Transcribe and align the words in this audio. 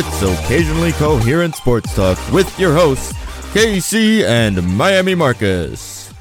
It's 0.00 0.22
occasionally 0.22 0.92
coherent 0.92 1.56
sports 1.56 1.92
talk 1.92 2.16
with 2.32 2.56
your 2.56 2.72
hosts, 2.72 3.12
KC 3.52 4.22
and 4.22 4.62
Miami 4.76 5.16
Marcus. 5.16 6.14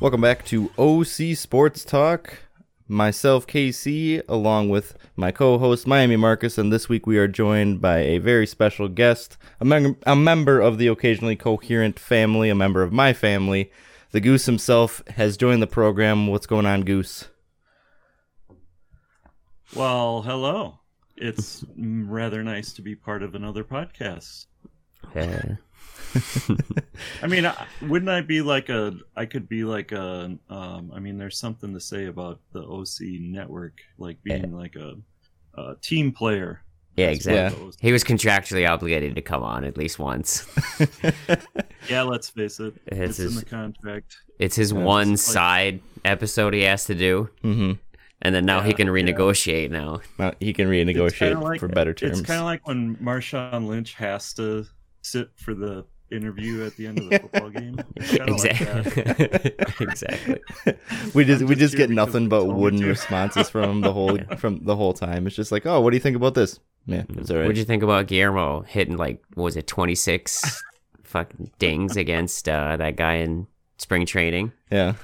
Welcome 0.00 0.20
back 0.20 0.44
to 0.44 0.70
OC 0.78 1.36
Sports 1.36 1.84
Talk. 1.84 2.38
Myself, 2.86 3.44
KC, 3.44 4.22
along 4.28 4.68
with 4.68 4.96
my 5.16 5.32
co 5.32 5.58
host, 5.58 5.84
Miami 5.84 6.14
Marcus, 6.14 6.58
and 6.58 6.72
this 6.72 6.88
week 6.88 7.08
we 7.08 7.18
are 7.18 7.26
joined 7.26 7.80
by 7.80 7.98
a 7.98 8.18
very 8.18 8.46
special 8.46 8.86
guest, 8.86 9.36
a, 9.58 9.64
mem- 9.64 9.96
a 10.06 10.14
member 10.14 10.60
of 10.60 10.78
the 10.78 10.86
occasionally 10.86 11.34
coherent 11.34 11.98
family, 11.98 12.50
a 12.50 12.54
member 12.54 12.84
of 12.84 12.92
my 12.92 13.12
family. 13.12 13.72
The 14.12 14.20
Goose 14.20 14.46
himself 14.46 15.02
has 15.16 15.36
joined 15.36 15.60
the 15.60 15.66
program. 15.66 16.28
What's 16.28 16.46
going 16.46 16.66
on, 16.66 16.82
Goose? 16.82 17.30
Well, 19.74 20.22
hello. 20.22 20.78
It's 21.16 21.64
rather 21.76 22.42
nice 22.42 22.72
to 22.74 22.82
be 22.82 22.94
part 22.96 23.22
of 23.22 23.34
another 23.34 23.64
podcast. 23.64 24.46
Yeah. 25.14 25.56
I 27.22 27.26
mean, 27.26 27.50
wouldn't 27.82 28.10
I 28.10 28.20
be 28.20 28.40
like 28.42 28.68
a? 28.68 28.94
I 29.16 29.26
could 29.26 29.48
be 29.48 29.64
like 29.64 29.92
a. 29.92 30.36
Um, 30.48 30.92
I 30.94 30.98
mean, 31.00 31.18
there's 31.18 31.38
something 31.38 31.72
to 31.74 31.80
say 31.80 32.06
about 32.06 32.40
the 32.52 32.62
OC 32.62 33.20
network, 33.20 33.74
like 33.98 34.22
being 34.22 34.52
like 34.56 34.76
a, 34.76 34.94
a 35.60 35.76
team 35.82 36.12
player. 36.12 36.62
Yeah, 36.96 37.08
exactly. 37.08 37.70
the 37.70 37.76
He 37.80 37.90
was 37.92 38.04
contractually 38.04 38.68
obligated 38.68 39.16
to 39.16 39.22
come 39.22 39.42
on 39.42 39.64
at 39.64 39.76
least 39.76 39.98
once. 39.98 40.46
Yeah, 41.90 42.00
let's 42.00 42.30
face 42.30 42.60
it. 42.60 42.72
It's 42.86 42.98
It's, 42.98 43.18
in 43.18 43.24
his- 43.26 43.40
the 43.40 43.44
contract. 43.44 44.16
It's 44.38 44.56
his 44.56 44.72
Yeah, 44.72 44.78
one 44.78 45.12
it's 45.14 45.28
like- 45.28 45.34
side 45.34 45.80
episode 46.02 46.54
he 46.54 46.62
has 46.62 46.86
to 46.86 46.94
do, 46.94 47.28
Mm-hmm. 47.42 47.72
And 48.24 48.34
then 48.34 48.44
now 48.44 48.60
he 48.60 48.70
Yeah, 48.70 48.76
can 48.76 48.86
yeah. 48.88 48.92
renegotiate 48.92 49.70
now. 49.70 50.00
he 50.40 50.52
can 50.52 50.66
renegotiate 50.68 51.40
like- 51.40 51.60
for 51.60 51.68
better 51.68 51.94
terms. 51.94 52.18
It's 52.20 52.26
kind 52.26 52.40
of 52.40 52.46
like 52.46 52.66
when 52.66 52.96
Marshawn 52.96 53.66
Lynch 53.68 53.94
has 53.94 54.32
to 54.34 54.66
sit 55.02 55.28
for 55.36 55.54
the 55.54 55.84
interview 56.10 56.64
at 56.64 56.76
the 56.76 56.86
end 56.86 56.98
of 56.98 57.10
the 57.10 57.18
football 57.22 57.50
game. 57.50 57.76
It's 57.96 58.10
kinda 58.16 58.32
like. 58.32 58.60
Exactly. 58.60 59.54
exactly. 59.80 60.40
we 61.14 61.24
just 61.24 61.42
I'm 61.42 61.48
we 61.48 61.54
just 61.54 61.60
just 61.72 61.76
get 61.76 61.90
nothing 61.90 62.28
but 62.28 62.44
wooden 62.46 62.80
responses 62.80 63.50
from 63.50 63.68
him 63.70 63.80
the 63.80 63.92
whole 63.92 64.18
from 64.38 64.64
the 64.64 64.76
whole 64.76 64.92
time. 64.92 65.26
It's 65.26 65.36
just 65.36 65.52
like, 65.52 65.66
oh, 65.66 65.80
what 65.80 65.90
do 65.90 65.96
you 65.96 66.00
think 66.00 66.16
about 66.16 66.34
this? 66.34 66.60
Yeah, 66.86 67.04
it's 67.16 67.30
all 67.30 67.36
right. 67.38 67.44
What'd 67.44 67.56
you 67.58 67.64
think 67.64 67.82
about 67.82 68.06
Guillermo 68.06 68.60
hitting 68.62 68.96
like 68.96 69.22
what 69.34 69.44
was 69.44 69.56
it 69.56 69.66
twenty 69.66 69.94
six 69.94 70.62
fucking 71.02 71.50
dings 71.58 71.96
against 71.96 72.48
uh, 72.48 72.76
that 72.76 72.96
guy 72.96 73.14
in 73.14 73.46
spring 73.78 74.04
training? 74.06 74.52
yeah, 74.70 74.94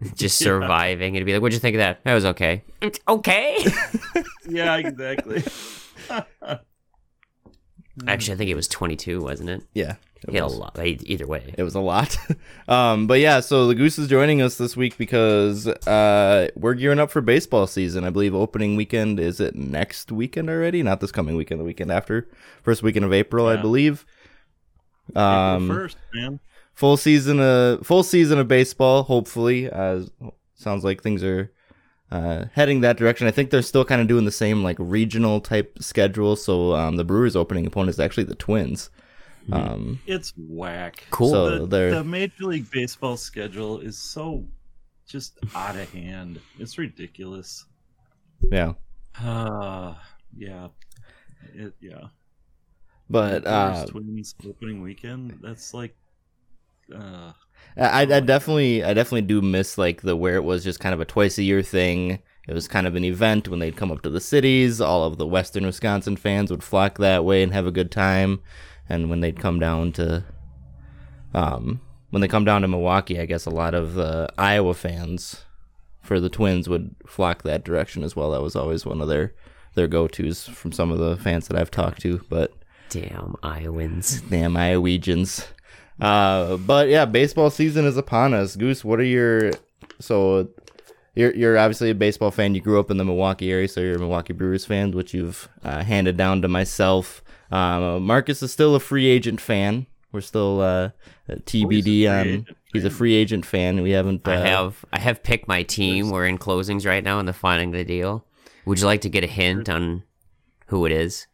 Just 0.14 0.40
Yeah. 0.40 0.44
surviving 0.46 1.16
and 1.16 1.26
be 1.26 1.32
like, 1.34 1.42
"What'd 1.42 1.52
you 1.54 1.60
think 1.60 1.74
of 1.74 1.78
that? 1.80 2.02
That 2.04 2.14
was 2.14 2.24
okay. 2.24 2.62
It's 2.80 2.98
okay." 3.08 3.58
yeah, 4.48 4.76
exactly. 4.76 5.42
Actually, 8.06 8.34
I 8.34 8.36
think 8.38 8.50
it 8.50 8.54
was 8.54 8.68
twenty 8.68 8.96
two, 8.96 9.20
wasn't 9.20 9.50
it? 9.50 9.62
yeah. 9.74 9.96
It 10.22 10.30
He 10.32 10.36
had 10.36 10.44
a 10.44 10.48
lot. 10.48 10.78
Either 10.78 11.26
way, 11.26 11.54
it 11.56 11.62
was 11.62 11.74
a 11.74 11.80
lot. 11.80 12.16
um, 12.68 13.06
but 13.06 13.20
yeah, 13.20 13.40
so 13.40 13.66
the 13.66 13.74
Goose 13.74 13.98
is 13.98 14.06
joining 14.06 14.42
us 14.42 14.56
this 14.58 14.76
week 14.76 14.98
because 14.98 15.66
uh, 15.66 16.48
we're 16.56 16.74
gearing 16.74 16.98
up 16.98 17.10
for 17.10 17.22
baseball 17.22 17.66
season. 17.66 18.04
I 18.04 18.10
believe 18.10 18.34
opening 18.34 18.76
weekend 18.76 19.18
is 19.18 19.40
it 19.40 19.54
next 19.54 20.12
weekend 20.12 20.50
already? 20.50 20.82
Not 20.82 21.00
this 21.00 21.10
coming 21.10 21.36
weekend, 21.36 21.58
the 21.60 21.64
weekend 21.64 21.90
after, 21.90 22.28
first 22.62 22.82
weekend 22.82 23.06
of 23.06 23.14
April, 23.14 23.46
I 23.46 23.54
Yeah. 23.54 23.62
believe. 23.62 24.04
April 25.10 25.24
Um, 25.24 25.68
first, 25.68 25.96
man. 26.12 26.40
Full 26.80 26.96
season 26.96 27.38
uh 27.40 27.76
full 27.82 28.02
season 28.02 28.38
of 28.38 28.48
baseball 28.48 29.02
hopefully 29.02 29.68
uh 29.70 30.00
sounds 30.54 30.82
like 30.82 31.02
things 31.02 31.22
are 31.22 31.52
uh 32.10 32.46
heading 32.54 32.80
that 32.80 32.96
direction 32.96 33.26
i 33.26 33.30
think 33.30 33.50
they're 33.50 33.60
still 33.72 33.84
kind 33.84 34.00
of 34.00 34.08
doing 34.08 34.24
the 34.24 34.30
same 34.44 34.62
like 34.62 34.76
regional 34.78 35.40
type 35.40 35.76
schedule 35.80 36.36
so 36.36 36.74
um 36.74 36.96
the 36.96 37.04
brewers 37.04 37.36
opening 37.36 37.66
opponent 37.66 37.90
is 37.90 38.00
actually 38.00 38.24
the 38.24 38.34
twins 38.34 38.88
um 39.52 39.98
It's 40.06 40.32
whack. 40.36 41.04
Cool. 41.10 41.30
So 41.30 41.66
the, 41.66 41.90
the 41.96 42.04
Major 42.04 42.44
League 42.44 42.70
Baseball 42.70 43.16
schedule 43.16 43.80
is 43.80 43.98
so 43.98 44.44
just 45.08 45.38
out 45.56 45.76
of 45.76 45.90
hand. 45.92 46.38
It's 46.58 46.78
ridiculous. 46.78 47.64
yeah 48.52 48.74
Uh, 49.20 49.94
yeah. 50.36 50.68
It, 51.54 51.72
yeah. 51.80 52.08
but 53.08 53.44
uh 53.46 53.86
Twins 53.86 54.34
opening 54.46 54.82
weekend. 54.82 55.38
That's 55.42 55.74
like, 55.74 55.96
uh, 56.94 57.32
I, 57.76 58.02
I 58.02 58.20
definitely 58.20 58.84
I 58.84 58.94
definitely 58.94 59.22
do 59.22 59.40
miss 59.40 59.78
like 59.78 60.02
the 60.02 60.16
where 60.16 60.36
it 60.36 60.44
was 60.44 60.64
just 60.64 60.80
kind 60.80 60.94
of 60.94 61.00
a 61.00 61.04
twice 61.04 61.38
a 61.38 61.42
year 61.42 61.62
thing. 61.62 62.20
It 62.48 62.54
was 62.54 62.66
kind 62.66 62.86
of 62.86 62.96
an 62.96 63.04
event 63.04 63.48
when 63.48 63.60
they'd 63.60 63.76
come 63.76 63.92
up 63.92 64.02
to 64.02 64.10
the 64.10 64.20
cities. 64.20 64.80
All 64.80 65.04
of 65.04 65.18
the 65.18 65.26
Western 65.26 65.64
Wisconsin 65.64 66.16
fans 66.16 66.50
would 66.50 66.64
flock 66.64 66.98
that 66.98 67.24
way 67.24 67.42
and 67.42 67.52
have 67.52 67.66
a 67.66 67.70
good 67.70 67.90
time. 67.90 68.40
And 68.88 69.08
when 69.08 69.20
they'd 69.20 69.38
come 69.38 69.60
down 69.60 69.92
to, 69.92 70.24
um, 71.32 71.80
when 72.10 72.22
they 72.22 72.28
come 72.28 72.44
down 72.44 72.62
to 72.62 72.68
Milwaukee, 72.68 73.20
I 73.20 73.26
guess 73.26 73.46
a 73.46 73.50
lot 73.50 73.72
of 73.74 73.98
uh, 73.98 74.26
Iowa 74.36 74.74
fans 74.74 75.44
for 76.02 76.18
the 76.18 76.28
Twins 76.28 76.68
would 76.68 76.96
flock 77.06 77.44
that 77.44 77.62
direction 77.62 78.02
as 78.02 78.16
well. 78.16 78.32
That 78.32 78.42
was 78.42 78.56
always 78.56 78.84
one 78.84 79.00
of 79.00 79.08
their 79.08 79.32
their 79.74 79.86
go 79.86 80.08
tos 80.08 80.48
from 80.48 80.72
some 80.72 80.90
of 80.90 80.98
the 80.98 81.16
fans 81.16 81.46
that 81.46 81.56
I've 81.56 81.70
talked 81.70 82.00
to. 82.02 82.24
But 82.28 82.52
damn 82.88 83.36
Iowans. 83.44 84.22
Damn 84.22 84.54
Iowegians. 84.54 85.46
Uh, 86.00 86.56
but 86.56 86.88
yeah, 86.88 87.04
baseball 87.04 87.50
season 87.50 87.84
is 87.84 87.96
upon 87.96 88.34
us. 88.34 88.56
Goose, 88.56 88.84
what 88.84 89.00
are 89.00 89.04
your 89.04 89.52
so 89.98 90.48
you're 91.14 91.34
you're 91.34 91.58
obviously 91.58 91.90
a 91.90 91.94
baseball 91.94 92.30
fan. 92.30 92.54
You 92.54 92.60
grew 92.60 92.80
up 92.80 92.90
in 92.90 92.96
the 92.96 93.04
Milwaukee 93.04 93.50
area, 93.50 93.68
so 93.68 93.80
you're 93.80 93.96
a 93.96 93.98
Milwaukee 93.98 94.32
Brewers 94.32 94.64
fan, 94.64 94.92
which 94.92 95.12
you've 95.14 95.48
uh, 95.64 95.82
handed 95.82 96.16
down 96.16 96.42
to 96.42 96.48
myself. 96.48 97.22
Um, 97.50 98.04
Marcus 98.04 98.42
is 98.42 98.52
still 98.52 98.74
a 98.74 98.80
free 98.80 99.06
agent 99.06 99.40
fan. 99.40 99.86
We're 100.12 100.20
still 100.20 100.60
uh, 100.60 100.90
TBD 101.28 101.82
free 101.82 102.06
on. 102.06 102.26
agent 102.26 102.48
He's 102.72 102.84
a 102.84 102.90
free 102.90 103.14
agent 103.14 103.44
fan. 103.44 103.82
We 103.82 103.90
haven't. 103.90 104.26
Uh, 104.26 104.32
I 104.32 104.36
have 104.36 104.84
I 104.92 105.00
have 105.00 105.22
picked 105.22 105.48
my 105.48 105.62
team. 105.64 106.10
We're 106.10 106.26
in 106.26 106.38
closings 106.38 106.86
right 106.86 107.02
now, 107.02 107.18
and 107.18 107.26
they're 107.26 107.32
finding 107.32 107.72
the 107.72 107.84
deal. 107.84 108.24
Would 108.64 108.78
you 108.78 108.86
like 108.86 109.00
to 109.02 109.08
get 109.08 109.24
a 109.24 109.26
hint 109.26 109.68
on 109.68 110.04
who 110.66 110.86
it 110.86 110.92
is? 110.92 111.26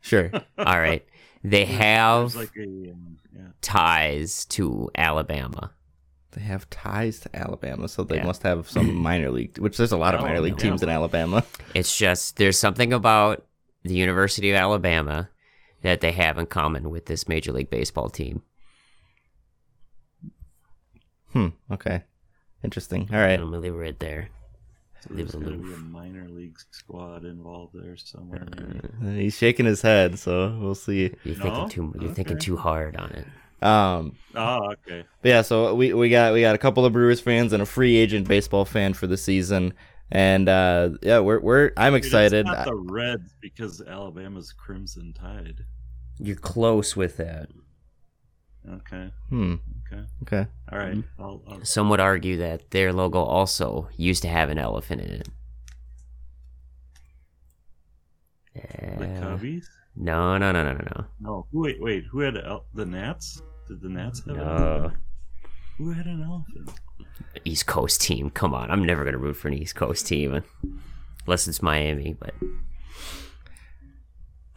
sure. 0.00 0.30
All 0.58 0.78
right, 0.78 1.04
they 1.42 1.64
have 1.64 2.34
like 2.34 2.52
a, 2.58 2.62
um, 2.62 2.82
yeah. 2.82 2.92
Ties 3.64 4.44
to 4.46 4.90
Alabama. 4.94 5.72
They 6.32 6.42
have 6.42 6.68
ties 6.70 7.20
to 7.20 7.34
Alabama, 7.36 7.88
so 7.88 8.04
they 8.04 8.16
Yeah. 8.16 8.24
must 8.26 8.42
have 8.42 8.68
some 8.68 8.94
minor 9.08 9.30
league. 9.30 9.58
Which 9.58 9.76
there's 9.76 9.92
a 9.92 9.96
lot 9.96 10.14
of 10.14 10.20
Oh, 10.20 10.24
minor 10.24 10.40
league 10.40 10.58
teams 10.58 10.82
in 10.82 10.88
Alabama. 10.88 11.44
It's 11.74 11.96
just 11.96 12.36
there's 12.36 12.58
something 12.58 12.92
about 12.92 13.44
the 13.82 13.94
University 13.94 14.50
of 14.50 14.56
Alabama 14.56 15.30
that 15.82 16.00
they 16.00 16.12
have 16.12 16.38
in 16.38 16.46
common 16.46 16.90
with 16.90 17.06
this 17.06 17.28
Major 17.28 17.52
League 17.52 17.70
Baseball 17.70 18.08
team. 18.10 18.42
Hmm. 21.32 21.48
Okay. 21.70 22.02
Interesting. 22.62 23.08
All 23.12 23.18
right. 23.18 23.38
I'm 23.38 23.46
gonna 23.46 23.58
leave 23.58 23.74
it 23.74 23.78
right 23.78 23.98
there. 23.98 24.28
So 25.02 25.14
Leave 25.14 25.30
there's 25.30 25.34
it 25.34 25.40
got 25.40 25.48
to 25.50 25.54
alone. 25.56 25.68
be 25.68 25.74
a 25.74 25.78
minor 25.78 26.28
league 26.30 26.56
squad 26.70 27.24
involved 27.24 27.74
there 27.74 27.96
somewhere. 27.96 28.46
Uh, 29.04 29.10
He's 29.10 29.36
shaking 29.36 29.66
his 29.66 29.82
head, 29.82 30.18
so 30.18 30.56
we'll 30.60 30.74
see. 30.74 31.12
You're 31.24 31.34
thinking 31.34 31.68
too. 31.68 31.94
You're 32.00 32.14
thinking 32.14 32.38
too 32.38 32.56
hard 32.56 32.96
on 32.96 33.10
it. 33.10 33.26
Um, 33.62 34.16
Oh, 34.34 34.72
okay. 34.72 35.04
but 35.22 35.28
yeah, 35.28 35.42
so 35.42 35.74
we, 35.74 35.94
we 35.94 36.08
got 36.10 36.32
we 36.34 36.40
got 36.40 36.54
a 36.54 36.58
couple 36.58 36.84
of 36.84 36.92
Brewers 36.92 37.20
fans 37.20 37.52
and 37.52 37.62
a 37.62 37.66
free 37.66 37.96
agent 37.96 38.26
baseball 38.28 38.64
fan 38.64 38.92
for 38.94 39.06
the 39.06 39.16
season, 39.16 39.72
and 40.10 40.48
uh, 40.48 40.90
yeah, 41.02 41.20
we're 41.20 41.40
we're 41.40 41.70
I'm 41.76 41.92
Dude, 41.92 41.98
it's 41.98 42.06
excited. 42.08 42.46
not 42.46 42.64
the 42.66 42.74
Reds 42.74 43.34
because 43.40 43.80
Alabama's 43.80 44.52
Crimson 44.52 45.12
Tide. 45.14 45.64
You're 46.18 46.36
close 46.36 46.94
with 46.96 47.16
that. 47.18 47.48
Okay. 48.68 49.10
hmm. 49.28 49.54
Okay. 49.92 50.02
Okay. 50.22 50.46
All 50.72 50.78
right. 50.78 50.94
Mm-hmm. 50.94 51.22
I'll, 51.22 51.42
I'll, 51.46 51.64
Some 51.64 51.88
would 51.90 52.00
argue 52.00 52.38
that 52.38 52.70
their 52.70 52.92
logo 52.92 53.20
also 53.20 53.88
used 53.96 54.22
to 54.22 54.28
have 54.28 54.48
an 54.50 54.58
elephant 54.58 55.02
in 55.02 55.10
it. 55.10 55.28
the 58.54 58.60
Uh, 59.06 59.20
Cubbies. 59.36 59.66
No, 59.96 60.36
no, 60.38 60.52
no, 60.52 60.62
no, 60.64 60.72
no, 60.72 60.84
no. 60.96 61.04
No. 61.20 61.46
Wait. 61.52 61.80
Wait. 61.80 62.04
Who 62.10 62.20
had 62.20 62.36
el- 62.36 62.64
the 62.74 62.84
Nats? 62.86 63.40
Did 63.68 63.80
the 63.80 63.88
Nats 63.88 64.20
have? 64.26 64.36
an 64.36 64.44
No. 64.44 64.44
elephant? 64.52 64.94
Who 65.78 65.90
had 65.92 66.06
an 66.06 66.22
elephant? 66.22 66.70
East 67.44 67.66
Coast 67.66 68.00
team. 68.00 68.30
Come 68.30 68.54
on, 68.54 68.70
I'm 68.70 68.84
never 68.84 69.04
gonna 69.04 69.18
root 69.18 69.36
for 69.36 69.48
an 69.48 69.54
East 69.54 69.74
Coast 69.74 70.06
team 70.06 70.42
unless 71.26 71.48
it's 71.48 71.62
Miami. 71.62 72.16
But 72.18 72.34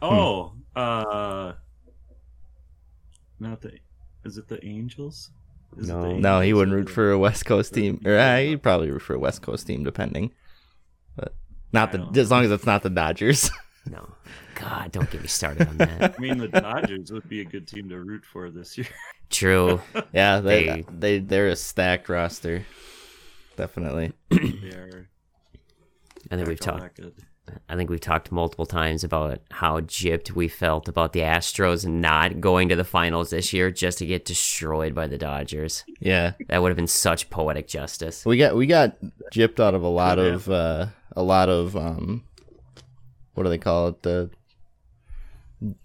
Oh. 0.00 0.52
Uh. 0.76 1.52
Not 3.40 3.60
the. 3.62 3.72
Is 4.24 4.38
it 4.38 4.48
the 4.48 4.64
Angels? 4.64 5.30
Is 5.76 5.88
it 5.88 5.92
No. 5.92 6.02
the 6.02 6.20
No, 6.20 6.40
he 6.40 6.52
wouldn't 6.52 6.74
root 6.74 6.88
for 6.90 7.10
a 7.10 7.18
West 7.18 7.46
Coast 7.46 7.74
team, 7.74 8.00
or 8.04 8.16
uh, 8.16 8.38
he'd 8.38 8.62
probably 8.62 8.90
root 8.90 9.02
for 9.02 9.14
a 9.14 9.18
West 9.18 9.42
Coast 9.42 9.66
team, 9.66 9.84
depending. 9.84 10.30
But 11.16 11.34
not 11.72 11.92
the 11.92 12.08
as 12.20 12.30
long 12.30 12.44
as 12.44 12.50
it's 12.50 12.66
not 12.66 12.82
the 12.82 12.90
Dodgers. 12.90 13.50
no, 13.90 14.08
God, 14.54 14.92
don't 14.92 15.10
get 15.10 15.22
me 15.22 15.28
started 15.28 15.68
on 15.68 15.76
that. 15.78 16.14
I 16.18 16.20
mean, 16.20 16.38
the 16.38 16.48
Dodgers 16.48 17.10
would 17.12 17.28
be 17.28 17.40
a 17.40 17.44
good 17.44 17.66
team 17.66 17.88
to 17.88 17.98
root 17.98 18.24
for 18.24 18.50
this 18.50 18.76
year. 18.78 18.88
True. 19.30 19.80
yeah, 20.12 20.40
they, 20.40 20.64
They- 20.66 20.84
they 20.98 21.18
they're 21.20 21.48
a 21.48 21.56
stacked 21.56 22.08
roster, 22.08 22.64
definitely. 23.56 24.12
they 24.30 24.70
are. 24.74 25.08
I 26.30 26.36
think 26.36 26.48
we've 26.48 26.60
talked. 26.60 27.00
I 27.66 27.76
think 27.76 27.88
we've 27.88 27.98
talked 28.00 28.30
multiple 28.30 28.66
times 28.66 29.04
about 29.04 29.40
how 29.50 29.80
gypped 29.80 30.32
we 30.32 30.48
felt 30.48 30.86
about 30.86 31.14
the 31.14 31.20
Astros 31.20 31.86
not 31.86 32.40
going 32.40 32.68
to 32.68 32.76
the 32.76 32.84
finals 32.84 33.30
this 33.30 33.54
year 33.54 33.70
just 33.70 33.96
to 33.98 34.06
get 34.06 34.26
destroyed 34.26 34.94
by 34.94 35.06
the 35.06 35.16
Dodgers. 35.16 35.82
Yeah, 35.98 36.32
That 36.48 36.60
would 36.60 36.68
have 36.68 36.76
been 36.76 36.86
such 36.86 37.30
poetic 37.30 37.66
justice. 37.66 38.26
we 38.26 38.36
got 38.36 38.54
we 38.54 38.66
got 38.66 38.98
gypped 39.32 39.60
out 39.60 39.74
of 39.74 39.82
a 39.82 39.88
lot 39.88 40.18
Could 40.18 40.34
of 40.34 40.50
uh, 40.50 40.86
a 41.16 41.22
lot 41.22 41.48
of 41.48 41.74
um, 41.74 42.24
what 43.38 43.44
do 43.44 43.50
they 43.50 43.56
call 43.58 43.88
it? 43.88 44.02
The 44.02 44.30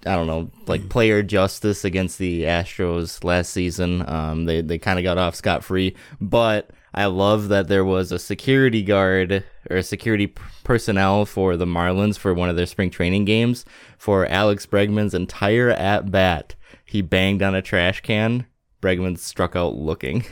I 0.05 0.15
don't 0.15 0.27
know, 0.27 0.51
like 0.67 0.89
player 0.89 1.23
justice 1.23 1.85
against 1.85 2.17
the 2.19 2.43
Astros 2.43 3.23
last 3.23 3.51
season. 3.51 4.07
Um, 4.07 4.45
they 4.45 4.61
they 4.61 4.77
kind 4.79 4.97
of 4.99 5.03
got 5.03 5.17
off 5.17 5.35
scot 5.35 5.63
free, 5.63 5.95
but 6.19 6.71
I 6.93 7.05
love 7.05 7.47
that 7.49 7.67
there 7.67 7.85
was 7.85 8.11
a 8.11 8.19
security 8.19 8.81
guard 8.83 9.43
or 9.69 9.77
a 9.77 9.83
security 9.83 10.27
p- 10.27 10.41
personnel 10.63 11.25
for 11.25 11.57
the 11.57 11.65
Marlins 11.65 12.17
for 12.19 12.33
one 12.33 12.49
of 12.49 12.55
their 12.55 12.65
spring 12.67 12.89
training 12.91 13.25
games 13.25 13.65
for 13.97 14.25
Alex 14.27 14.65
Bregman's 14.65 15.13
entire 15.15 15.69
at 15.69 16.11
bat. 16.11 16.55
He 16.85 17.01
banged 17.01 17.41
on 17.41 17.55
a 17.55 17.61
trash 17.63 18.01
can. 18.01 18.45
Bregman 18.81 19.17
struck 19.17 19.55
out 19.55 19.75
looking. 19.75 20.23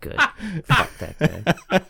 Good. 0.00 0.18
Fuck 0.64 0.90
that 0.98 1.18
guy. 1.68 1.80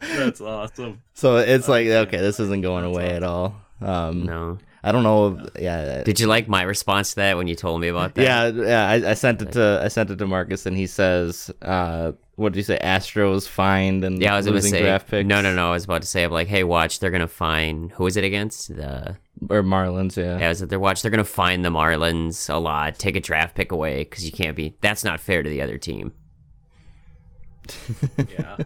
That's 0.00 0.40
awesome. 0.40 1.02
So 1.12 1.36
it's 1.36 1.68
like 1.68 1.86
Okay. 1.86 1.98
okay, 1.98 2.16
this 2.18 2.40
isn't 2.40 2.62
going 2.62 2.84
That's 2.84 2.96
away 2.96 3.10
at 3.10 3.22
all. 3.22 3.56
Um, 3.80 4.24
No. 4.26 4.58
I 4.80 4.92
don't 4.92 5.02
know. 5.02 5.36
If, 5.54 5.60
yeah, 5.60 6.02
Did 6.04 6.20
you 6.20 6.28
like 6.28 6.48
my 6.48 6.62
response 6.62 7.10
to 7.10 7.16
that 7.16 7.36
when 7.36 7.48
you 7.48 7.56
told 7.56 7.80
me 7.80 7.88
about 7.88 8.14
that? 8.14 8.22
yeah, 8.22 8.46
yeah. 8.48 8.88
I, 9.08 9.10
I 9.10 9.14
sent 9.14 9.42
it 9.42 9.50
to 9.52 9.80
I 9.84 9.88
sent 9.88 10.08
it 10.10 10.16
to 10.18 10.26
Marcus, 10.26 10.66
and 10.66 10.76
he 10.76 10.86
says, 10.86 11.50
uh, 11.62 12.12
"What 12.36 12.52
did 12.52 12.58
you 12.58 12.62
say? 12.62 12.78
Astros 12.80 13.48
find 13.48 14.04
and 14.04 14.22
Yeah, 14.22 14.34
I 14.34 14.36
was 14.36 14.46
gonna 14.46 14.54
losing 14.54 14.70
say 14.70 14.82
draft 14.82 15.08
picks. 15.08 15.26
no, 15.26 15.40
no, 15.40 15.52
no. 15.52 15.70
I 15.70 15.72
was 15.72 15.84
about 15.84 16.02
to 16.02 16.06
say, 16.08 16.22
I'm 16.22 16.30
like, 16.30 16.46
hey, 16.46 16.62
watch, 16.62 17.00
they're 17.00 17.10
gonna 17.10 17.26
find 17.26 17.90
who 17.92 18.06
is 18.06 18.16
it 18.16 18.22
against 18.22 18.68
the 18.74 19.16
or 19.50 19.64
Marlins. 19.64 20.16
Yeah, 20.16 20.38
Yeah, 20.38 20.46
I 20.46 20.48
was 20.48 20.62
at 20.62 20.68
their 20.70 20.78
watch. 20.80 21.02
They're 21.02 21.10
gonna 21.10 21.24
find 21.24 21.64
the 21.64 21.70
Marlins 21.70 22.48
a 22.48 22.58
lot, 22.58 22.98
take 23.00 23.16
a 23.16 23.20
draft 23.20 23.56
pick 23.56 23.72
away 23.72 24.04
because 24.04 24.24
you 24.24 24.32
can't 24.32 24.54
be. 24.56 24.76
That's 24.80 25.02
not 25.02 25.18
fair 25.18 25.42
to 25.42 25.50
the 25.50 25.60
other 25.60 25.76
team. 25.76 26.12
Yeah. 28.38 28.56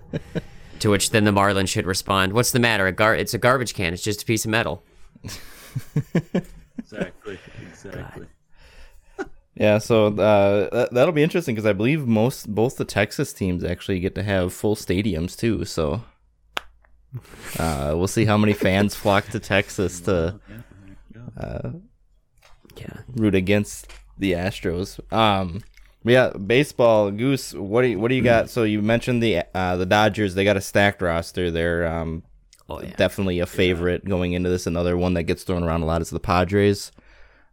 To 0.80 0.90
which 0.90 1.10
then 1.10 1.24
the 1.24 1.30
Marlins 1.30 1.68
should 1.68 1.86
respond, 1.86 2.32
"What's 2.32 2.50
the 2.50 2.58
matter? 2.60 2.86
A 2.86 2.92
gar- 2.92 3.14
It's 3.16 3.34
a 3.34 3.38
garbage 3.38 3.72
can. 3.74 3.92
It's 3.94 4.02
just 4.02 4.22
a 4.22 4.26
piece 4.26 4.44
of 4.44 4.50
metal." 4.50 4.84
Exactly. 6.78 7.38
Exactly. 7.70 8.26
yeah. 9.54 9.78
So 9.78 10.06
uh, 10.08 10.68
that, 10.70 10.92
that'll 10.92 11.12
be 11.12 11.22
interesting 11.22 11.54
because 11.54 11.66
I 11.66 11.72
believe 11.72 12.06
most 12.06 12.52
both 12.54 12.76
the 12.76 12.84
Texas 12.84 13.32
teams 13.32 13.62
actually 13.64 14.00
get 14.00 14.14
to 14.16 14.22
have 14.22 14.52
full 14.52 14.74
stadiums 14.76 15.36
too. 15.36 15.64
So 15.64 16.02
uh, 17.58 17.94
we'll 17.96 18.08
see 18.08 18.24
how 18.24 18.36
many 18.36 18.52
fans 18.52 18.94
flock 18.94 19.26
to 19.28 19.38
Texas 19.40 20.00
to 20.02 20.38
Yeah, 20.48 20.56
there 20.84 20.96
you 21.14 21.30
go. 21.36 21.40
uh, 21.42 21.70
Yeah, 22.76 23.00
root 23.14 23.34
against 23.34 23.88
the 24.18 24.32
Astros. 24.32 25.00
Um, 25.12 25.62
yeah, 26.04 26.30
baseball. 26.30 27.10
Goose, 27.10 27.54
what 27.54 27.82
do 27.82 27.88
you, 27.88 27.98
what 27.98 28.08
do 28.08 28.14
you 28.16 28.22
got? 28.22 28.50
So 28.50 28.64
you 28.64 28.82
mentioned 28.82 29.22
the 29.22 29.44
uh, 29.54 29.76
the 29.76 29.86
Dodgers. 29.86 30.34
They 30.34 30.44
got 30.44 30.56
a 30.56 30.60
stacked 30.60 31.00
roster. 31.00 31.50
They're 31.50 31.86
um, 31.86 32.22
oh 32.68 32.82
yeah, 32.82 32.94
definitely 32.96 33.40
a 33.40 33.46
favorite 33.46 34.04
going 34.04 34.32
into 34.32 34.48
this. 34.48 34.66
Another 34.66 34.96
one 34.96 35.14
that 35.14 35.24
gets 35.24 35.44
thrown 35.44 35.62
around 35.62 35.82
a 35.82 35.86
lot 35.86 36.02
is 36.02 36.10
the 36.10 36.20
Padres. 36.20 36.92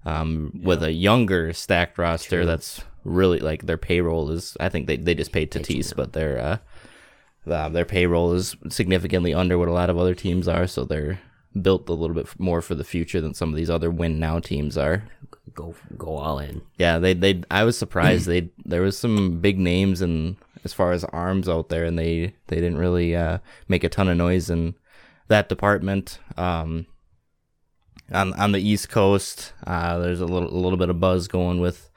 Um, 0.06 0.62
with 0.64 0.82
a 0.82 0.94
younger 0.94 1.52
stacked 1.52 1.98
roster 1.98 2.38
True. 2.38 2.46
that's 2.46 2.82
really 3.04 3.40
like 3.40 3.66
their 3.66 3.78
payroll 3.78 4.32
is. 4.32 4.56
I 4.60 4.70
think 4.70 4.88
they, 4.88 4.96
they 4.98 5.14
just 5.14 5.34
paid 5.34 5.52
Tatis, 5.52 5.94
but 5.96 6.14
their 6.14 6.40
uh, 6.40 6.58
uh, 7.52 7.70
their 7.70 7.86
payroll 7.86 8.34
is 8.34 8.56
significantly 8.70 9.34
under 9.34 9.58
what 9.58 9.68
a 9.68 9.74
lot 9.74 9.90
of 9.90 9.98
other 9.98 10.16
teams 10.16 10.48
are. 10.48 10.68
So 10.68 10.86
they're 10.86 11.20
built 11.62 11.90
a 11.90 11.94
little 11.94 12.16
bit 12.16 12.28
more 12.40 12.62
for 12.62 12.76
the 12.76 12.84
future 12.84 13.22
than 13.22 13.34
some 13.34 13.50
of 13.50 13.56
these 13.56 13.70
other 13.70 13.90
win 13.90 14.20
now 14.20 14.40
teams 14.40 14.78
are. 14.78 15.04
go 15.54 15.76
go 15.98 16.18
all 16.18 16.40
in. 16.40 16.62
Yeah, 16.78 17.00
they 17.00 17.14
they 17.14 17.42
I 17.52 17.64
was 17.64 17.78
surprised 17.78 18.26
they 18.28 18.50
there 18.66 18.82
was 18.82 18.98
some 18.98 19.42
big 19.42 19.60
names 19.60 20.02
and 20.02 20.38
as 20.64 20.74
far 20.74 20.92
as 20.92 21.04
arms 21.06 21.48
out 21.48 21.70
there 21.70 21.86
and 21.86 21.98
they 21.98 22.34
they 22.48 22.58
didn't 22.58 22.78
really 22.78 23.16
uh, 23.16 23.40
make 23.68 23.84
a 23.84 23.90
ton 23.90 24.10
of 24.10 24.18
noise 24.18 24.50
in 24.50 24.76
that 25.30 25.50
department. 25.50 26.20
Um, 26.38 26.86
on 28.12 28.34
on 28.34 28.52
the 28.52 28.60
East 28.60 28.90
Coast, 28.90 29.54
uh, 29.66 29.98
there's 30.00 30.22
a 30.22 30.26
little 30.26 30.50
a 30.52 30.60
little 30.60 30.78
bit 30.78 30.90
of 30.90 31.00
buzz 31.00 31.28
going 31.28 31.60
with 31.62 31.90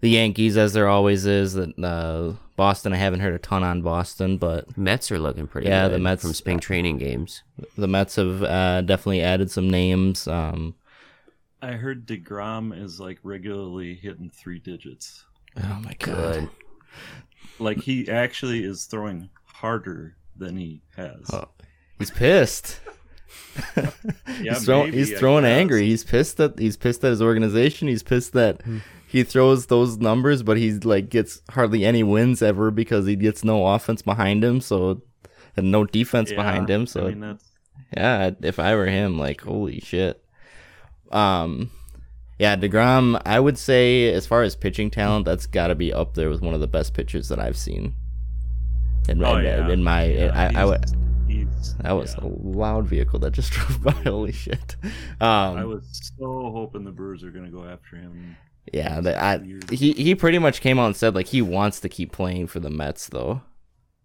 the 0.00 0.10
Yankees 0.10 0.56
as 0.56 0.72
there 0.72 0.88
always 0.88 1.26
is. 1.26 1.54
That 1.54 1.78
uh, 1.82 2.34
Boston, 2.56 2.92
I 2.92 2.96
haven't 2.96 3.20
heard 3.20 3.34
a 3.34 3.38
ton 3.38 3.62
on 3.62 3.82
Boston, 3.82 4.38
but 4.38 4.76
Mets 4.78 5.10
are 5.10 5.18
looking 5.18 5.46
pretty. 5.46 5.68
Yeah, 5.68 5.88
good 5.88 5.94
the 5.94 5.98
Mets- 5.98 6.22
from 6.22 6.32
spring 6.34 6.58
training 6.60 6.98
games. 6.98 7.42
the 7.76 7.88
Mets 7.88 8.16
have 8.16 8.42
uh, 8.42 8.80
definitely 8.82 9.22
added 9.22 9.50
some 9.50 9.68
names. 9.68 10.26
Um, 10.28 10.74
I 11.60 11.72
heard 11.72 12.06
Degrom 12.06 12.78
is 12.80 13.00
like 13.00 13.18
regularly 13.22 13.94
hitting 13.94 14.30
three 14.30 14.58
digits. 14.60 15.24
oh 15.56 15.80
my 15.84 15.94
god! 15.98 16.48
Like 17.58 17.78
he 17.78 18.08
actually 18.08 18.62
is 18.64 18.84
throwing 18.84 19.30
harder 19.44 20.16
than 20.36 20.56
he 20.56 20.82
has. 20.96 21.28
Oh, 21.32 21.48
he's 21.98 22.10
pissed. 22.10 22.80
Yeah, 23.76 24.52
he's 24.52 24.64
throwing, 24.66 24.86
maybe, 24.90 24.98
he's 24.98 25.10
guess. 25.10 25.20
angry. 25.44 25.86
He's 25.86 26.04
pissed 26.04 26.36
that 26.36 26.58
he's 26.58 26.76
pissed 26.76 27.02
at 27.04 27.10
his 27.10 27.22
organization. 27.22 27.88
He's 27.88 28.02
pissed 28.02 28.34
that 28.34 28.60
he 29.08 29.22
throws 29.24 29.66
those 29.66 29.96
numbers, 29.96 30.42
but 30.42 30.58
he's 30.58 30.84
like 30.84 31.08
gets 31.08 31.40
hardly 31.50 31.84
any 31.86 32.02
wins 32.02 32.42
ever 32.42 32.70
because 32.70 33.06
he 33.06 33.16
gets 33.16 33.42
no 33.44 33.66
offense 33.66 34.02
behind 34.02 34.44
him. 34.44 34.60
So 34.60 35.00
and 35.56 35.72
no 35.72 35.86
defense 35.86 36.30
Yeah, 36.30 36.36
behind 36.36 36.68
him. 36.68 36.86
So 36.86 37.06
I 37.06 37.14
mean 37.14 37.38
yeah, 37.96 38.30
if 38.42 38.58
I 38.58 38.74
were 38.74 38.86
him, 38.86 39.18
like 39.18 39.40
holy 39.40 39.80
shit. 39.80 40.22
Um, 41.10 41.70
yeah, 42.38 42.56
Degrom. 42.56 43.18
I 43.24 43.40
would 43.40 43.56
say 43.56 44.12
as 44.12 44.26
far 44.26 44.42
as 44.42 44.54
pitching 44.54 44.90
talent, 44.90 45.24
that's 45.24 45.46
got 45.46 45.68
to 45.68 45.74
be 45.74 45.94
up 45.94 46.12
there 46.12 46.28
with 46.28 46.42
one 46.42 46.52
of 46.52 46.60
the 46.60 46.66
best 46.66 46.92
pitchers 46.92 47.28
that 47.28 47.38
I've 47.38 47.56
seen. 47.56 47.94
In, 49.08 49.24
Oh, 49.24 49.36
in, 49.38 49.44
yeah. 49.44 49.68
in 49.70 49.82
my, 49.82 50.04
yeah, 50.04 50.50
I, 50.54 50.60
I 50.60 50.64
would. 50.66 50.84
He's- 51.44 51.74
That 51.80 51.92
was 51.92 52.14
yeah. 52.18 52.24
a 52.24 52.28
loud 52.28 52.86
vehicle 52.86 53.18
that 53.20 53.32
just 53.32 53.52
drove 53.52 53.82
by. 53.82 53.92
Holy 53.92 54.32
shit! 54.32 54.76
Um, 55.20 55.56
I 55.56 55.64
was 55.64 56.12
so 56.18 56.50
hoping 56.52 56.84
the 56.84 56.92
Brewers 56.92 57.22
are 57.24 57.30
going 57.30 57.44
to 57.46 57.50
go 57.50 57.64
after 57.64 57.96
him. 57.96 58.36
yeah, 58.72 59.00
the, 59.00 59.22
I, 59.22 59.38
he 59.70 59.92
he 59.92 60.14
pretty 60.14 60.38
much 60.38 60.60
came 60.60 60.78
out 60.78 60.86
and 60.86 60.96
said 60.96 61.14
like 61.14 61.26
he 61.28 61.42
wants 61.42 61.80
to 61.80 61.88
keep 61.88 62.12
playing 62.12 62.46
for 62.48 62.60
the 62.60 62.70
Mets 62.70 63.06
though, 63.08 63.42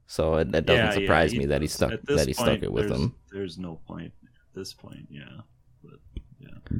so 0.07 0.35
it, 0.35 0.53
it 0.55 0.65
doesn't 0.65 0.67
Yeah, 0.67 0.85
yeah, 0.85 0.91
surprise 0.91 1.31
he 1.31 1.39
me 1.39 1.45
that 1.47 1.61
he 1.61 1.67
stuck 1.67 1.91
that 2.03 2.27
he 2.27 2.33
stuck 2.33 2.61
it 2.61 2.71
with 2.71 2.87
there's- 2.89 2.99
him. 3.01 3.15
There's 3.31 3.57
no 3.57 3.79
point 3.87 4.13
at 4.23 4.53
this 4.55 4.73
point. 4.73 5.07
Yeah, 5.09 5.23
but 5.83 5.99
yeah, 6.39 6.77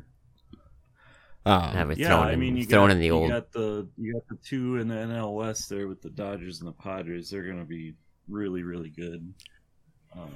Um, 1.46 1.74
Have 1.74 1.89
it 1.91 1.98
yeah. 1.98 2.10
thrown 2.10 2.27
I 2.27 2.34
in, 2.34 2.39
mean, 2.39 2.55
you 2.58 2.65
thrown 2.65 2.89
got, 2.89 2.93
in 2.93 3.00
the 3.00 3.05
you 3.08 3.13
old. 3.13 3.29
got 3.29 3.51
the 3.51 3.88
you 3.98 4.13
got 4.13 4.27
the 4.27 4.38
two 4.46 4.77
in 4.77 4.88
the 4.88 4.96
NL 4.96 5.34
West 5.36 5.70
there 5.70 5.88
with 5.88 6.01
the 6.01 6.10
Dodgers 6.12 6.60
and 6.60 6.67
the 6.67 6.74
Padres. 6.74 7.29
They're 7.29 7.43
going 7.46 7.60
to 7.60 7.65
be 7.65 7.96
really 8.29 8.62
really 8.63 8.89
good. 8.89 9.34
Um, 10.13 10.32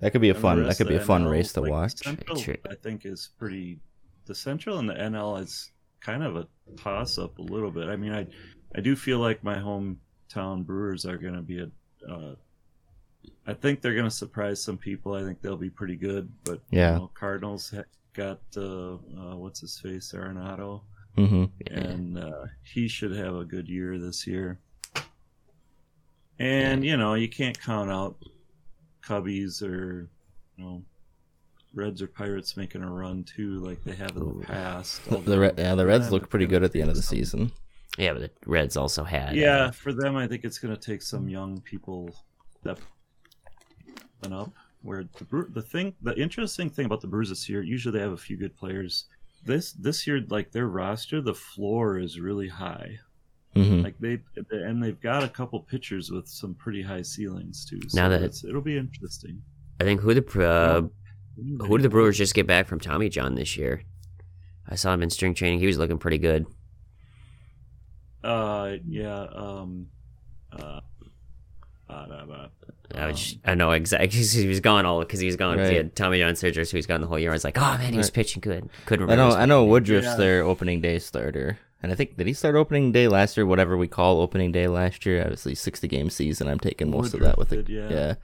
that 0.00 0.12
could 0.12 0.20
be 0.20 0.30
a 0.30 0.34
fun 0.34 0.62
that 0.64 0.76
could 0.78 0.88
be 0.88 0.94
a 0.96 1.00
fun 1.04 1.24
NL, 1.24 1.30
race 1.30 1.52
to 1.54 1.60
like, 1.60 1.70
watch. 1.70 1.96
Central, 1.98 2.36
Sure. 2.36 2.56
I 2.70 2.74
think 2.74 3.04
is 3.04 3.30
pretty. 3.38 3.78
The 4.26 4.34
Central 4.34 4.78
and 4.78 4.88
the 4.88 4.94
NL 4.94 5.40
is 5.42 5.70
kind 6.00 6.22
of 6.22 6.36
a 6.36 6.46
toss 6.76 7.18
up 7.18 7.38
a 7.38 7.42
little 7.42 7.70
bit. 7.70 7.88
I 7.88 7.96
mean, 7.96 8.12
I 8.12 8.26
I 8.74 8.80
do 8.80 8.94
feel 8.96 9.18
like 9.18 9.42
my 9.44 9.56
hometown 9.56 10.64
Brewers 10.64 11.04
are 11.04 11.18
going 11.18 11.34
to 11.34 11.42
be 11.42 11.60
a. 11.60 11.70
Uh, 12.10 12.34
I 13.46 13.52
think 13.52 13.80
they're 13.82 13.94
going 13.94 14.04
to 14.08 14.10
surprise 14.10 14.62
some 14.62 14.78
people. 14.78 15.14
I 15.14 15.22
think 15.22 15.42
they'll 15.42 15.56
be 15.56 15.70
pretty 15.70 15.96
good. 15.96 16.30
But 16.44 16.60
Yeah. 16.70 16.94
you 16.94 16.98
know, 17.00 17.10
Cardinals 17.14 17.70
ha- 17.74 17.82
got 18.14 18.40
uh, 18.56 18.94
uh, 18.94 19.36
what's 19.36 19.60
his 19.60 19.78
face 19.78 20.12
Arenado, 20.16 20.82
hmm 21.16 21.44
and 21.70 22.16
uh, 22.18 22.46
he 22.62 22.88
should 22.88 23.14
have 23.14 23.34
a 23.36 23.44
good 23.44 23.68
year 23.68 23.98
this 23.98 24.26
year. 24.26 24.58
And 26.38 26.84
you 26.84 26.96
know, 26.96 27.14
you 27.14 27.28
can't 27.28 27.58
count 27.60 27.90
out 27.90 28.16
Cubbies 29.02 29.62
or 29.62 30.08
you 30.56 30.64
know 30.64 30.82
Reds 31.74 32.02
or 32.02 32.06
Pirates 32.06 32.56
making 32.56 32.82
a 32.82 32.90
run 32.90 33.24
too, 33.24 33.60
like 33.60 33.82
they 33.84 33.94
have 33.94 34.16
in 34.16 34.40
the 34.40 34.46
past. 34.46 35.04
The, 35.04 35.18
the 35.18 35.38
Re- 35.38 35.52
yeah, 35.56 35.74
the 35.74 35.86
Reds 35.86 36.10
look 36.10 36.28
pretty 36.28 36.46
good 36.46 36.62
at 36.62 36.72
the 36.72 36.80
end 36.80 36.90
of 36.90 36.96
the 36.96 37.02
season. 37.02 37.52
Yeah, 37.98 38.12
but 38.12 38.22
the 38.22 38.30
Reds 38.46 38.76
also 38.76 39.04
had. 39.04 39.36
Yeah, 39.36 39.64
uh, 39.64 39.70
for 39.70 39.92
them, 39.92 40.16
I 40.16 40.26
think 40.26 40.44
it's 40.44 40.58
going 40.58 40.74
to 40.74 40.80
take 40.80 41.02
some 41.02 41.28
young 41.28 41.60
people 41.60 42.10
stepping 42.60 42.82
up. 44.32 44.52
Where 44.82 45.04
the 45.04 45.46
the 45.50 45.62
thing, 45.62 45.94
the 46.00 46.18
interesting 46.18 46.70
thing 46.70 46.86
about 46.86 47.02
the 47.02 47.06
Brewers 47.06 47.28
this 47.28 47.48
year, 47.48 47.62
usually 47.62 47.98
they 47.98 48.02
have 48.02 48.12
a 48.12 48.16
few 48.16 48.36
good 48.38 48.56
players. 48.56 49.04
This 49.44 49.72
this 49.72 50.06
year, 50.06 50.22
like 50.28 50.52
their 50.52 50.68
roster, 50.68 51.20
the 51.20 51.34
floor 51.34 51.98
is 51.98 52.18
really 52.18 52.48
high. 52.48 52.98
Hmm 53.54 53.80
Like 53.82 53.98
they 53.98 54.18
and 54.50 54.82
they've 54.82 55.00
got 55.00 55.24
a 55.24 55.28
couple 55.28 55.60
pitchers 55.60 56.10
with 56.10 56.28
some 56.28 56.54
pretty 56.54 56.82
high 56.82 57.02
ceilings 57.02 57.64
too. 57.64 57.80
So 57.88 58.00
Now 58.00 58.08
that- 58.08 58.22
it's, 58.22 58.44
it'll 58.44 58.60
be 58.62 58.76
interesting. 58.78 59.42
I 59.80 59.84
think 59.84 60.00
who 60.02 60.12
the 60.14 60.48
uh, 60.48 60.82
who 61.66 61.78
did 61.78 61.84
the 61.84 61.88
Brewers 61.88 62.18
just 62.18 62.34
get 62.34 62.46
back 62.46 62.66
from 62.68 62.80
Tommy 62.80 63.08
John 63.08 63.34
this 63.34 63.56
year? 63.56 63.82
I 64.68 64.74
saw 64.76 64.92
him 64.92 65.02
in 65.02 65.10
string 65.10 65.34
training. 65.34 65.58
He 65.58 65.66
was 65.66 65.78
looking 65.78 65.98
pretty 65.98 66.18
good. 66.18 66.46
Uh, 68.22 68.72
yeah. 68.86 69.26
Um, 69.34 69.86
uh, 70.52 70.80
uh, 71.88 72.06
blah, 72.06 72.06
blah, 72.06 72.24
blah. 72.26 72.46
I, 72.94 73.06
was, 73.06 73.38
I 73.44 73.54
know 73.54 73.70
exactly. 73.70 74.20
He 74.22 74.46
was 74.46 74.60
gone 74.60 74.84
all 74.84 75.00
because 75.00 75.20
he 75.20 75.26
was 75.26 75.36
gone. 75.36 75.56
'cause 75.56 75.70
He 75.70 75.76
had 75.76 75.96
Tommy 75.96 76.18
John 76.18 76.36
surgery, 76.36 76.64
so 76.66 76.76
he's 76.76 76.86
gone 76.86 77.00
the 77.00 77.06
whole 77.06 77.18
year. 77.18 77.30
I 77.30 77.32
was 77.32 77.44
like, 77.44 77.56
oh 77.58 77.78
man, 77.78 77.92
he 77.92 77.98
was 77.98 78.08
Right. 78.08 78.14
pitching 78.14 78.40
good. 78.40 78.68
Couldn't 78.86 79.10
I 79.10 79.14
know 79.16 79.30
I 79.30 79.46
know 79.46 79.62
name. 79.62 79.70
Woodruff's 79.70 80.04
Yeah. 80.06 80.16
their 80.16 80.42
opening 80.42 80.80
day 80.80 80.98
starter. 80.98 81.58
And 81.82 81.90
I 81.90 81.94
think 81.94 82.16
did 82.16 82.26
he 82.26 82.32
start 82.32 82.56
opening 82.56 82.92
day 82.92 83.08
last 83.08 83.36
year, 83.36 83.46
whatever 83.46 83.76
we 83.76 83.88
call 83.88 84.20
opening 84.20 84.52
day 84.52 84.66
last 84.68 85.06
year? 85.06 85.22
Obviously 85.22 85.54
sixty 85.54 85.88
game 85.88 86.10
season. 86.10 86.48
I'm 86.48 86.60
taking 86.60 86.90
most 86.90 87.14
of 87.14 87.20
that 87.20 87.38
with 87.38 87.52
it. 87.52 87.68
Yeah. 87.68 87.88
yeah. 87.88 88.14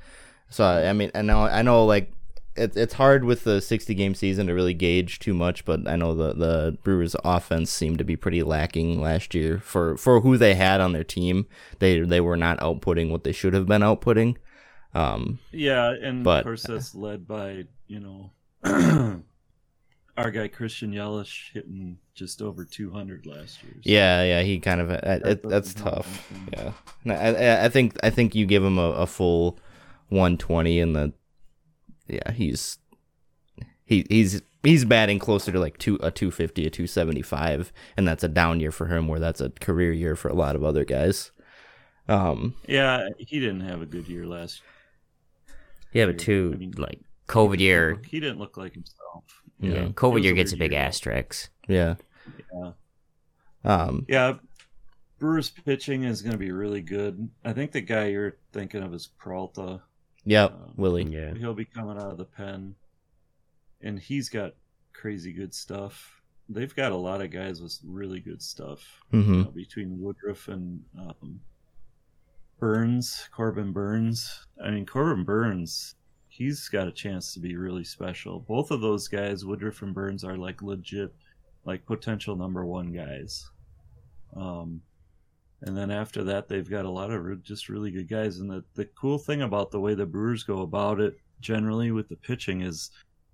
So 0.50 0.64
I 0.64 0.90
I 0.90 0.92
mean 0.92 1.10
I 1.14 1.22
know 1.22 1.40
I 1.40 1.62
know 1.62 1.84
like 1.86 2.12
it, 2.54 2.76
it's 2.76 2.94
hard 2.94 3.24
with 3.24 3.44
the 3.44 3.60
sixty 3.60 3.94
game 3.94 4.14
season 4.14 4.46
to 4.46 4.54
really 4.54 4.74
gauge 4.74 5.18
too 5.18 5.34
much, 5.34 5.64
but 5.64 5.86
I 5.88 5.96
know 5.96 6.14
the 6.14 6.32
the 6.34 6.78
Brewers 6.82 7.16
offense 7.24 7.70
seemed 7.70 7.98
to 7.98 8.04
be 8.04 8.16
pretty 8.16 8.42
lacking 8.42 9.00
last 9.00 9.34
year 9.34 9.58
for 9.58 9.96
for 9.96 10.20
who 10.20 10.36
they 10.36 10.54
had 10.54 10.80
on 10.80 10.92
their 10.92 11.04
team. 11.04 11.46
They 11.78 12.00
they 12.00 12.20
were 12.20 12.36
not 12.36 12.58
outputting 12.60 13.10
what 13.10 13.24
they 13.24 13.32
should 13.32 13.54
have 13.54 13.66
been 13.66 13.82
outputting. 13.82 14.36
Um, 14.94 15.38
Yeah, 15.52 15.90
and 16.02 16.24
But- 16.24 16.38
of 16.40 16.44
course 16.44 16.62
that's 16.62 16.94
led 16.94 17.26
by 17.28 17.64
you 17.86 18.00
know 18.00 18.30
our 20.16 20.30
guy 20.30 20.48
Christian 20.48 20.92
Yelich 20.92 21.52
hitting 21.52 21.98
just 22.14 22.40
over 22.42 22.64
200 22.64 23.26
last 23.26 23.62
year. 23.62 23.72
so 23.74 23.80
Yeah, 23.84 24.22
yeah, 24.24 24.42
he 24.42 24.58
kind 24.58 24.80
of 24.80 24.90
it, 24.90 25.04
it, 25.04 25.42
that's 25.48 25.74
tough. 25.74 26.24
anything. 26.30 26.48
Yeah, 26.66 26.72
No, 27.04 27.14
I, 27.14 27.28
I- 27.28 27.64
I 27.66 27.68
think 27.68 27.96
I 28.02 28.10
think 28.10 28.34
you 28.34 28.46
give 28.46 28.64
him 28.64 28.78
a, 28.78 28.90
a 28.92 29.06
full 29.06 29.58
120, 30.08 30.80
and 30.80 30.96
the 30.96 31.12
yeah, 32.08 32.30
he's 32.32 32.78
he 33.84 34.06
he's 34.08 34.40
he's 34.62 34.84
batting 34.84 35.18
closer 35.18 35.52
to 35.52 35.58
like 35.60 35.76
two 35.78 35.96
a 36.02 36.10
250 36.10 36.66
a 36.66 36.70
275, 36.70 37.72
and 37.96 38.06
that's 38.08 38.24
a 38.24 38.28
down 38.28 38.60
year 38.60 38.72
for 38.72 38.86
him, 38.86 39.08
where 39.08 39.20
that's 39.20 39.40
a 39.40 39.50
career 39.50 39.92
year 39.92 40.16
for 40.16 40.28
a 40.28 40.34
lot 40.34 40.56
of 40.56 40.64
other 40.64 40.84
guys. 40.84 41.32
Um, 42.08 42.54
Yeah, 42.68 43.08
he 43.18 43.40
didn't 43.40 43.62
have 43.62 43.82
a 43.82 43.86
good 43.86 44.06
year 44.08 44.26
last 44.26 44.62
Yeah, 45.92 46.06
but 46.06 46.14
I 46.14 46.18
two 46.18 46.54
mean- 46.56 46.74
like 46.78 47.00
COVID 47.26 47.58
year. 47.58 47.90
year. 47.90 48.02
He 48.08 48.20
didn't 48.20 48.38
look 48.38 48.56
like 48.56 48.74
himself. 48.74 49.24
Yeah, 49.60 49.72
yeah, 49.72 49.88
COVID 49.88 50.22
year 50.22 50.32
a 50.32 50.36
gets 50.36 50.52
a 50.52 50.56
big 50.56 50.72
year. 50.72 50.80
asterisk. 50.80 51.50
yeah, 51.68 51.94
Yeah. 52.52 52.72
um, 53.64 54.04
Yeah, 54.08 54.34
Brewers 55.18 55.48
pitching 55.50 56.04
is 56.04 56.20
going 56.22 56.32
to 56.32 56.38
be 56.38 56.52
really 56.52 56.82
good. 56.82 57.28
I 57.44 57.52
think 57.54 57.72
the 57.72 57.80
guy 57.80 58.06
you're 58.08 58.36
thinking 58.52 58.82
of 58.82 58.92
is 58.92 59.06
Peralta. 59.18 59.80
yep, 60.24 60.52
Um, 60.52 60.72
Willie. 60.76 61.04
Yeah, 61.04 61.32
He'll 61.34 61.54
be 61.54 61.64
coming 61.64 61.96
out 61.96 62.10
of 62.10 62.18
the 62.18 62.24
pen, 62.26 62.74
and 63.80 63.98
he's 63.98 64.28
got 64.28 64.54
crazy 64.92 65.32
good 65.32 65.54
stuff. 65.54 66.20
They've 66.48 66.74
got 66.74 66.92
a 66.92 66.96
lot 66.96 67.22
of 67.22 67.30
guys 67.30 67.60
with 67.62 67.78
really 67.84 68.20
good 68.20 68.40
stuff 68.42 69.02
hmm 69.10 69.40
uh, 69.42 69.44
between 69.50 70.00
Woodruff 70.00 70.48
and 70.48 70.84
um, 70.98 71.40
Burnes, 72.58 73.28
Corbin 73.34 73.72
Burnes. 73.72 74.46
I 74.62 74.70
mean, 74.70 74.86
Corbin 74.86 75.24
Burnes, 75.24 75.94
he's 76.36 76.68
got 76.68 76.88
a 76.88 76.92
chance 76.92 77.32
to 77.32 77.40
be 77.40 77.56
really 77.56 77.84
special. 77.84 78.40
Both 78.40 78.70
of 78.70 78.80
those 78.80 79.08
guys, 79.08 79.44
Woodruff 79.44 79.82
and 79.82 79.94
Burnes, 79.94 80.22
are 80.22 80.36
like 80.36 80.60
legit, 80.60 81.14
like 81.64 81.86
potential 81.86 82.36
number 82.36 82.64
one 82.64 82.92
guys. 82.92 83.50
Um, 84.36 84.82
and 85.62 85.74
then 85.76 85.90
after 85.90 86.22
that, 86.24 86.48
they've 86.48 86.68
got 86.68 86.84
a 86.84 86.90
lot 86.90 87.10
of 87.10 87.42
just 87.42 87.70
really 87.70 87.90
good 87.90 88.08
guys. 88.08 88.38
And 88.38 88.50
the, 88.50 88.62
the 88.74 88.84
cool 88.84 89.18
thing 89.18 89.42
about 89.42 89.70
the 89.70 89.80
way 89.80 89.94
the 89.94 90.04
Brewers 90.04 90.42
go 90.42 90.60
about 90.60 91.00
it 91.00 91.18
generally 91.40 91.90
with 91.90 92.08
the 92.08 92.16
pitching 92.16 92.60
is 92.60 92.90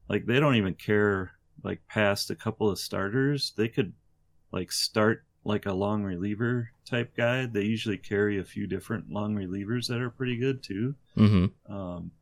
like 0.09 0.25
they 0.27 0.39
don't 0.39 0.57
even 0.57 0.75
care 0.75 1.33
like 1.65 1.81
past 1.89 2.31
a 2.31 2.37
couple 2.37 2.71
of 2.71 2.79
starters. 2.79 3.53
They 3.57 3.69
could 3.69 3.93
like 4.53 4.71
start 4.71 5.25
like 5.45 5.67
a 5.67 5.73
long 5.73 6.05
reliever 6.05 6.71
type 6.85 7.17
guy. 7.17 7.47
They 7.47 7.63
usually 7.63 7.99
carry 7.99 8.39
a 8.39 8.45
few 8.45 8.69
different 8.69 9.11
long 9.11 9.35
relievers 9.35 9.89
that 9.89 10.01
are 10.01 10.11
pretty 10.11 10.37
good 10.37 10.63
too. 10.63 10.95
hmm 11.17 11.47
Um, 11.69 12.13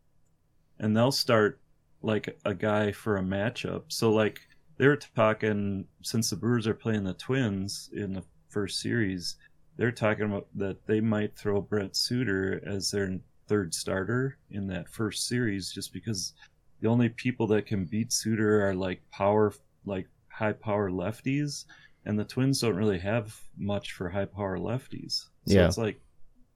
and 0.81 0.97
they'll 0.97 1.13
start 1.13 1.61
like 2.03 2.37
a 2.45 2.55
guy 2.55 2.91
for 2.91 3.19
a 3.19 3.23
matchup. 3.23 3.85
So 3.89 4.11
like 4.11 4.41
they 4.79 4.89
were 4.89 4.97
talking 4.97 5.85
since 6.03 6.31
the 6.31 6.37
Brewers 6.37 6.67
are 6.67 6.75
playing 6.75 7.05
the 7.05 7.15
Twins 7.15 7.91
in 7.93 8.15
the 8.15 8.25
first 8.49 8.81
series, 8.81 9.37
they're 9.77 9.93
talking 9.93 10.25
about 10.25 10.49
that 10.57 10.85
they 10.87 11.01
might 11.01 11.37
throw 11.37 11.61
Brent 11.61 11.95
Suter 11.95 12.61
as 12.67 12.91
their 12.91 13.19
third 13.47 13.75
starter 13.75 14.39
in 14.51 14.67
that 14.69 14.89
first 14.89 15.29
series 15.29 15.71
just 15.71 15.93
because 15.93 16.33
the 16.81 16.89
only 16.89 17.11
people 17.11 17.47
that 17.49 17.67
can 17.67 17.85
beat 17.85 18.13
Suter 18.13 18.67
are 18.67 18.75
like 18.75 19.03
power 19.11 19.53
like 19.85 20.09
high 20.29 20.53
power 20.53 20.91
lefties 20.91 21.67
and 22.07 22.19
the 22.19 22.25
Twins 22.25 22.61
don't 22.61 22.77
really 22.77 22.99
have 22.99 23.39
much 23.59 23.93
for 23.93 24.09
high 24.09 24.25
power 24.25 24.59
lefties. 24.59 25.27
So 25.47 25.55
Yeah. 25.55 25.67
it's 25.67 25.77
like 25.79 26.01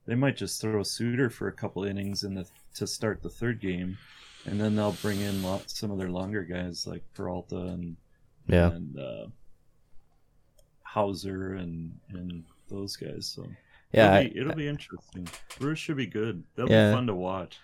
they 0.07 0.15
might 0.15 0.37
just 0.37 0.61
throw 0.61 0.83
Suter 0.83 1.29
for 1.29 1.49
a 1.49 1.53
couple 1.53 1.85
innings 1.85 2.25
in 2.25 2.35
the 2.35 2.47
to 2.75 2.87
start 2.87 3.23
the 3.23 3.31
third 3.31 3.61
game, 3.61 3.97
and 4.47 4.61
then 4.61 4.77
they'll 4.77 4.93
bring 5.03 5.21
in 5.21 5.43
some 5.67 5.91
of 5.91 5.99
their 5.99 6.11
longer 6.11 6.43
guys 6.43 6.87
like 6.87 7.03
Peralta 7.15 7.57
and 7.57 7.97
Yeah, 8.49 8.71
and 8.73 8.99
uh, 8.99 9.27
Hauser 10.83 11.55
and 11.55 11.93
and 12.11 12.45
those 12.69 12.97
guys. 12.97 13.27
So 13.27 13.47
yeah. 13.93 14.19
it'll, 14.21 14.33
be, 14.33 14.41
it'll 14.41 14.55
be 14.55 14.69
interesting. 14.69 15.29
Brewers 15.59 15.79
should 15.79 15.97
be 15.97 16.07
good. 16.07 16.43
They'll 16.57 16.69
Yeah. 16.71 16.91
be 16.91 16.95
fun 16.97 17.07
to 17.07 17.15
watch. 17.15 17.59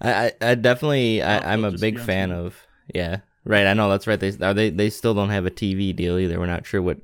I, 0.00 0.12
I, 0.26 0.32
I 0.40 0.54
definitely, 0.54 1.22
I, 1.22 1.52
I'm 1.52 1.64
a 1.64 1.72
big 1.72 2.00
fan 2.00 2.32
of. 2.32 2.56
Yeah, 2.94 3.18
right. 3.44 3.66
I 3.66 3.74
know 3.74 3.90
that's 3.90 4.06
right. 4.06 4.18
They 4.18 4.32
are 4.44 4.54
they 4.54 4.70
they 4.70 4.88
still 4.90 5.14
don't 5.14 5.28
have 5.30 5.46
a 5.46 5.50
TV 5.50 5.94
deal 5.94 6.18
either. 6.18 6.38
We're 6.38 6.46
not 6.46 6.66
sure 6.66 6.80
what 6.82 6.98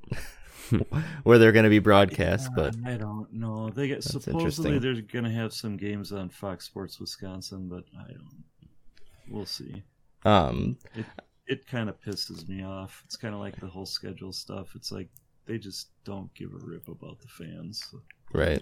where 1.25 1.39
they're 1.39 1.53
going 1.53 1.65
to 1.65 1.71
be 1.71 1.79
broadcast, 1.79 2.51
but 2.55 2.75
Uh, 2.77 2.91
I 2.91 2.97
don't 2.97 3.33
know. 3.33 3.71
They 3.71 3.89
get 3.89 4.03
That's 4.03 4.11
supposedly 4.11 4.79
they're 4.79 5.01
gonna 5.01 5.31
have 5.33 5.53
some 5.53 5.77
games 5.77 6.13
on 6.13 6.29
Fox 6.29 6.65
Sports 6.67 6.99
Wisconsin, 7.01 7.69
but 7.69 7.85
I 7.99 8.13
don't. 8.13 8.45
We'll 9.29 9.47
see. 9.47 9.83
um, 10.25 10.77
It 11.49 11.67
kind 11.69 11.89
of 11.89 12.01
pisses 12.01 12.49
me 12.49 12.65
off. 12.65 13.03
It's 13.05 13.17
kind 13.17 13.35
of 13.35 13.41
like 13.41 13.59
the 13.61 13.69
whole 13.69 13.87
schedule 13.87 14.33
stuff. 14.33 14.75
It's 14.75 14.91
like 14.91 15.09
they 15.47 15.59
just 15.59 15.89
don't 16.05 16.33
give 16.35 16.53
a 16.53 16.59
rip 16.59 16.89
about 16.89 17.21
the 17.21 17.29
fans. 17.29 17.95
right. 18.33 18.61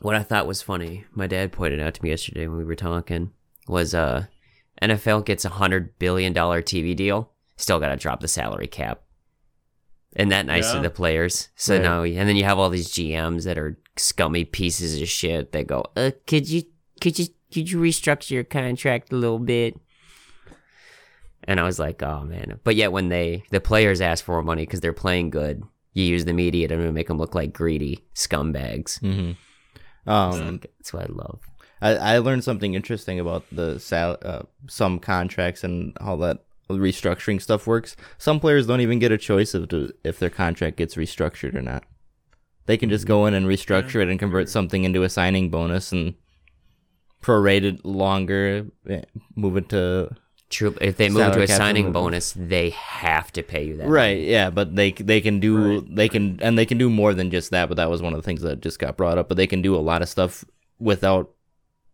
What 0.00 0.14
I 0.14 0.22
thought 0.22 0.46
was 0.46 0.62
funny, 0.62 1.04
my 1.12 1.26
dad 1.26 1.50
pointed 1.52 1.80
out 1.80 1.94
to 1.94 2.02
me 2.02 2.10
yesterday 2.10 2.46
when 2.46 2.58
we 2.58 2.64
were 2.64 2.74
talking, 2.76 3.32
was 3.68 3.94
uh 3.94 4.26
NFL 4.82 5.24
gets 5.24 5.44
a 5.44 5.48
hundred 5.48 5.98
billion 5.98 6.32
dollar 6.32 6.62
TV 6.62 6.94
deal, 6.94 7.30
still 7.56 7.80
got 7.80 7.88
to 7.88 7.96
drop 7.96 8.20
the 8.20 8.28
salary 8.28 8.66
cap. 8.66 9.02
Isn't 10.16 10.30
that 10.30 10.46
nice 10.46 10.64
Yeah. 10.72 10.80
to 10.80 10.80
the 10.88 10.90
players? 10.90 11.48
So 11.56 11.74
Right. 11.74 11.82
now, 11.82 12.02
and 12.02 12.28
then 12.28 12.36
you 12.36 12.44
have 12.44 12.58
all 12.58 12.70
these 12.70 12.88
GMs 12.90 13.44
that 13.44 13.58
are 13.58 13.78
scummy 13.96 14.44
pieces 14.44 15.00
of 15.00 15.08
shit 15.08 15.52
that 15.52 15.66
go, 15.66 15.84
uh, 15.96 16.10
could 16.26 16.48
you, 16.48 16.62
could 17.00 17.18
you, 17.18 17.26
could 17.52 17.70
you 17.70 17.78
restructure 17.78 18.30
your 18.30 18.44
contract 18.44 19.12
a 19.12 19.16
little 19.16 19.38
bit? 19.38 19.78
And 21.44 21.60
I 21.60 21.64
was 21.64 21.78
like, 21.78 22.02
oh 22.02 22.24
man. 22.24 22.58
But 22.64 22.74
yet, 22.76 22.92
when 22.92 23.08
they 23.08 23.44
the 23.50 23.60
players 23.60 24.00
ask 24.00 24.24
for 24.24 24.32
more 24.32 24.42
money 24.42 24.62
because 24.62 24.80
they're 24.80 24.92
playing 24.92 25.30
good, 25.30 25.62
you 25.92 26.04
use 26.04 26.24
the 26.24 26.32
media 26.32 26.66
to 26.68 26.76
make 26.92 27.06
them 27.08 27.18
look 27.18 27.34
like 27.34 27.52
greedy 27.52 28.04
scumbags. 28.14 28.98
hmm 29.00 29.32
Um, 30.10 30.60
That's 30.78 30.92
what 30.92 31.04
I 31.04 31.12
love. 31.12 31.40
I, 31.80 31.94
I 32.14 32.18
learned 32.18 32.42
something 32.42 32.74
interesting 32.74 33.20
about 33.20 33.44
the 33.52 33.78
sal- 33.78 34.18
uh, 34.22 34.42
some 34.66 34.98
contracts 34.98 35.62
and 35.62 35.96
how 36.00 36.16
that 36.16 36.45
restructuring 36.68 37.40
stuff 37.40 37.66
works. 37.66 37.96
Some 38.18 38.40
players 38.40 38.66
don't 38.66 38.80
even 38.80 38.98
get 38.98 39.12
a 39.12 39.18
choice 39.18 39.54
of 39.54 39.68
to, 39.68 39.92
if 40.04 40.18
their 40.18 40.30
contract 40.30 40.76
gets 40.76 40.94
restructured 40.96 41.54
or 41.54 41.62
not. 41.62 41.84
They 42.66 42.76
can 42.76 42.90
just 42.90 43.06
go 43.06 43.26
in 43.26 43.34
and 43.34 43.46
restructure 43.46 44.02
it 44.02 44.08
and 44.08 44.18
convert 44.18 44.48
something 44.48 44.84
into 44.84 45.04
a 45.04 45.08
signing 45.08 45.50
bonus 45.50 45.92
and 45.92 46.14
prorate 47.22 47.62
it 47.62 47.84
longer, 47.84 48.66
eh, 48.88 49.02
move 49.36 49.56
it 49.56 49.68
to 49.70 50.10
True. 50.48 50.76
If 50.80 50.96
they 50.96 51.08
move 51.08 51.32
to 51.32 51.42
a 51.42 51.48
signing 51.48 51.86
removal. 51.86 52.02
bonus, 52.02 52.32
they 52.36 52.70
have 52.70 53.32
to 53.32 53.42
pay 53.42 53.64
you 53.66 53.76
that. 53.78 53.88
right. 53.88 54.20
Yeah, 54.20 54.50
but 54.50 54.76
they 54.76 54.92
they 54.92 55.20
can 55.20 55.40
do 55.40 55.80
Right, 55.80 55.96
they 55.96 56.08
can 56.08 56.38
and 56.40 56.56
they 56.56 56.66
can 56.66 56.78
do 56.78 56.88
more 56.88 57.14
than 57.14 57.32
just 57.32 57.50
that. 57.50 57.68
But 57.68 57.76
that 57.78 57.90
was 57.90 58.00
one 58.00 58.12
of 58.12 58.18
the 58.18 58.22
things 58.22 58.42
that 58.42 58.60
just 58.60 58.78
got 58.78 58.96
brought 58.96 59.18
up. 59.18 59.28
But 59.28 59.36
they 59.36 59.48
can 59.48 59.60
do 59.60 59.74
a 59.74 59.78
lot 59.78 60.02
of 60.02 60.08
stuff 60.08 60.44
without 60.78 61.32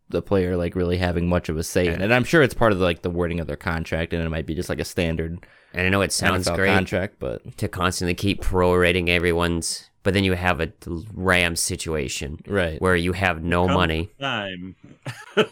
the 0.09 0.21
player 0.21 0.55
like 0.55 0.75
really 0.75 0.97
having 0.97 1.27
much 1.27 1.49
of 1.49 1.57
a 1.57 1.63
say 1.63 1.87
in 1.87 1.93
it. 1.93 2.01
And 2.01 2.13
I'm 2.13 2.23
sure 2.23 2.41
it's 2.41 2.53
part 2.53 2.71
of 2.71 2.79
like 2.79 3.01
the 3.01 3.09
wording 3.09 3.39
of 3.39 3.47
their 3.47 3.55
contract, 3.55 4.13
and 4.13 4.23
it 4.23 4.29
might 4.29 4.45
be 4.45 4.55
just 4.55 4.69
like 4.69 4.79
a 4.79 4.85
standard 4.85 5.45
And 5.73 5.87
I 5.87 5.89
know 5.89 6.01
it 6.01 6.11
sounds 6.11 6.47
NFL 6.47 6.55
great 6.55 6.73
contract, 6.73 7.15
but 7.19 7.57
to 7.57 7.67
constantly 7.67 8.13
keep 8.13 8.41
prorating 8.41 9.09
everyone's, 9.09 9.89
but 10.03 10.13
then 10.13 10.23
you 10.23 10.33
have 10.33 10.59
a 10.59 10.71
Rams 11.13 11.61
situation 11.61 12.39
right, 12.47 12.79
where 12.81 12.95
you 12.95 13.13
have 13.13 13.43
no 13.43 13.65
Come 13.65 13.75
money. 13.75 14.09
Time. 14.19 14.75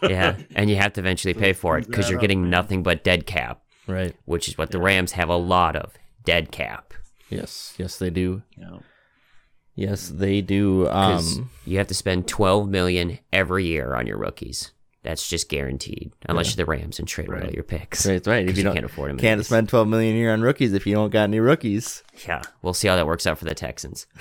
Yeah, 0.03 0.38
and 0.55 0.70
you 0.70 0.75
have 0.75 0.93
to 0.93 1.01
eventually 1.01 1.34
pay 1.34 1.53
for 1.53 1.77
it 1.79 1.88
because 1.88 2.08
you're 2.10 2.20
getting 2.20 2.43
up, 2.43 2.50
nothing 2.50 2.84
but 2.84 3.03
dead 3.03 3.25
cap, 3.25 3.62
right. 3.88 4.15
which 4.25 4.48
is 4.48 4.58
what 4.58 4.70
the 4.70 4.79
Rams 4.79 5.13
have 5.13 5.27
a 5.27 5.36
lot 5.36 5.75
of 5.75 5.93
dead 6.24 6.51
cap. 6.51 6.93
Yes, 7.29 7.74
yes, 7.77 7.98
they 7.98 8.12
do. 8.12 8.43
Yeah. 8.55 8.77
Yes, 9.75 10.09
they 10.09 10.41
do. 10.41 10.87
Um, 10.89 11.49
you 11.65 11.77
have 11.77 11.87
to 11.87 11.93
spend 11.93 12.27
12 12.27 12.69
million 12.69 13.19
every 13.31 13.65
year 13.65 13.93
on 13.95 14.05
your 14.07 14.17
rookies. 14.17 14.71
That's 15.03 15.27
just 15.27 15.49
guaranteed, 15.49 16.11
unless 16.29 16.49
you're 16.55 16.63
the 16.63 16.69
Rams 16.69 16.99
and 16.99 17.07
trade 17.07 17.27
away 17.27 17.37
all 17.37 17.43
Right. 17.45 17.53
your 17.53 17.63
picks. 17.63 18.05
right, 18.05 18.25
right. 18.27 18.43
If 18.43 18.47
'Cause 18.49 18.57
you 18.57 18.59
you 18.59 18.63
don't 18.65 18.73
can't 18.75 18.85
afford 18.85 19.09
'em 19.09 19.17
can't 19.17 19.43
spend 19.43 19.67
12 19.69 19.87
million 19.87 20.15
a 20.15 20.19
year 20.19 20.31
on 20.33 20.41
rookies 20.41 20.73
if 20.73 20.85
you 20.85 20.93
don't 20.93 21.09
got 21.09 21.23
any 21.23 21.39
rookies. 21.39 22.03
Yeah, 22.27 22.41
we'll 22.61 22.75
see 22.75 22.87
how 22.87 22.95
that 22.97 23.07
works 23.07 23.25
out 23.25 23.39
for 23.39 23.45
the 23.45 23.55
Texans. 23.55 24.05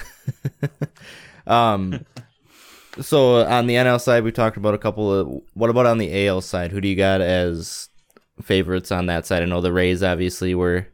Um, 1.47 2.04
so 3.00 3.45
on 3.45 3.66
the 3.66 3.75
NL 3.75 4.00
side, 4.00 4.25
we 4.25 4.33
talked 4.33 4.57
about 4.57 4.75
a 4.75 4.78
couple 4.78 5.12
of. 5.12 5.42
What 5.54 5.71
about 5.71 5.87
on 5.87 5.99
the 5.99 6.26
AL 6.26 6.42
side? 6.42 6.71
Who 6.71 6.80
do 6.80 6.88
you 6.88 6.97
got 6.97 7.21
as 7.21 7.88
favorites 8.42 8.92
on 8.92 9.07
that 9.07 9.26
side? 9.26 9.42
I 9.42 9.47
know 9.47 9.61
the 9.61 9.73
Rays 9.73 10.02
obviously 10.02 10.54
were 10.54 10.87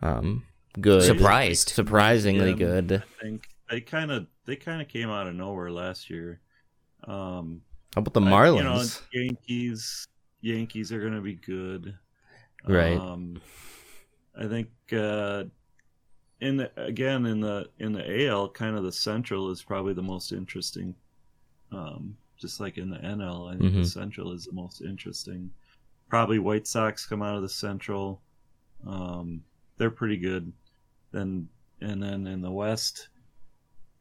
um, 0.00 0.44
good, 0.80 1.02
Surprised. 1.02 1.70
surprisingly 1.70 2.50
Yeah, 2.50 2.56
good. 2.56 2.92
I 3.20 3.22
think 3.22 3.48
they 3.74 3.80
kind 3.80 4.12
of 4.12 4.28
they 4.46 4.54
kind 4.54 4.80
of 4.80 4.86
came 4.86 5.10
out 5.10 5.26
of 5.26 5.34
nowhere 5.34 5.68
last 5.72 6.08
year. 6.08 6.38
Um, 7.08 7.60
How 7.96 8.02
about 8.02 8.14
the 8.14 8.20
I- 8.20 8.30
Marlins? 8.30 9.02
you 9.10 9.20
know, 9.24 9.26
Yankees. 9.26 10.06
Yankees 10.42 10.92
are 10.92 11.00
going 11.00 11.14
to 11.14 11.20
be 11.20 11.34
good. 11.34 11.96
Right. 12.68 12.96
Um, 12.96 13.40
I 14.38 14.46
think 14.46 14.68
uh, 14.92 15.44
in 16.40 16.56
the, 16.58 16.70
again 16.76 17.26
in 17.26 17.40
the 17.40 17.68
in 17.80 17.92
the 17.92 18.26
AL, 18.28 18.50
kind 18.50 18.76
of 18.76 18.84
the 18.84 18.92
Central 18.92 19.50
is 19.50 19.60
probably 19.62 19.92
the 19.92 20.02
most 20.02 20.30
interesting. 20.32 20.94
Um, 21.72 22.16
just 22.38 22.60
like 22.60 22.78
in 22.78 22.90
the 22.90 22.98
NL, 22.98 23.52
I 23.52 23.56
think 23.58 23.72
Mhm. 23.72 23.82
the 23.82 23.86
Central 23.88 24.30
is 24.32 24.44
the 24.44 24.52
most 24.52 24.82
interesting. 24.82 25.50
Probably 26.08 26.38
White 26.38 26.68
Sox 26.68 27.06
come 27.06 27.22
out 27.22 27.34
of 27.36 27.42
the 27.42 27.48
Central. 27.48 28.22
Um, 28.86 29.42
they're 29.78 29.90
pretty 29.90 30.18
good. 30.18 30.52
Then 31.10 31.48
and 31.80 32.00
then 32.00 32.26
in 32.28 32.40
the 32.40 32.52
West, 32.52 33.08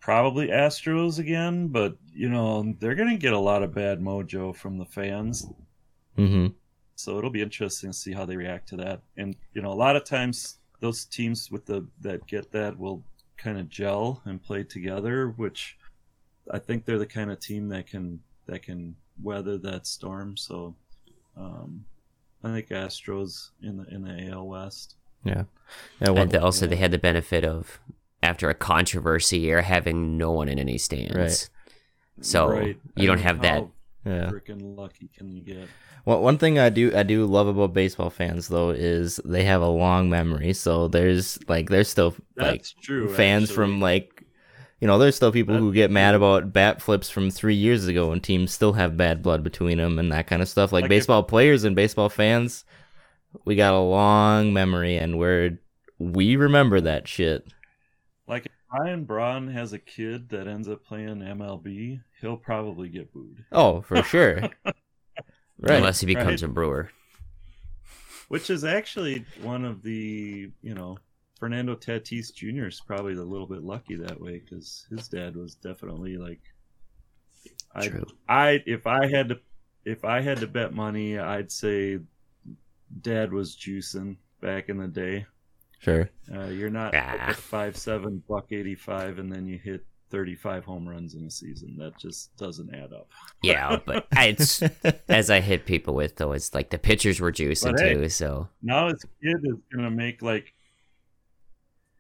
probably 0.04 0.48
Astros 0.50 1.18
again. 1.20 1.68
But 1.70 1.96
you 2.14 2.30
know 2.30 2.76
they're 2.80 2.96
gonna 2.96 3.18
get 3.18 3.34
a 3.34 3.40
lot 3.40 3.64
of 3.64 3.74
bad 3.74 4.00
mojo 4.02 4.56
from 4.56 4.78
the 4.78 4.86
fans. 4.86 5.48
hmm 6.16 6.48
So 6.96 7.18
it'll 7.18 7.30
be 7.40 7.42
interesting 7.42 7.90
to 7.92 7.98
see 7.98 8.12
how 8.14 8.26
they 8.26 8.36
react 8.38 8.68
to 8.70 8.76
that. 8.78 9.02
And 9.18 9.36
you 9.54 9.62
know, 9.62 9.72
a 9.72 9.82
lot 9.86 9.96
of 9.96 10.04
times 10.04 10.58
those 10.80 11.06
teams 11.06 11.50
with 11.50 11.66
the 11.66 11.88
that 12.02 12.28
get 12.28 12.52
that 12.52 12.78
will 12.78 13.02
kind 13.38 13.58
of 13.58 13.70
gel 13.70 14.22
and 14.26 14.42
play 14.44 14.64
together, 14.64 15.30
which 15.38 15.78
I 16.52 16.60
think 16.60 16.86
they're 16.86 17.00
the 17.00 17.06
kind 17.20 17.32
of 17.32 17.40
team 17.40 17.70
that 17.70 17.88
can 17.88 18.20
that 18.48 18.62
can 18.64 18.96
weather 19.22 19.58
that 19.60 19.88
storm. 19.88 20.36
So 20.38 20.76
um, 21.38 21.86
I 22.44 22.50
think 22.54 22.68
Astros 22.70 23.50
in 23.62 23.78
the 23.78 23.86
in 23.96 24.04
the 24.04 24.30
AL 24.32 24.46
West. 24.48 24.96
Yeah. 25.24 25.44
Yeah. 26.02 26.10
What, 26.10 26.18
And 26.24 26.32
they- 26.32 26.38
also, 26.38 26.68
they 26.68 26.76
had 26.76 26.92
the 26.92 26.98
benefit 26.98 27.46
of 27.46 27.80
after 28.24 28.50
a 28.50 28.54
controversy 28.56 29.52
or 29.52 29.62
having 29.62 30.18
no 30.18 30.32
one 30.32 30.50
in 30.50 30.58
any 30.58 30.78
stands. 30.78 31.16
Right. 31.16 31.50
So 32.22 32.48
Right. 32.48 32.78
you 32.96 33.06
don't 33.08 33.18
mean, 33.18 33.26
have 33.26 33.42
that. 33.42 33.58
how 33.60 33.72
yeah. 34.06 34.30
Freaking 34.30 34.76
lucky 34.78 35.10
can 35.16 35.30
you 35.30 35.42
get? 35.42 35.68
Well, 36.06 36.22
one 36.22 36.38
thing 36.38 36.60
I 36.60 36.70
do 36.70 36.92
I 36.96 37.04
do 37.04 37.26
love 37.26 37.48
about 37.48 37.74
baseball 37.74 38.10
fans 38.10 38.48
though 38.50 38.72
is 38.72 39.20
they 39.24 39.44
have 39.46 39.62
a 39.62 39.68
long 39.68 40.10
memory. 40.10 40.54
So 40.54 40.88
there's 40.90 41.40
like 41.48 41.70
there's 41.70 41.88
still 41.88 42.16
like 42.36 42.62
That's 42.62 42.74
true. 42.74 43.14
fans 43.14 43.44
actually. 43.44 43.56
from 43.56 43.80
like 43.82 44.26
you 44.82 44.88
know 44.88 44.98
there's 44.98 45.16
still 45.16 45.32
people 45.32 45.56
who 45.58 45.72
get 45.74 45.90
mad 45.92 46.14
about 46.16 46.52
bat 46.52 46.82
flips 46.82 47.10
from 47.10 47.30
three 47.32 47.56
years 47.56 47.88
ago 47.88 48.12
and 48.12 48.22
teams 48.22 48.52
still 48.52 48.74
have 48.74 48.98
bad 48.98 49.22
blood 49.24 49.42
between 49.44 49.78
them 49.78 49.98
and 49.98 50.12
that 50.12 50.28
kind 50.28 50.42
of 50.42 50.50
stuff 50.50 50.74
like, 50.74 50.82
Like 50.84 50.92
if- 50.92 50.98
baseball 50.98 51.24
players 51.24 51.64
and 51.64 51.74
baseball 51.76 52.10
fans 52.10 52.66
we 53.46 53.56
got 53.56 53.74
a 53.74 53.80
long 53.80 54.52
memory 54.52 54.98
and 54.98 55.18
we're 55.18 55.58
we 56.00 56.36
remember 56.36 56.82
that 56.82 57.08
shit 57.08 57.48
Like 58.28 58.46
if 58.48 58.52
Ryan 58.72 59.06
Braun 59.06 59.48
has 59.48 59.72
a 59.72 59.80
kid 59.80 60.28
that 60.30 60.46
ends 60.48 60.68
up 60.68 60.84
playing 60.84 61.22
MLB, 61.22 62.02
he'll 62.20 62.36
probably 62.38 62.90
get 62.90 63.14
booed. 63.14 63.46
oh 63.52 63.82
for 63.82 64.02
sure 64.04 64.50
right 65.60 65.78
Unless 65.78 66.00
he 66.02 66.06
becomes 66.06 66.42
Right. 66.42 66.44
a 66.44 66.48
brewer. 66.48 66.92
Which 68.28 68.50
is 68.50 68.66
actually 68.66 69.26
one 69.42 69.64
of 69.64 69.82
the, 69.82 70.52
you 70.62 70.74
know, 70.74 70.98
Fernando 71.40 71.76
Tatis 71.76 72.34
Jr. 72.34 72.66
is 72.68 72.82
probably 72.82 73.14
a 73.14 73.24
little 73.24 73.48
bit 73.48 73.64
lucky 73.64 73.96
that 73.96 74.20
way 74.20 74.40
because 74.40 74.86
his 74.90 75.08
dad 75.08 75.36
was 75.38 75.56
definitely 75.56 76.18
like, 76.18 76.42
I, 77.76 77.90
True. 77.90 78.06
I, 78.28 78.64
if 78.66 78.88
I 78.88 79.08
had 79.08 79.30
to, 79.30 79.40
if 79.86 80.06
I 80.06 80.22
had 80.22 80.40
to 80.40 80.48
bet 80.48 80.74
money, 80.74 81.18
I'd 81.20 81.52
say 81.52 82.00
dad 83.02 83.32
was 83.32 83.56
juicing 83.56 84.18
back 84.42 84.70
in 84.70 84.78
the 84.78 84.88
day. 84.88 85.26
Sure 85.84 86.10
Uh, 86.34 86.46
you're 86.48 86.70
not 86.70 86.96
Ah. 86.96 87.34
five 87.38 87.76
seven 87.78 88.24
buck 88.28 88.48
eighty 88.52 88.76
five, 88.76 89.20
and 89.20 89.32
then 89.32 89.46
you 89.46 89.58
hit 89.60 89.86
thirty 90.10 90.36
five 90.36 90.64
home 90.64 90.88
runs 90.88 91.16
in 91.16 91.26
a 91.26 91.30
season. 91.32 91.76
That 91.78 91.98
just 91.98 92.36
doesn't 92.38 92.74
add 92.74 92.94
up. 92.94 93.10
Yeah, 93.44 93.78
but 93.86 94.08
it's 94.14 94.62
as 95.10 95.30
I 95.30 95.42
hit 95.42 95.66
people 95.66 95.94
with 95.96 96.16
though, 96.16 96.32
it's 96.32 96.54
like 96.54 96.70
the 96.70 96.78
pitchers 96.78 97.20
were 97.20 97.32
juicing 97.32 97.78
hey. 97.80 97.94
too. 97.96 98.10
So 98.10 98.48
Now 98.62 98.88
his 98.90 99.04
kid 99.22 99.38
is 99.44 99.58
gonna 99.74 99.92
make 99.92 100.22
like 100.22 100.54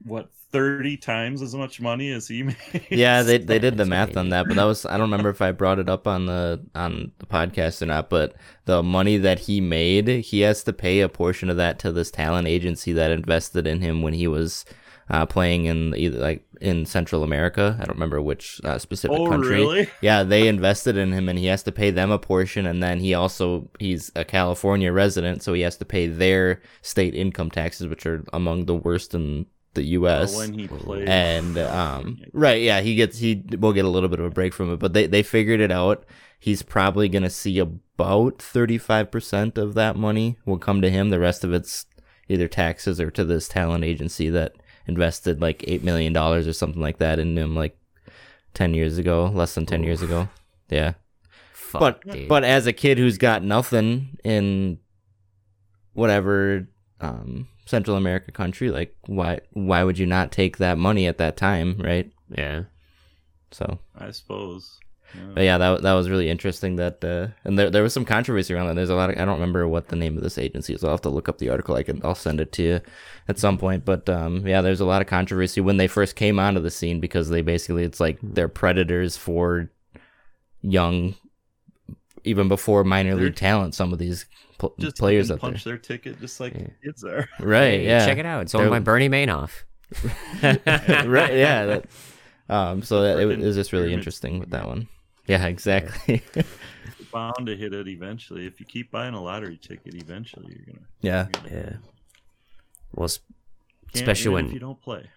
what 0.05 0.29
thirty 0.53 0.95
times 0.95 1.41
as 1.41 1.55
much 1.55 1.81
money 1.81 2.11
as 2.11 2.27
he 2.27 2.43
made. 2.43 2.55
yeah 2.89 3.23
they, 3.23 3.39
they 3.39 3.57
did 3.59 3.75
the 3.75 3.85
math 3.85 4.15
on 4.15 4.29
that 4.29 4.47
but 4.47 4.55
that 4.55 4.63
was 4.63 4.85
i 4.85 4.91
don't 4.91 5.09
remember 5.09 5.29
if 5.29 5.41
i 5.41 5.51
brought 5.51 5.79
it 5.79 5.89
up 5.89 6.07
on 6.07 6.27
the 6.27 6.63
on 6.75 7.11
the 7.17 7.25
podcast 7.25 7.81
or 7.81 7.87
not 7.87 8.07
but 8.09 8.35
the 8.65 8.83
money 8.83 9.17
that 9.17 9.39
he 9.39 9.59
made 9.59 10.07
he 10.07 10.41
has 10.41 10.63
to 10.63 10.71
pay 10.71 11.01
a 11.01 11.09
portion 11.09 11.49
of 11.49 11.57
that 11.57 11.79
to 11.79 11.91
this 11.91 12.11
talent 12.11 12.47
agency 12.47 12.93
that 12.93 13.09
invested 13.11 13.65
in 13.65 13.81
him 13.81 14.01
when 14.03 14.13
he 14.13 14.27
was 14.27 14.63
uh, 15.09 15.25
playing 15.25 15.65
in 15.65 15.93
either 15.97 16.19
like 16.19 16.45
in 16.61 16.85
central 16.85 17.23
america 17.23 17.75
i 17.81 17.83
don't 17.83 17.95
remember 17.95 18.21
which 18.21 18.61
uh, 18.63 18.77
specific 18.77 19.17
Oh 19.17 19.27
country 19.27 19.55
really? 19.57 19.89
yeah 20.01 20.23
they 20.23 20.47
invested 20.47 20.95
in 20.95 21.11
him 21.11 21.27
and 21.27 21.37
he 21.37 21.47
has 21.47 21.63
to 21.63 21.71
pay 21.73 21.89
them 21.91 22.09
a 22.11 22.19
portion 22.19 22.65
and 22.65 22.81
then 22.81 22.99
he 22.99 23.13
also 23.13 23.69
he's 23.79 24.11
a 24.15 24.23
california 24.23 24.91
resident 24.93 25.43
so 25.43 25.53
he 25.53 25.61
has 25.61 25.75
to 25.77 25.85
pay 25.85 26.07
their 26.07 26.61
state 26.83 27.15
income 27.15 27.49
taxes 27.51 27.87
which 27.87 28.05
are 28.05 28.23
among 28.31 28.65
the 28.65 28.75
worst 28.75 29.13
in 29.13 29.45
the 29.73 29.83
us 29.83 30.35
Oh, 30.35 30.39
when 30.39 30.53
he 30.53 30.67
played, 30.67 31.07
and 31.07 31.57
um 31.57 32.19
right 32.31 32.61
yeah 32.61 32.81
he 32.81 32.95
gets 32.95 33.17
he 33.17 33.43
will 33.57 33.73
get 33.73 33.85
a 33.85 33.89
little 33.89 34.09
bit 34.09 34.19
of 34.19 34.25
a 34.25 34.29
break 34.29 34.53
from 34.53 34.71
it 34.71 34.77
but 34.77 34.93
they 34.93 35.07
they 35.07 35.23
figured 35.23 35.59
it 35.59 35.71
out. 35.71 36.05
He's 36.39 36.61
probably 36.61 37.07
going 37.07 37.23
to 37.23 37.29
see 37.29 37.57
about 37.57 38.39
35% 38.39 39.57
of 39.57 39.75
that 39.75 39.95
money 39.95 40.37
will 40.45 40.57
come 40.57 40.81
to 40.81 40.89
him. 40.89 41.09
The 41.09 41.17
rest 41.17 41.45
of 41.45 41.53
it's 41.53 41.85
either 42.27 42.49
taxes 42.49 42.99
or 42.99 43.09
to 43.11 43.23
this 43.23 43.47
talent 43.47 43.85
agency 43.85 44.29
that 44.29 44.53
invested 44.85 45.39
like 45.39 45.63
8 45.65 45.83
million 45.85 46.11
dollars 46.11 46.45
or 46.45 46.51
something 46.51 46.81
like 46.81 46.97
that 46.97 47.17
in 47.17 47.37
him 47.37 47.55
like 47.55 47.77
10 48.55 48.73
years 48.73 48.97
ago 48.97 49.31
less 49.33 49.55
than 49.55 49.65
10 49.65 49.83
years 49.85 50.01
ago. 50.01 50.27
Yeah. 50.69 50.95
Fuck, 51.53 51.79
but 51.79 52.11
dude. 52.11 52.27
but 52.27 52.43
as 52.43 52.67
a 52.67 52.73
kid 52.73 52.97
who's 52.97 53.17
got 53.17 53.41
nothing 53.41 54.17
in 54.25 54.79
whatever 55.93 56.67
um 56.99 57.47
Central 57.65 57.95
America 57.97 58.31
country, 58.31 58.69
like 58.71 58.95
why 59.05 59.39
why 59.51 59.83
would 59.83 59.97
you 59.97 60.05
not 60.05 60.31
take 60.31 60.57
that 60.57 60.77
money 60.77 61.07
at 61.07 61.17
that 61.17 61.37
time, 61.37 61.77
right? 61.79 62.11
yeah, 62.37 62.63
So 63.51 63.79
I 63.97 64.11
suppose. 64.11 64.79
Yeah. 65.15 65.31
but 65.35 65.43
yeah, 65.43 65.57
that 65.59 65.81
that 65.83 65.93
was 65.93 66.09
really 66.09 66.27
interesting. 66.27 66.75
That 66.77 67.03
uh, 67.05 67.27
and 67.45 67.57
there 67.57 67.69
there 67.69 67.83
was 67.83 67.93
some 67.93 68.03
controversy 68.05 68.53
around 68.53 68.67
that. 68.67 68.73
There's 68.75 68.89
a 68.89 68.95
lot 68.95 69.11
of 69.11 69.17
I 69.17 69.25
don't 69.25 69.35
remember 69.39 69.67
what 69.67 69.89
the 69.89 69.95
name 69.95 70.17
of 70.17 70.23
this 70.23 70.39
agency 70.39 70.73
is. 70.73 70.83
I'll 70.83 70.89
have 70.89 71.01
to 71.01 71.09
look 71.09 71.29
up 71.29 71.37
the 71.37 71.49
article. 71.49 71.75
I 71.75 71.83
can 71.83 72.01
I'll 72.03 72.15
send 72.15 72.41
it 72.41 72.51
to 72.53 72.63
you 72.63 72.81
at 73.27 73.37
some 73.37 73.57
point. 73.59 73.85
But 73.85 74.09
um, 74.09 74.47
yeah, 74.47 74.61
there's 74.61 74.79
a 74.81 74.85
lot 74.85 75.01
of 75.03 75.07
controversy 75.07 75.61
when 75.61 75.77
they 75.77 75.87
first 75.87 76.15
came 76.15 76.39
onto 76.39 76.59
the 76.61 76.71
scene 76.71 76.99
because 76.99 77.29
they 77.29 77.41
basically 77.43 77.83
it's 77.83 77.99
like 77.99 78.17
they're 78.23 78.47
predators 78.49 79.15
for 79.15 79.69
young, 80.61 81.13
even 82.23 82.47
before 82.47 82.83
minor 82.83 83.15
They're- 83.15 83.25
league 83.25 83.35
talent. 83.35 83.75
Some 83.75 83.93
of 83.93 83.99
these 83.99 84.25
pl- 84.69 84.75
Just 84.79 84.97
players 84.97 85.27
can 85.27 85.35
out 85.35 85.41
there, 85.41 85.49
punch 85.51 85.63
their 85.63 85.77
ticket 85.77 86.19
just 86.19 86.39
like 86.39 86.53
Yeah. 86.53 86.67
kids 86.83 87.03
are. 87.03 87.27
right? 87.39 87.61
Hey, 87.79 87.85
yeah, 87.85 88.05
check 88.05 88.17
it 88.17 88.25
out. 88.25 88.43
It's 88.43 88.55
owned 88.55 88.65
They're- 88.65 88.71
by 88.71 88.79
Bernie 88.79 89.09
Madoff. 89.09 89.63
right? 90.43 91.33
Yeah. 91.33 91.65
That, 91.65 91.85
um. 92.49 92.81
So 92.83 93.01
that, 93.03 93.19
it, 93.19 93.25
was- 93.25 93.37
it 93.37 93.43
was 93.45 93.55
just 93.55 93.73
really 93.73 93.93
interesting 93.93 94.39
with 94.39 94.49
that 94.51 94.67
one. 94.67 94.87
Yeah, 95.27 95.45
exactly. 95.47 96.21
You're 96.35 96.43
bound 97.11 97.45
to 97.47 97.55
hit 97.55 97.73
it 97.73 97.87
eventually. 97.87 98.45
If 98.45 98.59
you 98.59 98.65
keep 98.65 98.91
buying 98.91 99.13
a 99.13 99.21
lottery 99.23 99.57
ticket, 99.57 99.93
eventually 99.95 100.53
you're 100.57 100.65
gonna. 100.75 100.87
yeah. 101.01 101.27
you're 101.33 101.49
gonna- 101.49 101.65
Yeah. 101.71 101.75
Well, 102.95 103.09
especially 103.95 104.31
when 104.33 104.45
if 104.47 104.53
you 104.53 104.59
don't 104.59 104.81
play. 104.81 105.09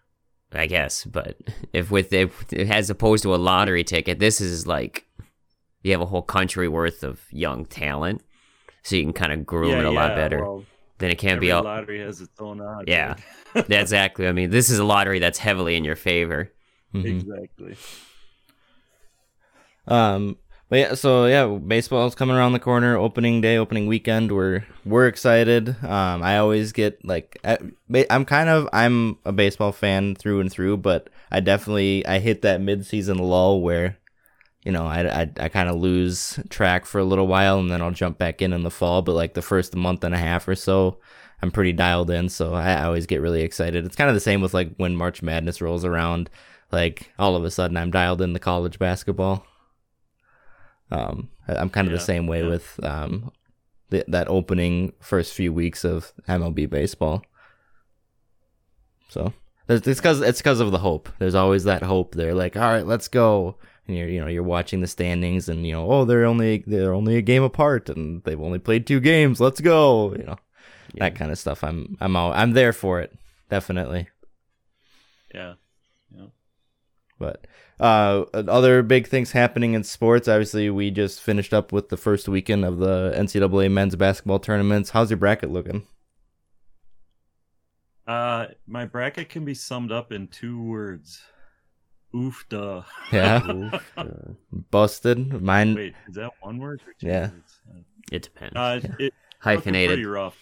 I 0.53 0.67
guess, 0.67 1.05
but 1.05 1.37
if 1.73 1.91
with 1.91 2.13
if, 2.13 2.53
as 2.53 2.89
opposed 2.89 3.25
to 3.25 3.35
a 3.35 3.37
lottery 3.37 3.83
ticket, 3.85 4.21
this 4.21 4.41
is 4.41 4.67
like 4.67 5.05
you 5.83 5.91
have 5.93 6.01
a 6.01 6.07
whole 6.07 6.23
country 6.23 6.69
worth 6.69 7.03
of 7.03 7.21
young 7.31 7.65
talent, 7.67 8.23
so 8.87 8.97
you 8.97 9.03
can 9.03 9.13
kind 9.13 9.33
of 9.33 9.45
groom 9.45 9.73
it 9.79 9.85
a 9.85 9.91
lot 9.91 10.15
better. 10.15 10.41
well, 10.41 10.65
then 10.99 11.11
it 11.11 11.19
can't 11.19 11.37
every 11.37 11.49
be 11.49 11.51
all. 11.53 11.65
lottery 11.65 12.01
has 12.01 12.21
its 12.21 12.41
own 12.41 12.61
odds. 12.61 12.85
Yeah. 12.87 13.17
right? 13.55 13.71
Exactly. 13.71 14.29
I 14.29 14.33
mean, 14.33 14.51
this 14.51 14.71
is 14.71 14.79
a 14.79 14.85
lottery 14.85 15.19
that's 15.19 15.39
heavily 15.39 15.77
in 15.77 15.85
your 15.85 15.97
favor. 15.97 16.53
Mhm. 16.95 17.05
exactly. 17.05 17.77
Um, 19.89 20.37
but 20.69 20.79
yeah, 20.79 20.95
so 20.95 21.27
yeah, 21.27 21.47
baseball's 21.47 22.15
coming 22.15 22.37
around 22.37 22.53
the 22.53 22.59
corner. 22.59 22.97
Opening 22.97 23.41
day, 23.41 23.57
opening 23.57 23.87
weekend. 23.87 24.33
We're 24.33 24.65
we're 24.85 25.07
excited. 25.07 25.71
Um, 25.85 26.23
I 26.23 26.39
always 26.39 26.73
get 26.73 27.05
like 27.05 27.39
I, 27.45 27.59
I'm 28.11 28.25
kind 28.25 28.49
of 28.49 28.69
I'm 28.73 29.19
a 29.25 29.33
baseball 29.33 29.73
fan 29.73 30.17
through 30.17 30.41
and 30.41 30.51
through, 30.51 30.79
but 30.79 31.09
I 31.31 31.41
definitely 31.41 32.05
I 32.07 32.19
hit 32.19 32.43
that 32.43 32.61
mid 32.61 32.85
season 32.85 33.19
lull 33.19 33.61
where, 33.61 33.97
you 34.67 34.73
know, 34.73 34.85
I 34.85 35.23
I, 35.23 35.31
I 35.39 35.49
kind 35.49 35.69
of 35.69 35.77
lose 35.77 36.39
track 36.51 36.85
for 36.85 36.99
a 36.99 37.05
little 37.05 37.29
while 37.29 37.59
and 37.61 37.71
then 37.71 37.81
I'll 37.81 37.93
jump 37.93 38.19
back 38.19 38.43
in 38.43 38.53
in 38.53 38.65
the 38.65 38.71
fall. 38.71 39.01
But 39.01 39.15
like 39.15 39.35
the 39.35 39.43
first 39.43 39.75
month 39.77 40.05
and 40.05 40.15
a 40.15 40.19
half 40.19 40.47
or 40.49 40.55
so. 40.55 40.99
I'm 41.43 41.51
pretty 41.51 41.75
dialed 41.75 42.11
in, 42.11 42.31
so 42.31 42.55
I 42.55 42.73
I 42.73 42.85
always 42.85 43.07
get 43.07 43.21
really 43.21 43.43
excited. 43.43 43.85
It's 43.85 43.95
kind 43.95 44.09
of 44.09 44.15
the 44.15 44.21
same 44.21 44.41
with 44.41 44.55
like 44.55 44.75
when 44.79 44.97
March 44.97 45.23
Madness 45.23 45.61
rolls 45.61 45.85
around, 45.85 46.31
like 46.73 47.13
all 47.19 47.37
of 47.37 47.45
a 47.45 47.51
sudden 47.51 47.77
I'm 47.77 47.91
dialed 47.91 48.23
in 48.23 48.31
into 48.31 48.41
college 48.41 48.79
basketball. 48.79 49.47
Um, 50.91 51.29
I- 51.47 51.57
I'm 51.57 51.71
kind 51.71 51.87
of 51.87 51.93
the 51.93 52.01
same 52.01 52.27
way 52.27 52.43
yeah. 52.43 52.49
with 52.49 52.81
um, 52.83 53.33
th- 53.91 54.07
that 54.09 54.29
opening 54.29 54.95
first 55.01 55.35
few 55.35 55.53
weeks 55.53 55.85
of 55.85 56.13
MLB 56.27 56.71
baseball. 56.71 57.23
So 59.11 59.33
it's 59.69 59.85
because 59.85 60.21
it's 60.21 60.41
because 60.41 60.61
of 60.61 60.71
the 60.71 60.79
hope. 60.79 61.09
There's 61.19 61.35
always 61.35 61.65
that 61.65 61.83
hope. 61.83 62.15
They're 62.15 62.35
like, 62.35 62.57
all 62.57 62.71
right, 62.71 62.87
let's 62.87 63.09
go. 63.09 63.57
And 63.89 63.97
you're 63.97 64.09
you 64.09 64.21
know 64.21 64.27
you're 64.27 64.43
watching 64.43 64.81
the 64.81 64.87
standings, 64.87 65.49
and 65.49 65.67
you 65.67 65.73
know 65.73 65.91
oh 65.91 66.05
they're 66.05 66.25
only 66.25 66.65
they're 66.67 66.95
only 66.95 67.17
a 67.17 67.23
game 67.23 67.43
apart, 67.43 67.89
and 67.89 68.23
they've 68.25 68.41
only 68.41 68.59
played 68.59 68.87
two 68.87 69.01
games. 69.01 69.41
Let's 69.41 69.61
go. 69.61 70.13
You 70.15 70.25
know 70.25 70.37
Yeah. 70.95 71.05
that 71.05 71.15
kind 71.17 71.31
of 71.31 71.39
stuff. 71.39 71.63
I'm 71.63 71.97
I'm 72.01 72.17
all, 72.17 72.33
I'm 72.33 72.53
there 72.53 72.73
for 72.73 73.01
it. 73.01 73.17
Definitely. 73.51 74.09
Yeah. 75.35 75.55
But 77.19 77.47
uh, 77.81 78.25
other 78.35 78.83
big 78.83 79.07
things 79.07 79.33
happening 79.33 79.73
in 79.73 79.85
sports. 79.85 80.29
Obviously, 80.29 80.69
we 80.69 80.91
just 80.91 81.23
finished 81.23 81.55
up 81.55 81.73
with 81.73 81.89
the 81.89 81.97
first 81.97 82.29
weekend 82.29 82.63
of 82.63 82.77
the 82.77 83.15
NCAA 83.17 83.71
men's 83.71 83.97
basketball 83.97 84.39
tournaments. 84.39 84.91
How's 84.91 85.09
your 85.11 85.17
bracket 85.17 85.51
looking? 85.51 85.87
Uh, 88.07 88.49
my 88.67 88.85
bracket 88.85 89.31
can 89.31 89.47
be 89.47 89.55
summed 89.55 89.91
up 89.91 90.13
in 90.13 90.29
two 90.29 90.63
words. 90.63 91.23
Oof 92.17 92.47
duh. 92.49 92.83
Yeah, 93.13 93.43
Oof, 93.51 93.75
uh, 93.97 94.05
busted. 94.71 95.43
Mine. 95.43 95.75
Wait, 95.75 95.95
is 96.09 96.15
that 96.15 96.33
one 96.41 96.59
word 96.59 96.81
or 96.87 96.95
two 96.99 97.07
Yeah. 97.07 97.31
words? 97.31 97.61
it 98.13 98.23
depends. 98.23 98.57
Uh, 98.57 98.81
it, 98.99 99.13
Hyphenated. 99.41 100.05
Rough. 100.07 100.37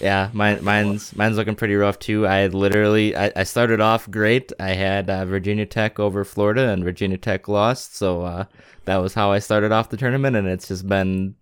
Yeah, 0.00 0.30
mine, 0.32 0.62
mine's 0.62 1.14
mine's 1.16 1.36
looking 1.36 1.56
pretty 1.56 1.74
rough 1.74 1.98
too. 1.98 2.26
I 2.26 2.46
literally 2.46 3.14
I, 3.16 3.32
I 3.36 3.42
started 3.42 3.80
off 3.80 4.10
great. 4.10 4.52
I 4.60 4.70
had 4.70 5.10
uh, 5.10 5.24
Virginia 5.26 5.66
Tech 5.66 5.98
over 5.98 6.24
Florida, 6.24 6.68
and 6.68 6.84
Virginia 6.84 7.18
Tech 7.18 7.48
lost. 7.48 7.96
So 7.96 8.22
uh, 8.22 8.44
that 8.84 8.96
was 8.98 9.14
how 9.14 9.32
I 9.32 9.40
started 9.40 9.72
off 9.72 9.90
the 9.90 9.96
tournament, 9.98 10.36
and 10.36 10.46
it's 10.46 10.68
just 10.68 10.86
been 10.88 11.34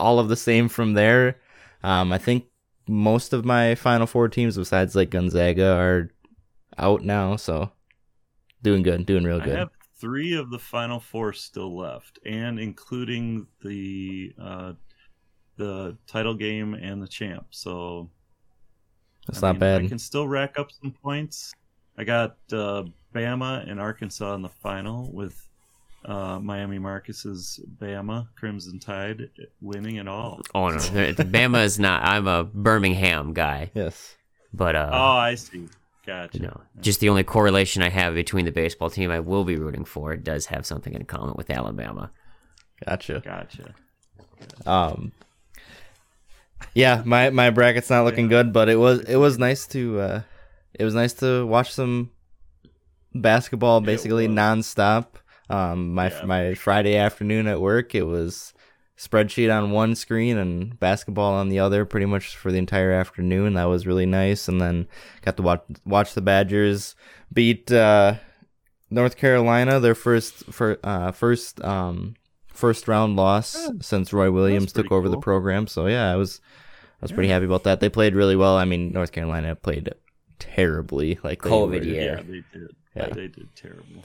all 0.00 0.18
of 0.18 0.28
the 0.28 0.36
same 0.36 0.68
from 0.68 0.94
there. 0.94 1.36
Um, 1.82 2.12
I 2.12 2.18
think 2.18 2.46
most 2.88 3.32
of 3.32 3.44
my 3.44 3.74
Final 3.74 4.06
Four 4.06 4.28
teams, 4.28 4.56
besides 4.56 4.94
like 4.96 5.10
Gonzaga, 5.10 5.76
are 5.76 6.10
out 6.76 7.04
now. 7.04 7.36
So 7.36 7.70
doing 8.62 8.82
good, 8.82 9.06
doing 9.06 9.24
real 9.24 9.40
good. 9.40 9.54
I 9.56 9.58
have 9.60 9.70
three 10.00 10.34
of 10.34 10.50
the 10.50 10.58
final 10.58 11.00
four 11.00 11.32
still 11.32 11.76
left, 11.76 12.18
and 12.24 12.58
including 12.58 13.46
the 13.62 14.32
uh, 14.40 14.72
the 15.56 15.96
title 16.06 16.34
game 16.34 16.74
and 16.74 17.02
the 17.02 17.08
champ. 17.08 17.46
So 17.50 18.10
That's 19.26 19.42
I 19.42 19.48
not 19.48 19.52
mean, 19.54 19.60
bad. 19.60 19.82
I 19.82 19.88
can 19.88 19.98
still 19.98 20.28
rack 20.28 20.58
up 20.58 20.70
some 20.80 20.92
points. 21.02 21.52
I 21.96 22.04
got 22.04 22.36
uh, 22.52 22.84
Bama 23.14 23.68
and 23.68 23.80
Arkansas 23.80 24.34
in 24.34 24.42
the 24.42 24.48
final 24.48 25.10
with 25.12 25.36
uh, 26.04 26.38
Miami 26.38 26.78
Marcus's 26.78 27.58
Bama 27.80 28.28
Crimson 28.36 28.78
Tide 28.78 29.28
winning 29.60 29.96
it 29.96 30.06
all. 30.06 30.40
oh 30.54 30.68
no, 30.68 30.76
Bama 30.78 31.64
is 31.64 31.78
not. 31.80 32.04
I'm 32.04 32.28
a 32.28 32.44
Birmingham 32.44 33.32
guy, 33.32 33.72
Yes. 33.74 34.14
but 34.54 34.76
uh, 34.76 34.90
oh, 34.92 34.96
I 35.16 35.34
see. 35.34 35.66
Gotcha. 36.08 36.38
you 36.38 36.46
know, 36.46 36.60
just 36.80 37.00
the 37.00 37.10
only 37.10 37.22
correlation 37.22 37.82
I 37.82 37.90
have 37.90 38.14
between 38.14 38.46
the 38.46 38.50
baseball 38.50 38.88
team 38.88 39.10
I 39.10 39.20
will 39.20 39.44
be 39.44 39.56
rooting 39.56 39.84
for 39.84 40.16
does 40.16 40.46
have 40.46 40.64
something 40.64 40.94
in 40.94 41.04
common 41.04 41.34
with 41.36 41.50
Alabama. 41.50 42.10
Gotcha. 42.86 43.20
Gotcha. 43.22 43.74
Um, 44.64 45.12
yeah, 46.74 47.02
my 47.04 47.28
my 47.28 47.50
bracket's 47.50 47.90
not 47.90 48.04
looking 48.04 48.28
good, 48.28 48.52
but 48.54 48.70
it 48.70 48.76
was 48.76 49.00
it 49.00 49.16
was 49.16 49.38
nice 49.38 49.66
to 49.68 50.00
uh, 50.00 50.22
it 50.72 50.84
was 50.84 50.94
nice 50.94 51.12
to 51.14 51.44
watch 51.46 51.72
some 51.72 52.10
basketball 53.14 53.80
basically 53.82 54.26
was. 54.28 54.36
nonstop. 54.36 55.06
Um, 55.50 55.94
my 55.94 56.08
Yeah. 56.10 56.24
my 56.24 56.54
Friday 56.54 56.96
afternoon 56.96 57.46
at 57.48 57.60
work, 57.60 57.94
it 57.94 58.04
was 58.04 58.54
spreadsheet 58.98 59.54
on 59.56 59.70
one 59.70 59.94
screen 59.94 60.36
and 60.36 60.78
basketball 60.80 61.34
on 61.34 61.48
the 61.48 61.58
other, 61.60 61.84
pretty 61.84 62.06
much 62.06 62.36
for 62.36 62.50
the 62.50 62.58
entire 62.58 62.90
afternoon. 62.92 63.54
That 63.54 63.64
was 63.64 63.86
really 63.86 64.06
nice, 64.06 64.48
and 64.48 64.60
then 64.60 64.88
got 65.22 65.36
to 65.36 65.42
watch 65.42 65.62
watch 65.84 66.14
the 66.14 66.20
Badgers 66.20 66.94
beat 67.32 67.70
uh, 67.70 68.14
North 68.90 69.16
Carolina, 69.16 69.80
their 69.80 69.94
first 69.94 70.44
for 70.52 70.78
uh, 70.82 71.12
first 71.12 71.62
um 71.64 72.14
first 72.52 72.88
round 72.88 73.14
loss 73.14 73.56
since 73.80 74.12
Roy 74.12 74.32
Williams 74.32 74.72
took 74.72 74.86
pretty 74.86 74.94
over 74.96 75.08
the 75.08 75.18
program. 75.18 75.66
So 75.68 75.86
yeah, 75.86 76.10
I 76.12 76.16
was 76.16 76.40
I 77.00 77.04
was 77.04 77.12
pretty 77.12 77.28
happy 77.28 77.44
about 77.44 77.62
that. 77.64 77.78
They 77.80 77.88
played 77.88 78.14
really 78.16 78.34
well. 78.36 78.56
I 78.56 78.64
mean, 78.64 78.90
North 78.92 79.12
Carolina 79.12 79.54
played 79.54 79.94
terribly. 80.40 81.18
Like 81.22 81.42
they 81.42 81.50
COVID 81.50 81.80
were- 81.80 81.84
year. 81.84 82.16
Yeah, 82.16 82.22
they 82.22 82.42
did. 82.58 82.76
Yeah. 82.96 83.08
They 83.14 83.28
did 83.28 83.48
terrible. 83.54 84.02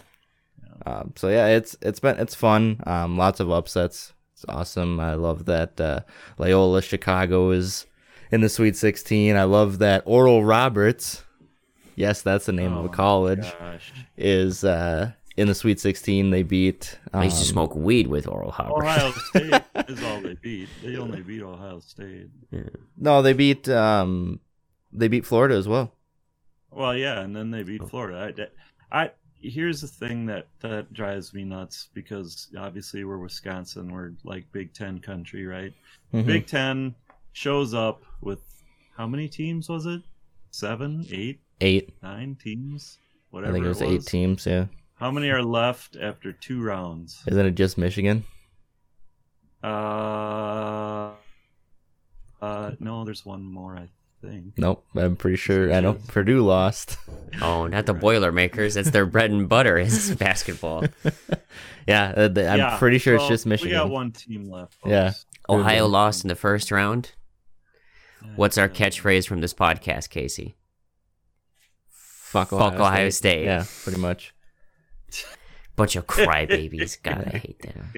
Um, 0.86 1.14
so 1.16 1.30
yeah, 1.30 1.48
it's 1.48 1.76
it's 1.82 2.00
been 2.00 2.18
it's 2.20 2.36
fun. 2.36 2.82
Um, 2.86 3.18
lots 3.18 3.40
of 3.40 3.50
upsets. 3.52 4.14
It's 4.44 4.54
awesome. 4.54 5.00
I 5.00 5.14
love 5.14 5.46
that 5.46 5.80
uh, 5.80 6.02
Loyola 6.38 6.82
Chicago 6.82 7.52
is 7.52 7.86
in 8.30 8.42
the 8.42 8.50
Sweet 8.50 8.76
16. 8.76 9.38
I 9.38 9.44
love 9.46 9.80
that 9.80 10.04
Oral 10.06 10.44
Roberts. 10.44 11.24
Yes, 11.96 12.22
that's 12.22 12.46
the 12.48 12.52
name 12.52 12.74
of 12.74 12.84
Oh 12.84 12.88
a 12.88 12.90
college. 12.90 13.54
Gosh. 13.58 13.94
Is 14.18 14.66
uh, 14.66 15.14
in 15.38 15.48
the 15.48 15.56
Sweet 15.56 15.80
16. 15.80 16.32
They 16.32 16.44
beat. 16.44 17.00
Um, 17.14 17.22
I 17.22 17.26
used 17.26 17.38
to 17.40 17.46
smoke 17.46 17.74
weed 17.74 18.08
with 18.08 18.28
Oral 18.28 18.52
Hubbard. 18.52 18.84
Ohio 18.84 19.12
State 19.30 19.64
is 19.88 20.04
all 20.04 20.20
they 20.20 20.34
beat. 20.34 20.68
They 20.84 20.98
only 20.98 21.22
beat 21.22 21.42
Ohio 21.42 21.80
State. 21.80 22.28
No, 22.98 23.22
they 23.22 23.32
beat. 23.32 23.70
Um, 23.70 24.42
they 24.92 25.08
beat 25.08 25.26
Florida 25.26 25.56
as 25.56 25.70
well. 25.70 25.94
Well, 26.70 26.98
yeah, 26.98 27.22
and 27.22 27.34
then 27.34 27.52
they 27.52 27.62
Oh. 27.62 27.64
beat 27.64 27.84
Florida. 27.88 28.50
I, 28.92 29.04
I 29.06 29.12
here's 29.44 29.82
the 29.82 29.88
thing 29.88 30.26
that 30.28 30.48
that 30.62 30.92
drives 30.94 31.34
me 31.34 31.44
nuts 31.44 31.90
because 31.94 32.48
obviously 32.58 33.04
we're 33.04 33.18
Wisconsin, 33.18 33.92
we're 33.92 34.14
like 34.24 34.52
Big 34.52 34.74
Ten 34.74 35.00
country, 35.00 35.46
right? 35.46 35.74
Mhm. 36.14 36.26
Big 36.26 36.48
Ten 36.48 36.96
shows 37.34 37.74
up 37.74 38.04
with 38.22 38.40
how 38.96 39.06
many 39.08 39.28
teams 39.28 39.70
was 39.70 39.86
it? 39.86 40.02
Seven, 40.52 41.06
eight, 41.12 41.40
eight, 41.62 41.94
nine 42.02 42.36
teams, 42.36 42.98
Whatever. 43.32 43.52
I 43.52 43.54
think 43.56 43.66
it 43.66 43.70
was, 43.70 43.82
eight 43.82 44.06
teams. 44.06 44.46
Yeah. 44.46 44.68
How 44.96 45.10
many 45.12 45.30
are 45.32 45.42
left 45.42 45.96
after 45.96 46.32
two 46.32 46.62
rounds? 46.62 47.24
Isn't 47.28 47.46
it 47.46 47.56
just 47.56 47.78
Michigan? 47.78 48.24
Uh, 49.64 51.12
uh, 52.42 52.72
no, 52.80 53.04
there's 53.04 53.26
one 53.26 53.44
more, 53.44 53.76
I 53.78 53.90
think. 54.28 54.54
Nope. 54.58 54.86
I'm 54.96 55.16
pretty 55.16 55.38
sure. 55.38 55.74
I 55.74 55.80
know 55.82 55.94
Purdue 55.94 56.42
lost. 56.42 56.98
Oh, 57.42 57.68
not 57.68 57.86
the 57.86 57.94
Boilermakers. 57.94 58.76
That's 58.76 58.92
their 58.92 59.06
bread 59.06 59.32
and 59.32 59.48
butter 59.50 59.78
is 59.78 60.16
basketball. 60.20 60.86
yeah, 61.88 62.14
uh, 62.16 62.30
I'm 62.36 62.36
Yeah, 62.60 62.78
pretty 62.78 62.98
sure 62.98 63.16
well, 63.16 63.24
it's 63.26 63.30
just 63.30 63.46
Michigan. 63.46 63.72
We 63.72 63.78
got 63.78 63.90
one 63.90 64.12
team 64.12 64.50
left. 64.50 64.76
folks. 64.76 64.90
Yeah. 64.92 65.14
Ohio 65.50 65.88
lost 65.88 66.24
in 66.24 66.28
the 66.30 66.36
first 66.36 66.72
round. 66.72 67.12
What's 68.36 68.58
our 68.58 68.70
catchphrase 68.70 69.28
from 69.28 69.42
this 69.42 69.54
podcast, 69.54 70.10
Casey? 70.10 70.56
Fuck 71.90 72.50
Fuck 72.50 72.76
Ohio 72.76 73.10
State. 73.10 73.44
Yeah, 73.46 73.66
pretty 73.84 74.00
much. 74.00 74.34
Bunch 75.76 75.96
of 75.96 76.08
crybabies. 76.08 77.02
God, 77.04 77.30
I 77.34 77.38
hate 77.38 77.62
them. 77.62 77.94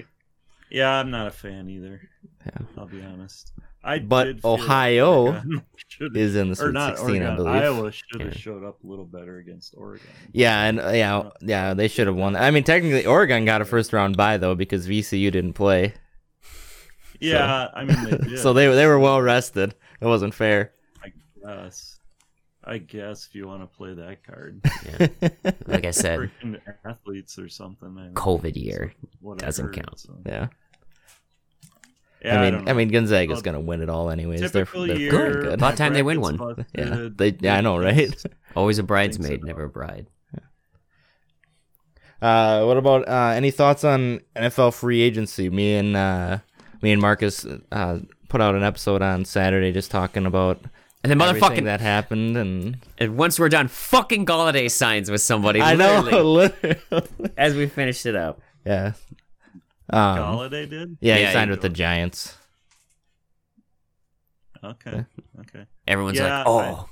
Yeah, 0.70 0.90
I'm 0.90 1.10
not 1.10 1.28
a 1.28 1.30
fan 1.30 1.70
either. 1.70 2.00
Yeah. 2.44 2.58
I'll 2.76 2.86
be 2.86 3.02
honest. 3.02 3.52
I 3.86 3.98
But 4.00 4.24
did 4.24 4.36
like 4.36 4.44
Ohio 4.44 5.42
Is 6.00 6.36
in 6.36 6.50
the 6.50 6.56
Sweet 6.56 6.72
not 6.72 6.98
16, 6.98 7.22
I 7.22 7.26
Oregon, 7.26 7.36
believe. 7.36 7.62
Iowa 7.62 7.92
should 7.92 8.20
have 8.20 8.32
Yeah. 8.32 8.38
showed 8.38 8.64
up 8.64 8.82
a 8.84 8.86
little 8.86 9.06
better 9.06 9.38
against 9.38 9.74
Oregon. 9.76 10.06
Yeah, 10.32 10.64
and 10.64 10.78
uh, 10.80 10.88
yeah, 10.90 11.30
yeah, 11.40 11.72
they 11.74 11.88
should 11.88 12.06
have 12.06 12.16
won. 12.16 12.36
I 12.36 12.50
mean, 12.50 12.64
technically, 12.64 13.06
Oregon 13.06 13.44
got 13.46 13.62
a 13.62 13.64
first 13.64 13.92
round 13.94 14.16
bye 14.16 14.36
though 14.36 14.54
because 14.54 14.86
VCU 14.86 15.30
didn't 15.32 15.54
play, 15.54 15.94
Yeah, 17.20 17.68
I 17.72 17.84
mean 17.84 18.04
they 18.04 18.16
did. 18.28 18.38
so 18.40 18.52
they 18.52 18.66
they 18.74 18.86
were 18.86 18.98
well 18.98 19.22
rested. 19.22 19.74
It 20.00 20.06
wasn't 20.06 20.34
fair. 20.34 20.72
I 21.02 21.12
guess. 21.42 21.98
I 22.68 22.78
guess 22.78 23.26
if 23.28 23.34
you 23.36 23.46
want 23.46 23.62
to 23.62 23.68
play 23.68 23.94
that 23.94 24.24
card, 24.26 24.60
Yeah. 24.84 25.30
Like 25.66 25.84
I 25.86 25.92
said, 25.92 26.30
athletes 26.84 27.38
or 27.38 27.48
something. 27.48 27.94
Man. 27.94 28.12
COVID 28.14 28.56
year. 28.56 28.92
What 29.20 29.38
doesn't 29.38 29.72
count. 29.72 30.00
so. 30.00 30.16
yeah, 30.26 30.48
Yeah, 32.26 32.40
I 32.40 32.44
mean, 32.44 32.54
don't 32.54 32.68
I, 32.68 32.72
mean, 32.72 32.88
Gonzaga's 32.88 33.36
Well, 33.36 33.42
gonna 33.42 33.60
win 33.60 33.82
it 33.82 33.88
all 33.88 34.10
anyways. 34.10 34.40
They're, 34.40 34.64
typical 34.64 34.86
they're 34.86 34.96
year. 34.96 35.10
pretty 35.10 35.40
good. 35.40 35.52
About 35.54 35.76
time 35.76 35.92
they 35.94 36.02
win 36.02 36.20
one. 36.20 36.36
busted, 36.36 36.66
Yeah, 36.74 37.08
they. 37.14 37.36
Yeah, 37.40 37.56
I 37.56 37.60
know, 37.60 37.78
right? 37.78 38.14
Always 38.56 38.78
a 38.78 38.82
so. 38.82 38.86
bridesmaid, 38.86 39.44
never 39.44 39.64
a 39.64 39.68
bride. 39.68 40.08
Uh, 42.20 42.64
what 42.64 42.76
about 42.78 43.06
uh, 43.06 43.32
any 43.36 43.50
thoughts 43.50 43.84
on 43.84 44.20
NFL 44.34 44.74
free 44.74 45.02
agency? 45.02 45.50
Me 45.50 45.74
and 45.76 45.96
uh, 45.96 46.38
me 46.82 46.92
and 46.92 47.00
Marcus 47.00 47.46
uh, 47.72 47.98
put 48.28 48.40
out 48.40 48.54
an 48.54 48.62
episode 48.62 49.02
on 49.02 49.24
Saturday 49.24 49.70
just 49.70 49.90
talking 49.90 50.24
about 50.24 50.58
And 51.04 51.10
then 51.10 51.18
motherfucking, 51.18 51.64
that 51.64 51.80
happened, 51.80 52.36
and 52.36 52.78
and 52.98 53.16
once 53.18 53.38
we're 53.38 53.50
done, 53.50 53.68
fucking 53.68 54.24
Golladay 54.24 54.70
signs 54.70 55.10
with 55.10 55.20
somebody. 55.20 55.60
I 55.60 55.74
know, 55.74 56.00
literally, 56.00 56.50
literally. 56.90 57.30
as 57.36 57.54
we 57.54 57.66
finished 57.66 58.06
it 58.06 58.16
up. 58.16 58.40
yeah. 58.64 58.92
Um, 59.90 60.18
Golladay 60.18 60.68
did. 60.68 60.96
yeah, 61.00 61.16
Yeah, 61.16 61.26
he 61.28 61.32
signed 61.32 61.48
he 61.48 61.52
with 61.52 61.60
the 61.62 61.68
Giants. 61.68 62.36
Okay. 64.64 65.04
Okay. 65.40 65.66
Everyone's 65.86 66.18
Yeah, 66.18 66.38
like, 66.38 66.46
oh. 66.48 66.88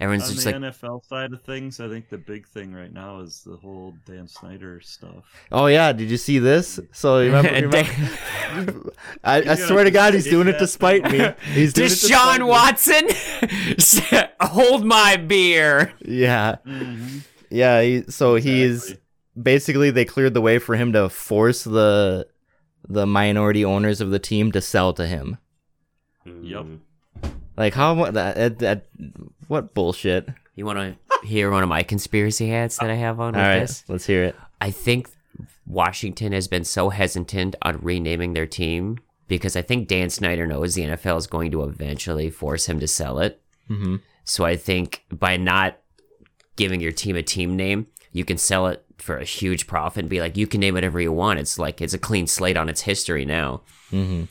Everyone's 0.00 0.28
On 0.28 0.34
just 0.34 0.44
the 0.46 0.58
like, 0.58 0.72
NFL 0.74 1.04
side 1.06 1.32
of 1.32 1.42
things, 1.44 1.78
I 1.78 1.88
think 1.88 2.08
the 2.08 2.18
big 2.18 2.48
thing 2.48 2.72
right 2.72 2.92
now 2.92 3.20
is 3.20 3.42
the 3.44 3.56
whole 3.56 3.94
Dan 4.04 4.26
Snyder 4.26 4.80
stuff. 4.80 5.22
Oh 5.52 5.66
yeah, 5.66 5.92
did 5.92 6.10
you 6.10 6.16
see 6.16 6.40
this? 6.40 6.80
So 6.92 7.20
you 7.20 7.32
remember, 7.32 7.52
remember- 8.56 8.92
I, 9.24 9.42
I 9.42 9.54
swear 9.54 9.84
to 9.84 9.90
God, 9.92 10.14
he's 10.14 10.24
doing 10.24 10.48
it 10.48 10.52
that 10.52 10.58
to 10.60 10.66
spite 10.66 11.04
me. 11.10 11.30
He's 11.52 11.72
doing 11.72 11.86
it 11.86 11.92
Deshaun 11.92 12.38
me. 12.38 12.44
Watson, 12.46 14.28
hold 14.40 14.84
my 14.84 15.16
beer. 15.18 15.92
Yeah, 16.04 16.56
Mm-hmm. 16.66 17.18
yeah. 17.50 17.82
He, 17.82 18.02
so 18.08 18.34
he's 18.36 18.96
basically 19.40 19.90
they 19.90 20.04
cleared 20.04 20.34
the 20.34 20.40
way 20.40 20.58
for 20.58 20.76
him 20.76 20.92
to 20.92 21.08
force 21.08 21.64
the 21.64 22.26
the 22.88 23.06
minority 23.06 23.64
owners 23.64 24.00
of 24.00 24.10
the 24.10 24.18
team 24.18 24.50
to 24.52 24.60
sell 24.60 24.92
to 24.94 25.06
him. 25.06 25.38
Yep. 26.24 26.66
Like 27.56 27.74
how 27.74 27.94
mu- 27.94 28.10
that, 28.10 28.34
that, 28.36 28.58
that 28.58 28.86
what 29.48 29.74
bullshit? 29.74 30.28
You 30.56 30.66
want 30.66 30.78
to 30.78 31.26
hear 31.26 31.50
one 31.50 31.62
of 31.62 31.68
my 31.68 31.82
conspiracy 31.82 32.48
hats 32.48 32.78
that 32.78 32.90
I 32.90 32.94
have 32.94 33.20
on 33.20 33.34
All 33.34 33.40
with 33.40 33.48
right, 33.48 33.60
this? 33.60 33.84
let's 33.88 34.06
hear 34.06 34.24
it. 34.24 34.36
I 34.60 34.70
think 34.70 35.08
Washington 35.66 36.32
has 36.32 36.48
been 36.48 36.64
so 36.64 36.90
hesitant 36.90 37.56
on 37.62 37.78
renaming 37.80 38.32
their 38.32 38.46
team 38.46 38.98
because 39.28 39.56
I 39.56 39.62
think 39.62 39.88
Dan 39.88 40.10
Snyder 40.10 40.46
knows 40.46 40.74
the 40.74 40.82
NFL 40.82 41.18
is 41.18 41.26
going 41.26 41.50
to 41.52 41.62
eventually 41.62 42.30
force 42.30 42.66
him 42.66 42.80
to 42.80 42.88
sell 42.88 43.18
it. 43.18 43.40
hmm 43.68 43.96
So 44.24 44.44
I 44.44 44.56
think 44.56 45.04
by 45.10 45.36
not 45.36 45.78
giving 46.56 46.80
your 46.80 46.92
team 46.92 47.16
a 47.16 47.22
team 47.22 47.56
name, 47.56 47.86
you 48.12 48.24
can 48.24 48.36
sell 48.36 48.66
it 48.66 48.84
for 49.02 49.18
a 49.18 49.24
huge 49.24 49.66
profit 49.66 50.00
and 50.00 50.08
be 50.10 50.20
like, 50.20 50.36
you 50.36 50.46
can 50.46 50.60
name 50.60 50.74
whatever 50.74 51.00
you 51.00 51.12
want. 51.12 51.38
It's 51.40 51.58
like 51.58 51.80
it's 51.80 51.94
a 51.94 51.98
clean 51.98 52.26
slate 52.26 52.56
on 52.56 52.68
its 52.68 52.82
history 52.82 53.24
now. 53.24 53.62
hmm 53.90 54.24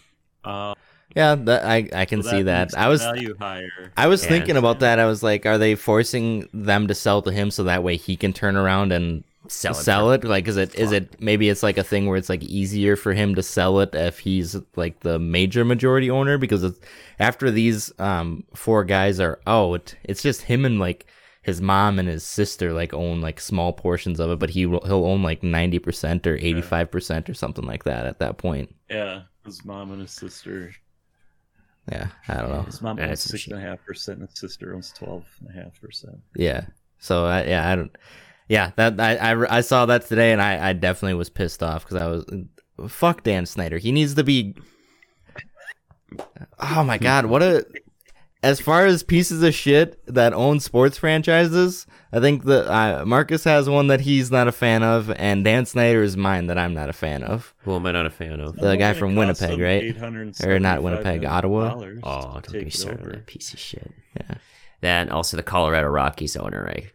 Uh, 0.43 0.73
Yeah, 1.15 1.35
that, 1.35 1.65
I 1.65 1.89
I 1.93 2.05
can 2.05 2.23
so 2.23 2.29
see 2.31 2.41
that. 2.43 2.67
makes 2.67 2.73
I 2.73 2.87
was 2.87 3.01
value 3.01 3.35
higher. 3.37 3.91
I 3.97 4.07
was 4.07 4.23
Yeah. 4.23 4.29
thinking 4.29 4.57
about 4.57 4.79
that. 4.79 4.97
I 4.99 5.05
was 5.05 5.21
like, 5.21 5.45
are 5.45 5.57
they 5.57 5.75
forcing 5.75 6.47
them 6.53 6.87
to 6.87 6.95
sell 6.95 7.21
to 7.23 7.31
him 7.31 7.51
so 7.51 7.63
that 7.65 7.83
way 7.83 7.97
he 7.97 8.15
can 8.15 8.31
turn 8.33 8.55
around 8.55 8.91
and 8.93 9.23
Sell 9.47 9.71
it. 9.73 9.83
sell 9.83 10.11
it? 10.11 10.23
Like, 10.23 10.47
is 10.47 10.55
it 10.55 10.73
is 10.75 10.93
it 10.93 11.19
maybe 11.19 11.49
it's 11.49 11.63
like 11.63 11.77
a 11.77 11.83
thing 11.83 12.07
where 12.07 12.15
it's 12.17 12.29
like 12.29 12.43
easier 12.43 12.95
for 12.95 13.11
him 13.13 13.35
to 13.35 13.43
sell 13.43 13.81
it 13.81 13.93
if 13.93 14.19
he's 14.19 14.55
like 14.77 15.01
the 15.01 15.19
major 15.19 15.65
majority 15.65 16.09
owner 16.09 16.37
because 16.37 16.63
it's, 16.63 16.79
after 17.19 17.51
these 17.51 17.91
um 17.99 18.45
four 18.55 18.85
guys 18.85 19.19
are 19.19 19.39
out, 19.45 19.95
it's 20.05 20.21
just 20.23 20.43
him 20.43 20.63
and 20.63 20.79
like 20.79 21.05
his 21.41 21.59
mom 21.61 21.97
and 21.99 22.07
his 22.07 22.23
sister 22.23 22.71
like 22.73 22.93
own 22.93 23.21
like 23.21 23.39
small 23.39 23.73
portions 23.73 24.19
of 24.19 24.29
it, 24.29 24.39
but 24.39 24.51
he 24.51 24.65
will- 24.65 24.85
he'll 24.85 25.05
own 25.05 25.23
like 25.23 25.41
ninety 25.43 25.79
percent 25.79 26.25
or 26.27 26.35
eighty 26.37 26.61
five 26.61 26.91
percent 26.91 27.29
or 27.29 27.33
something 27.33 27.65
like 27.65 27.83
that 27.85 28.05
at 28.05 28.19
that 28.19 28.37
point. 28.37 28.75
Yeah, 28.89 29.23
his 29.45 29.65
mom 29.65 29.91
and 29.91 30.01
his 30.01 30.11
sister. 30.11 30.71
Yeah, 31.91 32.07
I 32.27 32.35
don't 32.35 32.51
know. 32.51 32.61
His 32.61 32.81
mom 32.81 32.99
Yeah, 32.99 33.07
owns 33.09 33.21
six 33.21 33.47
and 33.47 33.57
a 33.57 33.61
half 33.61 33.83
percent, 33.83 34.19
and 34.19 34.29
his 34.29 34.37
sister 34.39 34.75
owns 34.75 34.91
twelve 34.91 35.25
and 35.39 35.49
a 35.49 35.63
half 35.63 35.81
percent. 35.81 36.19
Yeah. 36.35 36.65
So 36.99 37.25
I, 37.25 37.43
yeah, 37.45 37.71
I 37.71 37.75
don't. 37.75 37.97
Yeah, 38.47 38.71
that 38.75 38.99
I, 38.99 39.15
I, 39.15 39.57
I 39.57 39.61
saw 39.61 39.87
that 39.87 40.05
today, 40.05 40.31
and 40.33 40.41
I, 40.41 40.69
I 40.69 40.73
definitely 40.73 41.15
was 41.15 41.29
pissed 41.29 41.63
off 41.63 41.83
because 41.87 41.97
I 42.01 42.05
was 42.07 42.91
fuck 42.91 43.23
Dan 43.23 43.45
Snyder. 43.47 43.79
He 43.79 43.91
needs 43.91 44.13
to 44.15 44.23
be. 44.23 44.55
Oh 46.59 46.83
my 46.83 46.97
god, 46.97 47.25
what 47.25 47.41
a. 47.41 47.65
As 48.43 48.59
far 48.59 48.87
as 48.87 49.03
pieces 49.03 49.43
of 49.43 49.53
shit 49.53 50.03
that 50.07 50.33
own 50.33 50.59
sports 50.59 50.97
franchises, 50.97 51.85
I 52.11 52.19
think 52.19 52.45
that 52.45 52.67
uh, 52.67 53.05
Marcus 53.05 53.43
has 53.43 53.69
one 53.69 53.85
that 53.87 54.01
he's 54.01 54.31
not 54.31 54.47
a 54.47 54.51
fan 54.51 54.81
of, 54.81 55.11
and 55.11 55.45
Dan 55.45 55.67
Snyder 55.67 56.01
is 56.01 56.17
mine 56.17 56.47
that 56.47 56.57
I'm 56.57 56.73
not 56.73 56.89
a 56.89 56.93
fan 56.93 57.21
of. 57.21 57.53
Who 57.59 57.75
am 57.75 57.85
I 57.85 57.91
not 57.91 58.07
a 58.07 58.09
fan 58.09 58.39
of? 58.39 58.55
The 58.55 58.75
guy 58.77 58.93
from 58.93 59.15
Winnipeg, 59.15 59.59
right? 59.59 59.95
Or 60.43 60.59
not 60.59 60.81
Winnipeg, 60.81 61.23
Ottawa? 61.23 61.75
Oh, 62.03 62.33
don't 62.33 62.51
get 62.51 62.63
me 62.65 62.71
started 62.71 63.03
on 63.03 63.09
that 63.11 63.27
piece 63.27 63.53
of 63.53 63.59
shit. 63.59 63.91
Yeah. 64.19 64.35
Then 64.81 65.09
also 65.09 65.37
the 65.37 65.43
Colorado 65.43 65.87
Rockies 65.89 66.35
owner, 66.35 66.63
right? 66.63 66.91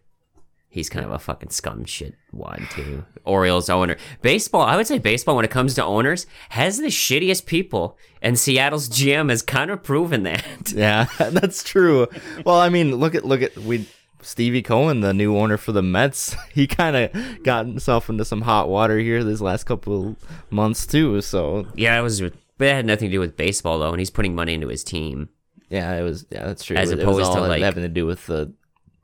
He's 0.69 0.91
kind 0.91 1.07
of 1.07 1.11
a 1.13 1.19
fucking 1.19 1.51
scum 1.51 1.85
shit 1.87 2.15
wad 2.33 2.61
too. 2.73 3.05
Orioles 3.25 3.71
owner. 3.71 3.97
Baseball, 4.21 4.61
I 4.63 4.77
would 4.77 4.87
say 4.87 4.99
baseball 4.99 5.37
when 5.37 5.45
it 5.45 5.51
comes 5.51 5.75
to 5.75 5.85
owners 5.85 6.27
has 6.51 6.77
the 6.79 6.89
shittiest 6.89 7.47
people, 7.47 7.97
and 8.21 8.39
Seattle's 8.39 8.89
GM 8.91 9.31
has 9.31 9.41
kind 9.43 9.71
of 9.71 9.83
proven 9.83 10.23
that. 10.25 10.45
Yeah, 10.75 11.07
that's 11.19 11.63
true. 11.63 12.07
Well, 12.45 12.57
I 12.61 12.69
mean, 12.69 12.95
look 12.97 13.15
at 13.15 13.25
look 13.25 13.41
at 13.41 13.57
we 13.57 13.87
Stevie 14.21 14.61
Cohen, 14.63 15.01
the 15.01 15.15
new 15.15 15.37
owner 15.39 15.57
for 15.57 15.73
the 15.73 15.83
Mets. 15.83 16.37
He 16.53 16.67
kind 16.67 16.97
of 16.97 17.43
got 17.43 17.67
himself 17.67 18.11
into 18.11 18.25
some 18.25 18.43
hot 18.43 18.69
water 18.69 18.99
here 18.99 19.23
this 19.25 19.41
last 19.41 19.65
couple 19.65 20.17
months 20.51 20.87
too. 20.87 21.21
So 21.23 21.67
Yeah, 21.75 21.99
it 21.99 22.03
was, 22.03 22.21
but 22.21 22.33
it 22.69 22.75
had 22.75 22.87
nothing 22.87 23.09
to 23.09 23.13
do 23.13 23.21
with 23.21 23.37
baseball 23.37 23.79
though, 23.79 23.91
and 23.93 23.99
he's 24.01 24.11
putting 24.11 24.35
money 24.35 24.53
into 24.55 24.69
his 24.69 24.85
team. 24.85 25.29
yeah, 25.71 25.95
it 25.95 26.03
was 26.03 26.27
yeah, 26.31 26.45
that's 26.45 26.65
true. 26.65 26.77
As 26.77 26.91
it, 26.91 26.99
opposed 27.01 27.33
to, 27.33 27.41
like- 27.41 27.63
having 27.63 27.83
to 27.85 27.89
do 27.89 28.05
with 28.05 28.27
the 28.27 28.53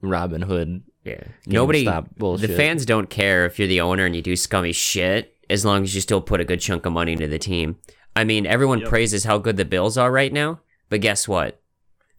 Robin 0.02 0.42
Hood. 0.42 0.82
Yeah, 1.04 1.22
nobody. 1.46 1.84
The 1.84 2.54
fans 2.56 2.86
don't 2.86 3.10
care 3.10 3.44
if 3.46 3.58
you're 3.58 3.68
the 3.68 3.80
owner 3.80 4.04
and 4.06 4.14
you 4.14 4.22
do 4.22 4.36
scummy 4.36 4.72
shit, 4.72 5.36
as 5.50 5.64
long 5.64 5.82
as 5.82 5.94
you 5.94 6.00
still 6.00 6.20
put 6.20 6.40
a 6.40 6.44
good 6.44 6.60
chunk 6.60 6.86
of 6.86 6.92
money 6.92 7.12
into 7.12 7.26
the 7.28 7.38
team. 7.38 7.76
I 8.14 8.24
mean, 8.24 8.46
everyone 8.46 8.80
Yep. 8.80 8.88
praises 8.88 9.24
how 9.24 9.38
good 9.38 9.56
the 9.56 9.64
Bills 9.64 9.96
are 9.98 10.12
right 10.12 10.32
now, 10.32 10.60
but 10.90 11.00
guess 11.00 11.26
what? 11.26 11.60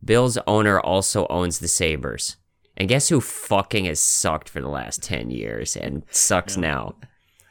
Bills 0.03 0.37
owner 0.47 0.79
also 0.79 1.27
owns 1.29 1.59
the 1.59 1.67
Sabres. 1.67 2.35
And 2.75 2.89
guess 2.89 3.07
who 3.09 3.21
fucking 3.21 3.85
has 3.85 3.99
sucked 3.99 4.49
for 4.49 4.59
the 4.59 4.67
last 4.67 5.01
10 5.03 5.29
years 5.29 5.77
and 5.77 6.03
sucks 6.09 6.55
Yeah. 6.55 6.61
now? 6.61 6.95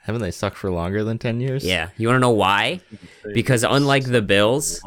Haven't 0.02 0.20
they 0.20 0.32
sucked 0.32 0.56
for 0.58 0.68
longer 0.70 1.04
than 1.04 1.16
ten 1.18 1.40
years? 1.40 1.64
Yeah. 1.64 1.90
You 1.96 2.08
want 2.08 2.16
to 2.16 2.20
know 2.20 2.30
why? 2.30 2.80
Because 3.32 3.62
unlike 3.62 4.04
the 4.04 4.20
Bills, 4.20 4.82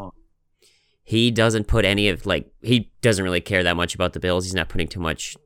he 1.03 1.31
doesn't 1.31 1.67
put 1.67 1.85
any 1.85 2.09
of 2.09 2.25
like 2.25 2.51
he 2.61 2.91
doesn't 3.01 3.23
really 3.23 3.39
care 3.39 3.63
that 3.63 3.77
much 3.77 3.95
about 3.95 4.11
the 4.11 4.19
Bills. 4.19 4.43
He's 4.43 4.53
not 4.53 4.67
putting 4.67 4.89
too 4.89 4.99
much 4.99 5.37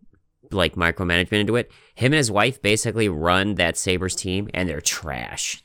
like 0.53 0.75
micromanagement 0.75 1.41
into 1.41 1.55
it. 1.55 1.71
Him 1.95 2.13
and 2.13 2.17
his 2.17 2.31
wife 2.31 2.61
basically 2.61 3.09
run 3.09 3.55
that 3.55 3.77
Sabres 3.77 4.15
team 4.15 4.49
and 4.53 4.67
they're 4.69 4.81
trash. 4.81 5.63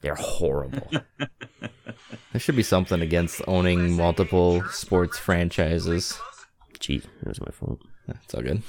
They're 0.00 0.14
horrible. 0.14 0.88
there 1.18 2.40
should 2.40 2.56
be 2.56 2.62
something 2.62 3.00
against 3.00 3.42
owning 3.48 3.96
multiple 3.96 4.62
sports 4.70 5.18
franchises. 5.18 6.18
Gee, 6.78 6.98
that 6.98 7.28
was 7.28 7.40
my 7.40 7.50
fault. 7.50 7.80
It's 8.08 8.34
all 8.34 8.42
good. 8.42 8.62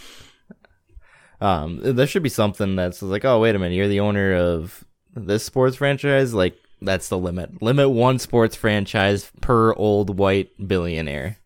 Um, 1.41 1.79
there 1.95 2.07
should 2.07 2.23
be 2.23 2.29
something 2.29 2.75
that's 2.75 3.01
like, 3.01 3.23
oh, 3.23 3.39
wait 3.39 3.55
a 3.55 3.59
minute, 3.59 3.75
you're 3.75 3.88
the 3.88 4.01
owner 4.01 4.33
of 4.33 4.83
this 5.15 5.43
sports 5.43 5.77
franchise. 5.77 6.33
Like, 6.33 6.57
that's 6.81 7.09
the 7.09 7.17
limit. 7.17 7.62
Limit 7.62 7.91
one 7.91 8.19
sports 8.19 8.55
franchise 8.55 9.31
per 9.41 9.73
old 9.73 10.17
white 10.17 10.49
billionaire. 10.65 11.38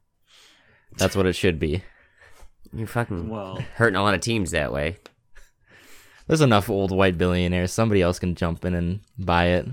That's 0.97 1.15
what 1.15 1.25
it 1.25 1.33
should 1.33 1.59
be. 1.59 1.83
You're 2.75 2.87
fucking 2.87 3.29
Well, 3.29 3.63
hurting 3.75 3.95
a 3.95 4.01
lot 4.03 4.15
of 4.15 4.21
teams 4.21 4.51
that 4.51 4.71
way. 4.73 4.97
There's 6.27 6.41
enough 6.41 6.69
old 6.69 6.91
white 6.91 7.17
billionaires. 7.17 7.71
Somebody 7.71 8.01
else 8.01 8.17
can 8.19 8.33
jump 8.35 8.63
in 8.65 8.73
and 8.75 9.01
buy 9.19 9.47
it. 9.47 9.67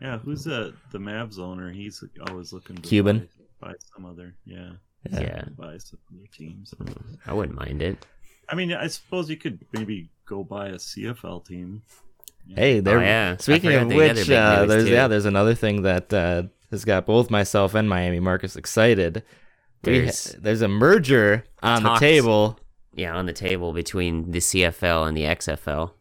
yeah. 0.00 0.18
Who's 0.18 0.44
the 0.44 0.74
the 0.90 0.98
Mavs 0.98 1.38
owner? 1.38 1.70
He's 1.70 2.02
always 2.28 2.52
looking 2.52 2.76
to 2.76 2.82
Cuban? 2.82 3.28
buy, 3.60 3.68
buy 3.68 3.74
some 3.94 4.06
other. 4.06 4.34
Yeah, 4.44 4.72
Yeah. 5.10 5.44
buy 5.56 5.76
some 5.78 5.98
other 6.12 6.26
teams. 6.32 6.74
I 7.26 7.32
wouldn't 7.34 7.58
mind 7.58 7.82
it. 7.82 8.04
I 8.48 8.54
mean, 8.54 8.72
I 8.72 8.86
suppose 8.88 9.30
you 9.30 9.36
could 9.36 9.60
maybe 9.72 10.10
go 10.26 10.44
buy 10.44 10.68
a 10.68 10.76
CFL 10.78 11.46
team. 11.46 11.82
Hey, 12.54 12.80
there. 12.80 12.98
Oh, 12.98 13.02
yeah. 13.02 13.36
Speaking 13.38 13.72
of 13.74 13.88
which, 13.88 14.28
uh, 14.30 14.66
there's 14.66 14.84
too. 14.84 14.90
yeah, 14.92 15.08
there's 15.08 15.24
another 15.24 15.54
thing 15.54 15.82
that 15.82 16.12
uh, 16.12 16.42
has 16.70 16.84
got 16.84 17.06
both 17.06 17.30
myself 17.30 17.74
and 17.74 17.88
Miami 17.88 18.20
Marcus 18.20 18.56
excited. 18.56 19.22
We 19.86 19.98
There's- 20.00 20.32
ha- 20.32 20.38
there's 20.40 20.62
a 20.62 20.68
merger 20.68 21.44
on 21.62 21.82
Talks. 21.82 22.00
the 22.00 22.06
table. 22.06 22.58
Yeah, 22.96 23.14
on 23.16 23.26
the 23.26 23.32
table 23.32 23.72
between 23.72 24.30
the 24.30 24.38
CFL 24.38 25.08
and 25.08 25.16
the 25.16 25.24
XFL, 25.24 25.92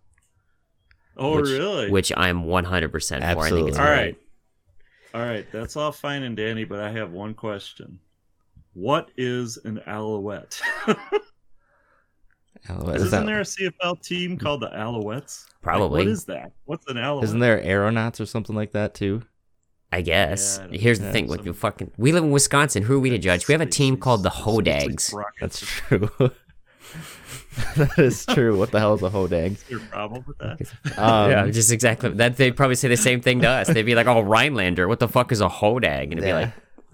Oh, 1.18 1.38
which, 1.38 1.50
really? 1.50 1.90
which 1.90 2.12
I'm 2.16 2.44
100% 2.46 2.70
for. 2.70 3.26
I 3.26 3.50
think 3.50 3.68
it's 3.70 3.78
Absolutely. 3.78 3.80
all 3.80 3.86
great. 3.86 3.96
right, 3.98 4.18
all 5.16 5.22
right. 5.22 5.52
That's 5.52 5.76
all 5.76 5.92
fine 5.92 6.22
and 6.24 6.38
dandy, 6.38 6.66
but 6.66 6.80
I 6.80 6.92
have 6.92 7.12
one 7.12 7.34
question. 7.34 8.00
What 8.74 9.10
is 9.18 9.58
an 9.66 9.80
Alouette? 9.88 10.62
Alouette, 12.70 12.96
is 12.98 13.04
Isn't 13.04 13.20
that- 13.22 13.26
there 13.26 13.42
a 13.42 13.44
CFL 13.44 14.02
team 14.02 14.38
called 14.38 14.62
the 14.62 14.70
Alouettes? 14.70 15.46
Like, 15.48 15.62
Probably. 15.62 16.00
what 16.02 16.08
is 16.08 16.26
that? 16.26 16.52
What's 16.66 16.88
an 16.90 16.98
Alouette? 16.98 17.24
Isn't 17.26 17.40
there 17.40 17.58
Argonauts 17.58 18.22
or 18.22 18.26
something 18.26 18.56
like 18.56 18.72
that 18.72 18.94
too? 18.94 19.24
I 19.94 20.02
guess. 20.02 20.58
Yeah, 20.58 20.64
I 20.64 20.68
don't- 20.68 20.80
Here's 20.82 21.00
the 21.00 21.12
thing: 21.12 21.28
with 21.28 21.40
some- 21.40 21.48
you 21.48 21.54
fucking, 21.54 21.92
we 21.98 22.12
live 22.12 22.24
in 22.24 22.32
Wisconsin. 22.32 22.84
Who 22.84 22.96
are 22.98 23.00
we 23.00 23.10
to 23.12 23.18
judge? 23.18 23.48
We 23.48 23.54
have 23.54 23.62
a 23.62 23.66
team 23.66 23.98
called 23.98 24.24
the 24.24 24.30
Hodags. 24.30 25.14
That's 25.40 25.60
true. 25.62 26.10
that 27.76 27.98
is 28.00 28.26
true. 28.26 28.58
What 28.58 28.72
the 28.72 28.80
hell 28.80 28.96
is 28.96 29.02
a 29.04 29.10
hodag? 29.10 29.58
Your 29.70 29.80
problem 29.82 30.24
with 30.28 30.38
that? 30.40 30.60
Um, 30.98 31.32
yeah, 31.32 31.48
just 31.50 31.72
exactly. 31.72 32.10
That 32.10 32.38
they'd 32.38 32.56
probably 32.56 32.76
say 32.76 32.88
the 32.88 32.98
same 32.98 33.22
thing 33.22 33.42
to 33.42 33.48
us. 33.50 33.68
They'd 33.68 33.84
be 33.84 33.96
like, 33.96 34.08
"Oh, 34.08 34.22
Rhinelander, 34.22 34.88
what 34.88 35.00
the 35.00 35.08
fuck 35.08 35.32
is 35.32 35.42
a 35.42 35.48
Hodag?" 35.50 36.04
And 36.04 36.14
it'd 36.14 36.24
be 36.24 36.34
like, 36.34 36.52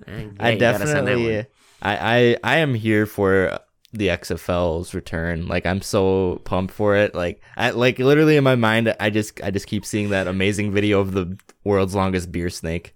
eh, 0.08 0.22
yeah, 0.22 0.30
I 0.40 0.50
you 0.52 0.60
got 0.60 0.76
us 0.76 0.82
on 0.82 1.06
that 1.06 1.06
definitely. 1.06 1.46
I, 1.82 2.18
I, 2.18 2.38
I 2.44 2.58
am 2.58 2.74
here 2.74 3.06
for 3.06 3.58
the 3.94 4.08
XFL's 4.08 4.94
return. 4.94 5.48
Like 5.48 5.66
I'm 5.66 5.82
so 5.82 6.42
pumped 6.46 6.74
for 6.74 6.96
it. 6.96 7.16
Like 7.16 7.42
I, 7.58 7.72
like 7.72 8.00
literally 8.00 8.38
in 8.38 8.44
my 8.44 8.56
mind, 8.56 8.94
I 9.00 9.10
just, 9.10 9.42
I 9.44 9.52
just 9.52 9.68
keep 9.68 9.86
seeing 9.86 10.10
that 10.10 10.28
amazing 10.28 10.72
video 10.72 11.00
of 11.00 11.14
the 11.14 11.38
world's 11.64 11.96
longest 11.96 12.32
beer 12.32 12.50
snake. 12.50 12.96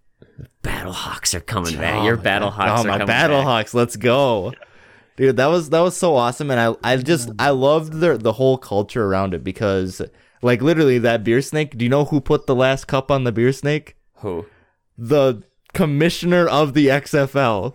Battlehawks 0.63 1.34
are 1.34 1.39
coming 1.41 1.75
back. 1.77 2.01
Oh 2.01 2.06
Your 2.06 2.17
Battlehawks 2.17 2.79
Oh 2.79 2.84
my 2.84 2.97
coming 2.97 3.08
back. 3.08 3.29
Battlehawks, 3.29 3.73
let's 3.73 3.95
go. 3.95 4.53
dude 5.17 5.38
that 5.38 5.47
was 5.47 5.69
that 5.69 5.82
was 5.82 5.95
so 5.95 6.15
awesome 6.15 6.49
and 6.49 6.60
i 6.60 6.73
i 6.84 6.97
just 6.97 7.29
i 7.38 7.49
loved 7.51 7.93
the 7.99 8.17
the 8.17 8.34
whole 8.34 8.58
culture 8.58 9.06
around 9.06 9.36
it 9.36 9.43
because 9.43 10.01
like 10.41 10.60
literally 10.62 10.97
that 10.97 11.23
beer 11.23 11.39
snake 11.39 11.77
do 11.77 11.86
you 11.86 11.89
know 11.89 12.06
who 12.06 12.19
put 12.19 12.47
the 12.47 12.56
last 12.56 12.86
cup 12.88 13.12
on 13.12 13.23
the 13.23 13.32
beer 13.32 13.51
snake 13.53 13.95
Who? 14.17 14.47
the 14.97 15.43
commissioner 15.73 16.47
of 16.47 16.73
the 16.73 16.88
xfl 16.88 17.73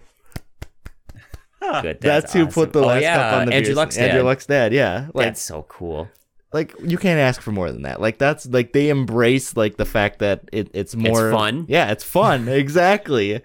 Good. 1.60 2.00
that's, 2.00 2.32
who 2.32 2.46
put 2.46 2.72
the 2.72 2.80
oh, 2.80 2.86
last 2.86 2.98
oh, 2.98 3.00
yeah, 3.00 3.16
cup 3.16 3.40
on 3.40 3.46
the 3.46 3.54
Andrew 3.54 3.74
Luck's 3.74 3.98
andrew 3.98 4.20
dad. 4.20 4.24
luck's 4.24 4.46
dad 4.46 4.72
yeah 4.72 5.08
like 5.12 5.26
That's 5.26 5.42
so 5.42 5.62
cool. 5.68 6.08
like 6.52 6.74
you 6.82 6.98
can't 6.98 7.18
ask 7.20 7.40
for 7.40 7.52
more 7.52 7.70
than 7.72 7.82
that 7.82 8.00
like 8.00 8.18
that's 8.18 8.46
like 8.46 8.72
they 8.72 8.88
embrace 8.88 9.56
like 9.56 9.76
the 9.76 9.84
fact 9.84 10.20
that 10.20 10.48
it, 10.52 10.70
it's 10.72 10.94
more 10.94 11.32
fun. 11.32 11.66
yeah 11.68 11.90
it's 11.90 12.04
fun 12.04 12.48
exactly 12.48 13.42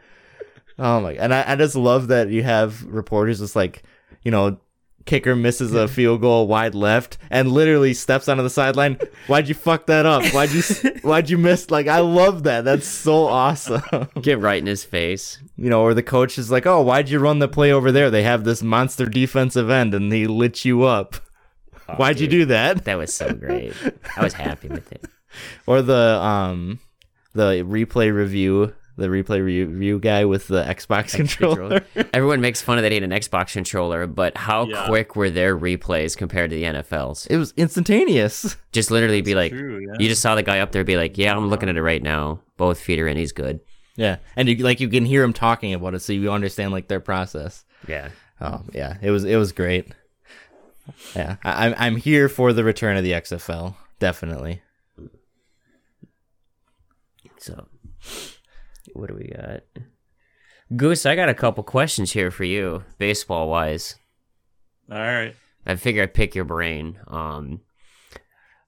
oh 0.80 1.02
my 1.02 1.14
and 1.14 1.34
I, 1.34 1.44
I 1.48 1.56
just 1.56 1.76
love 1.76 2.08
that 2.08 2.30
you 2.30 2.44
have 2.44 2.84
reporters 2.86 3.40
just 3.40 3.56
like 3.56 3.84
you 4.24 4.32
know 4.32 4.58
kicker 5.06 5.36
misses 5.36 5.74
a 5.74 5.88
field 5.88 6.22
goal 6.22 6.48
wide 6.48 6.76
left 6.76 7.18
and 7.30 7.52
literally 7.52 7.94
steps 7.94 8.28
onto 8.28 8.44
the 8.44 8.50
sideline. 8.50 8.98
Why'd 9.28 9.48
you 9.48 9.56
fuck 9.56 9.88
that 9.88 10.06
up? 10.06 10.24
Why'd 10.34 10.52
you 10.52 10.62
why'd 11.02 11.30
you 11.30 11.38
miss? 11.38 11.70
Like 11.72 11.88
i 11.88 12.00
love 12.00 12.44
that. 12.44 12.64
That's 12.66 12.88
so 12.88 13.26
awesome. 13.26 13.82
Get 14.22 14.40
right 14.40 14.60
in 14.60 14.68
his 14.68 14.84
face. 14.84 15.40
you 15.58 15.70
know 15.70 15.82
or 15.82 15.94
the 15.94 16.04
coach 16.04 16.38
is 16.38 16.52
like 16.52 16.66
oh 16.66 16.82
why'd 16.82 17.10
you 17.10 17.20
run 17.20 17.40
the 17.40 17.48
play 17.48 17.72
over 17.72 17.92
there? 17.92 18.10
They 18.10 18.24
have 18.24 18.44
this 18.44 18.64
monster 18.64 19.06
defensive 19.06 19.70
end 19.70 19.94
and 19.94 20.12
they 20.12 20.28
lit 20.28 20.66
you 20.66 20.84
up. 20.84 21.16
Oh, 21.90 21.96
why'd 21.96 22.20
you 22.20 22.28
do 22.28 22.46
that? 22.46 22.86
That 22.86 22.98
was 22.98 23.14
so 23.14 23.34
great. 23.34 23.74
I 24.16 24.24
was 24.24 24.34
happy 24.34 24.70
with 24.70 24.92
it. 24.92 25.06
or 25.68 25.82
the 25.82 26.20
um 26.22 26.80
the 27.34 27.64
replay 27.64 28.14
review 28.14 28.74
the 28.96 29.08
replay 29.08 29.44
review 29.44 29.98
guy 30.00 30.24
with 30.26 30.48
the 30.48 30.64
xbox 30.66 31.16
controller 31.16 31.84
Everyone 32.14 32.42
makes 32.42 32.62
fun 32.62 32.78
of 32.78 32.84
that 32.84 32.92
he 32.92 32.96
had 32.96 33.04
an 33.04 33.10
Xbox 33.10 33.54
controller, 33.54 34.06
but 34.06 34.38
how 34.38 34.68
Yeah. 34.68 34.86
quick 34.88 35.16
were 35.16 35.30
their 35.32 35.58
replays 35.58 36.16
compared 36.16 36.52
to 36.52 36.56
the 36.56 36.64
NFL's? 36.64 37.26
it 37.28 37.38
was 37.38 37.54
instantaneous 37.58 38.56
Just 38.72 38.92
literally 38.92 39.22
be 39.22 39.34
like, 39.36 39.52
True, 39.52 39.80
yeah. 39.80 39.94
you 40.00 40.08
just 40.10 40.22
saw 40.22 40.36
the 40.36 40.44
guy 40.44 40.60
up 40.60 40.72
there 40.72 40.84
be 40.84 40.98
like, 40.98 41.18
yeah, 41.18 41.36
I'm 41.36 41.48
looking 41.50 41.70
at 41.70 41.76
it 41.78 41.82
right 41.84 42.02
now. 42.02 42.40
Both 42.58 42.80
feet 42.80 43.00
are 43.00 43.08
in. 43.08 43.18
He's 43.18 43.32
good. 43.32 43.60
yeah 43.96 44.18
and 44.36 44.48
you 44.48 44.56
like 44.58 44.80
you 44.80 44.90
can 44.90 45.06
hear 45.06 45.24
him 45.24 45.34
talking 45.34 45.74
about 45.74 45.94
it 45.96 46.00
so 46.02 46.14
you 46.14 46.32
understand 46.32 46.72
like 46.72 46.88
their 46.88 47.00
process 47.00 47.66
Yeah. 47.88 48.10
oh 48.42 48.62
yeah 48.74 48.98
it 49.02 49.12
was 49.12 49.24
it 49.26 49.36
was 49.38 49.52
great 49.52 49.92
yeah 51.16 51.38
I, 51.44 51.66
i'm 51.68 51.76
i'm 51.78 51.96
here 51.98 52.28
for 52.30 52.54
the 52.54 52.64
return 52.64 52.98
of 52.98 53.04
the 53.04 53.12
xfl 53.14 53.76
definitely 54.00 54.62
So, 57.38 57.68
what 58.94 59.10
do 59.10 59.16
we 59.16 59.28
got? 59.36 59.64
Goose, 60.76 61.06
I 61.06 61.16
got 61.16 61.30
a 61.30 61.34
couple 61.34 61.64
questions 61.64 62.14
here 62.14 62.32
for 62.32 62.44
you, 62.44 62.84
baseball 62.98 63.50
wise. 63.50 63.96
All 64.92 64.98
right. 64.98 65.36
I 65.66 65.76
figure 65.76 66.04
I'd 66.04 66.14
pick 66.14 66.36
your 66.36 66.46
brain. 66.46 67.00
Um, 67.08 67.62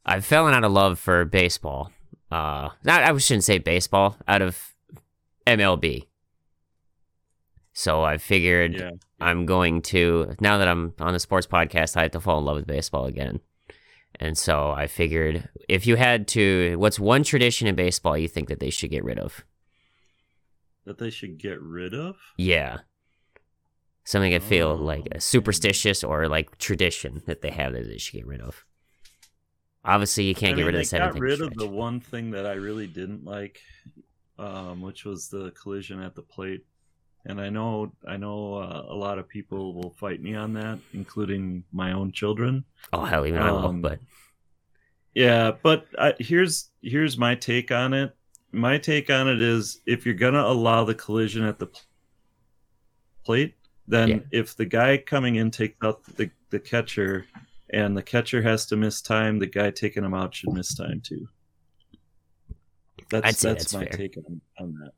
I've 0.05 0.25
fallen 0.25 0.53
out 0.53 0.63
of 0.63 0.71
love 0.71 0.99
for 0.99 1.25
baseball. 1.25 1.91
Uh, 2.31 2.69
not 2.83 3.03
I 3.03 3.17
shouldn't 3.17 3.43
say 3.43 3.57
baseball, 3.57 4.17
out 4.27 4.41
of 4.41 4.73
MLB. 5.47 6.07
So 7.73 8.03
I 8.03 8.17
figured 8.17 8.75
Yeah. 8.75 8.91
I'm 9.19 9.45
going 9.45 9.81
to 9.83 10.35
now 10.39 10.57
that 10.57 10.67
I'm 10.67 10.93
on 10.99 11.13
the 11.13 11.19
sports 11.19 11.47
podcast, 11.47 11.97
I 11.97 12.03
have 12.03 12.11
to 12.11 12.19
fall 12.19 12.39
in 12.39 12.45
love 12.45 12.57
with 12.57 12.67
baseball 12.67 13.05
again. 13.05 13.41
And 14.19 14.37
so 14.37 14.71
I 14.71 14.87
figured 14.87 15.49
if 15.67 15.85
you 15.85 15.97
had 15.97 16.27
to, 16.29 16.75
what's 16.77 16.99
one 16.99 17.23
tradition 17.23 17.67
in 17.67 17.75
baseball 17.75 18.17
you 18.17 18.29
think 18.29 18.47
that 18.47 18.61
they 18.61 18.69
should 18.69 18.91
get 18.91 19.03
rid 19.03 19.19
of? 19.19 19.43
That 20.85 20.97
they 20.97 21.09
should 21.09 21.37
get 21.37 21.61
rid 21.61 21.93
of? 21.93 22.17
Yeah. 22.37 22.79
Something 24.05 24.33
I 24.33 24.39
feel 24.39 24.73
Oh, 24.73 24.77
like 24.77 25.07
a 25.11 25.19
superstitious 25.19 26.01
or 26.03 26.29
like 26.29 26.57
tradition 26.59 27.23
that 27.25 27.41
they 27.41 27.51
have 27.51 27.73
that 27.73 27.87
they 27.87 27.97
should 27.97 28.13
get 28.13 28.25
rid 28.27 28.39
of. 28.39 28.63
Obviously, 29.85 30.23
you 30.25 30.35
can't 30.35 30.53
I 30.53 30.55
get 30.55 30.63
mean, 30.63 30.63
rid 30.63 30.75
of 30.75 30.79
they 30.79 30.83
the 30.83 30.87
seventh 30.87 31.13
got 31.13 31.17
rid 31.17 31.41
of 31.41 31.55
the 31.55 31.67
one 31.67 31.99
thing 31.99 32.31
that 32.31 32.45
I 32.45 32.53
really 32.53 32.87
didn't 32.87 33.23
like, 33.25 33.61
um, 34.39 34.81
which 34.81 35.05
was 35.05 35.29
the 35.29 35.51
collision 35.51 36.01
at 36.01 36.15
the 36.15 36.21
plate. 36.21 36.65
And 37.25 37.41
I 37.41 37.49
know, 37.49 37.93
I 38.07 38.17
know, 38.17 38.55
uh, 38.55 38.85
a 38.89 38.95
lot 38.95 39.19
of 39.19 39.29
people 39.29 39.73
will 39.75 39.91
fight 39.91 40.21
me 40.21 40.35
on 40.35 40.53
that, 40.53 40.79
including 40.93 41.63
my 41.73 41.93
own 41.93 42.11
children. 42.11 42.65
Oh 42.91 43.05
hell, 43.05 43.25
even 43.27 43.41
I 43.43 43.51
will. 43.51 43.69
um, 43.69 43.81
But 43.81 43.99
Yeah, 45.13 45.51
but 45.63 45.87
I, 45.97 46.13
here's 46.19 46.69
here's 46.81 47.17
my 47.17 47.35
take 47.35 47.71
on 47.71 47.93
it. 47.93 48.15
My 48.55 48.77
take 48.77 49.09
on 49.09 49.27
it 49.27 49.41
is 49.41 49.81
if 49.85 50.05
you're 50.05 50.15
gonna 50.15 50.41
allow 50.41 50.83
the 50.85 50.95
collision 50.95 51.43
at 51.43 51.59
the 51.59 51.67
plate, 53.25 53.55
then 53.87 54.07
Yeah. 54.09 54.19
if 54.31 54.55
the 54.55 54.65
guy 54.65 54.97
coming 54.97 55.35
in 55.35 55.51
takes 55.51 55.75
out 55.83 56.03
the, 56.15 56.31
the 56.49 56.59
catcher 56.59 57.25
and 57.71 57.97
the 57.97 58.03
catcher 58.03 58.41
has 58.41 58.65
to 58.67 58.75
miss 58.75 59.01
time, 59.01 59.39
the 59.39 59.47
guy 59.47 59.71
taking 59.71 60.03
him 60.03 60.13
out 60.13 60.33
should 60.33 60.53
miss 60.53 60.73
time 60.73 61.01
too. 61.01 61.27
That's 63.09 63.41
that's, 63.41 63.41
that's 63.41 63.73
my 63.73 63.81
fair. 63.85 63.89
take 63.97 64.17
on, 64.17 64.41
on 64.59 64.73
that. 64.79 64.91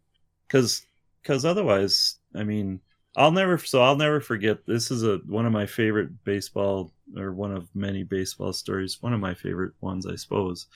Because 0.48 0.86
because 1.22 1.44
otherwise, 1.44 2.20
I 2.36 2.44
mean, 2.44 2.80
I'll 3.16 3.32
never 3.32 3.58
so 3.58 3.82
I'll 3.82 3.98
never 3.98 4.22
forget. 4.22 4.66
This 4.66 4.92
is 4.92 5.04
a 5.04 5.18
one 5.26 5.46
of 5.46 5.52
my 5.52 5.66
favorite 5.66 6.24
baseball 6.24 6.94
or 7.18 7.34
one 7.34 7.52
of 7.54 7.68
many 7.76 8.04
baseball 8.04 8.54
stories. 8.54 9.02
One 9.02 9.14
of 9.14 9.20
my 9.20 9.34
favorite 9.34 9.74
ones, 9.82 10.06
I 10.06 10.16
suppose. 10.16 10.68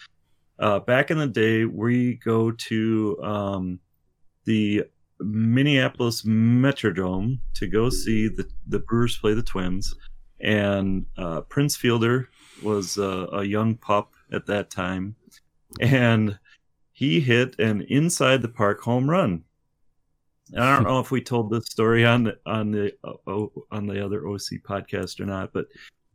Uh, 0.62 0.80
back 0.80 1.10
in 1.10 1.18
the 1.18 1.28
day, 1.28 1.66
we 1.66 2.16
go 2.24 2.52
to 2.52 3.18
um, 3.24 3.80
the 4.46 4.84
Minneapolis 5.20 6.22
Metrodome 6.22 7.40
to 7.56 7.66
go 7.66 7.90
see 7.90 8.28
the 8.28 8.48
the 8.68 8.80
Brewers 8.80 9.18
play 9.18 9.34
the 9.34 9.42
Twins, 9.42 9.96
and 10.40 11.08
uh, 11.18 11.42
Prince 11.42 11.76
Fielder 11.76 12.30
was 12.62 13.00
uh, 13.00 13.26
a 13.34 13.44
young 13.44 13.76
pup 13.76 14.14
at 14.32 14.46
that 14.46 14.70
time, 14.70 15.16
and 15.80 16.38
he 16.92 17.20
hit 17.20 17.58
an 17.60 17.82
inside 17.90 18.44
the 18.44 18.48
park 18.48 18.82
home 18.82 19.10
run. 19.10 19.44
And 20.54 20.64
I 20.64 20.76
don't 20.76 20.84
know 20.84 21.00
if 21.00 21.10
we 21.10 21.22
told 21.22 21.50
this 21.50 21.66
story 21.66 22.06
on 22.06 22.26
the 22.26 22.38
on 22.46 22.70
the 22.70 22.94
uh, 23.04 23.48
on 23.72 23.88
the 23.88 24.06
other 24.06 24.28
OC 24.28 24.62
podcast 24.64 25.20
or 25.20 25.26
not, 25.26 25.54
but 25.54 25.66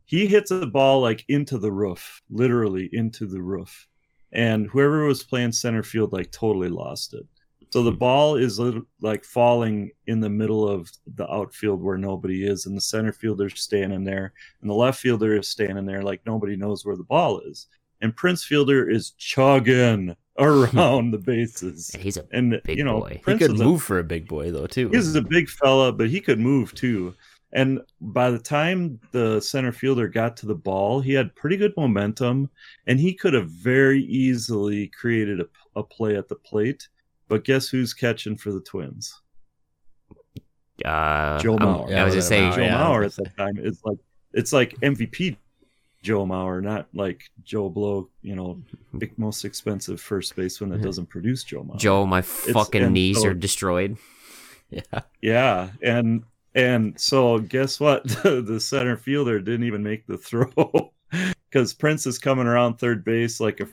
he 0.04 0.28
hits 0.28 0.50
the 0.50 0.68
ball 0.68 1.00
like 1.00 1.24
into 1.26 1.58
the 1.58 1.72
roof, 1.72 2.22
literally 2.30 2.88
into 2.92 3.26
the 3.26 3.42
roof, 3.42 3.88
and 4.32 4.68
whoever 4.68 5.04
was 5.04 5.22
playing 5.22 5.52
center 5.52 5.82
field 5.82 6.12
like 6.12 6.30
totally 6.30 6.68
lost 6.68 7.14
it. 7.14 7.26
So 7.70 7.82
the 7.82 7.90
hmm. 7.90 7.98
ball 7.98 8.36
is 8.36 8.60
like 9.00 9.24
falling 9.24 9.90
in 10.06 10.20
the 10.20 10.30
middle 10.30 10.68
of 10.68 10.90
the 11.14 11.30
outfield 11.30 11.82
where 11.82 11.98
nobody 11.98 12.46
is, 12.46 12.66
and 12.66 12.76
the 12.76 12.80
center 12.80 13.12
fielder's 13.12 13.60
standing 13.60 14.04
there, 14.04 14.32
and 14.60 14.70
the 14.70 14.74
left 14.74 15.00
fielder 15.00 15.36
is 15.36 15.48
standing 15.48 15.86
there 15.86 16.02
like 16.02 16.20
nobody 16.26 16.56
knows 16.56 16.84
where 16.84 16.96
the 16.96 17.04
ball 17.04 17.40
is. 17.40 17.66
And 18.02 18.14
Prince 18.14 18.44
Fielder 18.44 18.88
is 18.90 19.12
chugging 19.12 20.14
around 20.38 21.12
the 21.12 21.18
bases, 21.18 21.90
he's 21.98 22.18
a 22.18 22.26
and 22.30 22.60
Big 22.64 22.76
you 22.76 22.84
know 22.84 23.00
boy. 23.00 23.20
He 23.24 23.32
he 23.32 23.38
could 23.38 23.52
is 23.52 23.60
a 23.60 23.64
move 23.64 23.82
for 23.82 23.98
a 23.98 24.04
big 24.04 24.28
boy 24.28 24.50
though 24.50 24.66
too 24.66 24.90
He's 24.90 25.14
a 25.14 25.22
big 25.22 25.48
fella, 25.48 25.92
but 25.92 26.10
he 26.10 26.20
could 26.20 26.38
move 26.38 26.74
too. 26.74 27.14
And 27.52 27.80
by 28.00 28.30
the 28.30 28.38
time 28.38 28.98
the 29.12 29.40
center 29.40 29.72
fielder 29.72 30.08
got 30.08 30.36
to 30.38 30.46
the 30.46 30.54
ball, 30.54 31.00
he 31.00 31.12
had 31.14 31.34
pretty 31.36 31.56
good 31.56 31.72
momentum, 31.76 32.50
and 32.86 32.98
he 33.00 33.14
could 33.14 33.32
have 33.34 33.48
very 33.50 34.02
easily 34.04 34.88
created 34.88 35.40
a, 35.40 35.46
a 35.76 35.82
play 35.82 36.16
at 36.16 36.28
the 36.28 36.34
plate. 36.36 36.88
But 37.28 37.44
guess 37.44 37.68
who's 37.68 37.94
catching 37.94 38.36
for 38.36 38.52
the 38.52 38.60
Twins? 38.60 39.20
uh, 40.84 41.38
Joe 41.38 41.56
I'm- 41.56 41.60
Mauer. 41.60 41.94
I 41.96 42.04
was 42.04 42.14
Yeah, 42.14 42.20
gonna 42.20 42.22
say 42.22 42.50
Joe 42.50 42.62
yeah, 42.62 42.82
Mauer 42.82 43.04
at 43.06 43.14
that 43.16 43.36
time 43.36 43.56
is 43.58 43.80
like 43.84 43.98
it's 44.32 44.52
like 44.52 44.74
MVP 44.80 45.36
Joe 46.02 46.26
Mauer, 46.26 46.62
not 46.62 46.88
like 46.94 47.22
Joe 47.42 47.68
Blow, 47.68 48.10
you 48.22 48.36
know, 48.36 48.62
big, 48.98 49.18
most 49.18 49.44
expensive 49.44 50.00
first 50.00 50.36
baseman 50.36 50.70
that 50.70 50.82
doesn't 50.82 51.06
produce 51.06 51.42
Joe 51.44 51.62
Mauer. 51.64 51.78
Joe, 51.78 52.06
my 52.06 52.22
fucking 52.22 52.82
and 52.82 52.92
knees 52.94 53.22
so- 53.22 53.28
are 53.28 53.34
destroyed. 53.34 53.96
yeah 54.70 54.82
Yeah, 55.22 55.70
and 55.82 56.24
and 56.56 56.98
so 57.00 57.38
guess 57.38 57.78
what? 57.78 58.04
The, 58.22 58.42
the 58.42 58.60
center 58.60 58.96
fielder 58.96 59.38
didn't 59.40 59.66
even 59.66 59.82
make 59.82 60.06
the 60.06 60.18
throw 60.18 60.92
because 61.50 61.74
Prince 61.74 62.06
is 62.06 62.18
coming 62.18 62.46
around 62.46 62.74
third 62.74 63.04
base 63.04 63.38
like 63.38 63.60
a 63.60 63.68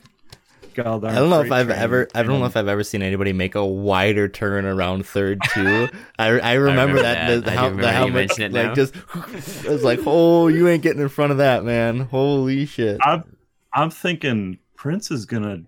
god. 0.74 1.04
I 1.04 1.14
don't 1.14 1.30
know 1.30 1.40
if 1.40 1.50
I've 1.50 1.70
ever 1.70 2.08
I 2.14 2.22
don't 2.22 2.40
know 2.40 2.46
if 2.46 2.56
I've 2.56 2.68
ever 2.68 2.84
seen 2.84 3.02
anybody 3.02 3.32
make 3.32 3.54
a 3.54 3.64
wider 3.64 4.28
turn 4.28 4.64
around 4.64 5.06
third 5.06 5.40
too. 5.52 5.88
I, 6.18 6.26
I 6.26 6.52
remember 6.54 6.94
remember 6.94 7.02
that, 7.02 7.28
that. 7.28 7.44
the, 7.44 7.50
I 7.50 7.54
how, 7.54 7.64
remember 7.64 7.82
the 7.82 7.88
you 7.88 7.94
helmet 7.94 8.14
mention 8.14 8.42
it 8.42 8.52
like 8.52 8.66
now. 8.66 8.74
just 8.74 8.94
it 9.64 9.70
was 9.70 9.82
like 9.82 10.00
oh 10.06 10.48
you 10.48 10.68
ain't 10.68 10.82
getting 10.82 11.02
in 11.02 11.08
front 11.08 11.32
of 11.32 11.38
that 11.38 11.64
man 11.64 12.00
holy 12.00 12.66
shit 12.66 13.00
I'm 13.02 13.24
I'm 13.72 13.90
thinking 13.90 14.58
Prince 14.76 15.10
is 15.10 15.24
gonna 15.24 15.62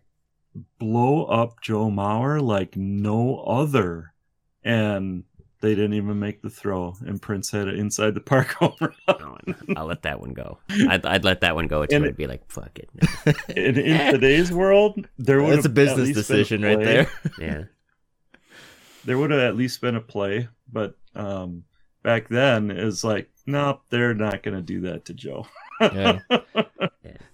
blow 0.79 1.25
up 1.25 1.61
Joe 1.61 1.91
Mauer 1.91 2.41
like 2.41 2.77
no 2.77 3.39
other, 3.39 4.13
and 4.65 5.25
they 5.67 5.75
didn't 5.75 5.95
even 5.95 6.17
make 6.21 6.43
the 6.43 6.49
throw, 6.51 6.95
and 7.05 7.21
Prince 7.21 7.51
had 7.51 7.67
it 7.67 7.77
inside 7.77 8.15
the 8.15 8.21
park 8.21 8.47
home 8.61 8.77
run. 8.81 9.57
I'll 9.77 9.87
let 9.87 10.03
that 10.03 10.21
one 10.21 10.33
go. 10.33 10.59
I'd, 10.71 11.05
I'd 11.05 11.25
let 11.25 11.41
that 11.41 11.57
one 11.57 11.67
go 11.67 11.85
too. 11.85 11.97
And- 11.97 12.05
I'd 12.05 12.17
be 12.17 12.29
like, 12.29 12.49
fuck 12.49 12.79
it. 12.79 12.89
in, 13.57 13.77
in 13.77 14.13
today's 14.13 14.53
world, 14.53 15.09
there 15.19 15.43
would 15.43 15.57
that's 15.57 15.67
a 15.67 15.71
business 15.71 16.13
decision 16.13 16.63
right 16.63 16.79
there 16.79 17.11
Yeah. 17.41 17.65
there 19.05 19.19
would 19.19 19.33
have 19.33 19.41
at 19.41 19.57
least 19.57 19.81
been 19.81 19.97
a 19.97 20.01
play, 20.01 20.49
but 20.73 20.97
um, 21.17 21.65
back 22.05 22.29
then 22.29 22.71
is 22.71 23.03
like, 23.03 23.29
nope, 23.45 23.83
they're 23.91 24.15
not 24.15 24.45
going 24.45 24.57
to 24.57 24.63
do 24.63 24.83
that 24.83 25.07
to 25.07 25.15
Joe. 25.15 25.49
Yeah. 25.81 26.21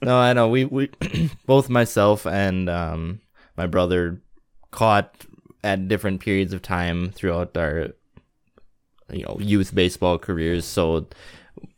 no, 0.01 0.17
I 0.19 0.33
know. 0.33 0.49
We 0.49 0.65
we 0.65 0.89
both 1.47 1.69
myself 1.69 2.27
and 2.27 2.69
um 2.71 3.21
my 3.59 3.67
brother 3.67 4.21
caught 4.71 5.27
at 5.63 5.87
different 5.87 6.21
periods 6.21 6.53
of 6.53 6.63
time 6.63 7.11
throughout 7.13 7.57
our 7.57 7.91
you 9.13 9.25
know 9.25 9.37
youth 9.41 9.75
baseball 9.75 10.19
careers. 10.19 10.65
So 10.65 11.07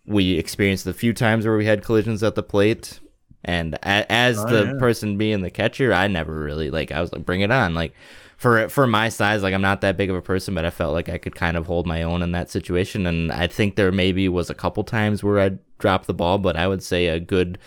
we 0.06 0.38
experienced 0.38 0.86
a 0.86 0.92
few 0.92 1.12
times 1.12 1.46
where 1.46 1.56
we 1.56 1.66
had 1.66 1.84
collisions 1.84 2.22
at 2.22 2.34
the 2.34 2.42
plate. 2.42 3.00
And 3.46 3.74
a- 3.74 4.10
as 4.10 4.38
Oh, 4.38 4.46
the 4.48 4.64
yeah. 4.72 4.78
person 4.78 5.18
being 5.18 5.42
the 5.42 5.50
catcher, 5.50 5.92
I 5.92 6.06
never 6.08 6.32
really 6.34 6.70
like. 6.70 6.90
I 6.92 7.00
was 7.02 7.12
like, 7.12 7.26
bring 7.26 7.42
it 7.42 7.50
on. 7.50 7.74
Like 7.74 7.92
for 8.38 8.68
for 8.70 8.86
my 8.86 9.10
size, 9.10 9.42
like 9.42 9.52
I'm 9.52 9.60
not 9.62 9.82
that 9.82 9.96
big 9.98 10.08
of 10.10 10.16
a 10.16 10.22
person, 10.22 10.54
but 10.54 10.64
I 10.64 10.70
felt 10.70 10.94
like 10.94 11.10
I 11.10 11.18
could 11.18 11.34
kind 11.34 11.56
of 11.56 11.66
hold 11.66 11.86
my 11.86 12.02
own 12.02 12.22
in 12.22 12.32
that 12.32 12.50
situation. 12.50 13.06
And 13.06 13.30
I 13.30 13.46
think 13.46 13.76
there 13.76 13.92
maybe 13.92 14.28
was 14.30 14.48
a 14.48 14.54
couple 14.54 14.82
times 14.84 15.22
where 15.22 15.40
I 15.40 15.58
dropped 15.78 16.06
the 16.06 16.14
ball, 16.14 16.38
but 16.38 16.56
I 16.56 16.66
would 16.68 16.82
say 16.82 17.06
a 17.08 17.20
good 17.20 17.58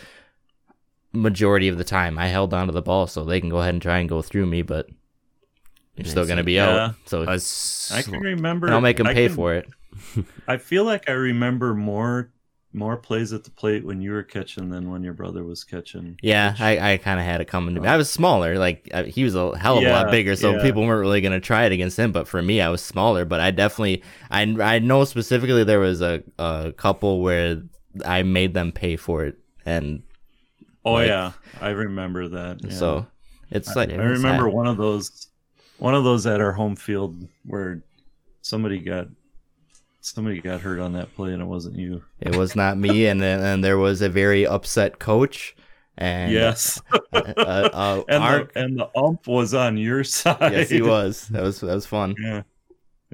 majority 1.13 1.67
of 1.67 1.77
the 1.77 1.83
time 1.83 2.17
I 2.17 2.27
held 2.27 2.53
onto 2.53 2.73
the 2.73 2.81
ball, 2.81 3.07
so 3.07 3.23
they 3.23 3.39
can 3.39 3.49
go 3.49 3.59
ahead 3.59 3.73
and 3.73 3.81
try 3.81 3.99
and 3.99 4.09
go 4.09 4.21
through 4.21 4.45
me, 4.47 4.61
but 4.61 4.89
you're 5.97 6.05
still 6.05 6.25
gonna 6.27 6.43
be 6.43 6.53
Yeah. 6.53 6.85
out. 6.87 6.95
So 7.05 7.23
I 7.23 7.37
I 7.97 8.01
can 8.01 8.19
remember. 8.19 8.67
and 8.67 8.75
I'll 8.75 8.81
make 8.81 8.97
them 8.97 9.07
I 9.07 9.13
pay 9.13 9.27
can- 9.27 9.35
for 9.35 9.53
it. 9.55 9.67
I 10.47 10.57
feel 10.57 10.83
like 10.85 11.09
I 11.09 11.13
remember 11.13 11.73
more 11.73 12.31
more 12.73 12.97
plays 12.97 13.33
at 13.33 13.43
the 13.43 13.49
plate 13.49 13.83
when 13.83 14.01
you 14.01 14.11
were 14.11 14.21
catching 14.21 14.69
than 14.69 14.91
when 14.91 15.01
your 15.01 15.13
brother 15.13 15.43
was 15.43 15.63
catching. 15.63 16.15
Yeah, 16.21 16.51
Which- 16.51 16.61
I, 16.61 16.93
I 16.93 16.97
kind 16.97 17.19
of 17.19 17.25
had 17.25 17.41
it 17.41 17.45
coming 17.47 17.73
to 17.73 17.81
me. 17.81 17.87
I 17.87 17.97
was 17.97 18.09
smaller, 18.09 18.59
like 18.59 18.87
uh, 18.93 19.03
he 19.05 19.23
was 19.23 19.33
a 19.35 19.57
hell 19.57 19.79
of 19.79 19.83
a 19.83 19.89
lot 19.89 20.11
bigger, 20.11 20.35
so 20.35 20.51
yeah. 20.57 20.61
people 20.61 20.85
weren't 20.85 20.99
really 20.99 21.21
gonna 21.21 21.39
try 21.39 21.63
it 21.65 21.71
against 21.71 21.97
him. 21.97 22.11
But 22.11 22.27
for 22.27 22.41
me, 22.41 22.61
I 22.61 22.69
was 22.69 22.83
smaller. 22.83 23.25
But 23.25 23.39
I 23.39 23.49
definitely, 23.51 24.03
I 24.29 24.43
I 24.43 24.79
know 24.79 25.03
specifically 25.05 25.63
there 25.63 25.79
was 25.79 26.01
a 26.01 26.21
a 26.37 26.73
couple 26.77 27.21
where 27.21 27.63
I 28.05 28.21
made 28.21 28.53
them 28.53 28.71
pay 28.71 28.95
for 28.97 29.25
it, 29.25 29.37
and 29.65 30.03
oh 30.85 30.93
like- 30.93 31.07
yeah, 31.07 31.31
I 31.59 31.69
remember 31.69 32.27
that. 32.27 32.63
yeah. 32.63 32.69
so 32.71 33.07
it's 33.49 33.75
like 33.75 33.89
I 33.89 33.95
remember 33.95 34.49
one 34.49 34.67
of 34.67 34.77
those, 34.77 35.26
one 35.79 35.95
of 35.95 36.03
those 36.03 36.25
at 36.25 36.41
our 36.41 36.51
home 36.53 36.75
field 36.75 37.27
where 37.45 37.81
somebody 38.41 38.79
got 38.79 39.07
somebody 40.01 40.39
got 40.41 40.61
hurt 40.61 40.79
on 40.79 40.93
that 40.93 41.13
play 41.15 41.33
and 41.33 41.41
it 41.41 41.45
wasn't 41.45 41.75
you. 41.75 42.03
it 42.19 42.35
was 42.35 42.55
not 42.55 42.77
me, 42.77 43.07
and 43.07 43.21
then 43.21 43.41
and 43.41 43.63
there 43.63 43.77
was 43.77 44.01
a 44.01 44.09
very 44.09 44.45
upset 44.47 44.99
coach, 44.99 45.55
and 45.97 46.31
yes, 46.31 46.81
uh, 46.91 46.97
uh, 47.37 48.03
and 48.07 48.23
our- 48.23 48.43
the, 48.45 48.59
and 48.59 48.79
the 48.79 48.89
ump 48.97 49.27
was 49.27 49.53
on 49.53 49.77
your 49.77 50.03
side. 50.17 50.37
yes, 50.53 50.69
he 50.69 50.81
was. 50.81 51.27
That 51.29 51.43
was 51.43 51.59
that 51.61 51.73
was 51.75 51.85
fun. 51.85 52.15
Yeah, 52.19 52.43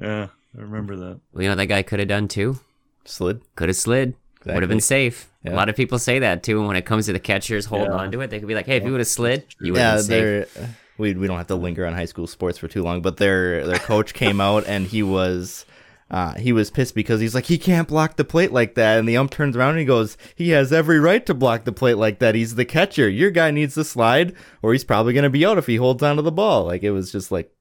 yeah, 0.01 0.27
I 0.57 0.61
remember 0.61 0.95
that. 0.95 1.19
Well, 1.33 1.41
you 1.43 1.47
know 1.49 1.51
what 1.51 1.57
that 1.57 1.67
guy 1.67 1.81
could 1.83 1.99
have 1.99 2.07
done 2.07 2.27
too? 2.27 2.59
Slid. 3.05 3.41
Could 3.55 3.69
have 3.69 3.75
slid. 3.75 4.15
Would 4.45 4.61
have 4.61 4.69
been 4.69 4.81
safe. 4.81 5.29
Yeah. 5.45 5.53
A 5.53 5.55
lot 5.55 5.69
of 5.69 5.75
people 5.77 5.97
say 5.97 6.19
that 6.19 6.43
too. 6.43 6.57
And 6.59 6.67
When 6.67 6.75
it 6.75 6.85
comes 6.85 7.05
to 7.05 7.13
the 7.13 7.19
catchers 7.19 7.65
holding 7.65 7.91
Yeah. 7.93 7.97
on 7.97 8.11
to 8.11 8.19
it, 8.21 8.29
they 8.29 8.39
could 8.39 8.47
be 8.47 8.55
like, 8.55 8.65
"Hey, 8.65 8.75
if 8.75 8.83
you 8.83 8.91
would 8.91 8.99
have 8.99 9.07
slid, 9.07 9.45
you 9.61 9.71
would 9.71 9.79
yeah, 9.79 9.91
have 9.95 10.07
been 10.07 10.45
safe." 10.45 10.77
We 10.97 11.13
we 11.13 11.27
don't 11.27 11.37
have 11.37 11.47
to 11.47 11.55
linger 11.55 11.85
on 11.85 11.93
high 11.93 12.05
school 12.05 12.27
sports 12.27 12.57
for 12.57 12.67
too 12.67 12.83
long, 12.83 13.01
but 13.01 13.17
their 13.17 13.65
their 13.65 13.79
coach 13.79 14.13
came 14.13 14.39
out 14.41 14.63
and 14.67 14.87
he 14.87 15.01
was 15.03 15.65
uh, 16.11 16.35
he 16.35 16.53
was 16.53 16.69
pissed 16.69 16.93
because 16.93 17.19
he's 17.19 17.33
like 17.33 17.45
he 17.45 17.57
can't 17.57 17.87
block 17.87 18.17
the 18.17 18.23
plate 18.23 18.51
like 18.51 18.75
that, 18.75 18.99
and 18.99 19.07
the 19.07 19.17
ump 19.17 19.31
turns 19.31 19.57
around 19.57 19.71
and 19.71 19.79
he 19.79 19.85
goes, 19.85 20.15
he 20.35 20.49
has 20.51 20.71
every 20.71 20.99
right 20.99 21.25
to 21.25 21.33
block 21.33 21.63
the 21.63 21.71
plate 21.71 21.97
like 21.97 22.19
that. 22.19 22.35
He's 22.35 22.53
the 22.55 22.65
catcher. 22.65 23.09
Your 23.09 23.31
guy 23.31 23.49
needs 23.51 23.73
to 23.75 23.83
slide, 23.83 24.35
or 24.61 24.73
he's 24.73 24.83
probably 24.83 25.13
gonna 25.13 25.29
be 25.31 25.45
out 25.45 25.57
if 25.57 25.65
he 25.65 25.77
holds 25.77 26.03
onto 26.03 26.21
the 26.21 26.31
ball. 26.31 26.65
Like 26.65 26.83
it 26.83 26.91
was 26.91 27.11
just 27.11 27.31
like 27.31 27.51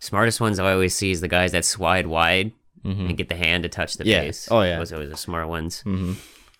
Smartest 0.00 0.40
ones 0.40 0.58
I 0.58 0.72
always 0.72 0.94
see 0.96 1.12
is 1.12 1.20
the 1.20 1.28
guys 1.28 1.52
that 1.52 1.64
slide 1.64 2.08
wide 2.08 2.52
and 2.84 3.16
get 3.16 3.28
the 3.28 3.36
hand 3.36 3.62
to 3.62 3.68
touch 3.68 3.94
the 3.94 4.02
Mm-hmm. 4.02 4.10
Yeah. 4.10 4.20
base. 4.22 4.48
Oh, 4.50 4.62
yeah. 4.62 4.78
those 4.78 4.90
are 4.90 4.96
always 4.96 5.10
the 5.10 5.16
smart 5.16 5.46
ones. 5.46 5.84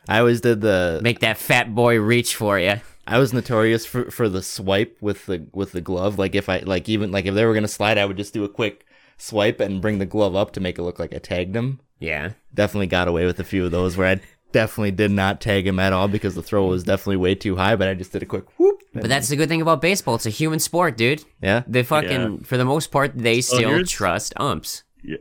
I 0.09 0.20
always 0.20 0.41
did 0.41 0.61
the 0.61 1.01
Make 1.03 1.18
that 1.20 1.37
fat 1.39 1.74
boy 1.74 1.99
reach 1.99 2.37
for 2.37 2.57
you. 2.61 2.76
I 3.12 3.18
was 3.18 3.32
notorious 3.32 3.84
for, 3.84 4.10
for 4.10 4.28
the 4.28 4.42
swipe 4.42 4.96
with 5.00 5.26
the 5.26 5.46
with 5.52 5.72
the 5.72 5.80
glove. 5.80 6.18
Like 6.18 6.34
if 6.34 6.48
I 6.48 6.58
like 6.60 6.88
even 6.88 7.10
like 7.12 7.26
if 7.26 7.34
they 7.34 7.44
were 7.44 7.54
gonna 7.54 7.68
slide, 7.68 7.98
I 7.98 8.06
would 8.06 8.16
just 8.16 8.32
do 8.32 8.44
a 8.44 8.48
quick 8.48 8.86
swipe 9.18 9.60
and 9.60 9.82
bring 9.82 9.98
the 9.98 10.06
glove 10.06 10.34
up 10.34 10.52
to 10.52 10.60
make 10.60 10.78
it 10.78 10.82
look 10.82 10.98
like 10.98 11.14
I 11.14 11.18
tagged 11.18 11.54
him. 11.54 11.80
Yeah. 11.98 12.32
Definitely 12.54 12.86
got 12.88 13.08
away 13.08 13.26
with 13.26 13.38
a 13.38 13.44
few 13.44 13.64
of 13.64 13.70
those 13.70 13.96
where 13.96 14.08
I 14.08 14.20
definitely 14.52 14.90
did 14.90 15.10
not 15.10 15.40
tag 15.40 15.66
him 15.66 15.78
at 15.78 15.92
all 15.92 16.08
because 16.08 16.34
the 16.34 16.42
throw 16.42 16.66
was 16.66 16.84
definitely 16.84 17.16
way 17.16 17.34
too 17.34 17.56
high. 17.56 17.76
But 17.76 17.88
I 17.88 17.94
just 17.94 18.12
did 18.12 18.22
a 18.22 18.26
quick 18.26 18.58
whoop. 18.58 18.80
But 18.94 19.08
that's 19.08 19.28
the 19.28 19.36
good 19.36 19.48
thing 19.48 19.62
about 19.62 19.80
baseball. 19.80 20.14
It's 20.16 20.26
a 20.26 20.30
human 20.30 20.58
sport, 20.58 20.96
dude. 20.96 21.24
yeah, 21.42 21.62
They 21.66 21.82
fucking, 21.82 22.44
for 22.44 22.56
the 22.56 22.64
most 22.64 22.90
part, 22.90 23.12
they 23.16 23.40
still 23.40 23.84
trust 23.84 24.34
umps. 24.36 24.84
Yeah. 25.02 25.18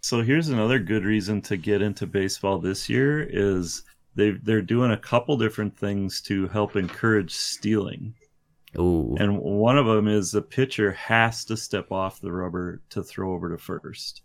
So 0.00 0.22
here's 0.22 0.48
another 0.48 0.78
good 0.78 1.04
reason 1.04 1.40
to 1.42 1.56
get 1.56 1.80
into 1.80 2.06
baseball 2.06 2.58
this 2.58 2.90
year 2.90 3.22
is 3.22 3.82
they 4.14 4.32
they're 4.32 4.62
doing 4.62 4.92
a 4.92 4.96
couple 4.96 5.36
different 5.36 5.76
things 5.76 6.20
to 6.22 6.48
help 6.48 6.76
encourage 6.76 7.34
stealing. 7.34 8.14
Ooh. 8.76 9.14
And 9.18 9.38
one 9.38 9.78
of 9.78 9.86
them 9.86 10.08
is 10.08 10.32
the 10.32 10.42
pitcher 10.42 10.92
has 10.92 11.44
to 11.46 11.56
step 11.56 11.92
off 11.92 12.20
the 12.20 12.32
rubber 12.32 12.82
to 12.90 13.02
throw 13.02 13.32
over 13.32 13.48
to 13.50 13.58
first. 13.58 14.22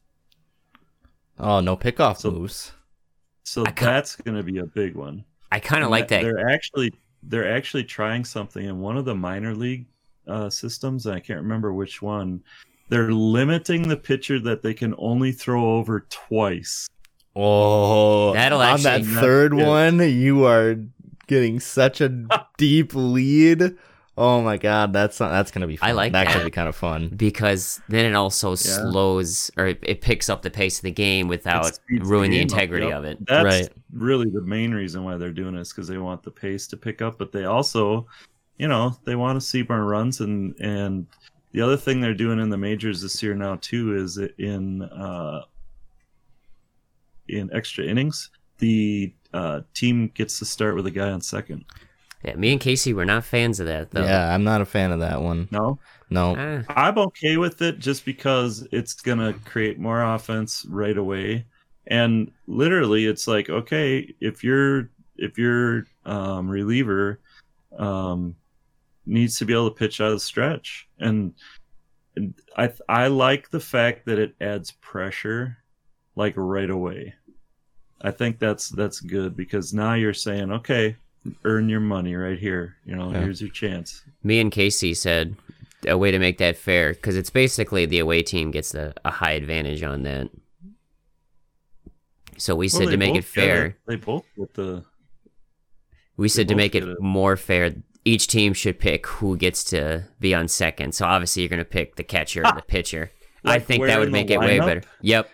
Oh 1.37 1.59
no, 1.59 1.77
pickoff 1.77 2.17
So- 2.17 2.31
moves. 2.31 2.71
So 3.43 3.63
that's 3.63 4.15
going 4.15 4.37
to 4.37 4.43
be 4.43 4.59
a 4.59 4.65
big 4.65 4.95
one. 4.95 5.25
I 5.51 5.59
kind 5.59 5.83
of 5.83 5.89
like 5.89 6.07
that. 6.09 6.21
They're 6.21 6.49
actually 6.49 6.93
they're 7.23 7.51
actually 7.51 7.83
trying 7.83 8.23
something 8.23 8.63
in 8.63 8.79
one 8.79 8.95
of 8.95 9.05
the 9.05 9.15
minor 9.15 9.55
league 9.55 9.87
uh, 10.27 10.51
systems. 10.51 11.07
And 11.07 11.15
I 11.15 11.19
can't 11.19 11.41
remember 11.41 11.73
which 11.73 12.01
one. 12.01 12.43
They're 12.89 13.11
limiting 13.11 13.87
the 13.87 13.97
pitcher 13.97 14.39
that 14.41 14.61
they 14.61 14.73
can 14.73 14.93
only 14.99 15.31
throw 15.31 15.77
over 15.77 16.05
twice. 16.09 16.87
Oh, 17.41 18.33
That'll 18.33 18.61
on 18.61 18.81
that 18.83 19.03
third 19.05 19.53
Yeah. 19.57 19.67
one, 19.67 19.99
you 19.99 20.45
are 20.45 20.75
getting 21.27 21.59
such 21.59 22.01
a 22.01 22.09
deep 22.57 22.93
lead. 22.93 23.77
Oh 24.17 24.41
my 24.41 24.57
god, 24.57 24.91
that's 24.91 25.17
that's 25.17 25.49
gonna 25.49 25.65
be. 25.67 25.77
Fun. 25.77 25.89
I 25.89 25.91
like 25.93 26.11
that. 26.11 26.27
Could 26.27 26.41
that. 26.41 26.45
be 26.45 26.51
kind 26.51 26.67
of 26.67 26.75
fun. 26.75 27.07
because 27.15 27.79
then 27.87 28.03
it 28.05 28.15
also 28.15 28.53
slows 28.55 29.49
or 29.55 29.67
it, 29.67 29.79
it 29.81 30.01
picks 30.01 30.27
up 30.27 30.41
the 30.41 30.49
pace 30.51 30.79
of 30.79 30.83
the 30.83 30.91
game 30.91 31.29
without 31.29 31.67
It 31.67 31.75
speeds 31.75 32.03
the 32.03 32.09
ruining 32.09 32.31
the, 32.31 32.37
game 32.39 32.47
up, 32.47 32.51
integrity 32.51 32.87
yep. 32.87 32.97
of 32.97 33.05
it. 33.05 33.25
That's 33.25 33.43
Right. 33.45 33.69
really 33.93 34.29
the 34.29 34.41
main 34.41 34.73
reason 34.73 35.05
why 35.05 35.15
they're 35.15 35.31
doing 35.31 35.55
this 35.55 35.71
because 35.71 35.87
they 35.87 35.97
want 35.97 36.23
the 36.23 36.31
pace 36.31 36.67
to 36.67 36.75
pick 36.77 37.01
up, 37.01 37.17
but 37.17 37.31
they 37.31 37.45
also, 37.45 38.07
you 38.57 38.67
know, 38.67 38.97
they 39.05 39.15
want 39.15 39.39
to 39.39 39.45
see 39.45 39.63
more 39.69 39.85
runs 39.85 40.19
and 40.19 40.53
and 40.59 41.05
the 41.53 41.61
other 41.61 41.77
thing 41.77 42.01
they're 42.01 42.13
doing 42.13 42.39
in 42.39 42.49
the 42.49 42.57
majors 42.57 43.01
this 43.01 43.23
year 43.23 43.35
now 43.35 43.57
too 43.61 43.95
is 43.95 44.17
in 44.37 44.81
uh, 44.81 45.43
in 47.29 47.49
extra 47.53 47.85
innings 47.85 48.29
the 48.59 49.13
uh, 49.33 49.61
team 49.73 50.11
gets 50.13 50.37
to 50.39 50.45
start 50.45 50.75
with 50.75 50.85
a 50.85 50.91
guy 50.91 51.09
on 51.09 51.21
second. 51.21 51.65
Yeah, 52.23 52.35
me 52.35 52.51
and 52.51 52.59
Casey 52.59 52.93
were 52.93 53.05
not 53.05 53.23
fans 53.23 53.59
of 53.59 53.67
that 53.67 53.91
though. 53.91 54.03
Yeah, 54.03 54.33
I'm 54.33 54.43
not 54.43 54.61
a 54.61 54.65
fan 54.65 54.91
of 54.91 54.99
that 54.99 55.21
one. 55.21 55.47
No, 55.51 55.79
No, 56.09 56.35
Ah, 56.37 56.63
I'm 56.75 56.97
okay 56.97 57.37
with 57.37 57.61
it 57.61 57.79
just 57.79 58.03
because 58.03 58.67
it's 58.71 58.93
gonna 58.95 59.33
create 59.45 59.79
more 59.79 60.03
offense 60.03 60.65
right 60.69 60.97
away. 60.97 61.45
And 61.87 62.31
literally, 62.45 63.05
it's 63.05 63.27
like, 63.27 63.49
okay, 63.49 64.13
if 64.19 64.43
your 64.43 64.89
if 65.15 65.37
your 65.37 65.85
um, 66.05 66.49
reliever 66.49 67.19
um, 67.77 68.35
needs 69.05 69.37
to 69.37 69.45
be 69.45 69.53
able 69.53 69.69
to 69.69 69.75
pitch 69.75 70.01
out 70.01 70.07
of 70.07 70.13
the 70.15 70.19
stretch, 70.19 70.89
and, 70.99 71.33
and 72.17 72.33
I 72.57 72.71
I 72.89 73.07
like 73.07 73.49
the 73.49 73.59
fact 73.61 74.05
that 74.05 74.19
it 74.19 74.35
adds 74.41 74.71
pressure, 74.81 75.57
like 76.15 76.33
right 76.35 76.69
away. 76.69 77.13
I 78.01 78.11
think 78.11 78.39
that's 78.39 78.69
that's 78.69 78.99
good 79.01 79.35
because 79.35 79.73
now 79.73 79.93
you're 79.93 80.13
saying, 80.13 80.51
okay, 80.51 80.95
earn 81.43 81.67
your 81.69 81.79
money 81.81 82.15
right 82.15 82.39
here. 82.39 82.75
You 82.85 82.95
know, 82.95 83.11
Yeah. 83.11 83.21
here's 83.21 83.41
your 83.41 83.49
chance. 83.51 84.03
me 84.23 84.39
and 84.39 84.51
Casey 84.51 84.93
said 84.93 85.35
a 85.87 85.97
way 85.97 86.11
to 86.11 86.19
make 86.19 86.37
that 86.39 86.57
fair 86.57 86.93
because 86.93 87.15
it's 87.17 87.29
basically 87.29 87.85
the 87.85 87.99
away 87.99 88.21
team 88.21 88.51
gets 88.51 88.71
the, 88.73 88.93
a 89.05 89.11
high 89.11 89.31
advantage 89.31 89.81
on 89.83 90.03
that. 90.03 90.29
So 92.37 92.55
we 92.55 92.67
said 92.69 92.89
to 92.89 92.97
make 92.97 93.11
it 93.15 93.25
both 93.25 93.33
get 93.33 93.41
fair, 93.43 93.77
They 93.85 93.95
both 93.97 94.25
get 94.37 94.53
the 94.53 94.83
we 96.15 96.27
said 96.29 96.47
to 96.49 96.55
make 96.55 96.75
it 96.75 96.83
it. 96.83 96.99
more 97.01 97.35
fair. 97.37 97.73
Each 98.05 98.27
team 98.27 98.53
should 98.53 98.79
pick 98.79 99.07
who 99.07 99.37
gets 99.37 99.63
to 99.65 100.05
be 100.19 100.33
on 100.33 100.47
second. 100.47 100.93
So 100.95 101.05
obviously 101.05 101.41
you're 101.43 101.49
going 101.49 101.59
to 101.59 101.65
pick 101.65 101.95
the 101.95 102.03
catcher 102.03 102.39
and 102.41 102.47
ah, 102.51 102.55
the 102.55 102.61
pitcher. 102.61 103.11
I 103.45 103.59
think 103.59 103.85
that 103.85 103.99
would 103.99 104.11
make 104.11 104.27
the 104.27 104.33
it 104.33 104.39
way 104.39 104.59
better. 104.59 104.83
Yep. 105.01 105.29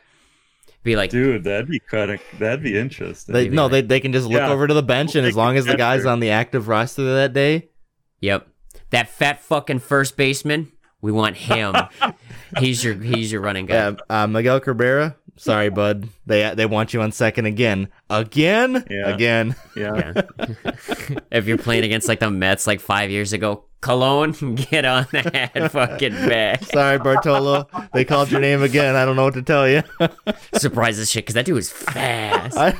Be 0.86 0.96
like, 0.96 1.10
Dude, 1.10 1.44
that'd 1.44 1.68
be 1.68 1.80
kind 1.80 2.12
of 2.12 2.22
that'd 2.40 2.62
be 2.64 2.78
interesting. 2.78 3.34
they, 3.34 3.50
no, 3.50 3.64
like- 3.64 3.72
they 3.72 3.82
they 3.82 4.00
can 4.00 4.14
just 4.14 4.28
look 4.28 4.38
Yeah. 4.40 4.52
over 4.52 4.68
to 4.68 4.74
the 4.74 4.84
bench, 4.84 5.16
and 5.16 5.24
We'll 5.24 5.30
as 5.30 5.36
long 5.36 5.58
as 5.58 5.66
the 5.66 5.76
guy's 5.76 6.06
on 6.06 6.20
the 6.22 6.30
active 6.30 6.68
roster 6.70 7.04
that 7.16 7.34
day, 7.34 7.70
Yep. 8.22 8.48
That 8.92 9.10
fat 9.10 9.42
fucking 9.42 9.80
first 9.80 10.16
baseman, 10.16 10.72
we 11.02 11.12
want 11.12 11.36
him. 11.38 11.76
he's 12.60 12.84
your 12.84 12.94
he's 12.94 13.32
your 13.32 13.42
running 13.42 13.66
guy. 13.66 13.74
yeah, 13.74 13.96
uh, 14.24 14.28
Miguel 14.28 14.60
Cabrera, 14.62 15.16
sorry, 15.38 15.70
bud. 15.70 16.10
They 16.26 16.54
they 16.56 16.66
want 16.66 16.94
you 16.94 17.02
on 17.02 17.12
second 17.12 17.46
again, 17.46 17.90
again, 18.10 18.86
Yeah. 18.90 19.10
again. 19.10 19.56
Yeah. 19.76 20.14
Yeah. 20.16 20.72
if 21.32 21.46
you're 21.48 21.58
playing 21.58 21.84
against 21.84 22.08
like 22.08 22.20
the 22.20 22.30
Mets 22.32 22.66
like 22.68 22.80
five 22.80 23.10
years 23.12 23.34
ago, 23.34 23.66
Colon, 23.82 24.32
get 24.56 24.86
on 24.86 25.06
that 25.12 25.72
fucking 25.72 26.14
back. 26.14 26.64
Sorry, 26.64 26.98
Bartolo. 26.98 27.68
They 27.94 28.06
called 28.06 28.32
your 28.32 28.42
name 28.42 28.64
again. 28.64 28.96
I 28.96 29.06
don't 29.06 29.16
know 29.16 29.26
what 29.26 29.36
to 29.36 29.42
tell 29.44 29.68
you. 29.70 29.84
Surprise 30.56 30.98
as 31.00 31.12
shit 31.12 31.24
because 31.24 31.36
that 31.36 31.46
dude 31.46 31.56
was 31.56 31.72
fast. 31.72 32.58
I, 32.58 32.74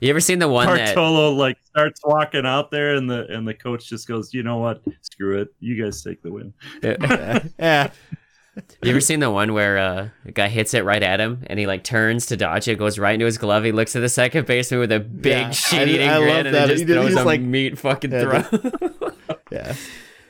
You 0.00 0.10
ever 0.10 0.20
seen 0.20 0.38
the 0.38 0.48
one 0.48 0.66
that? 0.68 0.94
Bartolo 0.94 1.32
like 1.32 1.56
starts 1.64 2.00
walking 2.04 2.44
out 2.46 2.70
there, 2.70 2.94
and 2.96 3.08
the 3.10 3.26
and 3.28 3.48
the 3.48 3.54
coach 3.54 3.88
just 3.88 4.06
goes, 4.06 4.32
"You 4.34 4.42
know 4.42 4.58
what? 4.58 4.82
Screw 5.00 5.40
it. 5.40 5.48
You 5.58 5.82
guys 5.82 6.02
take 6.02 6.22
the 6.22 6.30
win." 6.30 6.52
yeah, 6.82 7.90
You 8.82 8.90
ever 8.90 9.00
seen 9.00 9.20
the 9.20 9.30
one 9.30 9.52
where 9.52 9.76
uh, 9.78 10.08
a 10.24 10.32
guy 10.32 10.48
hits 10.48 10.72
it 10.74 10.84
right 10.84 11.02
at 11.02 11.20
him 11.20 11.44
and 11.46 11.58
he 11.58 11.66
like 11.66 11.84
turns 11.84 12.26
to 12.26 12.36
dodge 12.36 12.68
it, 12.68 12.78
goes 12.78 12.98
right 12.98 13.12
into 13.14 13.26
his 13.26 13.36
glove. 13.38 13.64
He 13.64 13.72
looks 13.72 13.94
at 13.96 14.00
the 14.00 14.08
second 14.08 14.46
baseman 14.46 14.80
with 14.80 14.92
a 14.92 15.00
big 15.00 15.32
Yeah, 15.32 15.50
shit-eating 15.50 16.08
grin 16.08 16.28
love 16.28 16.46
and 16.46 16.54
that. 16.54 16.68
just 16.68 16.80
he 16.80 16.86
throws 16.92 17.10
just, 17.10 17.20
a 17.22 17.24
like- 17.24 17.40
meat 17.42 17.78
fucking 17.78 18.12
Yeah, 18.12 18.42
throw. 18.42 18.70
yeah. 19.50 19.74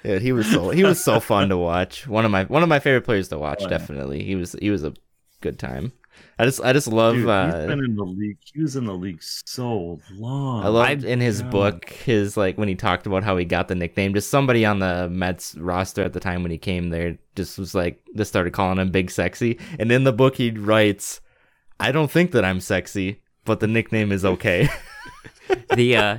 Yeah, 0.04 0.18
he 0.20 0.32
was 0.32 0.50
so 0.50 0.70
he 0.70 0.84
was 0.84 1.02
so 1.02 1.18
fun 1.20 1.48
to 1.48 1.56
watch. 1.56 2.06
One 2.06 2.24
of 2.24 2.30
my 2.30 2.44
one 2.44 2.62
of 2.62 2.68
my 2.68 2.78
favorite 2.78 3.02
players 3.02 3.28
to 3.28 3.38
watch. 3.38 3.62
Oh. 3.64 3.68
Definitely, 3.68 4.22
he 4.22 4.36
was 4.36 4.52
he 4.60 4.70
was 4.70 4.84
a 4.84 4.92
good 5.40 5.58
time. 5.58 5.92
I 6.38 6.44
just 6.44 6.60
I 6.60 6.74
just 6.74 6.88
love 6.88 7.14
Dude, 7.14 7.28
uh, 7.28 7.46
he's 7.46 7.66
been 7.66 7.84
in 7.84 7.96
the 7.96 8.04
league. 8.04 8.36
He 8.52 8.60
was 8.60 8.76
in 8.76 8.84
the 8.84 8.94
league 8.94 9.22
so 9.22 9.98
long. 10.12 10.64
I 10.64 10.68
loved 10.68 11.02
in 11.02 11.20
his 11.20 11.40
God. 11.40 11.50
book 11.50 11.90
his 11.90 12.36
like 12.36 12.58
when 12.58 12.68
he 12.68 12.74
talked 12.74 13.06
about 13.06 13.24
how 13.24 13.38
he 13.38 13.46
got 13.46 13.68
the 13.68 13.74
nickname. 13.74 14.12
Just 14.12 14.28
somebody 14.28 14.66
on 14.66 14.78
the 14.78 15.08
Mets 15.08 15.54
roster 15.54 16.02
at 16.02 16.12
the 16.12 16.20
time 16.20 16.42
when 16.42 16.50
he 16.52 16.58
came 16.58 16.90
there 16.90 17.16
just 17.36 17.58
was 17.58 17.74
like 17.74 18.02
just 18.14 18.30
started 18.30 18.52
calling 18.52 18.78
him 18.78 18.90
Big 18.90 19.10
Sexy. 19.10 19.58
And 19.78 19.90
in 19.90 20.04
the 20.04 20.12
book 20.12 20.36
he 20.36 20.50
writes, 20.50 21.22
"I 21.80 21.90
don't 21.90 22.10
think 22.10 22.32
that 22.32 22.44
I'm 22.44 22.60
sexy, 22.60 23.22
but 23.46 23.60
the 23.60 23.66
nickname 23.66 24.12
is 24.12 24.24
okay." 24.24 24.68
the 25.74 25.96
uh, 25.96 26.18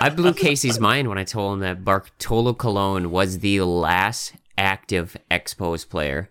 I 0.00 0.08
blew 0.08 0.32
Casey's 0.32 0.80
mind 0.80 1.08
when 1.08 1.18
I 1.18 1.24
told 1.24 1.54
him 1.54 1.60
that 1.60 1.84
Bartolo 1.84 2.54
Colon 2.54 3.10
was 3.10 3.40
the 3.40 3.60
last 3.60 4.32
active 4.56 5.16
Expos 5.30 5.86
player 5.88 6.30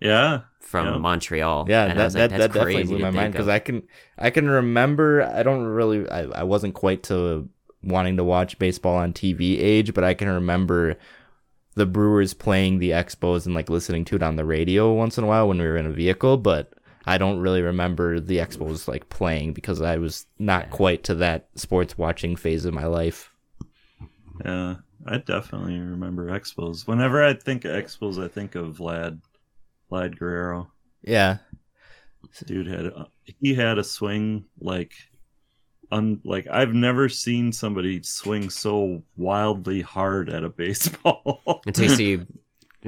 Yeah. 0.00 0.42
From 0.68 0.86
Yeah. 0.86 0.98
Montreal. 0.98 1.66
yeah, 1.68 1.84
and 1.84 1.92
I 1.92 1.96
that 1.96 2.04
was 2.04 2.12
that, 2.12 2.20
like, 2.20 2.30
that 2.30 2.38
that's 2.38 2.54
definitely 2.54 2.74
crazy 2.74 2.88
blew 2.94 2.98
my 2.98 3.10
mind 3.10 3.32
because. 3.32 3.48
I 3.48 3.58
can 3.58 3.82
I 4.18 4.30
can 4.30 4.48
remember. 4.48 5.22
I 5.22 5.42
don't 5.42 5.64
really. 5.64 6.08
I, 6.10 6.24
I 6.24 6.42
wasn't 6.42 6.74
quite 6.74 7.02
to 7.04 7.48
wanting 7.82 8.16
to 8.18 8.24
watch 8.24 8.58
baseball 8.58 8.96
on 8.96 9.12
TV 9.12 9.58
age, 9.60 9.94
but 9.94 10.04
I 10.04 10.12
can 10.12 10.28
remember 10.28 10.96
the 11.74 11.86
Brewers 11.86 12.34
playing 12.34 12.80
the 12.80 12.90
Expos 12.90 13.46
and 13.46 13.54
like 13.54 13.70
listening 13.70 14.04
to 14.06 14.16
it 14.16 14.22
on 14.22 14.36
the 14.36 14.44
radio 14.44 14.92
once 14.92 15.16
in 15.16 15.24
a 15.24 15.26
while 15.26 15.48
when 15.48 15.58
we 15.58 15.64
were 15.64 15.76
in 15.76 15.86
a 15.86 15.92
vehicle, 15.92 16.36
but 16.36 16.72
I 17.06 17.16
don't 17.18 17.38
really 17.38 17.62
remember 17.62 18.20
the 18.20 18.38
Expos 18.38 18.88
like 18.88 19.08
playing 19.08 19.52
because 19.54 19.80
I 19.80 19.96
was 19.96 20.26
not 20.38 20.70
quite 20.70 21.04
to 21.04 21.14
that 21.16 21.48
sports 21.54 21.96
watching 21.96 22.36
phase 22.36 22.64
of 22.66 22.74
my 22.74 22.84
life. 22.86 23.32
Yeah. 24.44 24.76
I 25.06 25.18
definitely 25.18 25.78
remember 25.78 26.26
Expos. 26.28 26.86
Whenever 26.86 27.24
I 27.24 27.32
think 27.32 27.64
of 27.64 27.70
Expos, 27.72 28.22
I 28.22 28.28
think 28.28 28.54
of 28.56 28.76
Vlad, 28.78 29.20
Vlad 29.90 30.18
Guerrero. 30.18 30.70
Yeah. 31.02 31.38
Dude 32.46 32.66
had 32.66 32.86
a, 32.86 33.06
he 33.40 33.54
had 33.54 33.78
a 33.78 33.84
swing 33.84 34.44
like, 34.60 34.92
un 35.90 36.20
like 36.24 36.46
I've 36.50 36.74
never 36.74 37.08
seen 37.08 37.50
somebody 37.52 38.02
swing 38.02 38.50
so 38.50 39.02
wildly 39.16 39.80
hard 39.80 40.28
at 40.28 40.44
a 40.44 40.48
baseball. 40.64 41.62
Until 41.66 41.84
you 41.84 41.96
see 41.96 42.20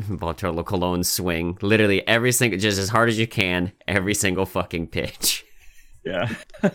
Bartolo 0.08 0.62
Colon 0.62 1.04
swing, 1.04 1.58
literally 1.62 2.06
every 2.06 2.32
single, 2.32 2.58
just 2.58 2.78
as 2.78 2.88
hard 2.88 3.08
as 3.08 3.18
you 3.18 3.26
can, 3.26 3.72
every 3.88 4.14
single 4.14 4.46
fucking 4.46 4.88
pitch. 4.88 5.44
yeah. 6.04 6.28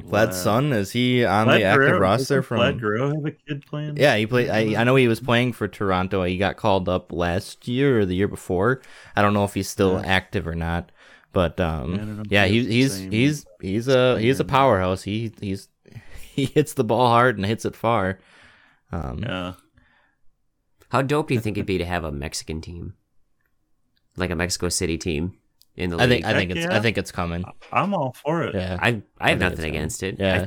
Vlad's 0.00 0.40
son 0.40 0.72
is 0.72 0.90
he 0.90 1.24
on 1.24 1.46
Vlad 1.46 1.58
the 1.58 1.64
active 1.64 1.80
Guerrero- 1.86 2.00
roster 2.00 2.24
doesn't 2.36 2.42
from 2.44 2.58
Vlad 2.60 2.80
Guerrero 2.80 3.14
have 3.14 3.24
a 3.26 3.30
kid 3.30 3.66
playing? 3.66 3.96
Yeah, 3.96 4.16
he 4.16 4.26
played. 4.26 4.48
I, 4.48 4.80
I 4.80 4.84
know 4.84 4.96
he 4.96 5.06
was 5.06 5.20
playing 5.20 5.52
for 5.52 5.68
Toronto. 5.68 6.22
He 6.24 6.38
got 6.38 6.56
called 6.56 6.88
up 6.88 7.12
last 7.12 7.68
year 7.68 8.00
or 8.00 8.06
the 8.06 8.14
year 8.16 8.26
before. 8.28 8.80
I 9.14 9.22
don't 9.22 9.34
know 9.34 9.44
if 9.44 9.54
he's 9.54 9.68
still 9.68 9.94
Yeah. 10.00 10.06
active 10.06 10.46
or 10.46 10.54
not. 10.54 10.90
But 11.32 11.54
Yeah, 11.58 11.78
um, 11.80 12.16
know 12.16 12.22
yeah, 12.28 12.44
if 12.44 12.50
he's 12.52 12.66
he's 12.66 12.98
he's 12.98 13.46
he's 13.60 13.88
a 13.88 14.18
he's 14.18 14.40
a 14.40 14.44
powerhouse. 14.44 15.02
He 15.02 15.32
he's 15.40 15.68
he 16.20 16.46
hits 16.46 16.74
the 16.74 16.84
ball 16.84 17.08
hard 17.08 17.36
and 17.36 17.46
hits 17.46 17.64
it 17.64 17.76
far. 17.76 18.18
Um, 18.90 19.18
Yeah. 19.22 19.52
How 20.90 21.00
dope 21.02 21.28
do 21.28 21.34
you 21.34 21.40
think 21.40 21.56
it'd 21.56 21.66
be 21.66 21.78
to 21.78 21.84
have 21.86 22.04
a 22.04 22.12
Mexican 22.12 22.60
team, 22.60 22.94
like 24.16 24.30
a 24.30 24.36
Mexico 24.36 24.68
City 24.68 24.98
team 24.98 25.34
in 25.76 25.90
the 25.90 25.98
I 25.98 26.06
think 26.06 26.24
I 26.24 26.32
think 26.34 26.50
Heck 26.50 26.58
it's 26.58 26.66
yeah. 26.66 26.76
I 26.76 26.80
think 26.80 26.98
it's 26.98 27.12
coming. 27.12 27.44
I'm 27.72 27.94
all 27.94 28.14
for 28.22 28.42
it. 28.44 28.54
Yeah, 28.54 28.78
I 28.80 29.02
I 29.20 29.30
have 29.30 29.38
I 29.42 29.48
nothing 29.48 29.52
it's 29.52 29.60
fine. 29.60 29.68
against 29.70 30.02
it. 30.02 30.16
yeah. 30.18 30.46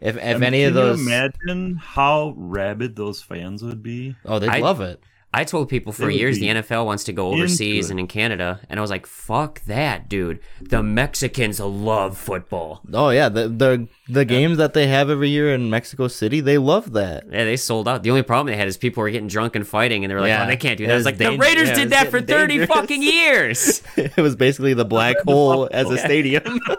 if 0.00 0.16
if 0.16 0.22
I 0.24 0.32
mean, 0.34 0.42
any 0.44 0.64
of 0.64 0.74
can 0.74 0.82
those, 0.82 1.00
you 1.00 1.06
imagine 1.06 1.76
how 1.76 2.34
rabid 2.36 2.96
those 2.96 3.22
fans 3.22 3.62
would 3.62 3.82
be? 3.82 4.16
oh, 4.24 4.38
they 4.38 4.48
I- 4.48 4.56
would 4.56 4.62
love 4.64 4.80
it. 4.80 5.02
I 5.34 5.44
told 5.44 5.70
people 5.70 5.92
for 5.92 6.10
years 6.10 6.38
the 6.38 6.48
NFL 6.48 6.84
wants 6.84 7.04
to 7.04 7.12
go 7.12 7.28
overseas 7.32 7.90
and 7.90 7.98
in 7.98 8.06
Canada, 8.06 8.60
and 8.68 8.78
I 8.78 8.82
was 8.82 8.90
like, 8.90 9.06
"Fuck 9.06 9.62
that, 9.64 10.08
dude! 10.08 10.40
The 10.60 10.82
Mexicans 10.82 11.58
love 11.58 12.18
football. 12.18 12.82
Oh 12.92 13.08
yeah, 13.08 13.30
the 13.30 13.48
the 13.48 13.88
the 14.08 14.24
games 14.26 14.58
that 14.58 14.74
they 14.74 14.88
have 14.88 15.08
every 15.08 15.30
year 15.30 15.54
in 15.54 15.70
Mexico 15.70 16.08
City, 16.08 16.40
they 16.40 16.58
love 16.58 16.92
that. 16.92 17.24
Yeah, 17.30 17.44
they 17.44 17.56
sold 17.56 17.88
out. 17.88 18.02
The 18.02 18.10
only 18.10 18.22
problem 18.22 18.48
they 18.52 18.56
had 18.58 18.68
is 18.68 18.76
people 18.76 19.02
were 19.02 19.10
getting 19.10 19.28
drunk 19.28 19.56
and 19.56 19.66
fighting, 19.66 20.04
and 20.04 20.10
they 20.10 20.14
were 20.14 20.20
like, 20.20 20.32
oh, 20.32 20.34
Yeah. 20.34 20.44
"Oh, 20.44 20.48
they 20.48 20.56
can't 20.56 20.76
do 20.76 20.86
that." 20.86 20.92
I 20.92 20.96
was 20.96 21.00
was 21.00 21.06
like, 21.06 21.18
dang- 21.18 21.38
"The 21.38 21.44
Raiders 21.46 21.68
yeah, 21.70 21.74
did 21.76 21.90
that 21.90 22.10
for 22.10 22.20
thirty 22.20 22.58
dangerous. 22.58 22.68
fucking 22.78 23.02
years," 23.02 23.82
it 23.96 24.16
was 24.18 24.36
basically 24.36 24.74
the 24.74 24.84
black 24.84 25.16
hole 25.26 25.66
as 25.72 25.88
a 25.90 25.96
stadium. 25.96 26.42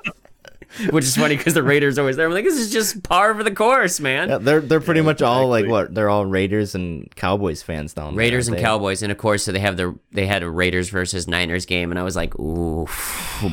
which 0.92 1.06
is 1.06 1.16
funny 1.16 1.36
because 1.38 1.54
the 1.54 1.64
Raiders 1.64 1.98
are 1.98 2.02
always 2.02 2.16
there. 2.16 2.26
I'm 2.28 2.34
like, 2.34 2.46
"This 2.46 2.58
is 2.60 2.72
just 2.72 3.04
par 3.04 3.34
for 3.36 3.44
the 3.44 3.52
course, 3.54 4.00
man." 4.00 4.30
Yeah, 4.30 4.38
they're 4.40 4.62
they're 4.62 4.80
pretty 4.82 5.02
Yeah, 5.02 5.06
much 5.06 5.22
all 5.22 5.48
like 5.48 5.68
what? 5.68 5.94
They're 5.94 6.10
all 6.10 6.26
Raiders 6.26 6.74
and 6.76 7.14
Cowboys 7.16 7.62
fans 7.62 7.94
down 7.94 8.14
there. 8.14 8.20
Raiders 8.20 8.48
and 8.48 8.58
they? 8.58 8.62
Cowboys, 8.62 9.04
and 9.04 9.12
of 9.12 9.18
course, 9.18 9.44
so 9.44 9.52
they 9.52 9.60
have 9.60 9.78
the 9.78 9.98
they 10.12 10.26
had 10.26 10.44
a 10.44 10.50
Raiders 10.50 10.90
versus 10.90 11.28
Niners 11.28 11.66
game, 11.66 11.92
and 11.92 12.00
I 12.00 12.04
was 12.04 12.16
like, 12.16 12.38
"Ooh, 12.40 12.88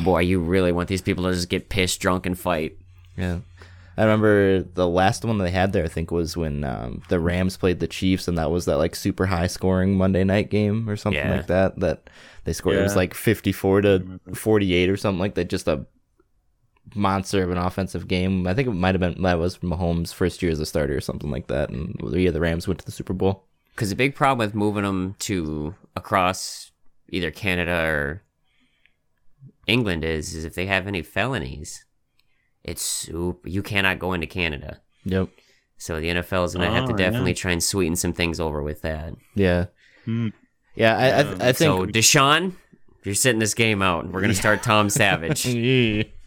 boy, 0.04 0.20
you 0.20 0.40
really 0.40 0.72
want 0.72 0.88
these 0.88 1.02
people 1.02 1.24
to 1.24 1.32
just 1.32 1.48
get 1.48 1.68
pissed, 1.68 2.00
drunk, 2.00 2.26
and 2.26 2.38
fight?" 2.38 2.76
Yeah. 3.16 3.40
I 3.98 4.04
remember 4.04 4.62
the 4.62 4.88
last 4.88 5.26
one 5.26 5.36
they 5.36 5.50
had 5.50 5.74
there. 5.74 5.84
I 5.84 5.88
think 5.88 6.10
was 6.10 6.34
when 6.34 6.64
um, 6.64 7.02
the 7.10 7.20
Rams 7.20 7.58
played 7.58 7.80
the 7.80 7.86
Chiefs, 7.86 8.28
and 8.28 8.38
that 8.38 8.50
was 8.50 8.64
that 8.64 8.78
like 8.78 8.94
super 8.96 9.26
high 9.26 9.46
scoring 9.48 9.94
Monday 9.98 10.24
night 10.24 10.48
game 10.48 10.88
or 10.88 10.96
something 10.96 11.20
Yeah. 11.22 11.36
like 11.36 11.48
that. 11.48 11.78
That 11.80 12.08
they 12.44 12.54
scored. 12.54 12.76
It 12.76 12.82
was 12.82 12.96
like 12.96 13.12
fifty 13.12 13.52
four 13.52 13.82
to 13.82 14.18
forty 14.32 14.72
eight 14.72 14.88
or 14.88 14.96
something 14.96 15.18
like 15.20 15.34
that. 15.34 15.50
Just 15.50 15.68
a 15.68 15.84
monster 16.95 17.43
of 17.43 17.51
an 17.51 17.59
offensive 17.59 18.09
game. 18.09 18.47
I 18.47 18.55
think 18.55 18.68
it 18.68 18.72
might 18.72 18.95
have 18.95 19.01
been 19.01 19.22
that 19.22 19.38
was 19.38 19.59
Mahomes' 19.59 20.12
first 20.14 20.43
year 20.43 20.51
as 20.53 20.61
a 20.61 20.66
starter 20.66 20.97
or 20.97 21.01
something 21.01 21.30
like 21.30 21.47
that. 21.49 21.70
And 21.70 21.95
yeah, 22.12 22.30
the 22.30 22.41
Rams 22.41 22.66
went 22.66 22.80
to 22.80 22.86
the 22.86 22.93
Super 22.93 23.12
Bowl. 23.12 23.45
Because 23.74 23.91
the 23.91 23.97
big 23.97 24.14
problem 24.14 24.38
with 24.47 24.55
moving 24.55 24.82
them 24.84 25.14
to 25.20 25.74
across 25.97 26.70
either 27.09 27.30
Canada 27.30 27.72
or 27.82 28.22
England 29.66 30.05
is, 30.05 30.34
is 30.34 30.45
if 30.45 30.55
they 30.55 30.66
have 30.66 30.86
any 30.86 31.03
felonies, 31.03 31.84
it's 32.64 32.82
super. 32.82 33.49
You 33.49 33.62
cannot 33.62 33.99
go 33.99 34.12
into 34.12 34.26
Canada. 34.26 34.80
Yep. 35.05 35.28
So 35.78 35.99
the 36.01 36.09
NFL 36.09 36.45
is 36.45 36.55
going 36.55 36.68
to 36.68 36.74
have 36.74 36.86
to 36.88 36.93
Oh, 36.93 36.97
definitely 36.97 37.30
yeah. 37.30 37.36
try 37.36 37.53
and 37.53 37.62
sweeten 37.62 37.97
some 37.97 38.12
things 38.12 38.38
over 38.38 38.62
with 38.62 38.82
that. 38.82 39.14
Yeah. 39.34 39.66
Hmm. 40.05 40.28
Yeah. 40.74 40.97
I 40.99 41.07
I, 41.07 41.20
I 41.20 41.53
think. 41.53 41.57
so 41.57 41.86
Deshaun, 41.86 42.53
you're 43.03 43.14
sitting 43.14 43.38
this 43.38 43.55
game 43.55 43.80
out. 43.80 44.07
We're 44.07 44.20
going 44.20 44.30
to 44.32 44.36
start 44.36 44.62
Tom 44.62 44.91
Savage. 44.91 45.47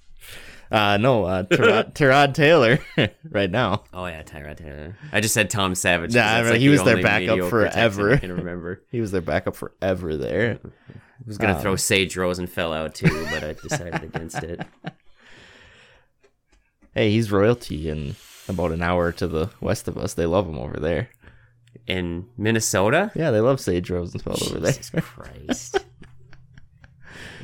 uh 0.74 0.98
no, 0.98 1.24
uh 1.26 1.44
Tyrod 1.44 2.34
Taylor 2.34 2.80
right 3.30 3.50
now. 3.52 3.84
Oh 3.94 4.06
yeah, 4.08 4.24
Tyrod 4.24 4.58
Taylor. 4.58 4.98
I 5.12 5.22
just 5.22 5.34
said 5.34 5.50
Tom 5.50 5.76
Savage. 5.76 6.10
'cause 6.10 6.16
Nah, 6.16 6.24
I 6.26 6.42
mean, 6.42 6.52
like 6.52 6.60
he 6.60 6.66
the 6.68 6.72
was 6.72 6.84
their 6.84 7.02
backup 7.02 7.50
forever. 7.50 8.14
I 8.14 8.18
can 8.18 8.32
remember. 8.38 8.82
He 8.92 9.00
was 9.00 9.12
their 9.12 9.22
backup 9.22 9.56
forever 9.56 10.18
there. 10.18 10.60
I 10.64 11.00
was 11.28 11.38
gonna 11.38 11.54
Um, 11.56 11.62
throw 11.62 11.76
Sage 11.78 12.16
Rosenfels 12.16 12.76
out 12.76 12.96
too, 12.96 13.26
but 13.32 13.44
I 13.44 13.54
decided 13.54 14.04
against 14.04 14.44
it. 14.44 14.62
Hey, 16.94 17.12
he's 17.12 17.32
royalty 17.32 17.90
in 17.90 18.16
about 18.48 18.72
an 18.72 18.82
hour 18.82 19.12
to 19.14 19.28
the 19.28 19.50
west 19.62 19.88
of 19.88 19.98
us. 19.98 20.14
They 20.14 20.26
love 20.26 20.48
him 20.48 20.58
over 20.58 20.80
there. 20.80 21.10
In 21.88 22.28
Minnesota, 22.38 23.12
Yeah, 23.16 23.32
they 23.32 23.40
love 23.42 23.60
Sage 23.60 23.90
Rosenfels 23.90 24.50
over 24.50 24.60
there. 24.60 24.72
Jesus 24.74 24.92
Christ. 25.02 25.83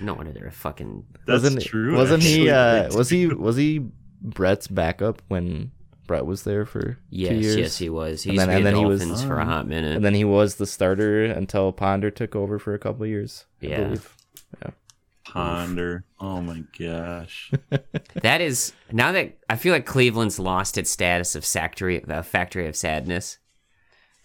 No 0.01 0.13
wonder 0.13 0.31
they're 0.31 0.47
a 0.47 0.51
fucking. 0.51 1.05
That's 1.27 1.43
wasn't 1.43 1.61
true. 1.63 1.95
Wasn't 1.95 2.23
he? 2.23 2.49
actually. 2.49 2.95
Uh, 2.95 2.97
was 2.97 3.09
he? 3.09 3.27
Was 3.27 3.55
he 3.57 3.85
Brett's 4.21 4.67
backup 4.67 5.21
when 5.27 5.71
Brett 6.07 6.25
was 6.25 6.43
there 6.43 6.65
for 6.65 6.97
Yes, 7.09 7.29
two 7.29 7.35
years? 7.39 7.55
yes, 7.57 7.77
he 7.77 7.89
was. 7.89 8.23
He 8.23 8.31
And 8.31 8.39
then- 8.39 8.49
and 8.49 8.65
then 8.65 8.75
he 8.75 8.85
was- 8.85 9.23
for 9.23 9.39
a 9.39 9.45
hot 9.45 9.67
minute. 9.67 9.95
And 9.95 10.03
then 10.05 10.13
he 10.13 10.23
was 10.25 10.55
the 10.55 10.65
starter 10.65 11.23
until 11.25 11.71
Ponder 11.71 12.09
took 12.11 12.35
over 12.35 12.57
for 12.59 12.73
a 12.73 12.79
couple 12.79 13.03
of 13.03 13.09
years. 13.09 13.45
I 13.61 13.65
Yeah. 13.67 13.83
believe. 13.83 14.15
Ponder. 15.25 16.05
Oh 16.19 16.41
my 16.41 16.63
gosh. 16.79 17.51
that 18.23 18.41
is 18.41 18.73
now 18.91 19.11
that 19.11 19.37
I 19.49 19.55
feel 19.57 19.73
like 19.73 19.85
Cleveland's 19.85 20.39
lost 20.39 20.77
its 20.77 20.89
status 20.89 21.35
of 21.35 21.45
factory, 21.45 21.99
the 21.99 22.23
factory 22.23 22.67
of 22.67 22.75
sadness. 22.75 23.37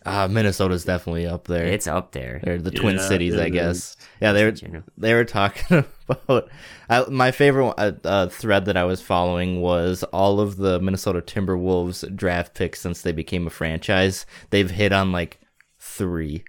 Uh, 0.06 0.28
Minnesota's 0.28 0.84
definitely 0.84 1.26
up 1.26 1.44
there. 1.46 1.64
It's 1.64 1.86
up 1.86 2.12
there. 2.12 2.40
They're 2.44 2.58
the 2.58 2.70
Twin 2.70 2.98
Cities, 2.98 3.36
I 3.36 3.48
guess. 3.48 3.96
Yeah, 4.20 4.32
they 4.32 4.44
were 4.44 4.54
they 4.98 5.14
were 5.14 5.24
talking 5.24 5.84
about 6.08 6.48
I, 6.90 7.04
my 7.08 7.30
favorite 7.30 7.74
uh, 7.78 7.92
uh, 8.04 8.28
thread 8.28 8.66
that 8.66 8.76
I 8.76 8.84
was 8.84 9.00
following 9.00 9.60
was 9.62 10.02
all 10.04 10.40
of 10.40 10.56
the 10.58 10.78
Minnesota 10.80 11.22
Timberwolves 11.22 12.14
draft 12.14 12.54
picks 12.54 12.80
since 12.80 13.00
they 13.02 13.12
became 13.12 13.46
a 13.46 13.50
franchise. 13.50 14.26
They've 14.50 14.70
hit 14.70 14.92
on 14.92 15.10
like 15.12 15.40
three. 15.78 16.44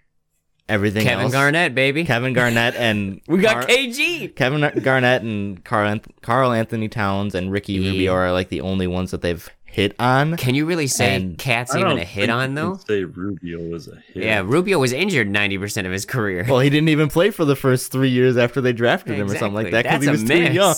Everything 0.68 1.03
Kevin 1.06 1.26
else, 1.26 1.32
Garnett, 1.34 1.76
baby. 1.76 2.03
Kevin 2.06 2.34
Garnett, 2.34 2.76
and 2.78 3.22
we 3.28 3.38
got 3.39 3.68
Car- 3.68 3.68
KG. 3.68 4.36
Kevin 4.36 4.82
Garnett 4.82 5.22
and 5.22 5.64
Karl, 5.64 5.99
Carl 6.22 6.51
Anthony 6.51 6.89
Towns 6.89 7.36
and 7.36 7.51
Ricky 7.51 7.74
Yeah. 7.74 7.91
Rubio 7.91 8.14
are 8.14 8.32
like 8.32 8.49
the 8.49 8.62
only 8.62 8.88
ones 8.88 9.12
that 9.12 9.22
they've 9.22 9.47
hit 9.76 9.95
on. 9.99 10.38
Can 10.38 10.55
you 10.55 10.65
really 10.65 10.88
say 10.88 11.15
And 11.15 11.38
Cat's 11.38 11.76
I 11.76 11.80
even 11.80 11.97
a 11.97 12.03
hit 12.03 12.30
on 12.30 12.55
though? 12.55 12.78
Say 12.88 13.03
Rubio 13.03 13.59
was 13.69 13.88
a 13.88 13.95
hit. 14.13 14.23
Yeah, 14.23 14.41
Rubio 14.45 14.80
was 14.80 14.93
injured 14.93 15.30
ninety 15.30 15.57
percent 15.57 15.86
of 15.86 15.93
his 15.93 16.05
career. 16.05 16.45
Well, 16.47 16.59
he 16.59 16.69
didn't 16.69 16.89
even 16.89 17.09
play 17.09 17.30
for 17.32 17.45
the 17.45 17.55
first 17.55 17.91
three 17.91 18.09
years 18.09 18.38
after 18.38 18.61
they 18.61 18.73
drafted 18.73 19.15
him 19.17 19.30
or 19.30 19.36
something 19.38 19.53
like 19.63 19.71
that 19.71 19.84
because 19.84 20.03
he 20.03 20.09
was 20.09 20.23
a 20.23 20.28
too 20.28 20.53
young. 20.53 20.76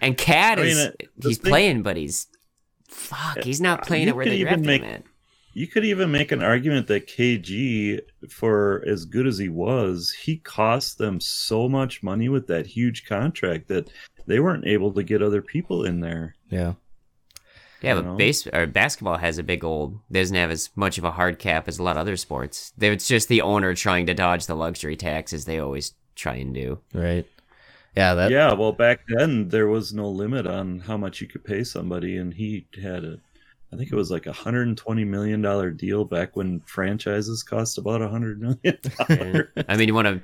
And 0.00 0.16
Cat 0.16 0.58
I 0.58 0.62
mean, 0.62 0.70
is 0.70 0.78
uh, 0.86 0.90
the 1.18 1.28
he's 1.28 1.38
thing- 1.38 1.50
playing, 1.50 1.82
but 1.82 1.96
he's 1.96 2.26
fuck. 2.88 3.42
He's 3.44 3.60
not 3.60 3.86
playing 3.86 4.04
You 4.04 4.10
it 4.10 4.16
where 4.16 4.24
they 4.26 4.40
drafted 4.42 4.66
make- 4.66 4.82
him 4.82 4.90
at. 4.94 5.02
You 5.56 5.68
could 5.68 5.84
even 5.84 6.10
make 6.10 6.32
an 6.32 6.42
argument 6.42 6.88
that 6.88 7.06
KG, 7.06 8.00
for 8.28 8.82
as 8.88 9.04
good 9.04 9.24
as 9.24 9.38
he 9.38 9.48
was, 9.48 10.10
he 10.10 10.38
cost 10.38 10.98
them 10.98 11.20
so 11.20 11.68
much 11.68 12.02
money 12.02 12.28
with 12.28 12.48
that 12.48 12.66
huge 12.66 13.06
contract 13.06 13.68
that 13.68 13.88
they 14.26 14.40
weren't 14.40 14.66
able 14.66 14.92
to 14.94 15.04
get 15.04 15.22
other 15.22 15.40
people 15.42 15.84
in 15.84 16.00
there. 16.00 16.34
Yeah. 16.50 16.72
Yeah, 17.84 17.94
but 17.94 18.04
know? 18.04 18.16
base 18.16 18.46
or 18.46 18.66
basketball 18.66 19.18
has 19.18 19.38
a 19.38 19.42
big 19.42 19.64
old 19.64 19.98
doesn't 20.10 20.36
have 20.36 20.50
as 20.50 20.70
much 20.74 20.98
of 20.98 21.04
a 21.04 21.10
hard 21.10 21.38
cap 21.38 21.68
as 21.68 21.78
a 21.78 21.82
lot 21.82 21.96
of 21.96 22.00
other 22.00 22.16
sports. 22.16 22.72
It's 22.80 23.08
just 23.08 23.28
the 23.28 23.42
owner 23.42 23.74
trying 23.74 24.06
to 24.06 24.14
dodge 24.14 24.46
the 24.46 24.54
luxury 24.54 24.96
taxes 24.96 25.44
they 25.44 25.58
always 25.58 25.94
try 26.14 26.36
and 26.36 26.54
do. 26.54 26.78
Right. 26.92 27.26
Yeah, 27.96 28.14
that 28.14 28.30
yeah, 28.30 28.52
well, 28.52 28.72
back 28.72 29.00
then 29.06 29.48
there 29.48 29.68
was 29.68 29.94
no 29.94 30.08
limit 30.08 30.46
on 30.46 30.80
how 30.80 30.96
much 30.96 31.20
you 31.20 31.28
could 31.28 31.44
pay 31.44 31.62
somebody, 31.62 32.16
and 32.16 32.34
he 32.34 32.66
had 32.82 33.04
a, 33.04 33.18
I 33.72 33.76
think 33.76 33.92
it 33.92 33.96
was 33.96 34.10
like 34.10 34.26
a 34.26 34.32
hundred 34.32 34.66
and 34.66 34.76
twenty 34.76 35.04
million 35.04 35.40
dollar 35.40 35.70
deal 35.70 36.04
back 36.04 36.34
when 36.34 36.60
franchises 36.60 37.44
cost 37.44 37.78
about 37.78 38.02
a 38.02 38.08
hundred 38.08 38.40
million. 38.40 38.78
dollars. 39.08 39.48
I 39.68 39.76
mean, 39.76 39.88
you 39.88 39.94
want 39.94 40.08
to. 40.08 40.20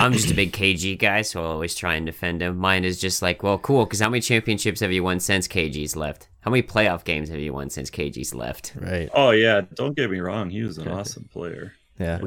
I'm 0.00 0.12
just 0.12 0.30
a 0.30 0.34
big 0.34 0.52
KG 0.52 0.96
guy, 0.96 1.22
so 1.22 1.42
I'll 1.42 1.50
always 1.50 1.74
try 1.74 1.94
and 1.94 2.06
defend 2.06 2.40
him. 2.40 2.56
Mine 2.56 2.84
is 2.84 3.00
just 3.00 3.20
like, 3.20 3.42
well, 3.42 3.58
cool, 3.58 3.84
because 3.84 4.00
how 4.00 4.08
many 4.08 4.20
championships 4.20 4.78
have 4.78 4.92
you 4.92 5.02
won 5.02 5.18
since 5.18 5.48
KG's 5.48 5.96
left? 5.96 6.28
How 6.48 6.50
many 6.50 6.62
playoff 6.62 7.04
games 7.04 7.28
have 7.28 7.40
you 7.40 7.52
won 7.52 7.68
since 7.68 7.90
KG's 7.90 8.34
left? 8.34 8.72
right. 8.76 9.10
oh 9.12 9.32
yeah, 9.32 9.60
don't 9.74 9.94
get 9.94 10.10
me 10.10 10.20
wrong, 10.20 10.48
he 10.48 10.62
was 10.62 10.78
an 10.78 10.88
awesome 10.88 11.28
player. 11.30 11.74
Yeah. 11.98 12.20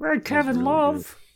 Right, 0.00 0.24
Kevin 0.24 0.56
really 0.56 0.64
Love. 0.64 1.16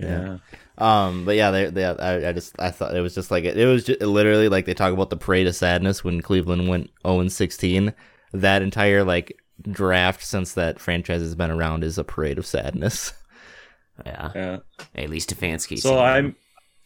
Yeah. 0.00 0.38
Yeah, 0.38 0.38
Um, 0.76 1.24
but 1.24 1.36
yeah, 1.36 1.52
they, 1.52 1.70
they, 1.70 1.84
I, 1.84 2.30
I 2.30 2.32
just, 2.32 2.60
I 2.60 2.72
thought 2.72 2.96
it 2.96 3.00
was 3.00 3.14
just 3.14 3.30
like 3.30 3.44
it, 3.44 3.64
was 3.64 3.84
just 3.84 4.00
literally 4.00 4.48
like 4.48 4.66
they 4.66 4.74
talk 4.74 4.92
about 4.92 5.08
the 5.10 5.16
parade 5.16 5.46
of 5.46 5.54
sadness 5.54 6.02
when 6.02 6.20
Cleveland 6.20 6.68
went 6.68 6.90
0 7.06 7.20
and 7.20 7.30
16. 7.32 7.94
That 8.32 8.60
entire 8.60 9.04
like 9.04 9.40
draft 9.62 10.24
since 10.24 10.52
that 10.54 10.80
franchise 10.80 11.20
has 11.20 11.36
been 11.36 11.52
around 11.52 11.84
is 11.84 11.96
a 11.96 12.02
parade 12.02 12.38
of 12.38 12.46
sadness. 12.46 13.12
Yeah, 14.04 14.32
yeah. 14.34 14.58
at 14.94 15.08
least 15.08 15.30
Stefanski. 15.34 15.78
So 15.78 15.98
I'm 15.98 16.36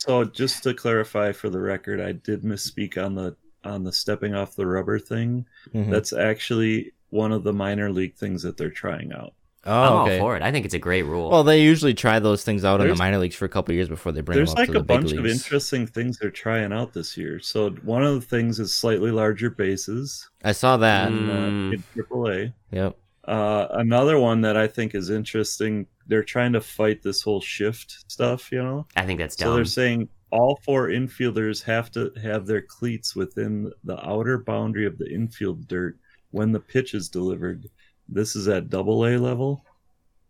so 0.01 0.24
just 0.24 0.62
to 0.62 0.72
clarify 0.72 1.33
for 1.33 1.51
the 1.51 1.61
record, 1.61 2.01
I 2.01 2.12
did 2.12 2.43
misspeak 2.43 2.97
on 2.97 3.14
the 3.14 3.37
on 3.64 3.84
the 3.84 3.92
stepping 3.92 4.34
off 4.34 4.56
the 4.56 4.66
rubber 4.66 4.98
thing. 4.98 5.46
Mhm. 5.74 5.90
That's 5.90 6.12
actually 6.12 6.92
one 7.11 7.32
of 7.32 7.42
the 7.44 7.52
minor 7.52 7.90
league 7.92 8.14
things 8.16 8.42
that 8.42 8.56
they're 8.56 8.70
trying 8.70 9.12
out. 9.12 9.34
Oh, 9.66 9.72
I'm 9.72 9.92
okay. 10.04 10.18
all 10.18 10.24
for 10.24 10.36
it. 10.36 10.42
I 10.42 10.50
think 10.52 10.64
it's 10.64 10.72
a 10.74 10.78
great 10.78 11.02
rule. 11.02 11.28
Well, 11.28 11.44
they 11.44 11.61
usually 11.62 11.92
try 11.92 12.18
those 12.18 12.42
things 12.44 12.64
out 12.64 12.80
in 12.80 12.88
the 12.88 12.94
minor 12.94 13.18
leagues 13.18 13.34
for 13.34 13.44
a 13.44 13.48
couple 13.50 13.74
years 13.74 13.90
before 13.90 14.11
they 14.12 14.22
bring 14.22 14.36
There's 14.36 14.54
them 14.54 14.54
up 14.54 14.58
like 14.61 14.66
to 14.68 14.72
the 14.72 14.78
a 14.78 14.82
big 14.82 14.86
bunch 15.00 15.12
of 15.12 15.18
leagues. 15.18 15.34
interesting 15.44 15.86
things 15.86 16.18
they're 16.18 16.30
trying 16.30 16.72
out 16.72 16.94
this 16.94 17.14
year. 17.18 17.38
So 17.40 17.68
one 17.82 18.02
of 18.02 18.14
the 18.14 18.22
things 18.26 18.58
is 18.58 18.74
slightly 18.74 19.11
larger 19.11 19.50
bases 19.50 20.30
I 20.42 20.52
saw 20.52 20.78
that. 20.78 21.08
in, 21.12 21.18
Mm. 21.18 21.28
uh, 21.28 21.72
in 21.74 21.82
AAA. 21.94 22.52
Yep. 22.72 22.96
Uh, 23.24 23.66
another 23.72 24.18
one 24.18 24.40
that 24.40 24.56
I 24.56 24.66
think 24.66 24.94
is 24.94 25.11
interesting. 25.11 25.86
They're 26.06 26.24
trying 26.24 26.54
to 26.54 26.62
fight 26.62 27.02
this 27.02 27.20
whole 27.20 27.42
shift 27.42 28.11
stuff. 28.11 28.50
You 28.50 28.62
know, 28.62 28.86
I 28.96 29.04
think 29.04 29.18
that's 29.20 29.36
so 29.36 29.54
they're 29.54 29.64
saying 29.66 30.08
all 30.31 30.61
four 30.64 30.89
infielders 30.89 31.62
have 31.62 31.91
to 31.93 32.12
have 32.22 32.47
their 32.47 32.62
cleats 32.62 33.16
within 33.16 33.72
the 33.85 33.99
outer 34.09 34.39
boundary 34.39 34.87
of 34.87 34.97
the 34.99 35.09
infield 35.12 35.66
dirt 35.68 35.97
when 36.31 36.53
the 36.53 36.61
pitch 36.61 36.95
is 36.95 37.09
delivered. 37.09 37.66
This 38.09 38.37
is 38.37 38.47
at 38.49 38.70
double 38.70 39.07
A 39.07 39.16
level. 39.18 39.64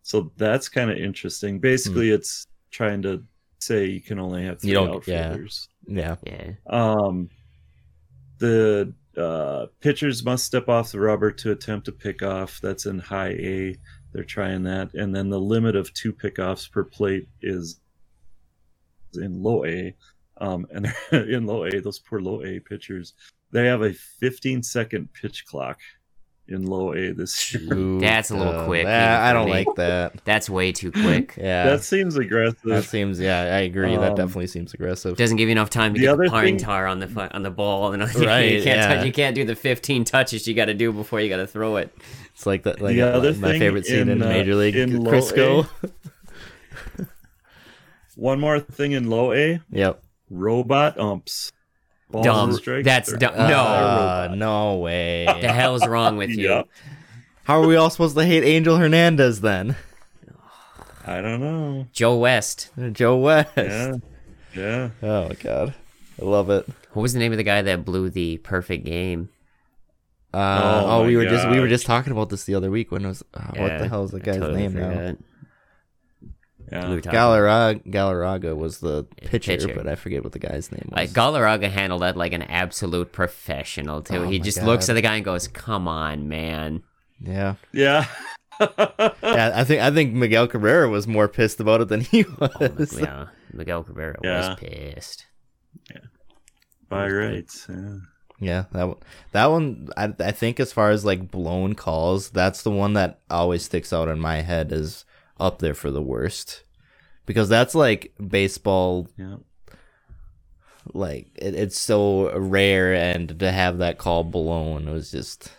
So 0.03 0.31
that's 0.37 0.69
kind 0.69 0.89
of 0.89 0.97
interesting. 0.97 1.59
Basically, 1.59 2.09
it's 2.09 2.47
trying 2.71 3.01
to 3.03 3.23
say 3.59 3.85
you 3.85 4.01
can 4.01 4.17
only 4.17 4.43
have 4.45 4.59
three 4.59 4.69
You 4.69 4.75
don't- 4.75 4.95
outfielders. 4.95 5.67
Yeah. 5.87 6.15
yeah, 6.25 6.53
Um, 6.67 7.29
the 8.39 8.93
uh, 9.17 9.65
pitchers 9.81 10.23
must 10.23 10.45
step 10.45 10.69
off 10.69 10.91
the 10.91 10.99
rubber 10.99 11.31
to 11.31 11.51
attempt 11.51 11.87
a 11.87 11.91
pick 11.91 12.23
off. 12.23 12.59
That's 12.61 12.85
in 12.85 12.99
high 12.99 13.31
A. 13.33 13.75
They're 14.13 14.23
trying 14.23 14.63
that, 14.63 14.93
and 14.93 15.15
then 15.15 15.29
the 15.29 15.39
limit 15.39 15.75
of 15.75 15.93
two 15.93 16.11
pickoffs 16.13 16.69
per 16.71 16.83
plate 16.83 17.27
is 17.41 17.79
in 19.17 19.41
low 19.41 19.65
A. 19.65 19.95
Um, 20.37 20.65
and 20.71 20.87
in 21.11 21.45
low 21.45 21.65
A, 21.65 21.79
those 21.81 21.99
poor 21.99 22.19
low 22.21 22.43
A 22.43 22.59
pitchers, 22.59 23.13
they 23.51 23.67
have 23.67 23.81
a 23.81 23.93
15 23.93 24.63
second 24.63 25.09
pitch 25.13 25.45
clock 25.45 25.79
in 26.47 26.65
low 26.65 26.93
A 26.93 27.11
this 27.13 27.53
year. 27.53 27.73
Ooh, 27.73 27.99
That's 28.01 28.31
a 28.31 28.35
little 28.35 28.61
uh, 28.61 28.65
quick, 28.65 28.85
that- 28.85 29.21
I 29.21 29.31
don't 29.33 29.45
me. 29.45 29.51
like 29.51 29.67
that. 29.75 30.25
that's 30.25 30.49
way 30.49 30.71
too 30.71 30.91
quick. 30.91 31.35
Yeah. 31.37 31.65
That 31.69 31.83
seems 31.83 32.17
aggressive. 32.17 32.59
that 32.65 32.83
seems. 32.85 33.19
Yeah, 33.19 33.39
I 33.41 33.59
agree. 33.59 33.95
that 33.95 34.09
Um, 34.11 34.15
definitely 34.15 34.47
seems 34.47 34.73
aggressive. 34.73 35.15
Doesn't 35.15 35.37
give 35.37 35.47
you 35.47 35.53
enough 35.53 35.69
time 35.69 35.93
to 35.93 35.99
The 35.99 36.07
get 36.07 36.17
the 36.17 36.29
pine 36.29 36.45
thing- 36.45 36.57
tar 36.57 36.87
on 36.87 36.99
the 36.99 37.29
on 37.35 37.43
the 37.43 37.51
ball, 37.51 37.93
and 37.93 38.01
Right, 38.01 38.51
you 38.53 38.63
can't 38.63 38.79
yeah. 38.79 38.95
touch, 38.95 39.05
you 39.05 39.11
can't 39.13 39.35
do 39.35 39.45
the 39.45 39.55
15 39.55 40.03
touches 40.05 40.47
you 40.47 40.53
got 40.55 40.65
to 40.65 40.73
do 40.73 40.91
before 40.91 41.21
you 41.21 41.29
got 41.29 41.37
to 41.37 41.47
throw 41.47 41.75
it. 41.77 41.95
It's 42.33 42.45
like 42.47 42.63
that. 42.63 42.81
Like 42.81 42.95
The 42.95 43.03
other 43.03 43.33
my 43.35 43.51
thing 43.51 43.59
favorite 43.59 43.85
scene 43.85 43.99
in, 43.99 44.09
in, 44.09 44.21
uh, 44.23 44.27
Major 44.27 44.55
League 44.55 44.75
in 44.75 45.03
low 45.03 45.11
Crisco. 45.11 45.69
One 48.15 48.39
more 48.39 48.59
thing 48.59 48.91
in 48.91 49.09
low 49.09 49.33
A 49.33 49.61
yep. 49.71 50.03
robot 50.29 50.99
umps. 50.99 51.51
Balls 52.09 52.25
Dumb. 52.25 52.53
strikes 52.53 52.85
That's 52.85 53.13
dumb. 53.13 53.35
No. 53.35 53.59
Uh, 53.61 54.33
no 54.35 54.77
way. 54.79 55.25
The 55.25 55.51
hell's 55.51 55.87
wrong 55.87 56.17
with 56.17 56.29
you? 56.31 56.49
Yep. 56.49 56.67
How 57.45 57.61
are 57.61 57.67
we 57.67 57.75
all 57.77 57.89
supposed 57.89 58.17
to 58.17 58.25
hate 58.25 58.43
Angel 58.43 58.77
Hernandez 58.77 59.41
then? 59.41 59.75
I 61.07 61.21
don't 61.21 61.39
know. 61.39 61.87
Joe 61.93 62.17
West. 62.17 62.69
Joe 62.91 63.17
West. 63.17 63.51
Yeah. 63.57 63.95
Yeah. 64.55 64.89
Oh 65.01 65.29
my 65.29 65.35
god, 65.35 65.73
I 66.21 66.25
love 66.25 66.49
it. 66.49 66.67
What 66.91 67.01
was 67.01 67.13
the 67.13 67.19
name 67.19 67.31
of 67.31 67.37
the 67.37 67.43
guy 67.43 67.61
that 67.61 67.85
blew 67.85 68.09
the 68.09 68.37
perfect 68.39 68.83
game? 68.85 69.29
Uh, 70.33 70.37
Oh 70.85 70.89
oh, 71.01 71.05
we 71.05 71.15
were 71.15 71.25
just 71.25 71.47
we 71.49 71.59
were 71.59 71.67
just 71.69 71.85
talking 71.85 72.11
about 72.11 72.29
this 72.29 72.43
the 72.43 72.55
other 72.55 72.69
week 72.69 72.91
when 72.91 73.05
it 73.05 73.07
was 73.07 73.23
uh, 73.33 73.51
what 73.55 73.79
the 73.79 73.87
hell 73.87 74.03
is 74.03 74.11
the 74.11 74.19
guy's 74.19 74.37
totally 74.37 74.67
name 74.67 74.73
now? 74.73 75.15
Forgot. 76.71 76.89
Yeah. 76.89 76.95
We 76.95 77.01
Galarraga, 77.01 77.85
Galarraga 77.91 78.55
was 78.55 78.79
the 78.79 79.03
pitcher, 79.17 79.57
pitcher. 79.57 79.73
but 79.75 79.87
I 79.87 79.95
forget 79.95 80.23
what 80.23 80.31
the 80.31 80.39
guy's 80.39 80.71
name 80.71 80.87
was. 80.89 80.95
Like 80.97 81.09
Galarraga 81.11 81.69
handled 81.69 82.01
that 82.01 82.15
like 82.17 82.33
an 82.33 82.43
absolute 82.43 83.11
professional 83.11 84.01
too. 84.01 84.17
Oh 84.17 84.23
he 84.27 84.39
my 84.39 84.43
just 84.43 84.63
looks 84.63 84.89
at 84.89 84.93
the 84.93 85.01
guy 85.01 85.15
and 85.15 85.25
goes, 85.25 85.47
"Come 85.47 85.87
on, 85.87 86.27
man." 86.27 86.83
yeah, 87.19 87.55
Yeah. 87.71 88.05
yeah. 88.59 89.51
I 89.55 89.63
think 89.63 89.81
I 89.81 89.91
think 89.91 90.13
Miguel 90.13 90.47
Cabrera 90.47 90.87
was 90.89 91.07
more 91.07 91.27
pissed 91.27 91.59
about 91.59 91.81
it 91.81 91.87
than 91.87 92.01
he 92.01 92.25
oh, 92.39 92.49
was. 92.77 92.99
yeah, 92.99 93.27
Miguel 93.53 93.83
Cabrera 93.83 94.17
Yeah. 94.23 94.49
was 94.49 94.59
pissed. 94.59 95.25
Yeah. 95.89 96.01
By 96.89 97.09
rights. 97.09 97.67
Yeah. 97.69 97.97
Yeah, 98.39 98.65
that 98.71 98.87
one, 98.87 98.97
that 99.33 99.45
one. 99.47 99.89
I 99.95 100.13
I 100.19 100.31
think 100.31 100.59
as 100.59 100.73
far 100.73 100.89
as 100.89 101.05
like 101.05 101.29
blown 101.29 101.75
calls, 101.75 102.31
that's 102.31 102.63
the 102.63 102.71
one 102.71 102.93
that 102.93 103.19
always 103.29 103.63
sticks 103.63 103.93
out 103.93 104.07
in 104.07 104.19
my 104.19 104.41
head 104.41 104.73
as 104.73 105.05
up 105.41 105.59
there 105.59 105.73
for 105.73 105.91
the 105.91 106.01
worst, 106.01 106.63
because 107.25 107.49
that's 107.49 107.75
like 107.75 108.13
baseball. 108.25 109.07
Yeah. 109.17 109.37
Like 110.93 111.29
it, 111.35 111.53
it's 111.55 111.79
so 111.79 112.35
rare, 112.37 112.93
and 112.93 113.37
to 113.39 113.51
have 113.51 113.77
that 113.79 113.97
call 113.97 114.23
blown 114.23 114.89
was 114.89 115.11
just 115.11 115.51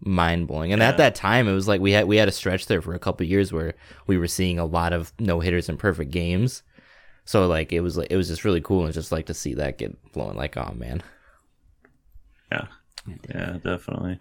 mind 0.00 0.46
blowing. 0.48 0.72
And 0.72 0.80
Yeah. 0.80 0.88
at 0.88 0.96
that 0.98 1.14
time, 1.14 1.48
it 1.48 1.54
was 1.54 1.66
like 1.68 1.80
we 1.80 1.92
had 1.92 2.06
we 2.06 2.16
had 2.16 2.28
a 2.28 2.32
stretch 2.32 2.66
there 2.66 2.82
for 2.82 2.94
a 2.94 2.98
couple 2.98 3.26
years 3.26 3.52
where 3.52 3.74
we 4.06 4.18
were 4.18 4.26
seeing 4.28 4.58
a 4.58 4.66
lot 4.66 4.92
of 4.92 5.12
no 5.18 5.40
hitters 5.40 5.68
and 5.68 5.78
perfect 5.78 6.10
games. 6.10 6.62
So 7.24 7.46
like 7.46 7.72
it 7.72 7.80
was 7.80 7.96
like 7.96 8.08
it 8.10 8.16
was 8.16 8.28
just 8.28 8.44
really 8.44 8.60
cool 8.60 8.84
and 8.84 8.92
just 8.94 9.12
like 9.12 9.26
to 9.26 9.34
see 9.34 9.54
that 9.54 9.78
get 9.78 10.12
blown. 10.12 10.36
Like 10.36 10.56
oh 10.56 10.74
man. 10.76 11.02
Yeah. 12.52 12.66
Yeah, 13.34 13.58
definitely. 13.64 14.18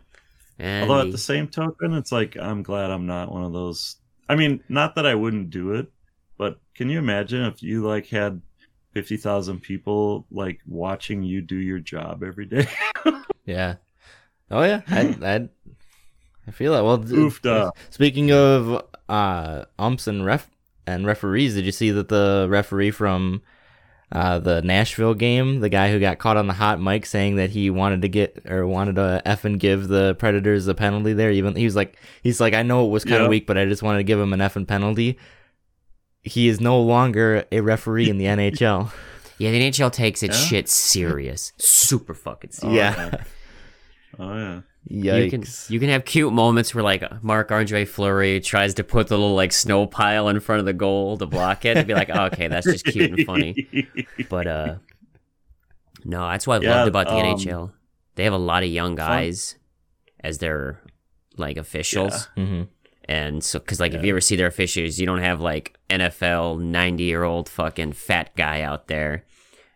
And 0.58 0.90
Although 0.90 1.06
at 1.08 1.12
the 1.12 1.18
same 1.18 1.48
token, 1.48 1.94
it's 1.94 2.12
like 2.12 2.38
I'm 2.38 2.64
glad 2.64 2.92
I'm 2.92 3.06
not 3.06 3.32
one 3.32 3.44
of 3.44 3.54
those. 3.54 3.98
I 4.30 4.36
mean, 4.36 4.64
not 4.70 4.96
that 4.96 5.06
I 5.06 5.16
wouldn't 5.16 5.50
do 5.50 5.74
it, 5.74 5.92
but 6.38 6.60
can 6.76 6.90
you 6.90 7.00
imagine 7.00 7.44
if 7.44 7.62
you 7.62 7.86
like 7.86 8.08
had 8.08 8.42
fifty 8.94 9.18
thousand 9.18 9.62
people 9.62 10.26
like 10.32 10.60
watching 10.68 11.24
you 11.24 11.42
do 11.42 11.56
your 11.58 11.80
job 11.80 12.24
every 12.24 12.46
day? 12.46 12.68
Yeah. 13.46 13.76
Oh 14.52 14.62
yeah. 14.62 14.82
I'd, 14.90 15.24
I'd 15.24 15.50
I 16.48 16.52
feel 16.52 16.74
that. 16.74 16.84
Well, 16.84 17.00
Oofda. 17.00 17.72
speaking 17.90 18.32
of 18.32 18.86
uh, 19.10 19.66
umps 19.80 20.06
and 20.06 20.24
ref 20.24 20.48
and 20.86 21.06
referees, 21.08 21.56
did 21.56 21.66
you 21.66 21.72
see 21.72 21.90
that 21.90 22.10
the 22.10 22.46
referee 22.48 22.92
from 22.92 23.42
uh, 24.12 24.40
the 24.40 24.62
Nashville 24.64 25.14
game, 25.14 25.60
the 25.60 25.70
guy 25.70 25.92
who 25.92 26.00
got 26.00 26.18
caught 26.18 26.36
on 26.38 26.48
the 26.48 26.54
hot 26.54 26.82
mic 26.82 27.06
saying 27.06 27.36
that 27.36 27.52
he 27.52 27.70
wanted 27.70 28.02
to 28.02 28.08
get 28.10 28.44
or 28.50 28.66
wanted 28.66 28.96
to 28.96 29.22
f 29.26 29.46
and 29.46 29.60
give 29.60 29.88
the 29.88 30.16
Predators 30.16 30.68
a 30.68 30.74
penalty 30.74 31.14
there, 31.14 31.32
even 31.32 31.56
he 31.56 31.66
was 31.66 31.76
like, 31.76 31.96
he's 32.24 32.40
like, 32.42 32.54
I 32.54 32.64
know 32.64 32.86
it 32.86 32.90
was 32.90 33.04
kind 33.04 33.18
of 33.18 33.24
Yeah. 33.24 33.30
weak, 33.30 33.46
but 33.48 33.58
I 33.58 33.66
just 33.66 33.84
wanted 33.84 34.00
to 34.00 34.04
give 34.04 34.20
him 34.20 34.34
an 34.34 34.42
f 34.42 34.56
and 34.56 34.68
penalty. 34.68 35.18
He 36.24 36.48
is 36.48 36.60
no 36.60 36.82
longer 36.82 37.46
a 37.52 37.62
referee 37.62 38.10
in 38.10 38.18
the 38.18 38.26
NHL. 38.36 38.92
Yeah, 39.38 39.52
the 39.52 39.62
NHL 39.70 39.92
takes 39.92 40.22
its 40.24 40.40
Yeah? 40.42 40.48
shit 40.48 40.70
serious, 40.70 41.54
super 41.58 42.14
fucking 42.14 42.50
Oh, 42.64 42.70
serious. 42.70 42.76
yeah. 42.98 43.24
Oh 44.18 44.34
yeah. 44.36 44.62
You 44.92 45.28
can 45.28 45.44
you 45.68 45.80
can 45.80 45.90
have 45.90 46.06
cute 46.06 46.34
moments 46.34 46.74
where 46.74 46.84
like 46.84 47.24
Marc 47.24 47.52
Andre 47.52 47.86
Fleury 47.86 48.40
tries 48.40 48.74
to 48.76 48.84
put 48.84 49.08
the 49.08 49.18
little 49.18 49.36
like 49.36 49.52
snow 49.52 49.86
pile 49.88 50.30
in 50.30 50.40
front 50.40 50.60
of 50.60 50.66
the 50.66 50.74
goal 50.74 51.18
to 51.18 51.26
block 51.28 51.66
it 51.66 51.78
and 51.78 51.88
be 51.88 51.94
like, 51.94 52.10
oh, 52.10 52.24
okay, 52.26 52.48
that's 52.48 52.70
just 52.70 52.86
cute 52.86 53.10
and 53.10 53.22
funny. 53.22 53.60
But 54.30 54.48
uh, 54.48 54.76
no, 56.04 56.28
that's 56.30 56.48
what 56.48 56.56
I 56.56 56.60
Yeah, 56.60 56.70
loved 56.70 56.88
about 56.88 57.08
the 57.10 57.18
um, 57.18 57.20
NHL. 57.20 57.72
They 58.16 58.24
have 58.24 58.34
a 58.34 58.38
lot 58.38 58.64
of 58.64 58.70
young 58.70 58.96
guys 58.96 59.56
as 60.22 60.40
their 60.40 60.82
like 61.38 61.58
officials, 61.58 62.30
hmm 62.36 62.64
and 63.06 63.44
so 63.44 63.60
because 63.60 63.80
like 63.80 63.94
if 63.94 64.04
you 64.04 64.12
ever 64.12 64.22
see 64.22 64.36
their 64.36 64.48
officials, 64.48 65.00
you 65.00 65.06
don't 65.06 65.20
have 65.20 65.42
like 65.42 65.78
NFL 65.90 66.60
ninety 66.60 67.04
year 67.04 67.24
old 67.24 67.50
fucking 67.50 67.94
fat 67.94 68.36
guy 68.36 68.62
out 68.62 68.88
there. 68.88 69.26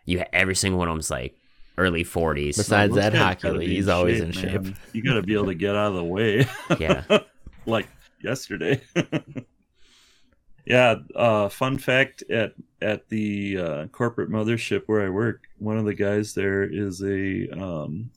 You 0.04 0.24
every 0.32 0.54
single 0.54 0.78
one 0.78 0.88
of 0.88 0.94
them's 0.94 1.10
like 1.10 1.36
early 1.78 2.04
forties. 2.04 2.56
Besides 2.56 2.94
Those 2.94 3.04
Ed 3.04 3.12
Hochuli, 3.14 3.60
be 3.60 3.74
he's 3.74 3.88
always 3.88 4.20
in 4.20 4.32
shape. 4.32 4.74
You 4.92 5.02
got 5.02 5.14
to 5.14 5.22
be 5.22 5.34
able 5.34 5.46
to 5.46 5.54
get 5.54 5.74
out 5.74 5.88
of 5.88 5.94
the 5.94 6.04
way. 6.04 6.46
yeah, 6.78 7.04
like 7.66 7.88
yesterday. 8.22 8.80
yeah, 10.66 10.96
uh, 11.14 11.48
fun 11.48 11.78
fact 11.78 12.22
at 12.30 12.54
at 12.80 13.08
the 13.08 13.58
uh, 13.58 13.86
corporate 13.88 14.30
mothership 14.30 14.82
where 14.86 15.04
I 15.04 15.08
work, 15.08 15.42
one 15.58 15.78
of 15.78 15.84
the 15.84 15.94
guys 15.94 16.34
there 16.34 16.62
is 16.62 17.02
a 17.02 17.48
um, 17.50 18.10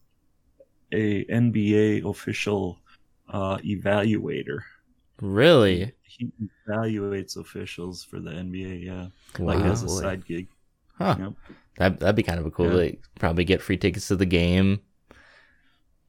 a 0.92 1.26
NBA 1.26 2.10
official 2.10 2.80
uh, 3.30 3.58
evaluator. 3.58 4.60
Really? 5.20 5.92
He 6.04 6.32
evaluates 6.68 7.38
officials 7.38 8.04
for 8.04 8.20
the 8.20 8.32
NBA. 8.32 8.86
Yeah, 8.86 9.08
like 9.40 9.64
as 9.64 9.84
a 9.84 9.90
side 9.90 10.26
gig. 10.26 10.48
Huh. 10.98 11.16
Yep. 11.20 11.34
That 11.78 12.00
that'd 12.00 12.16
be 12.16 12.24
kind 12.24 12.40
of 12.40 12.46
a 12.46 12.52
cool. 12.52 12.68
Yeah. 12.68 12.74
Like, 12.74 13.02
probably 13.20 13.44
get 13.46 13.62
free 13.62 13.78
tickets 13.78 14.08
to 14.08 14.16
the 14.16 14.26
game. 14.26 14.80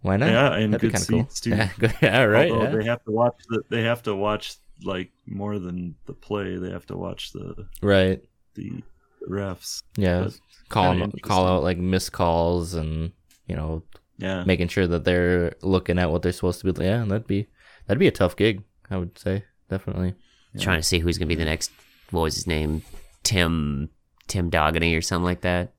Why 0.02 0.16
not? 0.16 0.30
Yeah, 0.30 0.54
and 0.54 0.72
that'd 0.72 0.80
good 0.80 0.92
kind 0.92 1.02
of 1.02 1.08
cool. 1.08 1.22
seats 1.24 1.40
too. 1.40 1.50
Yeah, 1.50 1.70
yeah, 2.02 2.22
right. 2.22 2.50
Although 2.50 2.64
yeah. 2.64 2.76
They 2.76 2.84
have 2.84 3.04
to 3.04 3.10
watch 3.12 3.34
the. 3.48 3.62
They 3.68 3.82
have 3.82 4.02
to 4.04 4.14
watch 4.14 4.54
like 4.84 5.10
more 5.26 5.58
than 5.58 5.96
the 6.06 6.12
play. 6.12 6.56
They 6.56 6.70
have 6.70 6.86
to 6.86 6.96
watch 6.96 7.32
the 7.32 7.66
Right. 7.82 8.22
the 8.54 8.82
refs. 9.28 9.82
Yeah. 9.96 10.22
But 10.24 10.40
Call 10.68 10.90
kinda 10.92 11.04
'em- 11.04 11.12
call 11.22 11.46
out 11.48 11.62
like 11.64 11.78
missed 11.78 12.12
calls 12.12 12.74
and 12.74 13.10
you 13.46 13.56
know 13.56 13.82
Yeah. 14.18 14.44
making 14.44 14.68
sure 14.68 14.86
that 14.86 15.04
they're 15.04 15.54
looking 15.62 15.98
at 15.98 16.10
what 16.10 16.22
they're 16.22 16.32
supposed 16.32 16.60
to 16.60 16.72
be. 16.72 16.84
Yeah, 16.84 17.04
that'd 17.04 17.26
be 17.26 17.48
that'd 17.86 17.98
be 17.98 18.06
a 18.06 18.12
tough 18.12 18.36
gig. 18.36 18.62
I 18.90 18.96
would 18.98 19.18
say 19.18 19.44
definitely. 19.68 20.14
Yeah. 20.54 20.62
trying 20.62 20.78
to 20.78 20.82
see 20.86 21.00
who's 21.00 21.18
gonna 21.18 21.28
be 21.28 21.34
the 21.34 21.44
next. 21.44 21.70
What 22.10 22.22
was 22.22 22.36
his 22.36 22.46
name? 22.46 22.82
Tim 23.24 23.90
Tim 24.28 24.50
Doggany 24.50 24.96
or 24.96 25.00
something 25.02 25.24
like 25.24 25.40
that. 25.42 25.72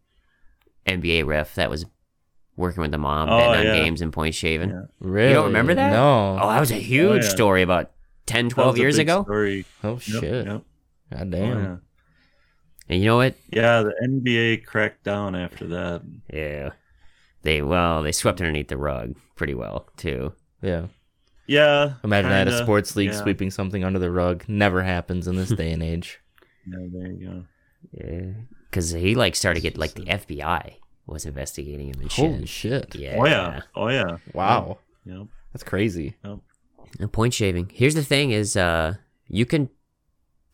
NBA 0.85 1.25
ref 1.25 1.55
that 1.55 1.69
was 1.69 1.85
working 2.57 2.81
with 2.81 2.91
the 2.91 2.97
mom, 2.97 3.29
Oh, 3.29 3.37
betting 3.37 3.67
on 3.69 3.75
yeah. 3.75 3.83
games 3.83 4.01
and 4.01 4.11
point 4.11 4.35
shaving. 4.35 4.69
Yeah. 4.71 4.81
Really? 4.99 5.29
You 5.29 5.35
don't 5.35 5.45
remember 5.45 5.73
that? 5.75 5.91
No. 5.91 6.37
Oh, 6.41 6.49
that 6.49 6.59
was 6.59 6.71
a 6.71 6.75
oh, 6.75 6.79
huge 6.79 7.23
yeah. 7.23 7.29
story 7.29 7.61
about 7.61 7.91
10, 8.25 8.49
12 8.49 8.77
years 8.77 8.97
ago. 8.97 9.23
Story. 9.23 9.65
Oh 9.83 9.91
Yep, 9.93 10.01
shit. 10.01 10.23
yep. 10.47 10.63
God 11.11 11.21
Oh, 11.21 11.25
damn. 11.25 11.63
yeah. 11.63 11.75
And 12.89 12.99
you 12.99 13.05
know 13.05 13.17
what? 13.17 13.35
Yeah, 13.51 13.83
the 13.83 13.93
NBA 14.03 14.65
cracked 14.65 15.03
down 15.03 15.35
after 15.35 15.67
that. 15.67 16.01
Yeah. 16.33 16.71
They 17.43 17.61
well, 17.61 18.01
they 18.03 18.11
swept 18.11 18.41
underneath 18.41 18.67
the 18.67 18.77
rug 18.77 19.15
pretty 19.35 19.53
well 19.53 19.87
too. 19.95 20.33
yeah. 20.61 20.87
Yeah. 21.47 21.93
Imagine 22.03 22.29
that 22.29 22.47
a 22.47 22.57
sports 22.59 22.95
league 22.95 23.09
yeah. 23.11 23.21
sweeping 23.21 23.49
something 23.49 23.83
under 23.83 23.97
the 23.97 24.11
rug. 24.11 24.43
Never 24.47 24.83
happens 24.83 25.27
in 25.27 25.35
this 25.35 25.49
day 25.55 25.71
and 25.71 25.81
age. 25.81 26.19
Yeah, 26.67 26.77
there 26.91 27.07
you 27.11 27.25
go. 27.27 27.45
Yeah. 27.91 28.31
Cuz 28.71 28.91
he 28.91 29.15
like 29.15 29.35
started 29.35 29.61
to 29.61 29.63
get 29.69 29.77
like 29.77 29.93
the 29.93 30.05
FBI 30.05 30.75
was 31.07 31.25
investigating 31.25 31.87
him 31.89 32.01
and 32.01 32.11
shit. 32.11 32.31
Holy 32.31 32.45
shit. 32.45 32.95
Yeah. 32.95 33.15
Oh 33.17 33.25
yeah. 33.25 33.61
Oh 33.75 33.87
yeah. 33.89 34.17
Wow. 34.33 34.79
Yep. 35.05 35.27
That's 35.53 35.63
crazy. 35.63 36.15
And 36.23 37.11
point 37.11 37.33
shaving. 37.33 37.71
Here's 37.73 37.95
the 37.95 38.03
thing 38.03 38.31
is 38.31 38.55
uh 38.55 38.95
you 39.27 39.45
can 39.45 39.69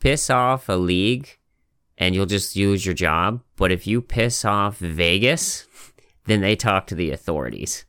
piss 0.00 0.30
off 0.30 0.68
a 0.68 0.74
league 0.74 1.38
and 1.98 2.14
you'll 2.14 2.26
just 2.26 2.54
lose 2.56 2.84
your 2.84 2.94
job, 2.94 3.42
but 3.56 3.72
if 3.72 3.86
you 3.86 4.02
piss 4.02 4.44
off 4.44 4.78
Vegas, 4.78 5.66
then 6.26 6.40
they 6.42 6.54
talk 6.56 6.86
to 6.86 6.94
the 6.94 7.10
authorities. 7.10 7.84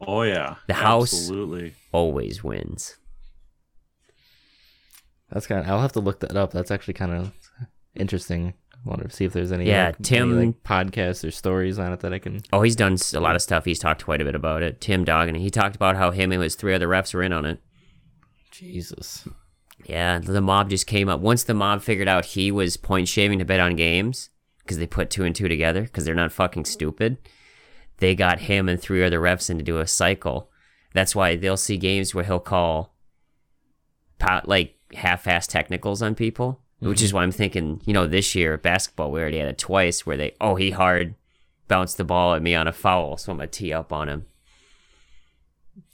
Oh 0.00 0.22
yeah. 0.22 0.56
The 0.66 0.74
house- 0.74 1.12
Absolutely. 1.12 1.74
Always 1.92 2.42
wins. 2.42 2.96
That's 5.30 5.46
kind 5.46 5.60
of. 5.60 5.68
I'll 5.68 5.80
have 5.80 5.92
to 5.92 6.00
look 6.00 6.20
that 6.20 6.36
up. 6.36 6.52
That's 6.52 6.70
actually 6.70 6.94
kind 6.94 7.12
of 7.12 7.32
interesting. 7.94 8.54
I 8.74 8.88
want 8.88 9.02
to 9.02 9.14
see 9.14 9.26
if 9.26 9.32
there's 9.32 9.52
any. 9.52 9.66
Yeah, 9.66 9.86
like, 9.86 10.02
Tim- 10.02 10.38
any, 10.38 10.46
like, 10.46 10.62
podcasts 10.62 11.26
or 11.26 11.30
stories 11.30 11.78
on 11.78 11.92
it 11.92 12.00
that 12.00 12.14
I 12.14 12.18
can. 12.18 12.40
Oh, 12.52 12.62
he's 12.62 12.76
done 12.76 12.96
a 13.14 13.20
lot 13.20 13.36
of 13.36 13.42
stuff. 13.42 13.64
He's 13.64 13.78
talked 13.78 14.04
quite 14.04 14.22
a 14.22 14.24
bit 14.24 14.34
about 14.34 14.62
it. 14.62 14.80
Tim 14.80 15.04
Doggany. 15.04 15.38
He 15.38 15.50
talked 15.50 15.76
about 15.76 15.96
how 15.96 16.10
him 16.10 16.32
and 16.32 16.42
his 16.42 16.54
three 16.54 16.74
other 16.74 16.88
refs 16.88 17.12
were 17.12 17.22
in 17.22 17.32
on 17.32 17.44
it. 17.44 17.60
Jesus. 18.50 19.28
Yeah, 19.86 20.18
the 20.18 20.40
mob 20.40 20.70
just 20.70 20.86
came 20.86 21.08
up. 21.08 21.20
Once 21.20 21.44
the 21.44 21.54
mob 21.54 21.82
figured 21.82 22.08
out 22.08 22.24
he 22.24 22.50
was 22.50 22.76
point 22.76 23.08
shaving 23.08 23.38
to 23.38 23.44
bet 23.44 23.60
on 23.60 23.76
games, 23.76 24.30
because 24.60 24.78
they 24.78 24.86
put 24.86 25.10
two 25.10 25.24
and 25.24 25.34
two 25.34 25.48
together, 25.48 25.82
because 25.82 26.04
they're 26.04 26.14
not 26.14 26.32
fucking 26.32 26.64
stupid, 26.64 27.18
they 27.98 28.14
got 28.14 28.40
him 28.40 28.68
and 28.68 28.80
three 28.80 29.04
other 29.04 29.20
refs 29.20 29.50
in 29.50 29.58
to 29.58 29.64
do 29.64 29.78
a 29.78 29.86
cycle. 29.86 30.50
That's 30.92 31.14
why 31.14 31.36
they'll 31.36 31.56
see 31.56 31.76
games 31.76 32.14
where 32.14 32.24
he'll 32.24 32.40
call 32.40 32.94
pot, 34.18 34.48
like 34.48 34.76
half-ass 34.94 35.46
technicals 35.46 36.02
on 36.02 36.14
people, 36.14 36.59
which 36.80 37.02
is 37.02 37.12
why 37.12 37.22
I'm 37.22 37.30
thinking, 37.32 37.80
you 37.84 37.92
know, 37.92 38.06
this 38.06 38.34
year 38.34 38.56
basketball 38.58 39.10
we 39.12 39.20
already 39.20 39.38
had 39.38 39.48
it 39.48 39.58
twice 39.58 40.04
where 40.06 40.16
they, 40.16 40.34
oh, 40.40 40.56
he 40.56 40.70
hard 40.70 41.14
bounced 41.68 41.96
the 41.98 42.04
ball 42.04 42.34
at 42.34 42.42
me 42.42 42.54
on 42.54 42.66
a 42.66 42.72
foul, 42.72 43.16
so 43.16 43.30
I'm 43.32 43.38
gonna 43.38 43.46
tee 43.48 43.72
up 43.72 43.92
on 43.92 44.08
him. 44.08 44.26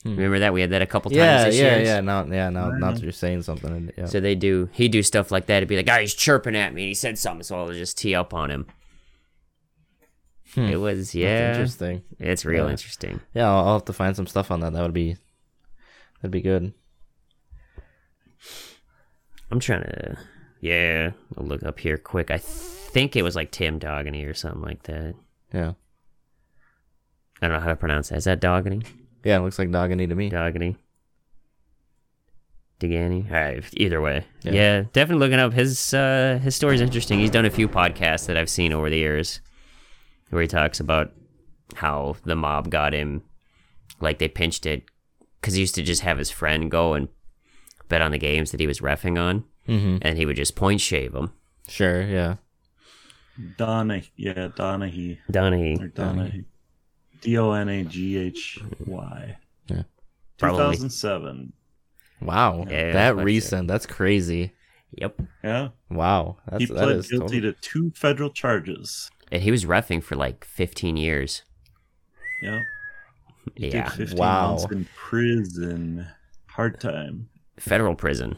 Remember 0.05 0.39
that 0.39 0.53
we 0.55 0.61
had 0.61 0.71
that 0.71 0.83
a 0.83 0.87
couple 0.87 1.11
times 1.11 1.17
Yeah, 1.19 1.45
this 1.45 1.57
yeah, 1.59 1.77
year. 1.77 1.85
yeah. 1.85 2.01
Now, 2.01 2.25
yeah, 2.25 2.49
now, 2.49 2.71
I 2.71 2.79
now 2.79 2.93
that 2.93 3.03
you're 3.03 3.11
saying 3.11 3.43
something. 3.43 3.91
Yeah. 3.99 4.07
So 4.07 4.21
they 4.21 4.37
do. 4.37 4.69
He 4.73 4.87
do 4.89 5.03
stuff 5.03 5.33
like 5.33 5.47
that. 5.47 5.57
It'd 5.59 5.69
be 5.69 5.77
like, 5.77 5.91
"Ah, 5.91 5.99
he's 5.99 6.15
chirping 6.15 6.55
at 6.55 6.73
me. 6.73 6.83
and 6.83 6.89
He 6.89 6.95
said 6.95 7.19
something, 7.19 7.43
so 7.43 7.59
I'll 7.59 7.73
just 7.73 7.99
tee 7.99 8.15
up 8.15 8.33
on 8.33 8.51
him." 8.51 8.67
Hmm. 10.55 10.61
It 10.67 10.77
was, 10.77 10.99
That's 10.99 11.15
yeah, 11.17 11.51
interesting. 11.51 12.03
it's 12.21 12.45
real 12.45 12.67
Yeah. 12.67 12.71
interesting. 12.71 13.21
Yeah, 13.35 13.51
I'll, 13.51 13.67
I'll 13.67 13.73
have 13.75 13.85
to 13.87 13.93
find 13.93 14.15
some 14.15 14.29
stuff 14.29 14.53
on 14.53 14.61
that. 14.61 14.73
That 14.75 14.83
would 14.83 14.95
be. 14.95 15.17
That'd 16.23 16.31
be 16.31 16.41
good. 16.41 16.73
I'm 19.51 19.61
trying 19.61 19.83
to, 19.83 20.17
yeah, 20.61 21.11
I'll 21.37 21.45
look 21.45 21.63
up 21.63 21.79
here 21.79 21.97
quick. 21.99 22.31
I 22.31 22.39
think 22.39 23.17
it 23.17 23.23
was 23.23 23.37
like 23.37 23.51
Tim 23.51 23.79
Doggany 23.79 24.29
or 24.29 24.35
something 24.35 24.63
like 24.63 24.83
that. 24.85 25.15
Yeah. 25.53 25.73
I 27.43 27.49
don't 27.49 27.53
know 27.57 27.61
how 27.61 27.69
to 27.69 27.77
pronounce 27.77 28.09
that. 28.09 28.17
Is 28.19 28.25
that 28.25 28.41
Doggany? 28.41 28.85
Yeah, 29.25 29.37
it 29.39 29.41
looks 29.43 29.59
like 29.59 29.69
Dogany 29.69 30.09
to 30.09 30.15
me. 30.15 30.31
Doggany. 30.31 30.77
Degani. 32.81 33.25
All 33.31 33.37
right. 33.37 33.65
Either 33.73 34.01
way, 34.01 34.25
Yeah. 34.43 34.53
yeah. 34.53 34.83
definitely 34.93 35.27
looking 35.27 35.39
up 35.41 35.53
his 35.53 35.95
uh, 35.95 36.39
his 36.43 36.55
story's 36.55 36.81
interesting. 36.81 37.19
He's 37.19 37.31
done 37.31 37.47
a 37.47 37.51
few 37.51 37.69
podcasts 37.69 38.27
that 38.27 38.37
I've 38.37 38.51
seen 38.51 38.73
over 38.73 38.91
the 38.91 38.99
years, 38.99 39.41
where 40.31 40.43
he 40.43 40.49
talks 40.49 40.79
about 40.81 41.13
how 41.75 42.17
the 42.25 42.37
mob 42.37 42.71
got 42.71 42.93
him, 42.93 43.23
like 44.01 44.19
they 44.19 44.29
pinched 44.29 44.67
it, 44.67 44.85
because 45.41 45.55
he 45.55 45.61
used 45.61 45.75
to 45.77 45.83
just 45.83 46.03
have 46.03 46.19
his 46.19 46.31
friend 46.31 46.71
go 46.71 46.93
and 46.95 47.09
bet 47.89 48.03
on 48.03 48.11
the 48.13 48.19
games 48.19 48.51
that 48.51 48.61
he 48.61 48.67
was 48.67 48.81
refing 48.81 49.19
on, 49.19 49.45
Mm-hmm. 49.69 49.99
and 50.03 50.17
he 50.19 50.27
would 50.27 50.37
just 50.37 50.55
point 50.57 50.81
shave 50.81 51.15
him. 51.15 51.33
Sure. 51.69 52.03
Yeah. 52.03 52.37
Donna. 53.59 54.03
Yeah, 54.17 54.49
Donahue 54.55 55.17
Donahue. 55.31 55.77
or 55.81 55.89
Donahue. 55.89 56.45
D 57.21 57.37
O 57.39 57.53
N 57.53 57.69
A 57.69 57.85
G 57.85 58.17
H 58.17 58.59
Y. 58.87 59.37
Yeah. 59.69 59.83
2007. 60.39 61.53
Wow. 62.23 62.65
Yeah, 62.69 62.87
that 62.87 62.93
that's 62.93 63.21
it. 63.21 63.25
recent. 63.25 63.69
That's 63.69 63.87
crazy. 63.87 64.53
Yep. 64.93 65.21
Yeah. 65.45 65.69
Wow. 65.91 66.39
That's 66.49 66.61
he 66.61 66.67
that 66.67 66.75
pled 66.75 66.97
is 66.97 67.09
guilty 67.11 67.41
totally- 67.41 67.53
to 67.53 67.61
two 67.61 67.91
federal 67.95 68.31
charges. 68.31 69.11
And 69.33 69.43
he 69.43 69.51
was 69.51 69.65
refing 69.65 70.03
for 70.03 70.15
like 70.15 70.45
15 70.45 70.97
years. 70.97 71.43
Yeah. 72.43 72.63
He 73.57 73.69
Yeah. 73.69 73.89
Did 73.91 73.93
15 74.09 74.19
Wow. 74.19 74.51
months 74.57 74.67
in 74.73 74.87
prison. 74.95 76.07
Hard 76.47 76.81
time. 76.81 77.29
Federal 77.59 77.95
prison, 77.97 78.37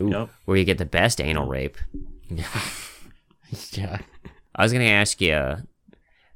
Ooh. 0.00 0.10
Yep. 0.10 0.30
where 0.46 0.56
you 0.56 0.64
get 0.64 0.78
the 0.78 0.86
best 0.86 1.20
anal 1.20 1.46
rape. 1.46 1.76
yeah. 2.30 3.98
I 4.54 4.62
was 4.62 4.72
gonna 4.72 4.84
ask 4.84 5.20
you, 5.20 5.56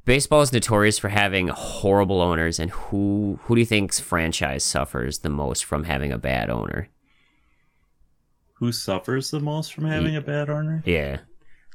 baseball 0.05 0.43
is 0.43 0.53
notorious 0.53 0.99
for 0.99 1.09
having 1.09 1.49
horrible 1.49 2.21
owners, 2.21 2.59
and 2.59 2.71
who 2.71 3.39
who 3.43 3.55
do 3.55 3.61
you 3.61 3.67
think's 3.67 4.01
franchise 4.01 4.65
suffers 4.65 5.19
the 5.19 5.31
most 5.31 5.65
from 5.65 5.85
having 5.85 6.13
a 6.13 6.19
bad 6.19 6.51
owner? 6.51 6.89
Who 8.55 8.73
suffers 8.73 9.31
the 9.31 9.41
most 9.41 9.75
from 9.75 9.85
having 9.85 10.17
a 10.17 10.23
bad 10.23 10.49
owner? 10.49 10.83
Yeah, 10.87 11.21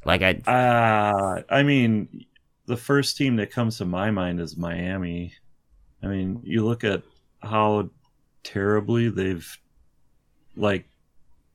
like 0.03 0.21
I 0.23 0.33
Uh, 0.51 1.43
I 1.49 1.63
mean, 1.63 2.25
the 2.65 2.77
first 2.77 3.17
team 3.17 3.35
that 3.35 3.51
comes 3.51 3.77
to 3.77 3.85
my 3.85 4.09
mind 4.11 4.39
is 4.39 4.57
Miami. 4.57 5.33
I 6.01 6.07
mean, 6.07 6.41
you 6.43 6.65
look 6.65 6.83
at 6.83 7.03
how 7.43 7.89
terribly 8.43 9.09
they've 9.09 9.47
like 10.55 10.85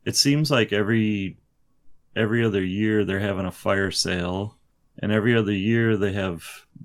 it 0.07 0.17
seems 0.17 0.51
like 0.51 0.73
every 0.73 1.37
every 2.15 2.43
other 2.43 2.65
year 2.65 3.05
they're 3.05 3.21
having 3.21 3.45
a 3.45 3.53
fire 3.53 3.91
sale 3.91 4.57
and 5.01 5.13
every 5.13 5.37
other 5.37 5.53
year 5.53 5.99
they 5.99 6.13
have 6.13 6.43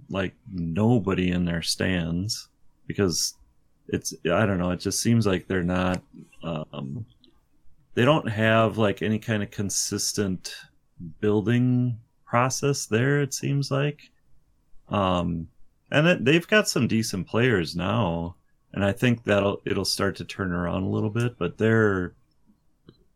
like 0.09 0.33
nobody 0.51 1.31
in 1.31 1.45
their 1.45 1.61
stands 1.61 2.49
because 2.87 3.35
it's 3.87 4.13
I 4.25 4.45
don't 4.45 4.57
know, 4.57 4.71
it 4.71 4.79
just 4.81 5.01
seems 5.01 5.25
like 5.25 5.47
they're 5.47 5.63
not 5.63 6.01
um 6.43 7.05
they 7.93 8.03
don't 8.03 8.27
have 8.27 8.77
like 8.77 9.01
any 9.01 9.19
kind 9.19 9.43
of 9.43 9.51
consistent 9.51 10.55
building 11.19 11.99
process 12.25 12.85
there 12.87 13.21
it 13.21 13.33
seems 13.33 13.71
like. 13.71 14.09
Um 14.89 15.47
and 15.91 16.07
it, 16.07 16.25
they've 16.25 16.47
got 16.47 16.67
some 16.67 16.87
decent 16.87 17.27
players 17.27 17.75
now 17.75 18.35
and 18.73 18.83
i 18.85 18.93
think 18.93 19.25
that'll 19.25 19.61
it'll 19.65 19.83
start 19.83 20.15
to 20.15 20.23
turn 20.23 20.53
around 20.53 20.83
a 20.83 20.89
little 20.89 21.09
bit 21.09 21.37
but 21.37 21.57
they're 21.57 22.13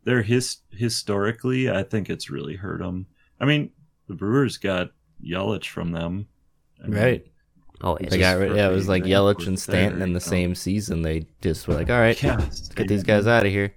they're 0.05 0.21
his 0.21 0.57
historically 0.71 1.69
i 1.69 1.83
think 1.83 2.09
it's 2.09 2.29
really 2.29 2.55
hurt 2.55 2.79
them 2.79 3.05
i 3.39 3.45
mean 3.45 3.69
the 4.07 4.13
brewers 4.15 4.57
got 4.57 4.91
yelich 5.23 5.67
from 5.67 5.91
them 5.91 6.27
I 6.83 6.87
mean, 6.87 7.01
Right. 7.01 7.27
oh 7.81 7.95
it's 7.95 8.11
They 8.11 8.19
got 8.19 8.37
rid- 8.37 8.55
yeah, 8.55 8.69
it 8.69 8.73
was 8.73 8.87
like 8.89 9.03
Yelich 9.03 9.47
and 9.47 9.57
Stanton 9.57 9.99
there, 9.99 10.07
in 10.07 10.13
the 10.13 10.19
you 10.19 10.25
know. 10.25 10.29
same 10.29 10.55
season. 10.55 11.01
They 11.03 11.25
just 11.41 11.67
were 11.67 11.73
like, 11.73 11.89
all 11.89 11.99
right, 11.99 12.21
yeah, 12.21 12.35
let's 12.35 12.67
get 12.67 12.87
these 12.89 13.01
guys 13.03 13.25
out 13.27 13.45
of 13.45 13.51
here. 13.51 13.73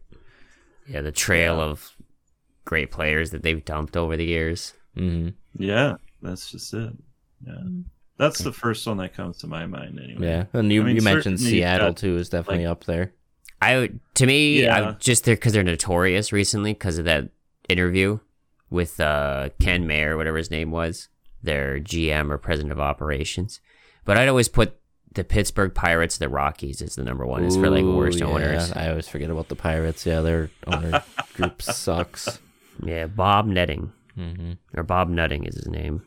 yeah 0.88 1.00
the 1.00 1.12
trail 1.12 1.56
Yeah. 1.58 1.62
of 1.62 1.94
great 2.64 2.90
players 2.90 3.30
that 3.30 3.42
they've 3.44 3.64
dumped 3.64 3.96
over 3.96 4.16
the 4.16 4.24
years. 4.26 4.74
hmm 4.96 5.28
yeah 5.56 5.94
that's 6.20 6.50
just 6.50 6.74
it 6.74 6.92
yeah 7.46 7.54
that's 8.18 8.40
the 8.40 8.52
first 8.52 8.84
one 8.86 8.96
that 8.98 9.14
comes 9.14 9.38
to 9.38 9.46
my 9.46 9.64
mind 9.64 9.98
anyway 10.02 10.26
Yeah, 10.26 10.44
and 10.52 10.70
you 10.72 10.82
I 10.82 10.84
mean, 10.86 10.96
you 10.96 11.02
mentioned 11.02 11.40
Seattle 11.40 11.90
got, 11.90 11.96
too 11.98 12.16
is 12.16 12.28
definitely 12.28 12.66
like- 12.66 12.72
up 12.72 12.84
there. 12.84 13.14
I 13.60 13.90
to 14.14 14.26
me, 14.26 14.62
Yeah. 14.62 14.90
I 14.90 14.92
just 14.94 15.24
they're 15.24 15.34
because 15.34 15.52
they're 15.52 15.62
notorious 15.62 16.32
recently 16.32 16.72
because 16.72 16.98
of 16.98 17.04
that 17.06 17.30
interview 17.68 18.18
with 18.70 19.00
uh, 19.00 19.50
Ken 19.60 19.86
Mayer, 19.86 20.16
whatever 20.16 20.36
his 20.36 20.50
name 20.50 20.70
was, 20.70 21.08
their 21.42 21.80
GM 21.80 22.30
or 22.30 22.38
president 22.38 22.72
of 22.72 22.80
operations. 22.80 23.60
But 24.04 24.16
I'd 24.18 24.28
always 24.28 24.48
put 24.48 24.78
the 25.12 25.24
Pittsburgh 25.24 25.74
Pirates, 25.74 26.18
the 26.18 26.28
Rockies, 26.28 26.80
as 26.82 26.94
the 26.94 27.02
number 27.04 27.26
one. 27.26 27.44
Is 27.44 27.56
for 27.56 27.70
like 27.70 27.84
worst 27.84 28.20
yeah, 28.20 28.26
owners. 28.26 28.72
I 28.72 28.90
always 28.90 29.08
forget 29.08 29.30
about 29.30 29.48
the 29.48 29.56
Pirates. 29.56 30.06
Yeah, 30.06 30.20
their 30.20 30.50
owner 30.66 31.02
group 31.34 31.60
sucks. 31.62 32.38
Yeah, 32.82 33.06
Bob 33.06 33.46
Netting 33.46 33.92
hmm 34.14 34.52
or 34.76 34.82
Bob 34.82 35.08
Nutting 35.08 35.44
is 35.44 35.54
his 35.56 35.68
name. 35.68 36.02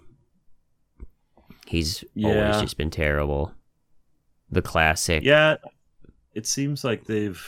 He's 1.66 2.04
always 2.24 2.60
just 2.62 2.78
been 2.78 2.89
terrible. 2.91 3.54
The 4.49 4.62
classic. 4.62 5.24
Yeah, 5.24 5.58
it 6.34 6.45
seems 6.47 6.84
like 6.84 7.05
they've. 7.05 7.41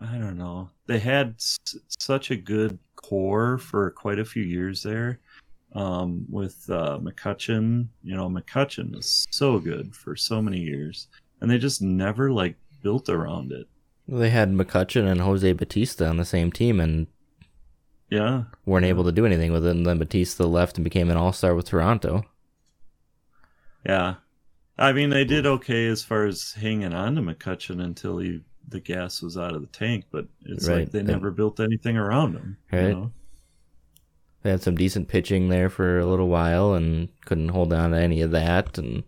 I 0.00 0.16
don't 0.16 0.38
know. 0.38 0.70
They 0.86 0.98
had 0.98 1.34
s- 1.38 1.58
such 1.98 2.30
a 2.30 2.36
good 2.36 2.78
core 2.96 3.58
for 3.58 3.90
quite 3.90 4.18
a 4.18 4.24
few 4.24 4.42
years 4.42 4.82
there. 4.82 5.18
Um, 5.74 6.24
with 6.28 6.68
uh, 6.68 6.98
McCutchen, 7.00 7.86
you 8.02 8.16
know, 8.16 8.28
McCutchen 8.28 8.94
was 8.96 9.24
so 9.30 9.58
good 9.60 9.94
for 9.94 10.16
so 10.16 10.42
many 10.42 10.58
years, 10.58 11.06
and 11.40 11.50
they 11.50 11.58
just 11.58 11.80
never 11.82 12.32
like 12.32 12.56
built 12.82 13.08
around 13.08 13.52
it. 13.52 13.68
They 14.08 14.30
had 14.30 14.50
McCutchen 14.52 15.06
and 15.08 15.20
Jose 15.20 15.52
Bautista 15.52 16.08
on 16.08 16.16
the 16.16 16.24
same 16.24 16.50
team 16.50 16.80
and 16.80 17.06
Yeah, 18.08 18.44
weren't 18.66 18.86
able 18.86 19.04
to 19.04 19.12
do 19.12 19.24
anything 19.26 19.52
with 19.52 19.64
it. 19.64 19.70
And 19.76 19.86
then 19.86 19.98
Bautista 19.98 20.44
left 20.46 20.76
and 20.76 20.82
became 20.84 21.08
an 21.10 21.16
all 21.16 21.32
star 21.32 21.54
with 21.54 21.66
Toronto. 21.66 22.24
yeah. 23.86 24.14
I 24.80 24.92
mean, 24.92 25.10
they 25.10 25.24
did 25.24 25.46
okay 25.46 25.86
as 25.86 26.02
far 26.02 26.24
as 26.26 26.52
hanging 26.52 26.92
on 26.94 27.14
to 27.16 27.22
McCutchen 27.22 27.82
until 27.84 28.18
he 28.18 28.40
the 28.68 28.80
gas 28.80 29.20
was 29.20 29.36
out 29.36 29.54
of 29.54 29.60
the 29.62 29.66
tank, 29.68 30.04
but 30.12 30.26
it's 30.46 30.68
Right. 30.68 30.80
like 30.80 30.90
they 30.92 31.00
And- 31.00 31.08
never 31.08 31.30
built 31.32 31.58
anything 31.60 31.96
around 31.96 32.34
him. 32.34 32.56
you 32.72 32.78
Right. 32.78 32.88
know? 32.90 33.12
They 34.42 34.50
had 34.50 34.62
some 34.62 34.76
decent 34.76 35.08
pitching 35.08 35.48
there 35.48 35.68
for 35.68 35.98
a 35.98 36.06
little 36.06 36.28
while 36.28 36.74
and 36.74 37.08
couldn't 37.26 37.48
hold 37.48 37.72
on 37.72 37.90
to 37.90 37.98
any 37.98 38.22
of 38.22 38.30
that. 38.30 38.78
And 38.78 39.02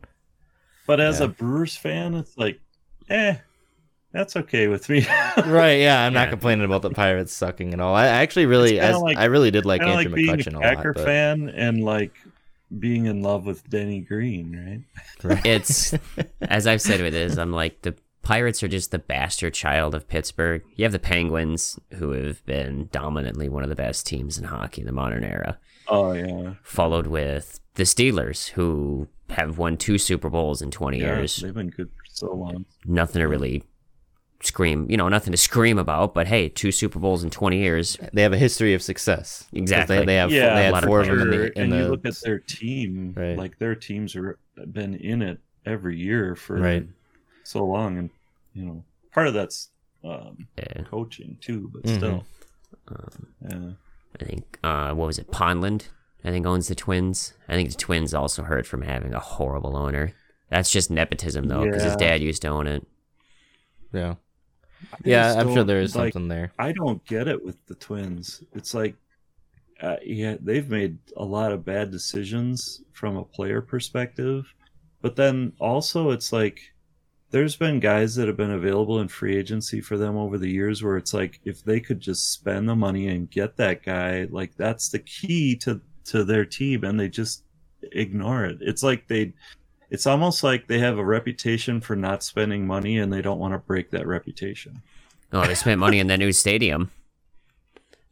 But 0.87 0.99
as 1.01 1.21
Yeah. 1.21 1.27
a 1.27 1.29
Brewers 1.29 1.77
fan, 1.77 2.15
it's 2.15 2.37
like, 2.37 2.59
eh, 3.09 3.37
that's 4.11 4.35
okay 4.37 4.67
with 4.67 4.89
me. 4.89 5.07
right, 5.47 5.75
yeah, 5.79 6.05
I'm 6.05 6.13
not 6.13 6.25
Yeah. 6.27 6.31
complaining 6.31 6.65
about 6.65 6.83
the 6.83 6.91
Pirates 6.91 7.33
sucking 7.33 7.73
at 7.73 7.79
all. 7.81 7.95
I 7.95 8.09
actually 8.09 8.47
really, 8.47 8.81
as 8.81 8.99
like- 8.99 9.17
I 9.17 9.27
really 9.27 9.53
did 9.53 9.65
like 9.65 9.81
Kind 9.81 9.93
of 9.93 9.99
Andrew 9.99 10.11
like 10.11 10.17
being 10.17 10.37
McCutcheon 10.39 10.55
a 10.55 10.59
a 10.59 10.61
Packer 10.61 10.89
lot. 10.89 10.97
But, 10.97 11.05
fan 11.05 11.49
and 11.51 11.85
like 11.85 12.13
being 12.79 13.07
in 13.07 13.23
love 13.23 13.47
with 13.47 13.69
Denny 13.69 14.01
Green, 14.01 14.85
right? 15.25 15.41
It's 15.45 15.95
as 16.43 16.67
I've 16.67 16.81
said 16.81 17.01
with 17.01 17.13
this, 17.13 17.37
I'm 17.37 17.53
like 17.53 17.83
the 17.83 17.95
Pirates 18.23 18.63
are 18.63 18.69
just 18.69 18.93
the 18.93 18.99
bastard 18.99 19.53
child 19.53 19.95
of 19.95 20.07
Pittsburgh. 20.07 20.63
You 20.77 20.85
have 20.85 20.93
the 20.93 20.99
Penguins, 20.99 21.79
who 21.95 22.13
have 22.13 22.45
been 22.47 22.89
dominantly 22.93 23.49
one 23.49 23.65
of 23.65 23.69
the 23.69 23.75
best 23.75 24.07
teams 24.07 24.39
in 24.39 24.45
hockey 24.45 24.83
in 24.83 24.87
the 24.87 24.93
modern 24.93 25.25
era, 25.25 25.59
Oh 25.89 26.13
yeah, 26.13 26.55
followed 26.63 27.07
with 27.07 27.61
the 27.75 27.83
Steelers, 27.83 28.51
who 28.51 29.09
have 29.31 29.59
won 29.59 29.77
two 29.77 29.99
Super 29.99 30.31
Bowls 30.31 30.63
in 30.63 30.71
20 30.71 30.99
yeah. 30.99 31.17
years. 31.17 31.37
They've 31.37 31.55
been 31.55 31.71
good 31.71 31.89
for 31.89 32.05
so 32.05 32.33
long. 32.33 32.65
Nothing 32.85 33.21
to 33.21 33.29
really 33.29 33.65
scream, 34.43 34.91
you 34.91 34.97
know, 34.97 35.09
nothing 35.09 35.31
to 35.33 35.37
scream 35.37 35.79
about, 35.79 36.15
but 36.15 36.27
hey, 36.27 36.49
two 36.49 36.73
Super 36.73 36.99
Bowls 36.99 37.23
in 37.25 37.31
20 37.31 37.59
years. 37.59 37.97
they 38.13 38.23
have 38.23 38.33
a 38.33 38.39
history 38.39 38.75
of 38.75 38.83
success. 38.83 39.49
Exactly. 39.53 39.99
They, 39.99 40.05
they 40.07 40.15
have 40.17 40.31
yeah, 40.31 40.55
they 40.55 40.69
a 40.69 40.71
lot 40.73 40.83
had 40.83 40.85
of 40.85 40.89
four 40.89 41.01
of 41.01 41.07
them 41.07 41.21
in 41.23 41.31
the 41.31 41.47
in 41.59 41.63
and 41.65 41.73
the 41.73 41.77
you 41.77 41.85
look 41.85 42.05
at 42.07 42.15
their 42.25 42.39
team, 42.39 43.15
Right. 43.17 43.37
like 43.37 43.59
their 43.59 43.75
teams 43.75 44.17
are 44.17 44.39
been 44.73 44.95
in 44.95 45.23
it 45.23 45.39
every 45.65 45.97
year 45.99 46.35
for 46.37 46.57
Right. 46.59 46.87
so 47.45 47.65
long, 47.65 47.99
and 47.99 48.11
you 48.55 48.65
know, 48.65 48.85
part 49.13 49.29
of 49.29 49.35
that's 49.35 49.71
um, 50.05 50.49
Yeah. 50.59 50.83
coaching 50.91 51.39
too, 51.41 51.71
but 51.73 51.85
Mhm. 51.85 51.97
still, 51.97 52.27
Um, 52.89 53.27
yeah. 53.49 53.71
I 54.21 54.25
think, 54.25 54.59
uh, 54.65 54.93
what 54.95 55.07
was 55.07 55.19
it? 55.19 55.31
Pohlad, 55.31 55.85
I 56.25 56.31
think, 56.31 56.45
owns 56.45 56.67
the 56.69 56.75
Twins. 56.75 57.35
I 57.49 57.53
think 57.55 57.71
the 57.71 57.77
Twins 57.77 58.13
also 58.13 58.43
hurt 58.43 58.67
from 58.67 58.83
having 58.83 59.15
a 59.15 59.21
horrible 59.21 59.77
owner. 59.77 60.13
That's 60.51 60.71
just 60.71 60.91
nepotism, 60.91 61.47
though, 61.47 61.65
because 61.65 61.85
his 61.85 61.95
dad 61.97 62.21
used 62.21 62.43
to 62.43 62.49
own 62.49 62.67
it. 62.67 62.85
yeah 63.93 64.15
I 64.93 64.97
yeah. 65.05 65.35
I'm 65.35 65.53
sure 65.53 65.65
there 65.65 65.81
is 65.81 65.97
like, 65.97 66.13
something 66.13 66.29
there. 66.29 66.53
I 66.59 66.73
don't 66.73 67.05
get 67.07 67.29
it 67.29 67.45
with 67.45 67.65
the 67.67 67.75
Twins. 67.75 68.43
It's 68.55 68.75
like, 68.75 68.95
uh, 69.81 69.97
yeah, 70.05 70.37
they've 70.41 70.69
made 70.69 70.99
a 71.17 71.25
lot 71.25 71.53
of 71.53 71.65
bad 71.65 71.91
decisions 71.91 72.83
from 72.93 73.17
a 73.17 73.25
player 73.25 73.61
perspective, 73.61 74.53
but 75.01 75.17
then 75.17 75.53
also 75.59 76.11
it's 76.11 76.33
like 76.33 76.61
there's 77.31 77.57
been 77.57 77.81
guys 77.81 78.15
that 78.15 78.29
have 78.29 78.37
been 78.37 78.53
available 78.53 79.01
in 79.01 79.09
free 79.09 79.37
agency 79.37 79.81
for 79.81 79.97
them 79.97 80.17
over 80.17 80.39
the 80.39 80.51
years 80.51 80.83
where 80.83 80.99
it's 80.99 81.15
like 81.15 81.41
if 81.45 81.65
they 81.65 81.81
could 81.81 81.99
just 81.99 82.33
spend 82.33 82.69
the 82.69 82.77
money 82.77 83.09
and 83.09 83.31
get 83.31 83.57
that 83.57 83.83
guy, 83.83 84.29
like 84.31 84.55
that's 84.57 84.91
the 84.91 84.99
key 84.99 85.57
to 85.57 85.81
to 86.05 86.25
their 86.25 86.45
team, 86.45 86.85
and 86.85 87.01
they 87.01 87.09
just 87.09 87.45
ignore 87.93 88.45
it. 88.45 88.59
It's 88.61 88.83
like 88.83 89.09
they. 89.09 89.33
It's 89.93 90.07
almost 90.07 90.43
like 90.43 90.69
they 90.69 90.79
have 90.79 90.97
a 90.97 91.05
reputation 91.05 91.81
for 91.83 91.95
not 91.95 92.23
spending 92.23 92.67
money 92.67 92.97
and 92.99 93.13
they 93.13 93.21
don't 93.21 93.39
want 93.39 93.53
to 93.53 93.59
break 93.59 93.91
that 93.91 94.07
reputation. 94.07 94.81
Oh, 95.33 95.47
they 95.47 95.55
spent 95.55 95.79
money 95.81 95.99
in 95.99 96.07
that 96.07 96.19
new 96.19 96.33
stadium. 96.33 96.91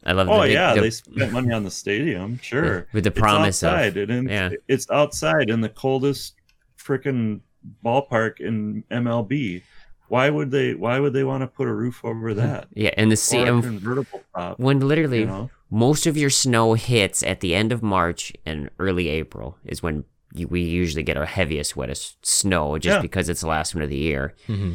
I 0.05 0.13
love. 0.13 0.29
Oh 0.29 0.41
the, 0.41 0.51
yeah, 0.51 0.75
the- 0.75 0.81
they 0.81 0.89
spent 0.91 1.31
money 1.31 1.51
on 1.51 1.63
the 1.63 1.71
stadium, 1.71 2.39
sure. 2.41 2.87
with 2.93 3.03
the 3.03 3.09
It's 3.09 3.19
promise 3.19 3.63
of 3.63 3.73
outside, 3.73 3.97
and 3.97 4.29
yeah. 4.29 4.49
it's 4.67 4.89
outside 4.89 5.49
in 5.49 5.61
the 5.61 5.69
coldest 5.69 6.35
freaking 6.79 7.41
ballpark 7.83 8.39
in 8.39 8.83
MLB. 8.91 9.63
Why 10.07 10.29
would 10.29 10.51
they? 10.51 10.75
Why 10.75 10.99
would 10.99 11.13
they 11.13 11.23
want 11.23 11.41
to 11.41 11.47
put 11.47 11.67
a 11.67 11.73
roof 11.73 12.03
over 12.03 12.29
mm-hmm. 12.29 12.39
that? 12.39 12.67
yeah, 12.73 12.91
and 12.97 13.11
the 13.11 13.15
sea 13.15 13.43
convertible 13.43 14.21
top. 14.35 14.59
when 14.59 14.79
literally 14.79 15.21
You 15.21 15.25
know? 15.25 15.49
most 15.69 16.05
of 16.05 16.17
your 16.17 16.29
snow 16.29 16.73
hits 16.73 17.23
at 17.23 17.39
the 17.39 17.55
end 17.55 17.71
of 17.71 17.81
March 17.81 18.33
and 18.45 18.69
early 18.79 19.07
April 19.07 19.57
is 19.65 19.81
when 19.81 20.03
we 20.33 20.61
usually 20.61 21.03
get 21.03 21.17
our 21.17 21.25
heaviest, 21.25 21.75
wettest 21.75 22.15
snow, 22.25 22.77
just 22.77 22.95
Yeah. 22.97 23.01
because 23.01 23.29
it's 23.29 23.41
the 23.41 23.47
last 23.47 23.75
one 23.75 23.83
of 23.83 23.89
the 23.89 23.97
year. 23.97 24.33
hmm 24.47 24.73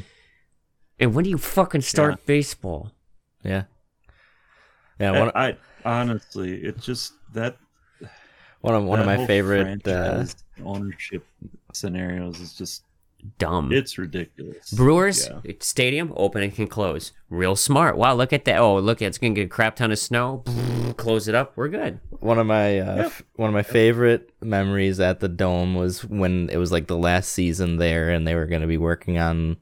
And 0.98 1.14
when 1.14 1.24
do 1.24 1.30
you 1.30 1.38
fucking 1.38 1.82
start 1.82 2.12
Yeah. 2.12 2.24
baseball? 2.26 2.92
Yeah, 3.44 3.64
yeah. 4.98 5.12
One, 5.18 5.30
I, 5.34 5.56
I 5.84 6.00
honestly, 6.00 6.54
it's 6.62 6.84
just 6.84 7.12
that 7.32 7.56
one 8.60 8.74
of 8.74 8.84
one 8.84 9.00
of 9.00 9.06
my 9.06 9.26
favorite. 9.26 9.86
Uh, 9.86 10.24
ownership 10.64 11.24
scenarios 11.72 12.40
is 12.40 12.54
just 12.54 12.82
dumb. 13.38 13.72
It's 13.72 13.98
ridiculous. 13.98 14.70
Brewers 14.72 15.28
Yeah. 15.44 15.52
Stadium 15.60 16.12
open 16.16 16.42
and 16.42 16.54
can 16.54 16.66
close. 16.66 17.12
Real 17.30 17.56
smart. 17.56 17.96
Wow, 17.96 18.14
look 18.14 18.32
at 18.32 18.44
that. 18.46 18.58
Oh, 18.58 18.78
look, 18.78 19.02
it's 19.02 19.18
gonna 19.18 19.34
get 19.34 19.46
a 19.46 19.48
crap 19.48 19.76
ton 19.76 19.90
of 19.92 19.98
snow. 19.98 20.42
Close 20.96 21.28
it 21.28 21.34
up. 21.34 21.52
We're 21.56 21.68
good. 21.68 22.00
One 22.20 22.38
of 22.38 22.46
my 22.46 22.78
uh, 22.78 22.96
f- 23.06 23.22
one 23.34 23.48
of 23.48 23.54
my 23.54 23.62
favorite 23.62 24.30
memories 24.40 24.98
at 25.00 25.20
the 25.20 25.28
dome 25.28 25.74
was 25.74 26.04
when 26.04 26.48
it 26.50 26.56
was 26.56 26.72
like 26.72 26.86
the 26.86 26.96
last 26.96 27.32
season 27.32 27.76
there, 27.76 28.10
and 28.10 28.26
they 28.26 28.34
were 28.34 28.46
going 28.46 28.62
to 28.62 28.66
be 28.66 28.78
working 28.78 29.18
on 29.18 29.56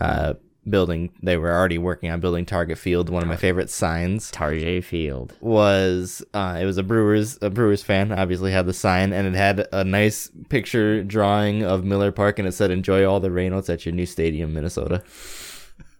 uh, 0.00 0.34
building. 0.70 1.10
They 1.22 1.36
were 1.36 1.50
already 1.52 1.78
working 1.78 2.10
on 2.10 2.20
building 2.20 2.44
Target 2.46 2.78
Field. 2.78 3.08
One 3.10 3.22
of 3.22 3.28
my 3.28 3.36
favorite 3.36 3.70
signs 3.70 4.30
target 4.30 4.84
Field. 4.84 5.34
was 5.40 6.24
uh, 6.34 6.58
it 6.60 6.64
was 6.64 6.78
a 6.78 6.82
Brewers 6.82 7.38
a 7.42 7.50
Brewers 7.50 7.82
fan. 7.82 8.12
Obviously 8.12 8.52
had 8.52 8.66
the 8.66 8.72
sign, 8.72 9.12
and 9.12 9.26
it 9.26 9.34
had 9.34 9.66
a 9.72 9.84
nice 9.84 10.30
picture 10.48 11.02
drawing 11.02 11.62
of 11.64 11.84
Miller 11.84 12.12
Park, 12.12 12.38
and 12.38 12.46
it 12.48 12.52
said 12.52 12.70
"Enjoy 12.70 13.04
all 13.04 13.20
the 13.20 13.28
rainouts 13.30 13.68
at 13.72 13.84
your 13.86 13.94
new 13.94 14.06
stadium, 14.06 14.54
Minnesota." 14.54 15.02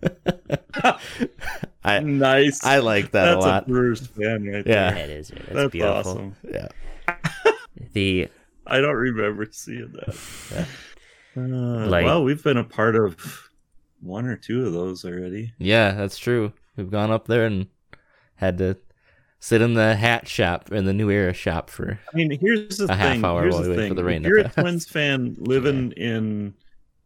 I 1.84 2.00
Nice. 2.00 2.64
I 2.64 2.78
like 2.78 3.12
that 3.12 3.24
That's 3.24 3.36
a 3.44 3.48
lot. 3.48 3.66
Brewers 3.66 4.06
fan 4.06 4.44
right 4.46 4.66
Yeah. 4.66 4.92
That 4.92 5.10
is 5.10 5.30
it. 5.30 5.38
That's. 5.38 5.52
That's 5.54 5.72
beautiful. 5.72 5.98
awesome. 6.12 6.36
yeah. 6.48 6.68
The 7.92 8.28
I 8.66 8.80
don't 8.80 8.96
remember 8.96 9.46
seeing 9.50 9.92
that. 9.92 10.66
Uh, 11.36 11.86
Like- 11.88 12.04
well, 12.04 12.24
we've 12.24 12.42
been 12.42 12.56
a 12.56 12.64
part 12.64 12.96
of 12.96 13.47
one 14.00 14.26
or 14.26 14.36
two 14.36 14.66
of 14.66 14.72
those 14.72 15.04
already. 15.04 15.52
Yeah, 15.58 15.92
that's 15.92 16.18
true. 16.18 16.52
We've 16.76 16.90
gone 16.90 17.10
up 17.10 17.26
there 17.26 17.46
and 17.46 17.66
had 18.36 18.58
to 18.58 18.76
sit 19.40 19.60
in 19.62 19.74
the 19.74 19.96
hat 19.96 20.28
shop 20.28 20.72
in 20.72 20.84
the 20.84 20.92
New 20.92 21.10
Era 21.10 21.32
shop 21.32 21.70
for. 21.70 21.98
I 22.12 22.16
mean, 22.16 22.30
here's 22.40 22.76
the 22.78 22.86
A 22.92 22.94
half 22.94 23.12
thing. 23.14 23.24
hour 23.24 23.42
here's 23.42 23.54
while 23.54 23.62
the 23.64 23.70
we 23.70 23.76
wait 23.76 23.88
for 23.88 23.94
the 23.94 24.04
rain 24.04 24.24
if 24.24 24.28
you're 24.28 24.38
a. 24.40 24.48
Twins 24.48 24.86
fan 24.86 25.36
living 25.40 25.92
in 25.92 26.54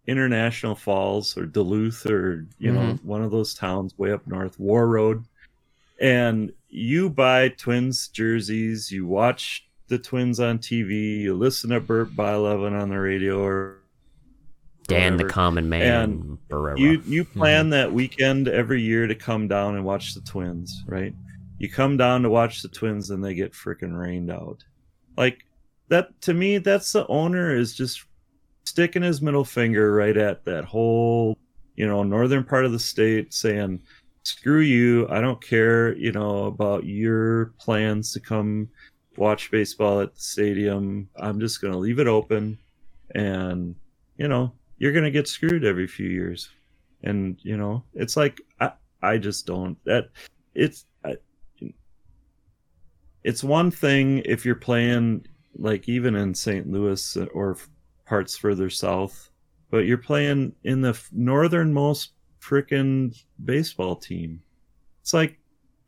International 0.07 0.75
Falls 0.75 1.37
or 1.39 1.47
Duluth 1.47 2.07
or 2.07 2.47
you 2.59 2.73
know 2.73 2.81
Mm-hmm. 2.81 3.07
one 3.09 3.23
of 3.23 3.31
those 3.31 3.55
towns 3.55 3.97
way 3.99 4.13
up 4.13 4.27
north, 4.27 4.59
Warroad, 4.59 5.25
and 6.01 6.53
you 6.69 7.09
buy 7.11 7.49
Twins 7.51 8.09
jerseys, 8.09 8.91
you 8.91 9.07
watch 9.07 9.67
the 9.89 9.99
Twins 9.99 10.41
on 10.41 10.59
TV, 10.59 11.19
you 11.21 11.35
listen 11.35 11.71
to 11.71 11.81
Bert 11.81 12.17
Blyleven 12.17 12.73
on 12.81 12.89
the 12.89 12.99
radio 12.99 13.41
or 13.43 13.82
Dan 14.89 15.17
the. 15.17 15.25
Common 15.25 15.69
Man. 15.69 15.83
And 16.03 16.39
Barreiro. 16.49 16.79
you 16.79 17.03
you 17.07 17.25
Mm-hmm. 17.25 17.39
plan 17.39 17.71
that 17.71 17.93
weekend 17.93 18.49
every 18.49 18.83
year 18.83 19.07
to 19.07 19.15
come 19.15 19.49
down 19.49 19.77
and 19.77 19.85
watch 19.85 20.15
the 20.15 20.21
twins 20.23 20.85
right 20.87 21.15
you 21.59 21.71
come 21.71 21.97
down 21.97 22.23
to 22.23 22.29
watch 22.31 22.63
the 22.63 22.69
twins 22.69 23.11
and 23.11 23.25
they 23.25 23.35
get 23.35 23.53
freaking 23.53 23.97
rained 23.99 24.31
out 24.31 24.63
like 25.17 25.45
that 25.89 26.21
to 26.23 26.35
me 26.35 26.59
that's 26.59 26.93
the 26.93 27.07
owner 27.07 27.55
is 27.55 27.75
just 27.75 28.05
sticking 28.65 29.03
his 29.03 29.23
middle 29.23 29.45
finger 29.45 29.93
right 29.95 30.17
at 30.17 30.45
that 30.45 30.65
whole 30.65 31.37
you 31.77 31.87
know 31.87 32.03
northern 32.03 32.43
part 32.45 32.65
of 32.65 32.73
the 32.73 32.79
state 32.79 33.33
saying 33.33 33.81
screw 34.25 34.61
you 34.61 35.07
i 35.09 35.21
don't 35.21 35.43
care 35.43 35.95
you 35.97 36.13
know 36.13 36.45
about 36.47 36.85
your 36.85 37.47
plans 37.59 38.13
to 38.13 38.21
come 38.21 38.69
watch 39.17 39.51
baseball 39.51 40.01
at 40.01 40.15
the 40.15 40.21
stadium 40.21 41.09
i'm 41.17 41.39
just 41.41 41.61
going 41.61 41.73
to 41.73 41.79
leave 41.79 41.99
it 41.99 42.07
open 42.09 42.59
and 43.15 43.75
you 44.17 44.27
know 44.29 44.53
you're 44.83 44.93
going 44.93 45.05
to 45.05 45.11
get 45.11 45.29
screwed 45.29 45.65
every 45.65 45.87
few 45.87 46.09
years. 46.09 46.51
And 47.05 47.37
you 47.43 47.57
know 47.57 47.83
it's 47.95 48.17
like 48.17 48.41
i 48.61 48.71
i 49.03 49.19
just 49.19 49.45
don't 49.45 49.77
that 49.85 50.11
it's 50.55 50.87
I, 51.05 51.17
it's 53.25 53.43
one 53.43 53.73
thing 53.73 54.19
if 54.25 54.45
you're 54.45 54.55
playing 54.55 55.27
like 55.57 55.89
even 55.89 56.15
in 56.15 56.33
st 56.33 56.71
louis 56.71 57.17
or 57.35 57.57
parts 58.07 58.37
further 58.37 58.71
south 58.71 59.33
but 59.73 59.87
you're 59.87 59.99
playing 59.99 60.53
in 60.63 60.83
the 60.83 60.97
northernmost 61.11 62.13
frickin' 62.43 63.19
baseball 63.45 63.97
team. 63.97 64.43
It's 65.01 65.15
like 65.15 65.39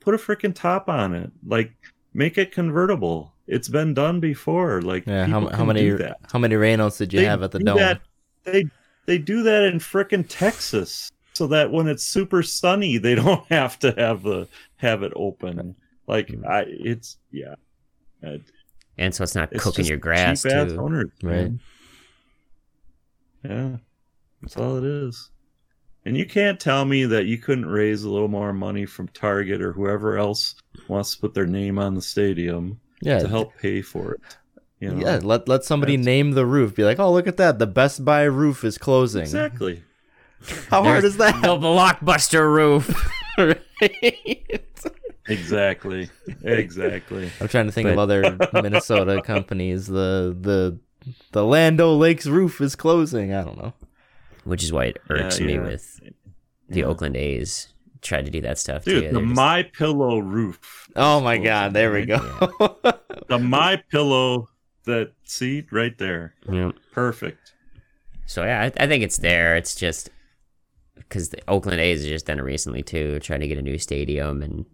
put 0.01 0.15
a 0.15 0.17
frickin' 0.17 0.55
top 0.55 0.89
on 0.89 1.15
it. 1.15 1.31
Like 1.47 1.73
make 2.15 2.39
it 2.39 2.51
convertible. 2.51 3.35
It's 3.47 3.69
been 3.69 3.93
done 3.93 4.21
before. 4.21 4.81
Like 4.81 5.07
Yeah, 5.07 5.27
how, 5.27 5.49
how 5.49 5.65
many 5.65 5.91
how 6.33 6.39
many 6.39 6.55
rainouts 6.55 6.97
did 6.97 7.13
you 7.13 7.21
they 7.21 7.27
have 7.27 7.43
at 7.43 7.51
the 7.51 7.59
do 7.59 7.67
dome? 7.67 7.77
That, 7.77 8.01
they 8.45 8.65
they 9.07 9.19
do 9.19 9.43
that 9.43 9.65
in 9.65 9.79
frickin' 9.79 10.27
Texas, 10.29 11.11
so 11.35 11.47
that 11.49 11.71
when 11.73 11.89
it's 11.89 12.05
super 12.05 12.43
sunny, 12.43 12.99
they 12.99 13.15
don't 13.15 13.45
have 13.49 13.79
to 13.81 13.93
have 13.97 14.23
the 14.23 14.49
have 14.77 15.03
it 15.03 15.13
open. 15.17 15.75
Like 16.07 16.31
Hmm. 16.31 16.45
I, 16.47 16.65
it's 16.69 17.19
yeah, 17.31 17.55
it- 18.23 18.43
and 18.97 19.13
so 19.15 19.25
it's 19.25 19.35
not 19.35 19.53
it's 19.53 19.63
cooking 19.63 19.87
your 19.87 19.97
grass 19.97 20.43
too. 20.43 20.77
owners, 20.79 21.11
Right. 21.23 21.51
Yeah, 23.45 23.77
that's 24.41 24.57
all 24.57 24.77
it 24.77 24.85
is. 24.85 25.31
And 26.07 26.17
you 26.17 26.27
can't 26.27 26.61
tell 26.61 26.85
me 26.85 27.05
that 27.07 27.27
you 27.27 27.39
couldn't 27.39 27.67
raise 27.67 28.05
a 28.05 28.11
little 28.11 28.29
more 28.29 28.53
money 28.53 28.85
from 28.87 29.09
Target 29.09 29.61
or 29.63 29.73
whoever 29.73 30.19
else 30.19 30.55
wants 30.87 31.15
to 31.15 31.21
put 31.21 31.35
their 31.35 31.47
name 31.47 31.79
on 31.79 31.95
the 31.95 32.03
stadium 32.03 32.79
yeah, 33.01 33.19
to 33.21 33.29
help 33.29 33.57
pay 33.59 33.81
for 33.83 34.13
it. 34.15 34.21
You 34.81 34.91
know? 34.91 35.07
yeah. 35.07 35.21
Let 35.23 35.49
let 35.49 35.65
somebody 35.65 35.97
That's- 35.97 36.05
name 36.07 36.33
the 36.33 36.45
roof. 36.47 36.75
Be 36.75 36.85
like, 36.85 36.99
oh, 36.99 37.13
look 37.13 37.27
at 37.27 37.37
that. 37.39 37.59
The 37.59 37.67
Best 37.67 38.05
Buy 38.05 38.23
roof 38.25 38.65
is 38.65 38.77
closing. 38.79 39.23
exactly. 39.23 39.83
How 40.69 40.83
hard 40.83 41.05
is 41.05 41.17
that? 41.17 41.41
The 41.43 41.57
blockbuster 41.57 42.53
roof. 42.53 42.91
Exactly. 45.27 46.11
Exactly. 46.43 47.31
I'm 47.41 47.49
trying 47.49 47.65
to 47.67 47.73
think 47.73 47.87
But- 47.87 47.93
of 47.95 47.99
other 47.99 48.63
Minnesota 48.63 49.23
companies. 49.25 49.87
The 49.87 50.37
the 50.39 50.79
the 51.33 51.45
Land 51.45 51.81
O'Lakes 51.81 52.27
roof 52.27 52.61
is 52.61 52.77
closing. 52.77 53.33
I 53.33 53.43
don't 53.43 53.57
know. 53.57 53.73
Which 54.45 54.63
is 54.63 54.71
why 54.73 54.85
it 54.87 54.99
irks 55.09 55.41
Yeah, 55.41 55.47
me 55.47 55.59
with 55.61 56.01
the 56.69 56.81
Yeah. 56.81 56.85
Oakland 56.87 57.17
A's 57.17 57.69
tried 58.03 58.27
to 58.27 58.31
do 58.31 58.43
that 58.43 58.59
stuff 58.59 58.85
Dude, 58.85 59.03
too. 59.05 59.13
the 59.15 59.21
just- 59.23 59.35
My 59.35 59.63
Pillow 59.63 60.19
roof. 60.19 60.91
Oh 60.95 61.21
my 61.21 61.39
God! 61.39 61.73
There 61.73 61.91
we 61.91 62.01
right? 62.05 62.21
go. 62.21 62.77
The 63.29 63.39
My 63.39 63.83
Pillow 63.91 64.51
that 64.85 65.13
seat 65.25 65.67
right 65.73 65.97
there. 65.99 66.35
Yeah. 66.51 66.73
Perfect. 66.93 67.53
So 68.27 68.45
yeah, 68.45 68.63
I, 68.63 68.85
I 68.85 68.87
think 68.87 69.03
it's 69.05 69.19
there. 69.19 69.57
It's 69.57 69.75
just 69.75 70.11
because 70.97 71.31
the 71.31 71.41
Oakland 71.49 71.81
A's 71.81 72.01
has 72.01 72.09
just 72.09 72.27
done 72.27 72.39
it 72.39 72.43
recently 72.43 72.83
too, 72.83 73.19
trying 73.21 73.41
to 73.41 73.49
get 73.49 73.59
a 73.59 73.63
new 73.63 73.79
stadium, 73.79 74.43
and 74.43 74.65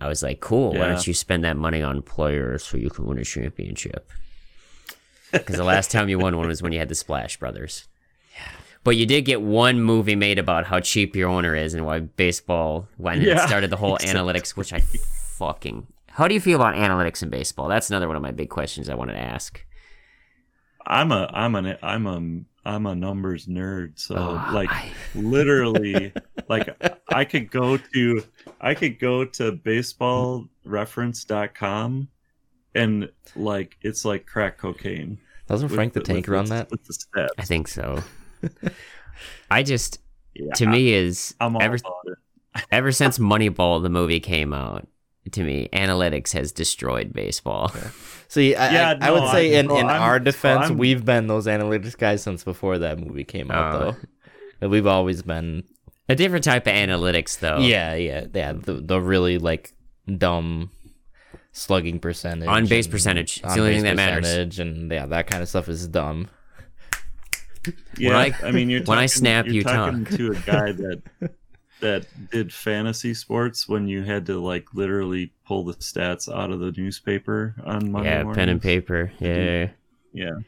I 0.00 0.08
was 0.08 0.22
like, 0.22 0.40
cool. 0.40 0.72
Why 0.72 0.88
don't 0.88 1.06
you 1.06 1.14
spend 1.14 1.44
that 1.44 1.56
money 1.56 1.82
on 1.82 2.02
players 2.02 2.64
so 2.64 2.76
you 2.76 2.90
can 2.90 3.06
win 3.06 3.18
a 3.18 3.24
championship? 3.24 4.10
Because 5.32 5.56
the 5.56 5.64
last 5.64 5.90
time 5.90 6.08
you 6.08 6.18
won 6.18 6.36
one 6.36 6.48
was 6.48 6.62
when 6.62 6.72
you 6.72 6.78
had 6.78 6.88
the 6.88 6.94
Splash 6.94 7.36
Brothers. 7.36 7.86
Yeah. 8.34 8.48
But 8.82 8.96
you 8.96 9.04
did 9.06 9.22
get 9.26 9.42
one 9.42 9.80
movie 9.80 10.16
made 10.16 10.38
about 10.38 10.66
how 10.66 10.80
cheap 10.80 11.14
your 11.14 11.28
owner 11.28 11.54
is 11.54 11.74
and 11.74 11.84
why 11.84 12.00
baseball 12.00 12.88
when 12.96 13.20
it 13.20 13.28
Yeah, 13.28 13.46
started 13.46 13.70
the 13.70 13.76
whole 13.76 13.98
analytics, 14.02 14.50
which 14.56 14.72
I 14.72 14.80
fucking. 14.80 15.86
How 16.18 16.26
do 16.26 16.34
you 16.34 16.40
feel 16.40 16.56
about 16.60 16.74
analytics 16.74 17.22
in 17.22 17.30
baseball? 17.30 17.68
That's 17.68 17.90
another 17.90 18.08
one 18.08 18.16
of 18.16 18.22
my 18.22 18.32
big 18.32 18.50
questions 18.50 18.88
I 18.88 18.96
wanted 18.96 19.12
to 19.12 19.20
ask. 19.20 19.64
I'm 20.84 21.12
a 21.12 21.30
I'm 21.32 21.54
an 21.54 21.78
I'm 21.80 22.06
a 22.08 22.40
I'm 22.68 22.86
a 22.86 22.94
numbers 22.96 23.46
nerd. 23.46 24.00
So 24.00 24.16
Oh, 24.16 24.50
like 24.52 24.68
I- 24.72 24.90
literally 25.14 26.12
like 26.48 26.76
I 27.08 27.24
could 27.24 27.52
go 27.52 27.76
to 27.76 28.24
I 28.60 28.74
could 28.74 28.98
go 28.98 29.24
to 29.26 29.52
baseballreference.com 29.52 32.08
and 32.74 33.10
like 33.36 33.76
it's 33.82 34.04
like 34.04 34.26
crack 34.26 34.58
cocaine. 34.58 35.18
Doesn't 35.46 35.68
Frank 35.68 35.92
the 35.92 36.00
with 36.00 36.08
Tanker 36.08 36.34
on 36.34 36.46
that? 36.46 36.68
With 36.70 36.82
the 36.84 36.94
stats. 36.94 37.28
I 37.38 37.44
think 37.44 37.68
so. 37.68 38.02
I 39.52 39.62
just 39.62 40.00
Yeah, 40.34 40.52
to 40.54 40.66
me 40.66 40.92
is 40.92 41.32
I'm 41.40 41.54
all 41.54 41.62
ever 41.62 41.76
about 41.76 41.92
it. 42.06 42.18
ever 42.72 42.90
since 42.90 43.18
Moneyball 43.18 43.80
the 43.82 43.88
movie 43.88 44.18
came 44.18 44.52
out. 44.52 44.88
To 45.32 45.42
me, 45.42 45.68
analytics 45.72 46.32
has 46.32 46.52
destroyed 46.52 47.12
baseball. 47.12 47.72
See, 48.28 48.54
I, 48.56 48.72
Yeah, 48.72 48.94
I, 49.00 49.08
I 49.08 49.10
would 49.10 49.28
say 49.30 49.56
I- 49.56 49.60
in, 49.60 49.66
no, 49.66 49.76
in 49.78 49.86
I'm- 49.86 50.00
our 50.02 50.18
defense, 50.20 50.66
I'm- 50.66 50.78
we've 50.78 51.04
been 51.04 51.26
those 51.26 51.46
analytics 51.46 51.96
guys 51.98 52.22
since 52.22 52.44
before 52.44 52.78
that 52.78 52.98
movie 52.98 53.24
came 53.24 53.50
out, 53.50 53.74
Oh. 53.74 53.78
though. 53.92 53.96
And 54.60 54.70
We've 54.70 54.86
always 54.86 55.22
been, 55.22 55.64
A 56.08 56.14
different 56.14 56.44
type 56.44 56.66
of 56.66 56.72
analytics, 56.72 57.38
though. 57.40 57.58
yeah, 57.58 57.94
yeah, 57.94 58.26
yeah. 58.32 58.52
The, 58.54 58.74
the 58.74 59.00
really 59.00 59.38
like 59.38 59.72
dumb 60.16 60.70
slugging 61.52 61.98
percentage, 61.98 62.48
On 62.48 62.66
base 62.66 62.86
percentage. 62.86 63.38
It's 63.44 63.54
the 63.54 63.60
only 63.60 63.74
thing 63.74 63.84
that 63.84 63.96
matters. 63.96 64.20
percentage, 64.20 64.58
and 64.60 64.90
yeah, 64.90 65.06
that 65.06 65.26
kind 65.26 65.42
of 65.42 65.48
stuff 65.48 65.68
is 65.68 65.86
dumb. 65.88 66.28
Yeah, 67.98 68.16
I- 68.16 68.32
I, 68.42 68.50
mean, 68.52 68.70
you're 68.70 68.82
when 68.84 68.98
I 68.98 69.06
snap, 69.06 69.44
you're 69.46 69.54
you 69.56 69.62
talking 69.64 70.04
talk. 70.04 70.16
to 70.16 70.32
a 70.32 70.34
guy 70.36 70.72
that 70.72 71.02
that 71.80 72.06
did 72.30 72.52
fantasy 72.52 73.14
sports 73.14 73.68
when 73.68 73.86
you 73.88 74.02
had 74.02 74.26
to 74.26 74.40
like 74.40 74.66
literally 74.74 75.32
pull 75.46 75.64
the 75.64 75.74
stats 75.74 76.32
out 76.32 76.50
of 76.50 76.60
the 76.60 76.72
newspaper 76.72 77.54
on 77.64 77.90
Monday 77.90 78.10
yeah, 78.10 78.32
pen 78.34 78.48
and 78.48 78.62
paper. 78.62 79.12
Yeah, 79.18 79.68
Yeah, 80.12 80.38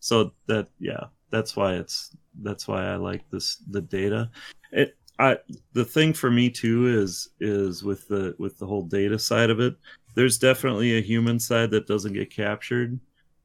so 0.00 0.32
that 0.46 0.68
yeah, 0.78 1.04
that's 1.30 1.56
why 1.56 1.74
it's 1.74 2.16
that's 2.42 2.66
why 2.66 2.86
I 2.86 2.96
like 2.96 3.28
this 3.30 3.56
the 3.70 3.80
data. 3.80 4.30
It 4.70 4.96
I 5.18 5.38
the 5.72 5.84
thing 5.84 6.12
for 6.12 6.30
me 6.30 6.50
too 6.50 6.86
is 6.86 7.28
is 7.40 7.82
with 7.82 8.08
the 8.08 8.34
with 8.38 8.58
the 8.58 8.66
whole 8.66 8.82
data 8.82 9.18
side 9.18 9.50
of 9.50 9.60
it. 9.60 9.76
There's 10.14 10.38
definitely 10.38 10.98
a 10.98 11.02
human 11.02 11.38
side 11.38 11.70
that 11.70 11.86
doesn't 11.86 12.12
get 12.12 12.30
captured. 12.30 12.98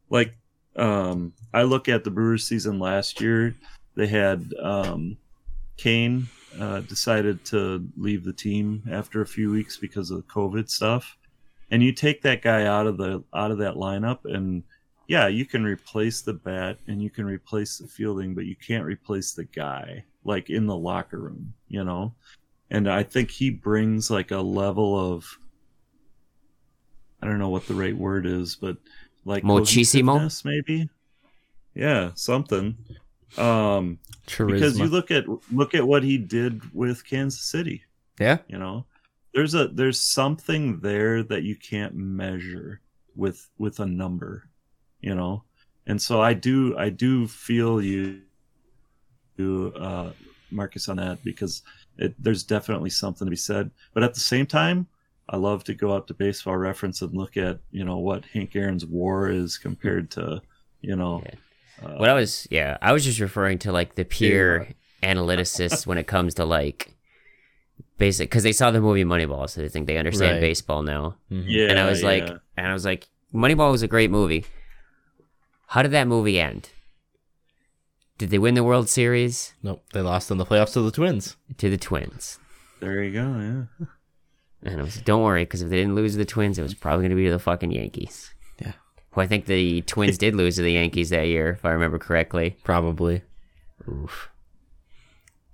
Like 0.09 0.35
um 0.75 1.33
I 1.53 1.63
look 1.63 1.89
at 1.89 2.03
the 2.03 2.11
Brewers 2.11 2.47
season 2.47 2.79
last 2.79 3.21
year 3.21 3.55
they 3.97 4.07
had 4.07 4.53
um, 4.61 5.17
Cain 5.75 6.27
uh, 6.59 6.81
decided 6.81 7.43
to 7.45 7.87
leave 7.97 8.23
the 8.23 8.33
team 8.33 8.83
after 8.91 9.21
a 9.21 9.27
few 9.27 9.51
weeks 9.51 9.77
because 9.77 10.11
of 10.11 10.17
the 10.17 10.33
COVID 10.33 10.69
stuff, 10.69 11.17
and 11.71 11.83
you 11.83 11.91
take 11.91 12.21
that 12.21 12.41
guy 12.41 12.65
out 12.65 12.87
of 12.87 12.97
the 12.97 13.23
out 13.33 13.51
of 13.51 13.57
that 13.59 13.75
lineup, 13.75 14.19
and 14.25 14.63
yeah, 15.07 15.27
you 15.27 15.45
can 15.45 15.63
replace 15.63 16.21
the 16.21 16.33
bat 16.33 16.77
and 16.87 17.01
you 17.01 17.09
can 17.09 17.25
replace 17.25 17.77
the 17.77 17.87
fielding, 17.87 18.35
but 18.35 18.45
you 18.45 18.55
can't 18.55 18.85
replace 18.85 19.31
the 19.31 19.45
guy 19.45 20.03
like 20.25 20.49
in 20.49 20.67
the 20.67 20.75
locker 20.75 21.17
room, 21.17 21.53
you 21.69 21.83
know. 21.83 22.13
And 22.69 22.89
I 22.89 23.03
think 23.03 23.31
he 23.31 23.49
brings 23.49 24.11
like 24.11 24.31
a 24.31 24.39
level 24.39 25.13
of 25.13 25.25
I 27.21 27.27
don't 27.27 27.39
know 27.39 27.49
what 27.49 27.67
the 27.67 27.73
right 27.73 27.95
word 27.95 28.25
is, 28.25 28.55
but 28.55 28.77
like 29.25 29.43
cohesiveness, 29.43 30.43
maybe. 30.43 30.89
Yeah, 31.73 32.11
something. 32.15 32.77
Um, 33.37 33.99
because 34.25 34.77
you 34.79 34.87
look 34.87 35.11
at 35.11 35.25
look 35.51 35.73
at 35.73 35.87
what 35.87 36.03
he 36.03 36.17
did 36.17 36.61
with 36.73 37.05
Kansas 37.05 37.41
City. 37.41 37.83
yeah, 38.19 38.39
You 38.47 38.57
know, 38.57 38.85
there's 39.33 39.53
a 39.53 39.67
there's 39.67 39.99
something 39.99 40.79
there 40.79 41.23
that 41.23 41.43
you 41.43 41.55
can't 41.55 41.95
measure 41.95 42.81
with 43.15 43.49
with 43.57 43.79
a 43.79 43.85
number. 43.85 44.49
You 45.01 45.15
know, 45.15 45.43
and 45.85 46.01
so 46.01 46.21
I 46.21 46.33
do 46.33 46.77
I 46.77 46.89
do 46.89 47.27
feel 47.27 47.81
you, 47.81 48.21
you 49.37 49.73
uh, 49.79 50.11
Marcus 50.51 50.89
on 50.89 50.97
that 50.97 51.23
because 51.23 51.63
it, 51.97 52.15
there's 52.21 52.43
definitely 52.43 52.89
something 52.89 53.25
to 53.25 53.29
be 53.29 53.35
said. 53.35 53.71
But 53.93 54.03
at 54.03 54.13
the 54.13 54.19
same 54.19 54.45
time, 54.45 54.87
I 55.29 55.37
love 55.37 55.63
to 55.65 55.73
go 55.73 55.93
out 55.93 56.07
to 56.07 56.13
Baseball 56.13 56.57
Reference 56.57 57.01
and 57.01 57.13
look 57.13 57.37
at 57.37 57.59
you 57.71 57.85
know 57.85 57.97
what 57.97 58.25
Hank 58.25 58.55
Aaron's 58.55 58.85
WAR 58.85 59.29
is 59.29 59.57
compared 59.57 60.09
to 60.11 60.41
you 60.81 60.95
know. 60.95 61.23
Uh, 61.83 61.89
What 61.97 62.09
I 62.09 62.13
was, 62.13 62.47
yeah, 62.49 62.77
I 62.81 62.91
was 62.93 63.03
just 63.05 63.19
referring 63.19 63.59
to 63.59 63.71
like 63.71 63.95
the 63.95 64.03
pure 64.05 64.67
analyticists 65.03 65.85
when 65.85 65.97
it 65.97 66.07
comes 66.15 66.33
to 66.35 66.45
like 66.45 66.93
basic, 67.97 68.29
because 68.29 68.43
they 68.43 68.51
saw 68.51 68.71
the 68.71 68.81
movie 68.81 69.03
Moneyball, 69.03 69.49
so 69.49 69.61
they 69.61 69.69
think 69.69 69.87
they 69.87 69.97
understand 69.97 70.33
Right. 70.33 70.41
baseball 70.41 70.83
now. 70.83 71.15
Mhm. 71.31 71.45
yeah, 71.47 71.67
and 71.69 71.79
I 71.79 71.89
was 71.89 72.03
like, 72.03 72.27
yeah. 72.27 72.37
and 72.57 72.67
I 72.67 72.73
was 72.73 72.85
like, 72.85 73.07
Moneyball 73.33 73.71
was 73.71 73.81
a 73.83 73.87
great 73.87 74.09
movie. 74.11 74.45
How 75.67 75.81
did 75.81 75.91
that 75.91 76.07
movie 76.07 76.39
end? 76.39 76.69
Did 78.17 78.29
they 78.31 78.39
win 78.39 78.55
the 78.55 78.63
World 78.63 78.89
Series? 78.89 79.53
nope, 79.61 79.83
they 79.93 80.01
lost 80.01 80.31
in 80.31 80.37
the 80.37 80.45
playoffs 80.45 80.73
to 80.73 80.81
the 80.81 80.91
Twins. 80.91 81.35
To 81.57 81.69
the 81.69 81.77
Twins. 81.77 82.39
there 82.79 83.03
you 83.03 83.13
go. 83.13 83.67
Yeah. 83.79 83.85
And 84.63 84.79
I 84.81 84.83
was 84.83 84.95
like, 84.95 85.05
don't 85.05 85.21
worry, 85.23 85.43
because 85.43 85.61
if 85.61 85.69
they 85.69 85.75
didn't 85.77 85.93
lose 85.95 86.13
to 86.13 86.17
the 86.17 86.25
Twins, 86.25 86.57
it 86.57 86.63
was 86.63 86.73
probably 86.73 87.03
going 87.03 87.11
to 87.11 87.15
be 87.15 87.25
to 87.25 87.31
the 87.31 87.37
fucking 87.39 87.71
Yankees. 87.71 88.33
Well, 89.17 89.23
I 89.23 89.27
think 89.27 89.45
the 89.45 89.81
Twins 89.81 90.17
did 90.19 90.35
lose 90.35 90.57
to 90.57 90.61
the 90.61 90.73
Yankees 90.73 91.09
that 91.09 91.25
year, 91.25 91.49
if 91.49 91.65
I 91.65 91.71
remember 91.71 91.97
correctly. 91.97 92.55
Probably. 92.63 93.23
Oof. 93.89 94.29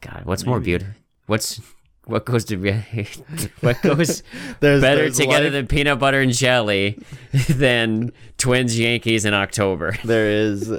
God, 0.02 0.26
what's 0.26 0.46
more 0.46 0.60
beautiful? 0.60 0.94
What's 1.28 1.62
what 2.04 2.26
goes 2.26 2.44
to 2.46 2.58
what 3.62 3.82
goes 3.82 4.22
There's 4.60 4.82
better 4.82 5.04
there's 5.04 5.18
together 5.18 5.46
life- 5.46 5.54
than 5.54 5.68
peanut 5.68 5.98
butter 5.98 6.20
and 6.20 6.34
jelly 6.34 7.00
than 7.48 8.12
Twins 8.38 8.78
Yankees 8.78 9.24
in 9.24 9.34
October? 9.34 9.96
There 10.04 10.28
is 10.28 10.70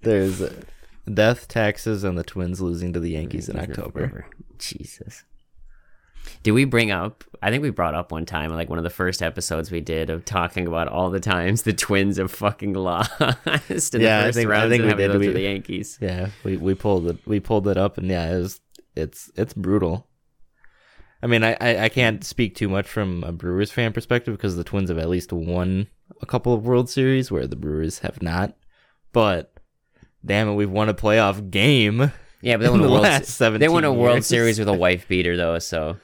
there's 0.00 0.42
death, 1.12 1.46
taxes, 1.46 2.02
and 2.02 2.18
the 2.18 2.24
Twins 2.24 2.60
losing 2.60 2.92
to 2.94 2.98
the 2.98 3.10
Yankees 3.10 3.48
in 3.48 3.56
October. 3.56 4.26
Jesus. 4.58 5.22
Did 6.42 6.52
we 6.52 6.64
bring 6.64 6.90
up? 6.90 7.24
I 7.42 7.50
think 7.50 7.62
we 7.62 7.70
brought 7.70 7.94
up 7.94 8.10
one 8.12 8.24
time, 8.24 8.50
like 8.54 8.68
one 8.70 8.78
of 8.78 8.84
the 8.84 8.90
first 8.90 9.22
episodes 9.22 9.70
we 9.70 9.80
did 9.80 10.08
of 10.10 10.24
talking 10.24 10.66
about 10.66 10.88
all 10.88 11.10
the 11.10 11.20
times 11.20 11.62
the 11.62 11.72
Twins 11.74 12.16
have 12.16 12.30
fucking 12.30 12.72
lost 12.74 13.10
in 13.20 14.00
Yeah, 14.00 14.20
I 14.20 14.30
the 14.30 14.32
first 14.32 14.34
think- 14.34 14.50
I 14.50 14.68
think 14.68 14.84
we 14.84 14.94
did. 14.94 15.16
We- 15.18 15.26
the 15.28 15.40
Yankees. 15.42 15.98
Yeah, 16.00 16.28
we, 16.42 16.56
we 16.56 16.74
pulled 16.74 17.08
it 17.08 17.18
we 17.26 17.40
pulled 17.40 17.68
it 17.68 17.76
up 17.76 17.98
and 17.98 18.08
yeah, 18.08 18.34
it 18.34 18.38
was 18.40 18.60
it's 18.96 19.30
it's 19.36 19.52
brutal. 19.54 20.06
I 21.22 21.26
mean, 21.26 21.42
I, 21.42 21.56
I, 21.60 21.84
I 21.84 21.88
can't 21.88 22.22
speak 22.22 22.54
too 22.54 22.68
much 22.68 22.86
from 22.86 23.24
a 23.24 23.32
Brewers 23.32 23.70
fan 23.70 23.92
perspective 23.94 24.36
because 24.36 24.56
the 24.56 24.64
Twins 24.64 24.90
have 24.90 24.98
at 24.98 25.08
least 25.08 25.32
won 25.32 25.86
a 26.20 26.26
couple 26.26 26.52
of 26.52 26.66
World 26.66 26.90
Series 26.90 27.30
where 27.30 27.46
the 27.46 27.56
Brewers 27.56 28.00
have 28.00 28.20
not. 28.22 28.54
But 29.12 29.54
damn 30.24 30.48
it, 30.48 30.54
we've 30.54 30.70
won 30.70 30.88
a 30.90 30.94
playoff 30.94 31.50
game. 31.50 32.12
Yeah, 32.42 32.58
but 32.58 32.64
they 32.64 32.68
won 32.68 32.80
a 32.80 32.82
the 32.82 32.90
World. 32.90 33.02
last 33.04 33.26
Se- 33.28 33.56
they 33.56 33.68
won 33.70 33.84
a 33.84 33.92
World 33.92 34.16
years. 34.16 34.26
Series 34.26 34.58
with 34.58 34.68
a 34.68 34.74
wife 34.74 35.08
beater, 35.08 35.34
though. 35.34 35.58
So 35.60 35.96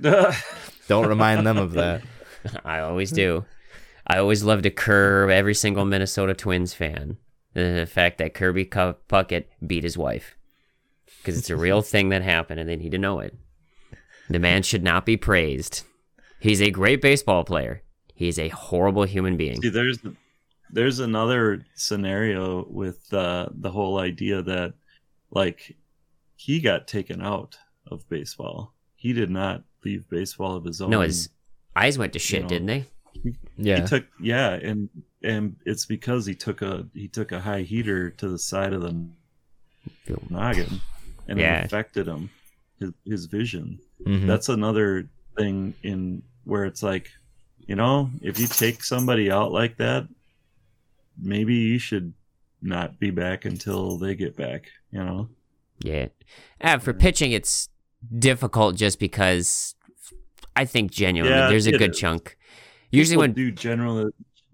Don't 0.00 1.08
remind 1.08 1.46
them 1.46 1.58
of 1.58 1.72
that. 1.72 2.02
I 2.64 2.80
always 2.80 3.10
do. 3.10 3.44
I 4.06 4.18
always 4.18 4.42
love 4.42 4.62
to 4.62 4.70
curb 4.70 5.30
every 5.30 5.54
single 5.54 5.84
Minnesota 5.84 6.34
Twins 6.34 6.72
fan. 6.72 7.18
The 7.54 7.88
fact 7.90 8.18
that 8.18 8.34
Kirby 8.34 8.64
Cu- 8.64 8.94
Puckett 9.08 9.44
beat 9.66 9.84
his 9.84 9.98
wife. 9.98 10.36
Because 11.18 11.38
it's 11.38 11.50
a 11.50 11.56
real 11.56 11.82
thing 11.82 12.10
that 12.10 12.22
happened 12.22 12.60
and 12.60 12.68
they 12.68 12.76
need 12.76 12.92
to 12.92 12.98
know 12.98 13.20
it. 13.20 13.36
The 14.30 14.38
man 14.38 14.62
should 14.62 14.82
not 14.82 15.04
be 15.04 15.16
praised. 15.16 15.82
He's 16.40 16.62
a 16.62 16.70
great 16.70 17.02
baseball 17.02 17.44
player. 17.44 17.82
He's 18.14 18.38
a 18.38 18.48
horrible 18.48 19.04
human 19.04 19.36
being. 19.36 19.60
See, 19.60 19.68
there's 19.68 19.98
there's 20.70 20.98
another 20.98 21.64
scenario 21.74 22.64
with 22.68 23.12
uh, 23.12 23.48
the 23.52 23.70
whole 23.70 23.98
idea 23.98 24.42
that 24.42 24.74
like 25.30 25.76
he 26.36 26.60
got 26.60 26.86
taken 26.88 27.22
out 27.22 27.58
of 27.86 28.08
baseball. 28.08 28.74
He 29.00 29.12
did 29.12 29.30
not 29.30 29.62
leave 29.84 30.08
baseball 30.10 30.56
of 30.56 30.64
his 30.64 30.80
own. 30.82 30.90
No, 30.90 31.00
his 31.00 31.28
eyes 31.76 31.96
went 31.96 32.12
to 32.14 32.18
shit, 32.18 32.42
know. 32.42 32.48
didn't 32.48 32.66
they? 32.66 32.84
Yeah. 33.56 33.80
he 33.82 33.86
took 33.86 34.06
yeah, 34.20 34.50
and 34.54 34.88
and 35.22 35.56
it's 35.64 35.86
because 35.86 36.26
he 36.26 36.34
took 36.34 36.62
a 36.62 36.86
he 36.94 37.08
took 37.08 37.32
a 37.32 37.40
high 37.40 37.62
heater 37.62 38.10
to 38.10 38.28
the 38.28 38.38
side 38.38 38.72
of 38.72 38.82
the 38.82 39.06
noggin, 40.30 40.80
and 41.28 41.38
Yeah. 41.38 41.60
it 41.60 41.66
affected 41.66 42.06
him 42.06 42.30
his 42.80 42.92
his 43.04 43.26
vision. 43.26 43.78
Mhm. 44.04 44.26
That's 44.26 44.48
another 44.48 45.08
thing 45.36 45.74
in 45.82 46.22
where 46.44 46.64
it's 46.64 46.82
like, 46.82 47.10
you 47.66 47.74
know, 47.76 48.10
if 48.22 48.38
you 48.38 48.46
take 48.46 48.82
somebody 48.82 49.30
out 49.30 49.52
like 49.52 49.76
that, 49.78 50.08
maybe 51.20 51.54
you 51.54 51.78
should 51.78 52.12
not 52.62 52.98
be 52.98 53.10
back 53.10 53.44
until 53.44 53.96
they 53.98 54.14
get 54.14 54.36
back. 54.36 54.66
You 54.90 55.00
know, 55.04 55.28
Yeah. 55.80 56.08
Uh, 56.60 56.78
for 56.78 56.92
pitching, 56.92 57.32
it's 57.32 57.68
difficult 58.18 58.76
just 58.76 58.98
because 58.98 59.74
I 60.56 60.64
think 60.64 60.90
genuinely 60.90 61.36
Yeah, 61.38 61.48
there's 61.48 61.66
a 61.66 61.72
good 61.72 61.90
is. 61.92 61.98
chunk. 61.98 62.36
Usually 62.90 63.14
People 63.14 63.20
when 63.22 63.32
do 63.32 63.50
generally 63.52 64.10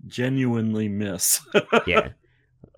genuinely 0.06 0.88
miss. 0.88 1.40
yeah. 1.86 2.08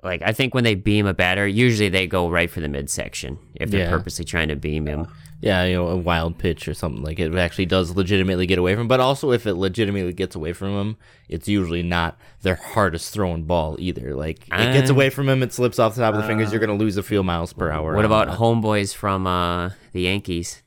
Like 0.02 0.22
I 0.22 0.32
think 0.32 0.54
when 0.54 0.64
they 0.64 0.74
beam 0.74 1.06
a 1.06 1.14
batter, 1.14 1.46
usually 1.46 1.88
they 1.88 2.06
go 2.06 2.28
right 2.30 2.50
for 2.50 2.60
the 2.60 2.68
midsection 2.68 3.38
if 3.54 3.70
they're 3.70 3.84
Yeah. 3.84 3.90
purposely 3.90 4.24
trying 4.24 4.48
to 4.48 4.56
beam 4.56 4.86
him. 4.86 5.06
Yeah, 5.42 5.64
you 5.64 5.74
know, 5.74 5.88
a 5.88 5.96
wild 5.96 6.38
pitch 6.38 6.66
or 6.66 6.72
something 6.74 7.02
like 7.02 7.18
it 7.18 7.34
actually 7.34 7.66
does 7.66 7.94
legitimately 7.94 8.46
get 8.46 8.58
away 8.58 8.74
from 8.74 8.82
him. 8.82 8.88
But 8.88 9.00
also, 9.00 9.32
if 9.32 9.46
it 9.46 9.54
legitimately 9.54 10.14
gets 10.14 10.34
away 10.34 10.52
from 10.54 10.70
him, 10.70 10.96
it's 11.28 11.46
usually 11.46 11.82
not 11.82 12.16
their 12.42 12.54
hardest 12.54 13.12
throwing 13.12 13.44
ball 13.44 13.76
either. 13.78 14.14
Like 14.14 14.46
it 14.48 14.72
gets 14.72 14.90
Uh, 14.90 14.94
away 14.94 15.10
from 15.10 15.28
him, 15.28 15.42
it 15.42 15.52
slips 15.52 15.78
off 15.78 15.94
the 15.94 16.00
top 16.00 16.14
of 16.14 16.22
the 16.22 16.26
fingers. 16.26 16.50
You're 16.52 16.60
gonna 16.60 16.74
lose 16.74 16.96
a 16.96 17.02
few 17.02 17.22
miles 17.22 17.52
per 17.52 17.70
hour. 17.70 17.94
What 17.94 18.06
about 18.06 18.28
that. 18.28 18.38
homeboys 18.38 18.94
from 18.94 19.26
uh, 19.26 19.70
the 19.92 20.02
Yankees? 20.02 20.62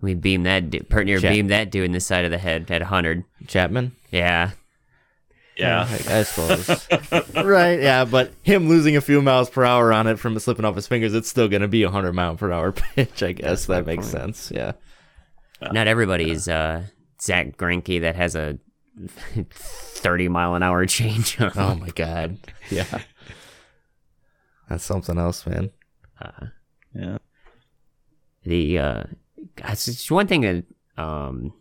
We 0.00 0.14
beam 0.14 0.42
that 0.42 0.70
du- 0.70 0.80
Pertner 0.80 1.20
Chat- 1.20 1.32
beamed 1.32 1.50
that 1.50 1.70
dude 1.70 1.84
in 1.84 1.92
the 1.92 2.00
side 2.00 2.24
of 2.24 2.32
the 2.32 2.38
head 2.38 2.68
at 2.72 2.80
100. 2.82 3.22
Chapman? 3.46 3.94
Yeah. 4.10 4.50
Yeah, 5.62 5.86
I, 6.08 6.18
I 6.18 6.22
suppose. 6.24 6.88
right? 7.44 7.80
Yeah, 7.80 8.04
but 8.04 8.32
him 8.42 8.68
losing 8.68 8.96
a 8.96 9.00
few 9.00 9.22
miles 9.22 9.48
per 9.50 9.64
hour 9.64 9.92
on 9.92 10.06
it 10.06 10.18
from 10.18 10.38
slipping 10.38 10.64
off 10.64 10.74
his 10.74 10.86
fingers, 10.86 11.14
it's 11.14 11.28
still 11.28 11.48
gonna 11.48 11.68
be 11.68 11.82
a 11.82 11.90
hundred 11.90 12.12
mile 12.12 12.36
per 12.36 12.50
hour 12.52 12.72
pitch. 12.94 13.22
I 13.22 13.32
guess 13.32 13.66
that 13.66 13.86
makes 13.86 14.06
sense. 14.06 14.50
Yeah. 14.54 14.72
Not 15.60 15.86
everybody's 15.86 16.48
uh, 16.48 16.84
Zack 17.20 17.56
Greinke 17.56 18.00
that 18.00 18.16
has 18.16 18.34
a 18.34 18.58
30 19.50 20.28
mile 20.28 20.54
an 20.54 20.62
hour 20.62 20.84
change. 20.86 21.36
Oh 21.40 21.74
my 21.76 21.88
god. 21.90 22.38
Yeah. 22.70 22.98
That's 24.68 24.84
something 24.84 25.18
else, 25.18 25.46
man. 25.46 25.70
yeah. 26.94 27.18
the 28.44 28.78
uh 28.78 29.04
it's 29.68 29.88
it's 29.88 30.10
one 30.10 30.26
thing 30.26 30.40
that 30.42 30.64
um 31.02 31.52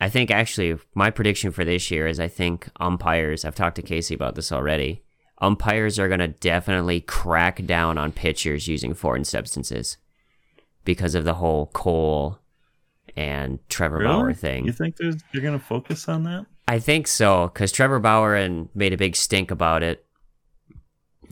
I 0.00 0.08
think 0.08 0.30
actually 0.30 0.78
my 0.94 1.10
prediction 1.10 1.50
for 1.50 1.64
this 1.64 1.90
year 1.90 2.06
is 2.06 2.20
I 2.20 2.28
think 2.28 2.68
umpires 2.78 3.44
I've 3.44 3.54
talked 3.54 3.76
to 3.76 3.82
Casey 3.82 4.14
about 4.14 4.34
this 4.34 4.52
already. 4.52 5.02
Umpires 5.40 5.98
are 5.98 6.08
gonna 6.08 6.28
definitely 6.28 7.00
crack 7.00 7.64
down 7.66 7.98
on 7.98 8.12
pitchers 8.12 8.68
using 8.68 8.94
foreign 8.94 9.24
substances 9.24 9.96
because 10.84 11.14
of 11.14 11.24
the 11.24 11.34
whole 11.34 11.66
Cole 11.66 12.38
and 13.16 13.58
Trevor 13.68 14.04
Bauer 14.04 14.32
thing. 14.32 14.64
You 14.66 14.72
think 14.72 14.96
there's, 14.96 15.16
you're 15.32 15.42
gonna 15.42 15.58
focus 15.58 16.08
on 16.08 16.24
that? 16.24 16.46
I 16.66 16.78
think 16.78 17.06
so 17.06 17.48
because 17.52 17.72
Trevor 17.72 17.98
Bauer 17.98 18.34
and 18.34 18.68
made 18.74 18.92
a 18.92 18.96
big 18.96 19.16
stink 19.16 19.50
about 19.50 19.82
it, 19.82 20.04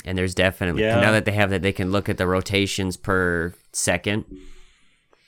and 0.04 0.16
there's 0.16 0.34
definitely 0.34 0.82
Yeah. 0.82 1.00
now 1.00 1.12
that 1.12 1.24
they 1.24 1.32
have 1.32 1.50
that 1.50 1.62
they 1.62 1.72
can 1.72 1.92
look 1.92 2.08
at 2.08 2.16
the 2.16 2.26
rotations 2.26 2.96
per 2.96 3.54
second 3.72 4.24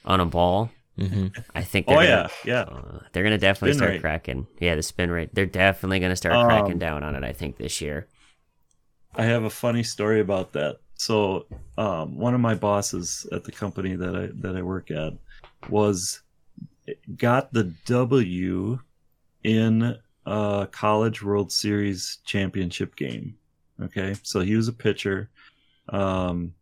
on 0.04 0.20
a 0.20 0.26
ball. 0.26 0.70
Hmm 0.98 1.28
I 1.54 1.62
think. 1.62 1.88
They're 1.88 1.96
Oh 1.96 2.00
gonna, 2.00 2.24
yeah, 2.24 2.28
yeah. 2.44 2.66
uh, 2.66 3.00
they're 3.12 3.22
gonna 3.22 3.38
definitely 3.38 3.72
Spin 3.72 3.72
start 3.72 3.96
rate. 3.96 3.98
cracking. 3.98 4.46
Yeah, 4.60 4.74
the 4.74 4.82
spin 4.82 5.10
rate. 5.10 5.30
They're 5.34 5.46
definitely 5.46 6.00
gonna 6.00 6.16
start 6.16 6.40
Um, 6.40 6.42
cracking 6.42 6.78
down 6.78 7.02
on 7.04 7.14
it. 7.14 7.24
I 7.24 7.32
think 7.32 7.56
this 7.58 7.80
year. 7.80 8.08
I 9.14 9.24
have 9.24 9.44
a 9.44 9.50
funny 9.50 9.82
story 9.82 10.20
about 10.20 10.52
that. 10.52 10.78
so 10.94 11.46
um, 11.76 12.16
one 12.16 12.34
of 12.34 12.40
my 12.40 12.54
bosses 12.54 13.26
at 13.32 13.44
the 13.44 13.52
company 13.52 13.96
that 13.96 14.16
I 14.16 14.26
that 14.40 14.56
I 14.56 14.62
work 14.62 14.90
at 14.90 15.14
was 15.68 16.22
got 17.16 17.52
the 17.52 17.64
W 17.86 18.80
in 19.44 19.98
a 20.26 20.68
college 20.72 21.22
World 21.22 21.52
Series 21.52 22.18
championship 22.24 22.96
game. 22.96 23.36
Okay, 23.80 24.14
so 24.24 24.40
he 24.40 24.56
was 24.56 24.68
a 24.68 24.72
pitcher, 24.72 25.30
um, 25.90 26.54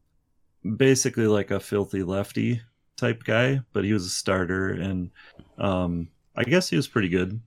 basically 0.77 1.27
like 1.27 1.51
a 1.51 1.61
filthy 1.61 2.03
lefty 2.03 2.63
type 2.97 3.25
guy, 3.25 3.61
but 3.73 3.85
he 3.85 3.93
was 3.93 4.07
a 4.07 4.11
starter, 4.11 4.71
and 4.71 5.11
um, 5.59 6.09
I 6.37 6.45
guess 6.45 6.69
he 6.69 6.77
was 6.77 6.89
pretty 6.89 7.09
good. 7.09 7.41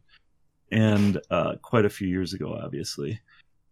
And 0.72 1.20
uh, 1.32 1.56
quite 1.62 1.86
a 1.86 1.90
few 1.90 2.08
years 2.08 2.34
ago, 2.34 2.54
obviously. 2.54 3.20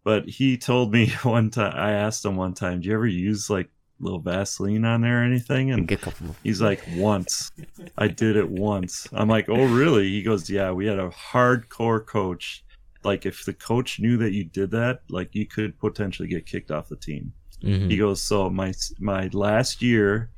But 0.03 0.27
he 0.27 0.57
told 0.57 0.91
me 0.91 1.09
one 1.23 1.49
time. 1.49 1.73
I 1.75 1.91
asked 1.91 2.25
him 2.25 2.35
one 2.35 2.53
time, 2.53 2.81
"Do 2.81 2.87
you 2.87 2.95
ever 2.95 3.07
use 3.07 3.49
like 3.49 3.69
little 3.99 4.19
Vaseline 4.19 4.85
on 4.85 5.01
there 5.01 5.21
or 5.21 5.23
anything?" 5.23 5.71
And 5.71 5.87
Get 5.87 5.99
a 5.99 6.03
couple. 6.03 6.35
He's 6.43 6.61
like, 6.61 6.81
once. 6.95 7.51
I 7.97 8.07
did 8.07 8.35
it 8.35 8.49
once. 8.49 9.07
I'm 9.11 9.27
like, 9.27 9.49
oh, 9.49 9.65
really? 9.65 10.07
He 10.09 10.23
goes, 10.23 10.49
yeah, 10.49 10.71
we 10.71 10.85
had 10.85 10.99
a 10.99 11.09
hardcore 11.09 12.05
coach. 12.05 12.63
Like, 13.03 13.25
if 13.25 13.45
the 13.45 13.53
coach 13.53 13.99
knew 13.99 14.17
that 14.17 14.33
you 14.33 14.43
did 14.43 14.71
that, 14.71 15.01
like, 15.09 15.33
you 15.33 15.45
could 15.45 15.77
potentially 15.79 16.27
get 16.27 16.45
kicked 16.45 16.71
off 16.71 16.89
the 16.89 16.95
team. 16.95 17.33
Mhm. 17.63 17.89
He 17.89 17.97
goes, 17.97 18.21
so 18.21 18.49
my 18.49 18.73
my 18.99 19.29
last 19.33 19.81
year, 19.81 20.29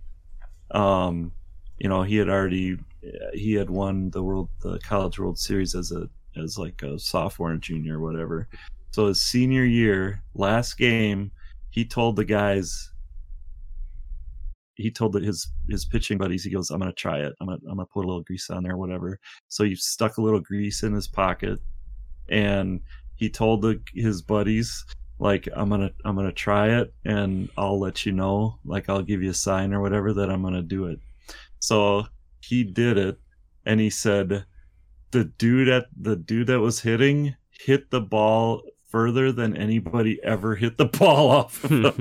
um, 0.71 1.31
you 1.77 1.89
know, 1.89 2.03
he 2.03 2.17
had 2.17 2.29
already 2.29 2.77
he 3.33 3.53
had 3.53 3.69
won 3.69 4.09
the 4.11 4.21
world 4.21 4.49
the 4.61 4.79
college 4.79 5.19
World 5.19 5.39
Series 5.39 5.75
as 5.75 5.91
a 5.91 6.09
as 6.37 6.57
like 6.57 6.81
a 6.83 6.99
sophomore 6.99 7.51
and 7.51 7.61
junior 7.61 7.99
or 7.99 8.11
whatever. 8.11 8.47
So 8.91 9.07
his 9.07 9.21
senior 9.21 9.63
year, 9.63 10.23
last 10.33 10.77
game, 10.77 11.31
he 11.69 11.85
told 11.85 12.15
the 12.15 12.25
guys 12.25 12.91
he 14.75 14.89
told 14.89 15.13
his 15.15 15.47
his 15.69 15.85
pitching 15.85 16.17
buddies, 16.17 16.43
he 16.43 16.49
goes, 16.49 16.69
I'm 16.69 16.79
gonna 16.79 16.93
try 16.93 17.19
it. 17.19 17.33
I'm 17.39 17.47
gonna 17.47 17.59
I'm 17.69 17.77
gonna 17.77 17.85
put 17.85 18.05
a 18.05 18.07
little 18.07 18.23
grease 18.23 18.49
on 18.49 18.63
there, 18.63 18.77
whatever. 18.77 19.19
So 19.47 19.63
he 19.63 19.75
stuck 19.75 20.17
a 20.17 20.21
little 20.21 20.39
grease 20.39 20.83
in 20.83 20.93
his 20.93 21.07
pocket 21.07 21.59
and 22.29 22.79
he 23.15 23.29
told 23.29 23.61
the, 23.61 23.81
his 23.93 24.21
buddies 24.21 24.85
like 25.19 25.47
i'm 25.55 25.69
gonna 25.69 25.91
i'm 26.05 26.15
gonna 26.15 26.31
try 26.31 26.79
it 26.79 26.93
and 27.05 27.49
i'll 27.57 27.79
let 27.79 28.05
you 28.05 28.11
know 28.11 28.57
like 28.65 28.89
i'll 28.89 29.01
give 29.01 29.21
you 29.21 29.29
a 29.29 29.33
sign 29.33 29.73
or 29.73 29.81
whatever 29.81 30.13
that 30.13 30.29
i'm 30.29 30.41
gonna 30.41 30.61
do 30.61 30.85
it. 30.85 30.99
So 31.59 32.05
he 32.39 32.63
did 32.63 32.97
it 32.97 33.19
and 33.65 33.79
he 33.79 33.89
said 33.89 34.45
the 35.11 35.25
dude 35.25 35.67
at 35.67 35.87
the 35.99 36.15
dude 36.15 36.47
that 36.47 36.59
was 36.59 36.79
hitting 36.79 37.35
hit 37.51 37.91
the 37.91 38.01
ball 38.01 38.61
further 38.87 39.31
than 39.31 39.55
anybody 39.57 40.19
ever 40.23 40.55
hit 40.55 40.77
the 40.77 40.85
ball 40.99 41.29
off 41.29 41.63
of 41.65 41.99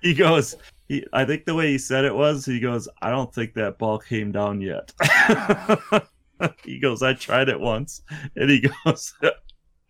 he 0.00 0.14
goes 0.14 0.56
he, 0.88 1.06
i 1.12 1.24
think 1.24 1.44
the 1.44 1.54
way 1.54 1.68
he 1.70 1.78
said 1.78 2.04
it 2.04 2.14
was 2.14 2.46
he 2.46 2.58
goes 2.58 2.88
i 3.02 3.10
don't 3.10 3.34
think 3.34 3.54
that 3.54 3.78
ball 3.78 3.98
came 3.98 4.32
down 4.32 4.60
yet. 4.60 4.92
He 6.64 6.78
goes 6.78 7.02
i 7.02 7.14
tried 7.14 7.48
it 7.48 7.60
once. 7.60 8.02
And 8.36 8.50
he 8.50 8.60
goes 8.84 9.14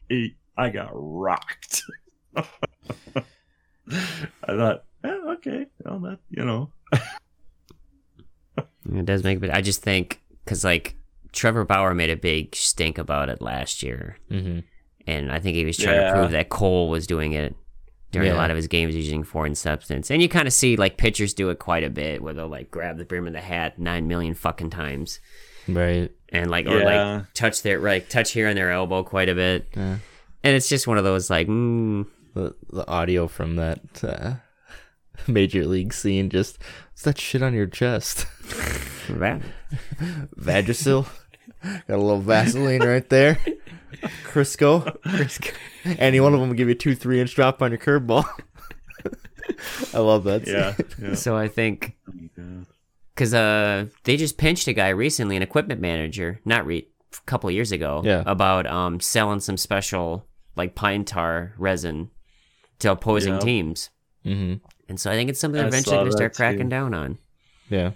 he, 0.08 0.36
i 0.56 0.68
got 0.68 0.90
rocked 0.92 1.82
i 2.36 3.22
thought 4.46 4.84
eh, 5.04 5.18
okay 5.32 5.66
well 5.84 5.98
that 6.00 6.18
you 6.30 6.44
know 6.44 6.70
It 8.94 9.06
does 9.06 9.22
make, 9.22 9.40
but 9.40 9.54
I 9.54 9.60
just 9.62 9.80
think 9.80 10.20
because 10.44 10.64
like 10.64 10.96
Trevor 11.32 11.64
Bauer 11.64 11.94
made 11.94 12.10
a 12.10 12.16
big 12.16 12.54
stink 12.54 12.98
about 12.98 13.28
it 13.28 13.40
last 13.40 13.80
year, 13.82 14.18
Mhm. 14.30 14.64
and 15.06 15.30
I 15.32 15.38
think 15.38 15.54
he 15.56 15.64
was 15.64 15.76
trying 15.78 16.00
Yeah. 16.00 16.08
to 16.12 16.18
prove 16.18 16.30
that 16.32 16.48
Cole 16.48 16.90
was 16.90 17.06
doing 17.06 17.32
it 17.32 17.54
during 18.10 18.30
a 18.32 18.34
lot 18.34 18.50
of 18.50 18.56
his 18.56 18.66
games 18.66 18.94
using 18.96 19.22
foreign 19.22 19.54
substance, 19.54 20.10
and 20.10 20.20
you 20.20 20.28
kind 20.28 20.48
of 20.48 20.52
see 20.52 20.76
like 20.76 20.96
pitchers 20.98 21.32
do 21.32 21.48
it 21.50 21.60
quite 21.60 21.84
a 21.84 21.90
bit, 21.90 22.22
where 22.22 22.34
they'll 22.34 22.48
like 22.48 22.72
grab 22.72 22.98
the 22.98 23.04
brim 23.04 23.26
of 23.28 23.32
the 23.32 23.40
hat 23.40 23.78
nine 23.78 24.08
million 24.08 24.34
fucking 24.34 24.70
times, 24.70 25.20
Right. 25.68 26.10
and 26.30 26.50
like 26.50 26.66
or 26.66 26.80
Yeah. 26.80 27.14
like 27.16 27.32
touch 27.34 27.62
their 27.62 27.78
like 27.78 28.08
touch 28.08 28.32
here 28.32 28.48
on 28.48 28.56
their 28.56 28.72
elbow 28.72 29.04
quite 29.04 29.28
a 29.28 29.34
bit, 29.36 29.68
Yeah. 29.76 29.98
And 30.44 30.54
it's 30.56 30.68
just 30.68 30.86
one 30.86 30.98
of 30.98 31.04
those 31.04 31.30
like, 31.30 31.46
mm, 31.48 32.06
The 32.34 32.54
the 32.72 32.86
audio 32.88 33.28
from 33.28 33.56
that 33.56 33.80
uh, 34.04 34.34
major 35.26 35.64
league 35.66 35.92
scene 35.92 36.30
just 36.30 36.58
what's 36.90 37.02
that 37.02 37.18
shit 37.18 37.42
on 37.42 37.54
your 37.54 37.66
chest? 37.66 38.26
that. 39.08 39.42
Vagisil. 40.38 41.06
Got 41.62 41.82
a 41.88 41.96
little 41.96 42.20
Vaseline 42.20 42.82
right 42.82 43.08
there. 43.08 43.38
Crisco. 44.24 44.96
Crisco. 45.02 45.54
Any 45.98 46.18
one 46.20 46.34
of 46.34 46.40
them 46.40 46.48
will 46.48 46.56
give 46.56 46.68
you 46.68 46.72
a 46.74 46.78
two, 46.78 46.94
three 46.94 47.20
inch 47.20 47.34
drop 47.34 47.62
on 47.62 47.70
your 47.70 47.78
curveball. 47.78 48.24
I 49.94 49.98
love 49.98 50.24
that. 50.24 50.46
yeah, 50.46 50.74
yeah. 51.00 51.14
So 51.14 51.36
I 51.36 51.48
think 51.48 51.96
because 53.14 53.34
uh 53.34 53.86
they 54.04 54.16
just 54.16 54.38
pinched 54.38 54.66
a 54.68 54.72
guy 54.72 54.88
recently, 54.88 55.36
an 55.36 55.42
equipment 55.42 55.80
manager, 55.80 56.40
not 56.44 56.64
re 56.66 56.86
a 57.12 57.20
couple 57.26 57.50
years 57.50 57.70
ago, 57.72 58.00
Yeah. 58.04 58.22
about 58.26 58.66
um 58.66 59.00
selling 59.00 59.40
some 59.40 59.56
special 59.56 60.26
like 60.56 60.74
pine 60.74 61.04
tar 61.04 61.54
resin 61.56 62.10
to 62.80 62.92
opposing 62.92 63.34
Yeah. 63.34 63.40
teams, 63.40 63.90
Mhm. 64.26 64.60
and 64.88 65.00
so 65.00 65.10
I 65.10 65.14
think 65.14 65.30
it's 65.30 65.40
something 65.40 65.60
I 65.62 65.66
eventually 65.66 65.96
going 65.96 66.06
to 66.06 66.12
start 66.12 66.32
that 66.32 66.36
cracking 66.36 66.66
too. 66.66 66.70
down 66.70 66.94
on. 66.94 67.18
Yeah. 67.68 67.92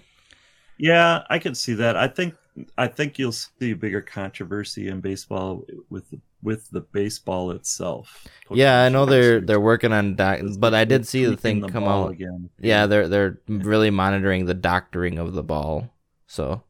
Yeah, 0.77 1.23
I 1.29 1.39
can 1.39 1.55
see 1.55 1.73
that. 1.75 1.95
I 1.97 2.07
think 2.07 2.35
I 2.77 2.87
think 2.87 3.19
you'll 3.19 3.31
see 3.33 3.71
a 3.71 3.75
bigger 3.75 4.01
controversy 4.01 4.87
in 4.87 4.99
baseball 4.99 5.63
with 5.91 6.09
the, 6.09 6.19
with 6.41 6.67
the 6.71 6.81
baseball 6.81 7.51
itself. 7.51 8.27
Yeah, 8.49 8.81
I 8.83 8.89
know 8.89 9.05
they're 9.05 9.39
they're 9.41 9.59
working 9.59 9.93
on 9.93 10.15
doc- 10.15 10.39
but 10.57 10.73
I 10.73 10.83
did 10.85 11.05
see 11.07 11.25
the 11.25 11.37
thing 11.37 11.59
the 11.61 11.69
come 11.69 11.83
out. 11.83 12.11
again. 12.13 12.49
Yeah, 12.59 12.87
they're 12.87 13.07
they're 13.07 13.39
really 13.47 13.91
monitoring 13.91 14.45
the 14.45 14.55
doctoring 14.55 15.19
of 15.19 15.33
the 15.33 15.43
ball. 15.43 15.93
So, 16.25 16.63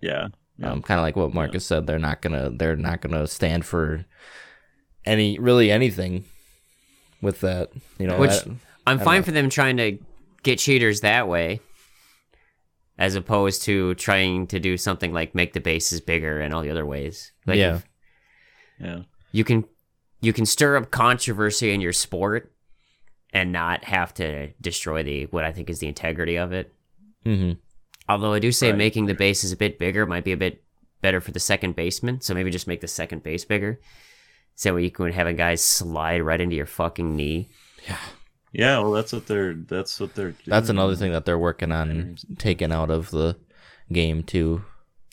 yeah, 0.00 0.28
Yeah. 0.58 0.72
um, 0.72 0.82
kind 0.82 0.98
of 0.98 1.02
like 1.04 1.14
what 1.16 1.32
Marcus 1.34 1.64
said, 1.64 1.86
they're 1.86 1.98
not 2.00 2.20
gonna 2.20 2.50
they're 2.50 2.76
not 2.76 3.00
gonna 3.00 3.26
stand 3.28 3.64
for 3.64 4.04
any 5.08 5.38
really 5.38 5.70
anything 5.70 6.24
with 7.22 7.40
that. 7.40 7.70
You 7.98 8.06
know, 8.06 8.18
Which- 8.18 8.30
that- 8.30 8.48
I'm 8.86 8.96
don't 8.98 9.04
fine 9.04 9.20
know. 9.20 9.24
for 9.24 9.32
them 9.32 9.50
trying 9.50 9.76
to 9.78 9.98
get 10.42 10.58
cheaters 10.58 11.00
that 11.00 11.28
way, 11.28 11.60
as 12.96 13.14
opposed 13.14 13.62
to 13.64 13.94
trying 13.96 14.46
to 14.48 14.58
do 14.58 14.76
something 14.76 15.12
like 15.12 15.34
make 15.34 15.52
the 15.52 15.60
bases 15.60 16.00
bigger 16.00 16.40
and 16.40 16.54
all 16.54 16.62
the 16.62 16.70
other 16.70 16.86
ways. 16.86 17.32
Like 17.46 17.58
Yeah. 17.58 17.76
if 17.76 17.84
yeah, 18.80 19.02
you 19.32 19.44
can 19.44 19.64
you 20.20 20.32
can 20.32 20.46
stir 20.46 20.76
up 20.76 20.90
controversy 20.90 21.72
in 21.72 21.80
your 21.80 21.92
sport 21.92 22.52
and 23.32 23.52
not 23.52 23.84
have 23.84 24.12
to 24.14 24.48
destroy 24.60 25.02
the 25.02 25.24
what 25.26 25.44
I 25.44 25.52
think 25.52 25.70
is 25.70 25.78
the 25.80 25.86
integrity 25.86 26.36
of 26.36 26.52
it. 26.52 26.72
Mhm. 27.24 27.58
Although 28.08 28.32
I 28.32 28.38
do 28.38 28.50
say 28.50 28.70
Right. 28.70 28.78
making 28.78 29.06
the 29.06 29.14
bases 29.14 29.52
a 29.52 29.56
bit 29.56 29.78
bigger 29.78 30.06
might 30.06 30.24
be 30.24 30.32
a 30.32 30.36
bit 30.36 30.64
better 31.02 31.20
for 31.20 31.30
the 31.30 31.38
second 31.40 31.76
baseman, 31.76 32.20
so 32.20 32.34
maybe 32.34 32.50
just 32.50 32.66
make 32.66 32.80
the 32.80 32.88
second 32.88 33.22
base 33.22 33.44
bigger. 33.44 33.78
So 34.58 34.76
you 34.76 34.90
can 34.90 35.12
have 35.12 35.28
a 35.28 35.32
guy 35.32 35.54
slide 35.54 36.20
right 36.20 36.40
into 36.40 36.56
your 36.56 36.66
fucking 36.66 37.14
knee. 37.14 37.48
yeah. 37.86 37.96
Yeah, 38.50 38.80
well, 38.80 38.90
that's 38.90 39.12
what 39.12 39.26
they're. 39.26 39.54
That's 39.54 40.00
what 40.00 40.16
they're. 40.16 40.34
That's 40.46 40.68
another 40.68 40.96
thing 40.96 41.12
that 41.12 41.26
they're 41.26 41.38
working 41.38 41.70
on 41.70 42.16
taking 42.38 42.72
out 42.72 42.90
of 42.90 43.10
the 43.10 43.36
game 43.92 44.24
too. 44.24 44.64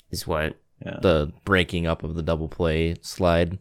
Is 0.10 0.26
what 0.26 0.58
Yeah. 0.84 0.98
The 1.00 1.32
breaking 1.44 1.86
up 1.86 2.02
of 2.02 2.16
the 2.16 2.24
double 2.24 2.48
play 2.48 2.96
slide. 3.02 3.60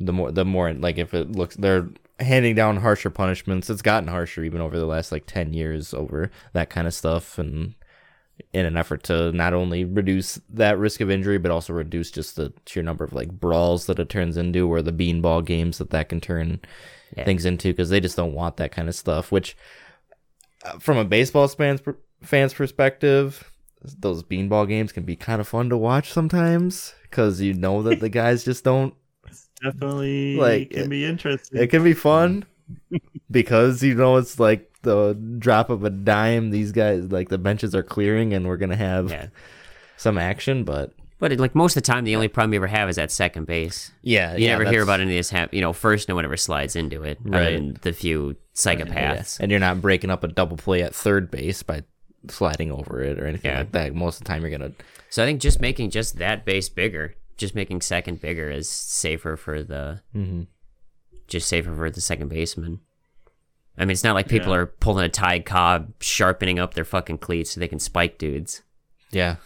The 0.00 0.12
more 0.12 0.32
the 0.32 0.44
more 0.44 0.72
like 0.72 0.98
if 0.98 1.14
it 1.14 1.30
looks 1.30 1.54
they're 1.54 1.90
handing 2.18 2.56
down 2.56 2.78
harsher 2.78 3.10
punishments. 3.10 3.70
It's 3.70 3.82
gotten 3.82 4.08
harsher 4.08 4.42
even 4.42 4.60
over 4.60 4.76
the 4.78 4.86
last 4.86 5.12
like 5.12 5.26
10 5.26 5.52
years 5.52 5.94
over 5.94 6.32
that 6.54 6.70
kind 6.70 6.88
of 6.88 6.94
stuff 6.94 7.38
and 7.38 7.74
in 8.52 8.66
an 8.66 8.76
effort 8.76 9.02
to 9.04 9.30
not 9.32 9.54
only 9.54 9.84
reduce 9.84 10.40
that 10.48 10.78
risk 10.78 11.00
of 11.00 11.10
injury 11.10 11.38
but 11.38 11.50
also 11.50 11.72
reduce 11.72 12.10
just 12.10 12.36
the 12.36 12.52
sheer 12.66 12.82
number 12.82 13.04
of 13.04 13.12
like 13.12 13.30
brawls 13.30 13.86
that 13.86 13.98
it 13.98 14.08
turns 14.08 14.36
into 14.36 14.68
or 14.70 14.82
the 14.82 14.92
beanball 14.92 15.44
games 15.44 15.78
that 15.78 15.90
that 15.90 16.08
can 16.08 16.20
turn 16.20 16.60
Yeah. 17.16 17.24
things 17.24 17.44
into 17.44 17.68
because 17.72 17.90
they 17.90 18.00
just 18.00 18.16
don't 18.16 18.32
want 18.34 18.56
that 18.56 18.72
kind 18.72 18.88
of 18.88 18.94
stuff 18.94 19.30
which 19.30 19.56
uh, 20.64 20.78
from 20.78 20.96
a 20.98 21.04
baseball 21.04 21.46
fans 21.48 21.80
fans 22.22 22.54
perspective 22.54 23.50
those 23.98 24.22
beanball 24.22 24.66
games 24.66 24.92
can 24.92 25.02
be 25.04 25.16
kind 25.16 25.40
of 25.40 25.48
fun 25.48 25.68
to 25.68 25.76
watch 25.76 26.10
sometimes 26.12 26.94
because 27.02 27.40
you 27.40 27.52
know 27.52 27.82
that 27.82 28.00
the 28.00 28.08
guys 28.08 28.44
just 28.44 28.64
don't 28.64 28.94
definitely 29.62 30.36
Like, 30.36 30.70
can 30.70 30.84
it- 30.84 30.88
be 30.88 31.04
interesting. 31.04 31.60
it 31.60 31.66
can 31.68 31.84
be 31.84 31.92
fun 31.94 32.44
because 33.30 33.82
you 33.82 33.94
know 33.94 34.16
it's 34.16 34.38
like 34.40 34.71
the 34.82 35.14
drop 35.38 35.70
of 35.70 35.84
a 35.84 35.90
dime 35.90 36.50
these 36.50 36.72
guys 36.72 37.10
like 37.10 37.28
the 37.28 37.38
benches 37.38 37.74
are 37.74 37.82
clearing 37.82 38.32
and 38.34 38.46
we're 38.46 38.56
gonna 38.56 38.76
have 38.76 39.10
yeah. 39.10 39.26
some 39.96 40.18
action 40.18 40.64
but 40.64 40.92
But 41.18 41.32
it, 41.32 41.38
like 41.40 41.54
most 41.54 41.76
of 41.76 41.82
the 41.84 41.86
time, 41.86 42.02
the 42.04 42.16
only 42.16 42.26
problem 42.28 42.52
you 42.52 42.58
ever 42.58 42.66
have 42.66 42.88
is 42.88 42.98
at 42.98 43.10
second 43.12 43.46
base. 43.46 43.92
yeah 44.02 44.34
You 44.34 44.46
yeah, 44.46 44.58
never 44.58 44.68
hear 44.70 44.82
about 44.82 44.98
any 45.00 45.12
of 45.12 45.16
this 45.18 45.30
happen. 45.30 45.54
You 45.54 45.62
know, 45.62 45.72
first 45.72 46.08
no 46.08 46.16
one 46.16 46.24
ever 46.24 46.36
slides 46.36 46.74
into 46.74 47.04
it, 47.04 47.18
Right. 47.22 47.80
the 47.82 47.92
few 47.92 48.28
yeah. 48.30 48.34
psychopaths. 48.54 49.38
and 49.38 49.50
you're 49.50 49.60
not 49.60 49.80
breaking 49.80 50.10
up 50.10 50.24
a 50.24 50.28
double 50.28 50.56
play 50.56 50.82
at 50.82 50.94
third 50.94 51.30
base 51.30 51.62
by 51.62 51.82
sliding 52.28 52.72
over 52.72 53.02
it 53.02 53.18
or 53.20 53.26
anything 53.26 53.52
Yeah. 53.52 53.58
like 53.60 53.72
that 53.72 53.94
most 53.94 54.16
of 54.20 54.24
the 54.24 54.28
time 54.28 54.42
you're 54.42 54.50
gonna 54.50 54.72
So 55.10 55.22
I 55.22 55.26
think 55.26 55.40
just 55.40 55.60
making 55.60 55.90
just 55.90 56.18
that 56.18 56.44
base 56.44 56.68
bigger, 56.68 57.14
just 57.36 57.54
making 57.54 57.82
second 57.82 58.20
bigger 58.20 58.50
is 58.50 58.68
safer 58.68 59.36
for 59.36 59.62
the 59.62 60.00
Mhm. 60.14 60.46
just 61.28 61.48
safer 61.48 61.72
for 61.74 61.88
the 61.90 62.00
second 62.00 62.28
baseman. 62.30 62.80
I 63.78 63.84
mean, 63.84 63.92
it's 63.92 64.04
not 64.04 64.14
like 64.14 64.28
people 64.28 64.50
Yeah. 64.52 64.58
are 64.58 64.66
pulling 64.66 65.04
a 65.04 65.08
Ty 65.08 65.40
Cobb, 65.40 65.92
sharpening 66.00 66.58
up 66.58 66.74
their 66.74 66.84
fucking 66.84 67.18
cleats 67.18 67.50
so 67.52 67.60
they 67.60 67.68
can 67.68 67.78
spike 67.78 68.18
dudes. 68.18 68.62
Yeah. 69.10 69.36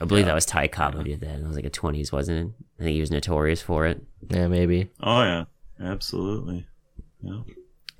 I 0.00 0.04
believe 0.04 0.22
Yeah. 0.24 0.30
that 0.30 0.34
was 0.34 0.46
Ty 0.46 0.68
Cobb 0.68 0.94
who 0.94 1.04
did 1.04 1.20
that. 1.20 1.38
It 1.40 1.46
was 1.46 1.54
like 1.56 1.64
a 1.66 1.70
20s, 1.70 2.10
wasn't 2.12 2.38
it? 2.48 2.64
I 2.80 2.84
think 2.84 2.94
he 2.94 3.00
was 3.00 3.10
notorious 3.10 3.60
for 3.62 3.86
it. 3.86 4.02
Yeah, 4.30 4.48
maybe. 4.48 4.90
Oh 5.00 5.22
yeah, 5.22 5.44
absolutely. 5.80 6.66
Yeah. 7.22 7.40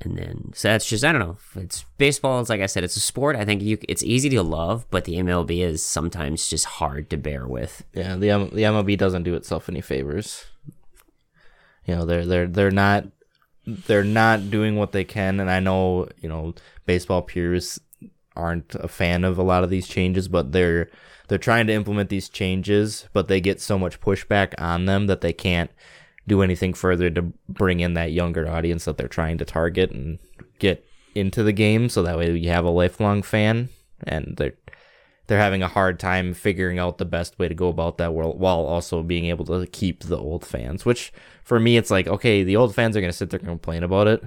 And 0.01 0.19
then, 0.19 0.51
so 0.53 0.67
that's 0.69 0.89
just, 0.89 1.05
I 1.05 1.13
don't 1.13 1.21
know. 1.21 1.37
It's 1.55 1.85
baseball. 1.97 2.41
It's 2.41 2.51
like 2.51 2.61
I 2.61 2.67
said, 2.67 2.83
it's 2.83 2.97
a 2.97 3.01
sport. 3.01 3.37
I 3.37 3.45
think 3.45 3.63
you, 3.63 3.79
it's 3.89 4.03
easy 4.03 4.29
to 4.31 4.43
love, 4.43 4.85
but 4.91 5.05
the 5.05 5.15
MLB 5.15 5.61
is 5.61 5.81
sometimes 5.85 6.49
just 6.49 6.65
hard 6.65 7.09
to 7.11 7.17
bear 7.17 7.47
with. 7.47 7.85
Yeah, 7.95 8.15
the 8.17 8.29
the 8.53 8.63
MLB 8.65 8.99
doesn't 8.99 9.23
do 9.23 9.35
itself 9.37 9.69
any 9.69 9.81
favors. 9.81 10.47
You 11.87 11.95
know, 11.95 12.05
they're 12.05 12.27
they're 12.27 12.49
they're 12.49 12.71
not 12.73 13.07
they're 13.67 14.05
not 14.05 14.51
doing 14.51 14.77
what 14.77 14.93
they 14.93 15.05
can, 15.05 15.41
and 15.41 15.51
I 15.51 15.61
know 15.61 16.09
you 16.21 16.29
know 16.29 16.55
baseball 16.87 17.23
peers 17.23 17.81
aren't 18.35 18.75
a 18.77 18.89
fan 18.89 19.25
of 19.25 19.39
a 19.39 19.43
lot 19.43 19.65
of 19.65 19.71
these 19.71 19.87
changes, 19.87 20.29
but 20.29 20.53
they're 20.53 20.89
they're 21.29 21.39
trying 21.39 21.67
to 21.69 21.73
implement 21.73 22.11
these 22.11 22.29
changes, 22.29 23.09
but 23.13 23.29
they 23.29 23.41
get 23.41 23.61
so 23.61 23.79
much 23.79 24.01
pushback 24.01 24.55
on 24.59 24.87
them 24.87 25.07
that 25.07 25.21
they 25.21 25.33
can't 25.33 25.71
do 26.27 26.43
anything 26.43 26.73
further 26.75 27.11
to 27.11 27.33
bring 27.49 27.81
in 27.81 27.95
that 27.95 28.13
younger 28.13 28.49
audience 28.49 28.85
that 28.85 28.97
they're 28.97 29.09
trying 29.09 29.39
to 29.39 29.45
target 29.45 29.91
and 29.91 30.19
get 30.59 30.85
into 31.15 31.43
the 31.43 31.53
game, 31.53 31.89
so 31.89 32.03
that 32.03 32.19
way 32.19 32.31
you 32.33 32.49
have 32.49 32.65
a 32.65 32.71
lifelong 32.71 33.23
fan, 33.23 33.69
and 34.05 34.35
they're 34.37 34.55
they're 35.33 35.41
having 35.41 35.63
a 35.63 35.69
hard 35.69 35.99
time 35.99 36.35
figuring 36.35 36.79
out 36.79 36.99
the 36.99 37.07
best 37.07 37.39
way 37.39 37.49
to 37.49 37.55
go 37.55 37.69
about 37.69 37.97
that 37.97 38.13
while, 38.13 38.35
while 38.35 38.67
also 38.67 39.03
being 39.03 39.25
able 39.25 39.47
to 39.47 39.67
keep 39.67 40.03
the 40.03 40.19
old 40.19 40.45
fans. 40.45 40.85
Which 40.85 41.11
for 41.43 41.59
me, 41.59 41.79
it's 41.79 41.91
like 41.91 42.07
okay, 42.07 42.45
the 42.45 42.57
old 42.57 42.75
fans 42.75 42.95
are 42.99 43.01
gonna 43.01 43.15
sit 43.15 43.31
there 43.31 43.41
and 43.41 43.49
complain 43.49 43.83
about 43.83 44.09
it, 44.09 44.23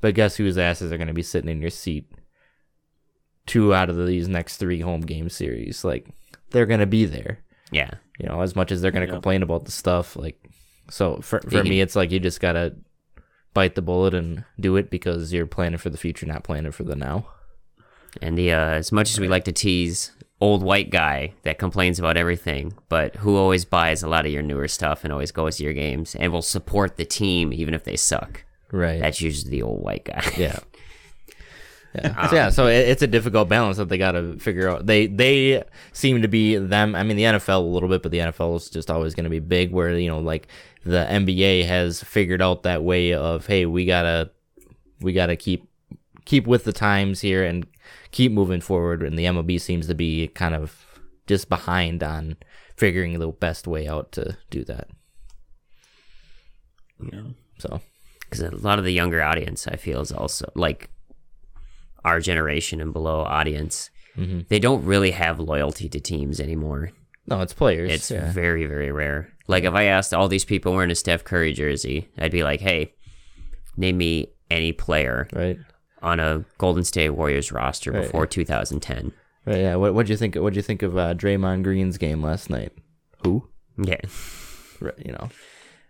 but 0.00 0.14
guess 0.14 0.36
whose 0.36 0.56
asses 0.56 0.90
are 0.92 0.96
gonna 0.96 1.12
be 1.12 1.22
sitting 1.22 1.50
in 1.50 1.60
your 1.60 1.68
seat 1.68 2.10
two 3.46 3.74
out 3.74 3.90
of 3.90 4.06
these 4.06 4.28
next 4.28 4.56
three 4.56 4.80
home 4.80 5.02
game 5.02 5.28
series? 5.28 5.84
Like 5.84 6.06
they're 6.52 6.64
gonna 6.64 6.86
be 6.86 7.04
there. 7.04 7.40
Yeah. 7.70 7.90
You 8.18 8.26
know, 8.26 8.40
as 8.40 8.56
much 8.56 8.72
as 8.72 8.80
they're 8.80 8.90
gonna 8.92 9.04
Yeah. 9.04 9.12
complain 9.12 9.42
about 9.42 9.66
the 9.66 9.72
stuff, 9.72 10.16
like 10.16 10.38
so 10.88 11.20
for 11.20 11.40
for 11.42 11.62
me, 11.64 11.82
it's 11.82 11.96
like 11.96 12.10
you 12.10 12.18
just 12.18 12.40
gotta 12.40 12.76
bite 13.52 13.74
the 13.74 13.82
bullet 13.82 14.14
and 14.14 14.44
do 14.58 14.76
it 14.76 14.90
because 14.90 15.34
you're 15.34 15.46
planning 15.46 15.76
for 15.78 15.90
the 15.90 15.98
future, 15.98 16.24
not 16.24 16.44
planning 16.44 16.72
for 16.72 16.84
the 16.84 16.96
now. 16.96 17.26
And 18.20 18.36
the, 18.36 18.52
uh, 18.52 18.70
as 18.70 18.90
much 18.90 19.10
as 19.12 19.20
we 19.20 19.28
like 19.28 19.44
to 19.44 19.52
tease 19.52 20.10
old 20.40 20.62
white 20.62 20.90
guy 20.90 21.32
that 21.42 21.58
complains 21.58 21.98
about 21.98 22.16
everything, 22.16 22.72
but 22.88 23.16
who 23.16 23.36
always 23.36 23.64
buys 23.64 24.02
a 24.02 24.08
lot 24.08 24.24
of 24.24 24.32
your 24.32 24.42
newer 24.42 24.68
stuff 24.68 25.04
and 25.04 25.12
always 25.12 25.32
goes 25.32 25.58
to 25.58 25.64
your 25.64 25.72
games 25.72 26.14
and 26.14 26.32
will 26.32 26.42
support 26.42 26.96
the 26.96 27.04
team 27.04 27.52
even 27.52 27.74
if 27.74 27.84
they 27.84 27.96
suck. 27.96 28.44
Right. 28.72 29.00
That's 29.00 29.20
usually 29.20 29.50
the 29.50 29.62
old 29.62 29.82
white 29.82 30.04
guy. 30.04 30.24
Yeah. 30.36 30.58
Yeah. 31.92 32.28
so, 32.28 32.36
yeah. 32.36 32.50
So 32.50 32.66
it, 32.68 32.88
it's 32.88 33.02
a 33.02 33.08
difficult 33.08 33.48
balance 33.48 33.76
that 33.78 33.88
they 33.88 33.98
got 33.98 34.12
to 34.12 34.38
figure 34.38 34.68
out. 34.68 34.86
They 34.86 35.08
they 35.08 35.64
seem 35.92 36.22
to 36.22 36.28
be 36.28 36.54
them. 36.54 36.94
I 36.94 37.02
mean, 37.02 37.16
the 37.16 37.24
NFL 37.24 37.56
a 37.56 37.66
little 37.66 37.88
bit, 37.88 38.00
but 38.00 38.12
the 38.12 38.18
NFL 38.18 38.58
is 38.58 38.70
just 38.70 38.92
always 38.92 39.16
going 39.16 39.24
to 39.24 39.30
be 39.30 39.40
big. 39.40 39.72
Where 39.72 39.98
you 39.98 40.08
know, 40.08 40.20
like 40.20 40.46
the 40.84 41.04
NBA 41.10 41.66
has 41.66 42.00
figured 42.00 42.40
out 42.40 42.62
that 42.62 42.84
way 42.84 43.12
of 43.12 43.46
hey, 43.46 43.66
we 43.66 43.86
gotta 43.86 44.30
we 45.00 45.12
gotta 45.12 45.34
keep 45.34 45.68
keep 46.24 46.46
with 46.46 46.62
the 46.62 46.72
times 46.72 47.20
here 47.20 47.42
and 47.42 47.66
keep 48.10 48.32
moving 48.32 48.60
forward. 48.60 49.02
And 49.02 49.18
the 49.18 49.24
MLB 49.24 49.60
seems 49.60 49.86
to 49.86 49.94
be 49.94 50.28
kind 50.28 50.54
of 50.54 50.84
just 51.26 51.48
behind 51.48 52.02
on 52.02 52.36
figuring 52.76 53.18
the 53.18 53.28
best 53.28 53.66
way 53.66 53.86
out 53.86 54.12
to 54.12 54.36
do 54.50 54.64
that. 54.64 54.88
Yeah. 57.12 57.22
So 57.58 57.80
because 58.20 58.40
a 58.40 58.50
lot 58.56 58.78
of 58.78 58.84
the 58.84 58.92
younger 58.92 59.22
audience 59.22 59.66
I 59.66 59.76
feel 59.76 60.00
is 60.00 60.12
also 60.12 60.50
like 60.54 60.90
our 62.04 62.20
generation 62.20 62.80
and 62.80 62.92
below 62.92 63.20
audience. 63.20 63.90
Mhm. 64.16 64.48
They 64.48 64.58
don't 64.58 64.84
really 64.84 65.12
have 65.12 65.38
loyalty 65.38 65.88
to 65.88 66.00
teams 66.00 66.40
anymore. 66.40 66.90
no, 67.26 67.40
it's 67.42 67.52
players. 67.52 67.92
It's 67.92 68.10
yeah. 68.10 68.32
very 68.32 68.66
very 68.66 68.90
rare. 68.90 69.28
Like 69.46 69.64
if 69.64 69.74
I 69.74 69.84
asked 69.84 70.12
all 70.14 70.26
these 70.28 70.44
people 70.44 70.72
wearing 70.72 70.90
a 70.90 70.94
Steph 70.94 71.22
Curry 71.24 71.52
jersey, 71.52 72.08
I'd 72.18 72.32
be 72.32 72.42
like, 72.42 72.60
"Hey, 72.60 72.94
name 73.76 73.98
me 73.98 74.32
any 74.50 74.72
player 74.72 75.28
right. 75.32 75.58
On 76.02 76.20
a 76.20 76.44
Golden 76.58 76.84
State 76.84 77.10
Warriors 77.10 77.52
roster 77.52 77.92
Right. 77.92 78.02
before 78.02 78.26
2010." 78.26 79.12
Right, 79.46 79.58
yeah. 79.58 79.76
What 79.76 79.94
what'd 79.94 80.10
you 80.10 80.16
think? 80.16 80.34
What'd 80.36 80.56
you 80.56 80.62
think 80.62 80.82
of 80.82 80.96
uh, 80.96 81.14
Draymond 81.14 81.62
Green's 81.62 81.98
game 81.98 82.22
last 82.22 82.50
night? 82.50 82.72
Who? 83.24 83.48
Yeah, 83.78 84.00
Right, 84.80 84.94
you 84.98 85.12
know. 85.12 85.28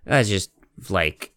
that's 0.05 0.28
just 0.28 0.51
like 0.89 1.32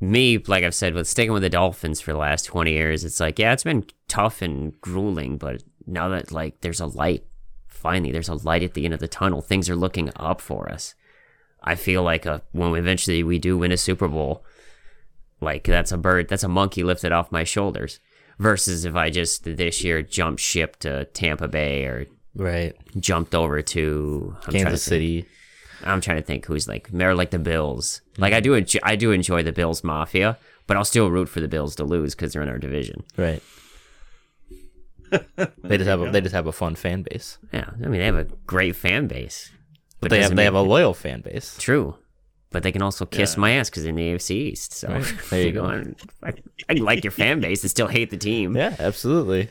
me. 0.00 0.38
Like 0.38 0.64
I've 0.64 0.74
said, 0.74 0.94
with 0.94 1.06
sticking 1.08 1.32
with 1.32 1.42
the 1.42 1.50
Dolphins 1.50 2.00
for 2.00 2.12
the 2.12 2.18
last 2.18 2.44
20 2.46 2.72
years, 2.72 3.04
it's 3.04 3.20
like 3.20 3.38
yeah, 3.38 3.52
it's 3.52 3.64
been 3.64 3.84
tough 4.08 4.40
and 4.42 4.78
grueling, 4.80 5.36
but 5.38 5.62
now 5.86 6.08
that 6.08 6.32
like 6.32 6.60
there's 6.62 6.80
a 6.80 6.86
light, 6.86 7.24
finally 7.68 8.12
there's 8.12 8.28
a 8.28 8.34
light 8.34 8.62
at 8.62 8.74
the 8.74 8.84
end 8.84 8.94
of 8.94 9.00
the 9.00 9.08
tunnel. 9.08 9.42
Things 9.42 9.68
are 9.68 9.76
looking 9.76 10.10
up 10.16 10.40
for 10.40 10.70
us. 10.70 10.94
I 11.62 11.74
feel 11.74 12.02
like 12.02 12.26
uh 12.26 12.40
when 12.52 12.74
eventually 12.74 13.22
we 13.22 13.38
do 13.38 13.58
win 13.58 13.72
a 13.72 13.76
Super 13.76 14.08
Bowl, 14.08 14.44
like 15.42 15.64
that's 15.64 15.92
a 15.92 15.98
bird, 15.98 16.28
that's 16.28 16.44
a 16.44 16.48
monkey 16.48 16.82
lifted 16.84 17.12
off 17.12 17.30
my 17.32 17.44
shoulders. 17.44 18.00
Versus 18.38 18.84
if 18.86 18.96
I 18.96 19.10
just 19.10 19.44
this 19.44 19.84
year 19.84 20.00
jumped 20.02 20.40
ship 20.40 20.76
to 20.80 21.04
Tampa 21.06 21.48
Bay 21.48 21.84
or 21.84 22.06
Right. 22.34 22.74
jumped 22.98 23.34
over 23.34 23.60
to 23.62 24.34
I'm 24.36 24.40
trying 24.42 24.52
to 24.52 24.58
Kansas 24.64 24.84
think- 24.88 24.90
City. 24.90 25.26
I'm 25.84 26.00
trying 26.00 26.16
to 26.18 26.22
think 26.22 26.46
who's 26.46 26.66
like 26.68 26.88
they're 26.92 27.14
like 27.14 27.30
the 27.30 27.38
Bills. 27.38 28.00
Like 28.16 28.32
I 28.32 28.40
do 28.40 28.54
enjoy, 28.54 28.78
I 28.82 28.96
do 28.96 29.10
enjoy 29.12 29.42
the 29.42 29.52
Bills 29.52 29.82
Mafia, 29.84 30.38
but 30.66 30.76
I'll 30.76 30.84
still 30.84 31.10
root 31.10 31.28
for 31.28 31.40
the 31.40 31.48
Bills 31.48 31.74
to 31.76 31.84
lose 31.84 32.14
because 32.14 32.32
they're 32.32 32.42
in 32.42 32.48
our 32.48 32.58
division. 32.58 33.02
Right. 33.16 33.42
they 35.62 35.76
just 35.76 35.88
have 35.88 36.00
a 36.00 36.10
they 36.10 36.20
just 36.20 36.34
have 36.34 36.46
a 36.46 36.52
fun 36.52 36.74
fan 36.74 37.02
base. 37.02 37.38
Yeah, 37.52 37.70
I 37.74 37.88
mean 37.88 38.00
they 38.00 38.06
have 38.06 38.16
a 38.16 38.24
great 38.46 38.76
fan 38.76 39.08
base, 39.08 39.50
But 40.00 40.10
they 40.10 40.22
have 40.22 40.34
they 40.36 40.44
have 40.44 40.54
a 40.54 40.62
loyal 40.62 40.94
fan 40.94 41.20
base. 41.20 41.56
true. 41.58 41.96
But 42.52 42.62
they 42.62 42.72
can 42.72 42.82
also 42.82 43.06
kiss 43.06 43.34
Yeah. 43.34 43.40
my 43.40 43.50
ass 43.52 43.70
because 43.70 43.82
they're 43.84 43.90
in 43.90 43.96
the 43.96 44.12
AFC 44.14 44.30
East. 44.32 44.72
So 44.74 44.88
Right. 44.88 45.04
There 45.30 45.42
you 45.46 45.52
go. 45.52 45.92
I, 46.22 46.32
I 46.68 46.72
like 46.74 47.02
your 47.04 47.10
fan 47.10 47.40
base 47.40 47.62
and 47.62 47.70
still 47.70 47.88
hate 47.88 48.10
the 48.10 48.16
team. 48.16 48.56
Yeah, 48.56 48.76
absolutely. 48.78 49.48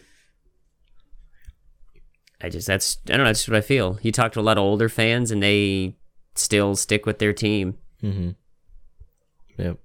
I 2.42 2.50
just 2.50 2.68
that's 2.68 2.98
I 3.08 3.12
don't 3.12 3.20
know. 3.20 3.26
That's 3.26 3.48
what 3.48 3.58
I 3.58 3.62
feel. 3.62 4.00
You 4.02 4.12
talk 4.12 4.32
to 4.34 4.40
a 4.40 4.42
lot 4.42 4.58
of 4.58 4.64
older 4.64 4.90
fans 4.90 5.32
and 5.32 5.42
they 5.44 5.96
still 6.36 6.76
stick 6.76 7.06
with 7.06 7.20
their 7.20 7.34
team, 7.34 7.78
Mm-hmm. 8.02 8.30
Yep. 9.58 9.78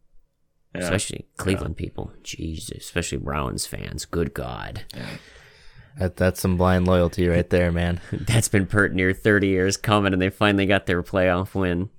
Yeah. 0.74 0.80
especially 0.80 1.26
Cleveland 1.36 1.76
people. 1.76 2.12
Jesus, 2.22 2.78
especially 2.84 3.18
Browns 3.18 3.66
fans. 3.66 4.05
Good 4.06 4.32
God. 4.32 4.82
That 5.98 6.16
that's 6.16 6.40
some 6.40 6.56
blind 6.56 6.86
loyalty 6.86 7.28
right 7.28 7.48
there, 7.48 7.70
man. 7.72 8.01
that's 8.12 8.48
been 8.48 8.66
pert 8.66 8.94
near 8.94 9.12
30 9.12 9.48
years 9.48 9.76
coming 9.76 10.12
and 10.14 10.20
they 10.22 10.30
finally 10.30 10.64
got 10.66 10.86
their 10.86 11.02
playoff 11.02 11.55
win 11.55 11.90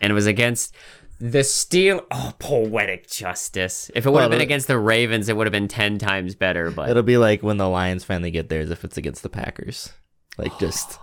and 0.00 0.10
it 0.10 0.14
was 0.14 0.26
against 0.26 0.74
the 1.18 1.44
steel 1.44 2.00
oh 2.10 2.32
poetic 2.38 3.08
justice 3.08 3.90
if 3.94 4.06
it 4.06 4.08
would 4.08 4.14
Well, 4.16 4.22
have 4.22 4.30
been 4.30 4.40
against 4.40 4.68
the 4.68 4.78
ravens 4.78 5.28
it 5.28 5.36
would 5.36 5.46
have 5.46 5.52
been 5.52 5.68
10 5.68 5.98
times 5.98 6.34
better 6.34 6.70
but 6.70 6.88
It'll 6.88 7.02
be 7.02 7.18
like 7.18 7.42
when 7.42 7.58
the 7.58 7.68
Lions 7.68 8.04
finally 8.04 8.30
get 8.30 8.48
theirs 8.48 8.70
if 8.70 8.84
it's 8.84 8.96
against 8.96 9.22
the 9.22 9.28
Packers. 9.28 9.92
Like 10.38 10.58
just 10.58 10.98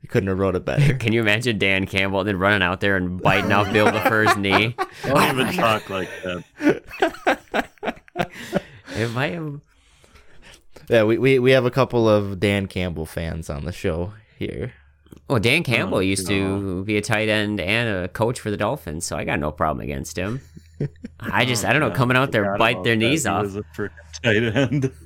you 0.00 0.08
couldn't 0.08 0.28
have 0.28 0.38
wrote 0.38 0.54
it 0.54 0.64
better. 0.64 0.94
can 0.98 1.12
you 1.12 1.20
imagine 1.20 1.58
dan 1.58 1.86
campbell 1.86 2.22
then 2.22 2.38
running 2.38 2.62
out 2.62 2.80
there 2.80 2.96
and 2.96 3.20
biting 3.20 3.50
off 3.50 3.72
bill 3.72 3.90
defer's 3.90 4.36
knee 4.38 4.76
Don't 5.02 5.38
even 5.38 5.52
talk 5.54 5.90
like 5.90 6.08
that. 6.22 6.44
it 8.94 9.10
might 9.10 9.32
have 9.32 9.60
yeah, 10.88 11.02
we, 11.02 11.18
we, 11.18 11.38
we 11.38 11.50
have 11.50 11.66
a 11.66 11.70
couple 11.70 12.08
of 12.08 12.40
Dan 12.40 12.66
Campbell 12.66 13.04
fans 13.04 13.50
on 13.50 13.66
the 13.66 13.72
show 13.72 14.14
here. 14.38 14.72
Well 15.28 15.38
dan 15.40 15.62
campbell 15.62 15.98
Oh, 15.98 16.00
used 16.00 16.26
to 16.28 16.84
be 16.84 16.96
a 16.96 17.00
tight 17.02 17.28
end 17.28 17.60
and 17.60 18.04
a 18.04 18.08
coach 18.08 18.40
for 18.40 18.50
the 18.50 18.56
dolphins 18.56 19.04
so 19.04 19.16
i 19.16 19.24
got 19.24 19.38
no 19.38 19.50
problem 19.52 19.82
against 19.84 20.16
him 20.16 20.40
i 21.20 21.44
just 21.44 21.64
i 21.64 21.72
don't 21.72 21.80
know 21.80 21.90
coming 21.90 22.16
out 22.16 22.32
there 22.32 22.56
bite 22.58 22.82
their 22.84 22.96
knees 22.96 23.24
He 23.24 23.28
off 23.28 23.42
was 23.44 23.56
a 23.56 23.64
tight 24.22 24.42
end. 24.42 24.92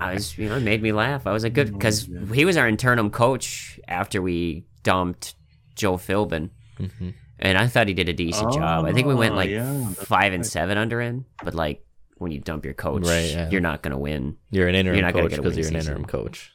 I 0.00 0.14
was, 0.14 0.36
you 0.36 0.48
know, 0.48 0.56
it 0.56 0.64
made 0.64 0.82
me 0.82 0.90
laugh. 0.90 1.28
I 1.28 1.32
was 1.32 1.44
like, 1.44 1.52
good 1.54 1.68
Oh, 1.70 1.72
because 1.78 2.08
he 2.34 2.44
was 2.44 2.56
our 2.56 2.66
interim 2.68 3.08
coach 3.10 3.78
after 3.86 4.20
we 4.20 4.66
dumped 4.82 5.36
Joe 5.76 5.96
Philbin, 5.96 6.50
Mhm. 6.80 7.14
and 7.38 7.56
I 7.56 7.68
thought 7.68 7.86
he 7.86 7.94
did 7.94 8.08
a 8.08 8.12
decent 8.12 8.52
job. 8.52 8.84
I 8.84 8.92
think 8.92 9.06
we 9.06 9.14
went 9.14 9.34
Oh, 9.34 9.36
like 9.36 9.50
yeah, 9.50 9.90
five 9.90 10.32
and 10.32 10.40
right. 10.42 10.46
seven 10.50 10.76
under 10.76 11.00
him, 11.00 11.24
but 11.44 11.54
like 11.54 11.84
when 12.18 12.32
you 12.32 12.40
dump 12.40 12.64
your 12.64 12.74
coach, 12.74 13.06
Right, 13.06 13.30
yeah. 13.30 13.48
you're 13.48 13.60
not 13.60 13.82
gonna 13.82 13.98
win. 13.98 14.36
You're 14.50 14.66
an 14.66 14.74
interim 14.74 14.96
You're 14.96 15.04
not 15.06 15.14
coach 15.14 15.32
a 15.34 15.36
because 15.36 15.56
you're 15.56 15.66
an 15.68 15.74
season. 15.74 15.92
interim 15.92 16.04
coach. 16.04 16.52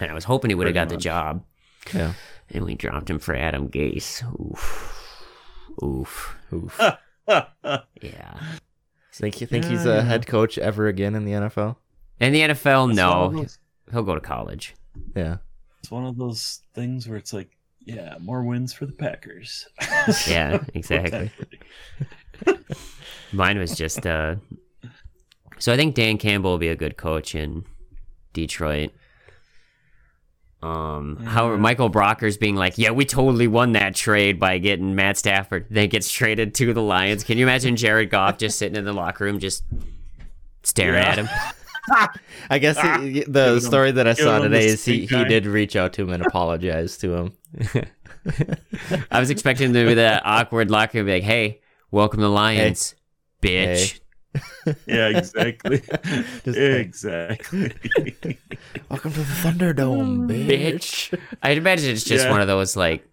And 0.00 0.10
I 0.10 0.14
was 0.14 0.24
hoping 0.24 0.50
he 0.50 0.54
would 0.54 0.66
have 0.66 0.74
got 0.74 0.88
the 0.88 0.96
job, 0.96 1.44
Yeah. 1.92 2.12
and 2.50 2.64
we 2.64 2.74
dropped 2.74 3.10
him 3.10 3.18
for 3.18 3.34
Adam 3.34 3.68
Gase. 3.68 4.22
Oof, 4.40 4.92
oof, 5.82 6.36
Oof. 6.52 6.80
yeah. 7.28 8.38
think 9.12 9.40
you 9.40 9.46
think 9.46 9.64
Yeah, 9.64 9.70
he's 9.70 9.86
a 9.86 9.96
yeah. 9.96 10.02
head 10.02 10.26
coach 10.26 10.56
ever 10.58 10.86
again 10.88 11.14
in 11.14 11.24
the 11.24 11.32
NFL? 11.32 11.76
In 12.20 12.32
the 12.32 12.40
NFL, 12.40 12.50
It's 12.50 12.64
one 12.66 12.90
of 12.90 12.96
no, 12.96 13.40
those- 13.42 13.58
he'll 13.90 14.02
go 14.02 14.14
to 14.14 14.20
college. 14.20 14.74
Yeah. 15.16 15.38
It's 15.80 15.90
one 15.90 16.06
of 16.06 16.16
those 16.16 16.62
things 16.74 17.06
where 17.08 17.18
it's 17.18 17.32
like, 17.32 17.50
yeah, 17.80 18.16
more 18.20 18.42
wins 18.44 18.72
for 18.72 18.86
the 18.86 18.92
Packers. 18.92 19.66
Yeah, 20.28 20.62
exactly. 20.74 21.30
Mine 23.32 23.58
was 23.58 23.76
just 23.76 24.06
uh 24.06 24.36
So 25.58 25.72
I 25.72 25.76
think 25.76 25.94
Dan 25.94 26.18
Campbell 26.18 26.52
will 26.52 26.58
be 26.58 26.68
a 26.68 26.76
good 26.76 26.96
coach 26.96 27.34
in 27.34 27.64
Detroit. 28.32 28.92
Um, 30.64 31.16
how 31.16 31.50
Yeah. 31.50 31.56
Michael 31.58 31.90
Brockers 31.90 32.38
being 32.40 32.56
like, 32.56 32.78
yeah, 32.78 32.90
we 32.90 33.04
totally 33.04 33.46
won 33.48 33.72
that 33.72 33.94
trade 33.94 34.40
by 34.40 34.56
getting 34.58 34.94
Matt 34.94 35.18
Stafford. 35.18 35.66
Then 35.70 35.88
gets 35.90 36.10
traded 36.10 36.54
to 36.54 36.72
the 36.72 36.80
Lions. 36.82 37.22
Can 37.22 37.36
you 37.36 37.44
imagine 37.44 37.76
Jared 37.76 38.08
Goff 38.10 38.38
just 38.38 38.58
sitting 38.58 38.76
in 38.76 38.84
the 38.84 38.92
locker 38.94 39.24
room, 39.24 39.38
just 39.40 39.62
staring 40.62 40.94
Yeah. 40.94 41.08
at 41.10 41.18
him? 41.18 41.28
I 42.48 42.58
guess 42.58 42.80
he, 42.80 43.20
the 43.24 43.44
Give 43.44 43.54
him- 43.54 43.60
story 43.60 43.90
that 43.92 44.06
I 44.06 44.14
give 44.14 44.24
saw 44.24 44.38
today 44.38 44.64
is 44.66 44.82
he, 44.84 45.06
stink 45.06 45.10
he 45.10 45.24
did 45.28 45.44
reach 45.44 45.76
out 45.76 45.92
to 45.94 46.02
him 46.02 46.10
and 46.10 46.24
apologize 46.24 46.96
to 46.98 47.14
him. 47.14 47.32
I 49.10 49.20
was 49.20 49.28
expecting 49.28 49.74
to 49.74 49.86
be 49.86 49.94
that 49.94 50.22
awkward 50.24 50.70
locker 50.70 50.96
room, 50.98 51.06
be 51.06 51.12
like, 51.14 51.22
hey, 51.24 51.60
welcome 51.90 52.20
to 52.20 52.24
the 52.26 52.30
Lions, 52.30 52.94
bitch. 53.42 54.00
Yeah, 54.86 55.08
exactly. 55.18 55.80
Just- 56.44 56.58
exactly. 56.58 57.72
Welcome 58.88 59.12
to 59.12 59.18
the 59.18 59.24
Thunderdome, 59.24 60.26
bitch. 60.28 61.16
I'd 61.42 61.58
imagine 61.58 61.90
it's 61.90 62.04
just 62.04 62.24
Yeah. 62.26 62.30
one 62.30 62.40
of 62.40 62.46
those 62.46 62.76
like 62.76 63.06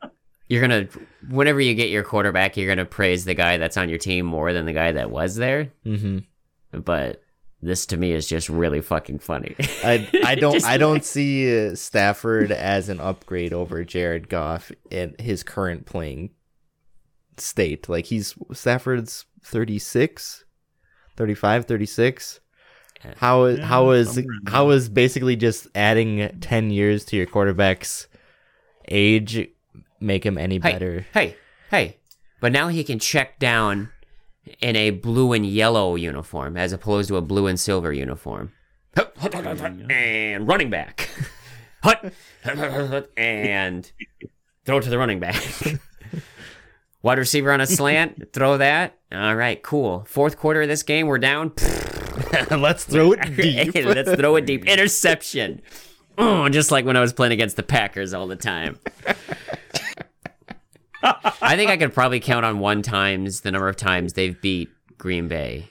you're 0.48 0.62
gonna 0.62 0.88
whenever 1.30 1.60
you 1.62 1.76
get 1.76 1.90
your 1.90 2.04
quarterback, 2.04 2.58
you're 2.58 2.68
gonna 2.68 2.86
praise 2.86 3.26
the 3.26 3.34
guy 3.34 3.58
that's 3.58 3.78
on 3.78 3.90
your 3.90 3.98
team 3.98 4.26
more 4.26 4.54
than 4.54 4.66
the 4.66 4.74
guy 4.74 4.92
that 4.94 5.12
was 5.12 5.36
there. 5.36 5.72
hmm 5.84 6.20
But 6.72 7.22
this 7.62 7.86
to 7.88 7.98
me 7.98 8.12
is 8.12 8.28
just 8.28 8.50
really 8.50 8.82
fucking 8.82 9.20
funny. 9.20 9.56
I 9.84 10.10
I 10.26 10.36
don't 10.40 10.54
Just 10.54 10.66
I 10.66 10.78
don't 10.78 11.06
see 11.06 11.68
uh, 11.68 11.76
Stafford 11.76 12.52
as 12.52 12.90
an 12.90 13.00
upgrade 13.00 13.54
over 13.54 13.84
Jared 13.84 14.30
Goff 14.30 14.72
in 14.90 15.16
his 15.20 15.44
current 15.44 15.86
playing 15.86 16.32
state. 17.38 17.88
Like 17.90 18.06
he's 18.08 18.36
Stafford's 18.54 19.26
36, 19.44 20.44
35, 21.18 21.66
36. 21.66 22.40
How 23.18 23.46
is 23.46 23.58
Yeah, 23.60 23.66
how 23.66 23.92
is 23.92 24.14
somewhere 24.14 24.26
in 24.46 24.52
how 24.52 24.68
there. 24.68 24.78
is 24.78 24.90
basically 24.90 25.36
just 25.36 25.68
adding 25.74 26.38
10 26.40 26.70
years 26.70 27.04
to 27.06 27.18
your 27.18 27.26
quarterback's 27.26 28.08
age 28.88 29.48
make 30.00 30.26
him 30.26 30.38
any 30.38 30.56
Hey. 30.56 30.60
better? 30.74 31.06
hey, 31.14 31.36
hey. 31.72 31.98
But 32.40 32.52
now 32.52 32.68
he 32.70 32.84
can 32.84 33.00
check 33.00 33.40
down 33.40 33.90
in 34.60 34.76
a 34.76 34.90
blue 34.92 35.34
and 35.34 35.46
yellow 35.46 35.96
uniform 35.96 36.58
as 36.58 36.74
opposed 36.74 37.08
to 37.10 37.18
a 37.18 37.22
blue 37.22 37.48
and 37.48 37.60
silver 37.60 37.92
uniform. 37.94 38.52
And 39.90 40.48
running 40.48 40.70
back. 40.70 41.10
Hut. 41.84 42.14
And 43.18 43.92
throw 44.66 44.78
it 44.78 44.84
to 44.84 44.90
the 44.90 44.98
running 44.98 45.20
back. 45.20 45.36
Wide 47.04 47.18
receiver 47.18 47.52
on 47.52 47.62
a 47.62 47.66
slant, 47.68 48.32
throw 48.34 48.58
that. 48.58 48.98
All 49.14 49.36
right, 49.36 49.62
cool. 49.62 50.06
Fourth 50.08 50.38
quarter 50.38 50.62
of 50.62 50.68
this 50.70 50.84
game, 50.84 51.08
we're 51.08 51.18
down. 51.18 51.52
Let's 52.52 52.84
throw 52.86 53.12
it 53.14 53.36
deep. 53.36 53.76
Let's 53.76 54.14
throw 54.14 54.36
it 54.38 54.46
deep. 54.46 54.66
Interception. 54.68 55.62
Oh, 56.18 56.48
just 56.50 56.72
like 56.72 56.86
when 56.86 56.96
I 56.98 57.02
was 57.02 57.14
playing 57.14 57.34
against 57.34 57.56
the 57.56 57.64
Packers 57.64 58.14
all 58.14 58.28
the 58.28 58.36
time. 58.36 58.80
I 61.04 61.56
think 61.56 61.72
I 61.72 61.78
could 61.78 61.94
probably 61.94 62.20
count 62.20 62.46
on 62.46 62.60
one 62.60 62.82
times 62.84 63.42
the 63.42 63.52
number 63.52 63.68
of 63.68 63.76
times 63.76 64.14
they've 64.14 64.40
beat 64.40 64.70
Green 64.98 65.28
Bay. 65.28 65.68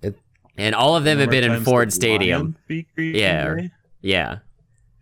It- 0.00 0.18
and 0.56 0.74
all 0.74 0.96
of 0.96 1.04
them 1.04 1.18
have 1.18 1.30
been 1.30 1.44
in 1.44 1.64
Ford 1.64 1.92
Stadium. 1.92 2.56
Yeah. 2.96 3.54
Bay? 3.54 3.70
Yeah. 4.00 4.38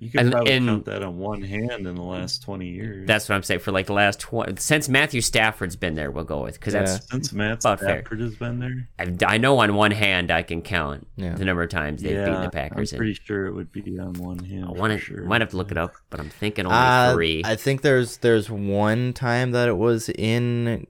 You 0.01 0.11
could 0.11 0.21
And- 0.21 0.33
probably 0.33 0.53
and- 0.53 0.66
count 0.66 0.85
that 0.87 1.03
on 1.03 1.19
one 1.19 1.41
hand 1.41 1.87
in 1.87 1.95
the 1.95 2.03
last 2.03 2.43
twenty 2.43 2.69
years. 2.69 3.07
That's 3.07 3.29
what 3.29 3.37
I'm 3.37 3.43
saying. 3.43 3.61
For 3.61 3.73
like 3.73 3.87
the 3.87 3.93
last 3.95 4.21
tw- 4.21 4.59
since 4.59 4.89
Matthew 4.89 5.21
Stafford's 5.21 5.77
been 5.77 5.95
there, 5.95 6.11
we'll 6.11 6.25
go 6.25 6.43
with 6.43 6.55
because 6.55 6.73
that's 6.75 7.09
since 7.11 7.33
Matt 7.33 7.61
about 7.65 7.81
fair. 7.81 8.01
Stafford 8.01 8.21
has 8.21 8.35
been 8.35 8.59
there. 8.59 8.89
I, 8.99 9.35
I 9.35 9.39
know 9.39 9.59
on 9.61 9.75
one 9.75 9.93
hand 9.93 10.31
I 10.31 10.43
can 10.43 10.61
count 10.62 11.07
Yeah. 11.16 11.35
the 11.35 11.45
number 11.45 11.62
of 11.62 11.71
times 11.71 12.03
they've 12.03 12.12
yeah, 12.16 12.25
beaten 12.27 12.43
the 12.43 12.51
Packers. 12.51 12.93
I'm 12.93 12.97
and 12.97 12.99
pretty 12.99 13.15
sure 13.25 13.47
it 13.47 13.53
would 13.55 13.73
be 13.73 13.99
on 13.99 14.15
one 14.15 14.41
hand. 14.41 14.65
I 14.66 14.73
want 14.73 14.93
to 14.93 14.99
sure. 14.99 15.23
might 15.23 15.41
have 15.41 15.51
to 15.51 15.57
look 15.57 15.71
it 15.71 15.79
up, 15.79 15.93
but 16.11 16.21
I'm 16.21 16.29
thinking 16.29 16.66
only 16.66 16.77
Uh, 16.77 17.15
three. 17.15 17.43
I 17.45 17.57
think 17.57 17.83
there's 17.83 18.19
there's 18.19 18.51
one 18.51 19.12
time 19.12 19.53
that 19.53 19.69
it 19.69 19.77
was 19.79 20.09
in 20.11 20.87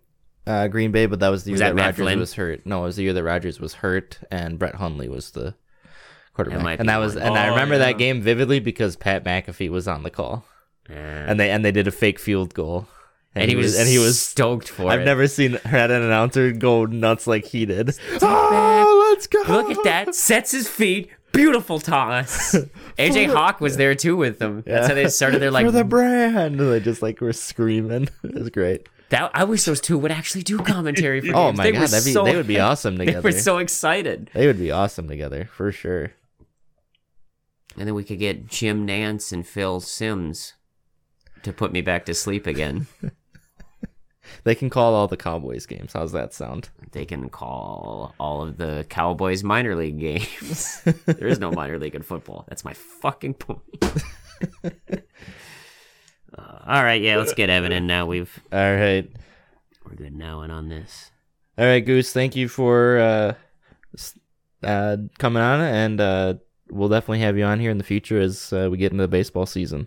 uh, 0.46 0.66
Green 0.68 0.90
Bay, 0.92 1.06
but 1.06 1.20
that 1.20 1.28
was 1.28 1.44
the 1.44 1.52
Was 1.52 1.60
year 1.60 1.70
that 1.70 1.76
that, 1.76 1.98
Rodgers 1.98 2.16
was 2.18 2.34
hurt. 2.34 2.66
No, 2.66 2.82
it 2.82 2.86
was 2.86 2.96
the 2.96 3.02
year 3.04 3.12
that 3.12 3.22
Rodgers 3.22 3.60
was 3.60 3.74
hurt 3.74 4.18
and 4.30 4.58
Brett 4.58 4.74
Hundley 4.74 5.08
was 5.08 5.30
the 5.30 5.54
quarterback. 6.34 6.80
and 6.80 6.88
that 6.88 6.98
was 6.98 7.14
one. 7.14 7.22
and 7.24 7.38
I 7.38 7.48
Oh, 7.48 7.50
remember 7.52 7.74
yeah. 7.76 7.86
that 7.86 7.98
game 7.98 8.20
vividly 8.20 8.60
because 8.60 8.96
Pat 8.96 9.24
McAfee 9.24 9.70
was 9.70 9.88
on 9.88 10.02
the 10.02 10.10
call 10.10 10.44
Uh, 10.90 10.92
and 10.94 11.40
they 11.40 11.50
and 11.50 11.64
they 11.64 11.72
did 11.72 11.86
a 11.86 11.90
fake 11.92 12.18
field 12.18 12.52
goal. 12.54 12.86
and 13.34 13.48
he 13.50 13.56
was 13.56 13.78
and 13.78 13.88
he 13.88 13.98
was 13.98 14.20
stoked 14.20 14.68
for 14.68 14.84
it. 14.84 14.88
I've 14.94 15.04
never 15.04 15.26
seen 15.26 15.54
had 15.64 15.90
an 15.90 16.02
announcer 16.02 16.52
go 16.52 16.84
nuts 16.84 17.26
like 17.26 17.44
he 17.46 17.64
did. 17.66 17.96
Oh, 18.22 19.10
let's 19.12 19.26
go! 19.26 19.42
Look 19.48 19.70
at 19.70 19.82
that. 19.84 20.14
Sets 20.14 20.50
his 20.52 20.68
feet. 20.68 21.10
Beautiful 21.32 21.80
toss. 21.80 22.54
AJ 22.98 23.32
Hawk 23.32 23.60
was 23.60 23.76
there 23.76 23.96
too 23.96 24.16
with 24.16 24.38
them. 24.38 24.62
That's 24.64 24.86
how 24.86 24.94
they 24.94 25.08
started 25.08 25.40
their 25.42 25.50
like 25.50 25.66
for 25.66 25.72
the 25.72 25.82
brand. 25.84 26.60
And 26.60 26.72
they 26.72 26.78
just 26.80 27.02
like 27.02 27.20
were 27.20 27.32
screaming. 27.32 28.08
It 28.22 28.34
was 28.34 28.50
great. 28.50 28.88
that. 29.08 29.30
I 29.34 29.42
wish 29.42 29.64
those 29.64 29.80
two 29.80 29.98
would 29.98 30.12
actually 30.12 30.42
do 30.44 30.58
commentary 30.58 31.20
for 31.28 31.34
Oh 31.36 31.46
games. 31.48 31.58
my 31.58 31.64
they 31.64 31.72
god, 31.72 31.88
that'd 31.88 32.04
be, 32.04 32.12
so, 32.12 32.22
they 32.24 32.36
would 32.36 32.46
be 32.46 32.60
awesome 32.60 32.98
together. 32.98 33.20
They 33.20 33.30
together. 33.30 33.36
were 33.36 33.42
so 33.42 33.58
excited. 33.58 34.30
They 34.32 34.46
would 34.46 34.58
be 34.60 34.70
awesome 34.70 35.08
together 35.08 35.48
for 35.52 35.72
sure. 35.72 36.12
And 37.76 37.86
then 37.86 37.94
we 37.94 38.04
could 38.04 38.18
get 38.18 38.46
Jim 38.46 38.86
Nantz 38.86 39.32
and 39.32 39.46
Phil 39.46 39.80
Simms 39.80 40.54
to 41.42 41.52
put 41.52 41.72
me 41.72 41.80
back 41.80 42.04
to 42.06 42.14
sleep 42.14 42.46
again. 42.46 42.86
They 44.44 44.54
can 44.54 44.70
call 44.70 44.94
all 44.94 45.06
the 45.06 45.16
Cowboys 45.16 45.66
games. 45.66 45.92
How's 45.92 46.12
that 46.12 46.34
sound? 46.34 46.68
they 46.92 47.04
can 47.04 47.28
call 47.28 48.14
all 48.18 48.42
of 48.42 48.56
the 48.56 48.86
Cowboys 48.88 49.42
minor 49.42 49.74
league 49.74 49.98
games. 49.98 50.80
there 51.06 51.28
is 51.28 51.40
no 51.40 51.50
minor 51.50 51.78
league 51.78 51.94
in 51.94 52.02
football. 52.02 52.44
That's 52.48 52.64
my 52.64 52.72
fucking 52.72 53.34
point. 53.34 53.62
Uh, 56.36 56.58
all 56.66 56.82
right, 56.82 57.00
yeah, 57.00 57.16
let's 57.16 57.32
get 57.32 57.48
Evan 57.48 57.70
in 57.70 57.86
now. 57.86 58.06
We've 58.06 58.40
All 58.52 58.58
right. 58.58 59.08
we're 59.84 59.94
good 59.94 60.16
now 60.16 60.40
and 60.40 60.50
on 60.50 60.68
this. 60.68 61.12
All 61.56 61.64
right, 61.64 61.78
Goose, 61.78 62.12
thank 62.12 62.34
you 62.34 62.48
for 62.48 62.98
uh, 62.98 63.34
uh, 64.64 64.96
coming 65.16 65.40
on, 65.40 65.60
and 65.60 66.00
uh, 66.00 66.34
we'll 66.74 66.88
definitely 66.88 67.20
have 67.20 67.38
you 67.38 67.44
on 67.44 67.60
here 67.60 67.70
in 67.70 67.78
the 67.78 67.84
future 67.84 68.20
as 68.20 68.52
uh, 68.52 68.68
we 68.70 68.76
get 68.76 68.92
into 68.92 69.02
the 69.02 69.08
baseball 69.08 69.46
season. 69.46 69.86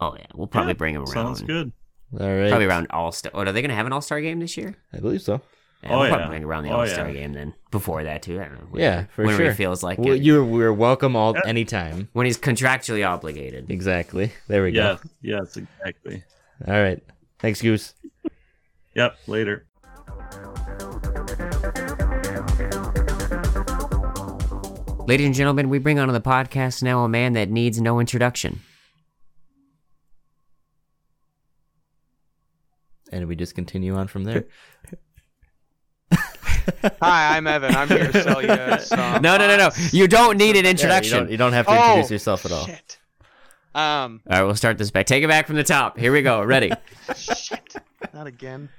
Oh 0.00 0.14
yeah, 0.16 0.26
we'll 0.34 0.46
probably 0.46 0.70
Yeah, 0.72 0.76
bring 0.76 0.94
him 0.94 1.00
around. 1.02 1.08
Sounds 1.36 1.42
good. 1.42 1.72
All 2.20 2.26
right. 2.28 2.48
Probably 2.50 2.66
around 2.66 2.86
All 2.90 3.10
Star. 3.12 3.32
Oh, 3.34 3.40
are 3.40 3.52
they 3.52 3.62
gonna 3.62 3.74
have 3.74 3.86
an 3.86 3.92
All 3.92 4.00
Star 4.02 4.20
game 4.20 4.38
this 4.40 4.56
year? 4.56 4.76
I 4.92 4.98
believe 5.00 5.22
so. 5.22 5.40
Yeah, 5.82 5.94
Oh, 5.94 5.98
we'll 6.00 6.08
probably 6.08 6.24
yeah. 6.24 6.28
bring 6.28 6.44
around 6.44 6.62
the 6.64 6.70
Oh, 6.70 6.80
All 6.80 6.86
Star 6.86 7.06
yeah. 7.08 7.12
game 7.20 7.32
then. 7.32 7.54
Before 7.70 8.02
that 8.04 8.22
too. 8.22 8.40
I 8.40 8.44
don't 8.44 8.72
know. 8.72 8.78
Yeah, 8.78 9.06
for 9.06 9.22
Whenever 9.22 9.42
sure. 9.44 9.50
he 9.52 9.56
feels 9.56 9.82
like 9.82 9.98
Well, 9.98 10.12
it. 10.14 10.22
you're 10.22 10.44
we're 10.44 10.72
welcome 10.72 11.16
all 11.16 11.34
anytime. 11.44 12.08
when 12.12 12.26
he's 12.26 12.38
contractually 12.38 13.06
obligated. 13.06 13.70
Exactly. 13.70 14.32
There 14.48 14.62
we 14.62 14.70
Yeah. 14.70 14.94
go. 15.02 15.10
Yes. 15.22 15.56
Exactly. 15.56 16.22
All 16.66 16.74
right. 16.80 17.02
Thanks, 17.38 17.60
Goose. 17.60 17.94
Yep. 18.94 19.16
Later. 19.26 19.66
Ladies 25.06 25.26
and 25.26 25.34
gentlemen, 25.34 25.68
we 25.68 25.78
bring 25.78 25.98
onto 26.00 26.12
the 26.12 26.20
podcast 26.20 26.82
now 26.82 27.04
a 27.04 27.08
man 27.08 27.34
that 27.34 27.48
needs 27.48 27.80
no 27.80 28.00
introduction. 28.00 28.60
And 33.12 33.28
we 33.28 33.36
just 33.36 33.54
continue 33.54 33.94
on 33.94 34.08
from 34.08 34.24
there. 34.24 34.46
Hi, 37.00 37.36
I'm 37.36 37.46
Evan. 37.46 37.74
I'm 37.76 37.86
here 37.86 38.10
to 38.10 38.22
sell 38.22 38.42
you 38.42 38.78
some. 38.80 39.22
No, 39.22 39.36
no, 39.38 39.46
no, 39.46 39.56
no. 39.56 39.70
You 39.92 40.08
don't 40.08 40.36
need 40.36 40.56
an 40.56 40.64
Yeah, 40.64 40.72
introduction. 40.72 41.14
you, 41.18 41.20
don't, 41.22 41.30
you 41.30 41.36
don't 41.36 41.52
have 41.52 41.66
to 41.66 41.72
Oh, 41.72 41.84
introduce 41.90 42.10
yourself 42.10 42.44
at 42.44 42.50
all. 42.52 42.66
Shit. 42.66 42.98
Um, 43.76 44.22
All 44.28 44.38
right, 44.38 44.42
we'll 44.42 44.56
start 44.56 44.76
this 44.78 44.90
back. 44.90 45.06
Take 45.06 45.22
it 45.22 45.28
back 45.28 45.46
from 45.46 45.54
the 45.54 45.62
top. 45.62 45.98
Here 45.98 46.10
we 46.12 46.22
go. 46.22 46.42
Ready? 46.42 46.72
shit. 47.16 47.76
Not 48.12 48.26
again. 48.26 48.70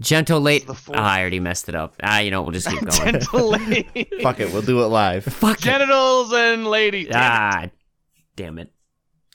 Gentle 0.00 0.40
late. 0.40 0.66
The 0.66 0.74
Ah. 0.94 1.14
I 1.16 1.20
already 1.20 1.40
messed 1.40 1.68
it 1.68 1.74
up. 1.74 1.94
Ah, 2.02 2.18
you 2.20 2.30
know, 2.30 2.42
we'll 2.42 2.52
just 2.52 2.68
keep 2.68 2.80
going. 2.80 2.92
Gentle 3.12 3.50
lady. 3.58 4.08
Fuck 4.22 4.40
it, 4.40 4.52
we'll 4.52 4.62
do 4.62 4.82
it 4.82 4.86
live. 4.86 5.24
Fuck 5.24 5.58
it. 5.58 5.62
Genitals 5.62 6.32
and 6.32 6.66
lady. 6.66 7.04
Damn 7.04 7.12
it. 7.12 7.16
Ah, 7.16 7.70
damn 8.36 8.58
it. 8.58 8.72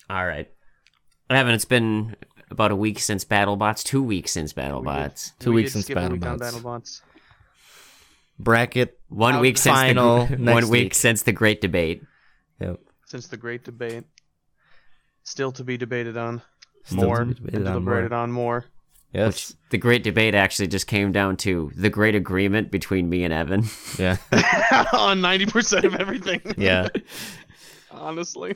All 0.09 0.25
right. 0.25 0.49
Evan, 1.29 1.53
it's 1.53 1.65
been 1.65 2.15
about 2.49 2.71
a 2.71 2.75
week 2.75 2.99
since 2.99 3.25
BattleBots. 3.25 3.84
Two 3.84 4.01
weeks 4.01 4.31
since 4.31 4.53
BattleBots. 4.53 5.34
Two 5.39 5.51
We 5.51 5.63
weeks 5.63 5.73
since 5.73 5.85
skip 5.85 5.97
a 5.97 6.07
week 6.09 6.21
BattleBots. 6.21 6.39
BattleBots. 6.39 7.01
Bracket. 8.39 8.99
One 9.09 9.35
Out 9.35 9.41
week 9.41 9.57
since 9.57 9.77
the 9.77 9.93
next 10.38 10.53
one 10.53 10.69
week, 10.69 10.84
week. 10.85 10.93
since 10.93 11.23
the 11.23 11.31
great 11.31 11.59
debate. 11.61 12.03
Yep. 12.61 12.79
Since 13.05 13.27
the 13.27 13.38
great 13.38 13.63
debate. 13.63 14.03
Still 15.23 15.51
to 15.53 15.63
be 15.63 15.77
debated 15.77 16.17
on. 16.17 16.41
Still 16.85 16.99
to 17.01 17.05
more. 17.05 17.25
be 17.25 17.34
debated 17.34 17.55
and 17.59 17.67
on 17.67 17.73
deliberated 17.73 18.11
more. 18.11 18.19
on 18.19 18.31
more. 18.31 18.65
Yes. 19.18 19.56
The 19.72 19.77
great 19.77 20.03
debate 20.03 20.35
actually 20.35 20.68
just 20.68 20.88
came 20.88 21.11
down 21.11 21.38
to 21.38 21.72
the 21.76 21.89
great 21.89 22.15
agreement 22.15 22.72
between 22.72 23.10
me 23.10 23.23
and 23.23 23.34
Evan. 23.34 23.65
Yeah. 23.98 24.18
on 24.94 25.22
90% 25.22 25.84
of 25.84 25.95
everything. 25.95 26.41
Yeah. 26.56 26.89
Honestly. 27.91 28.56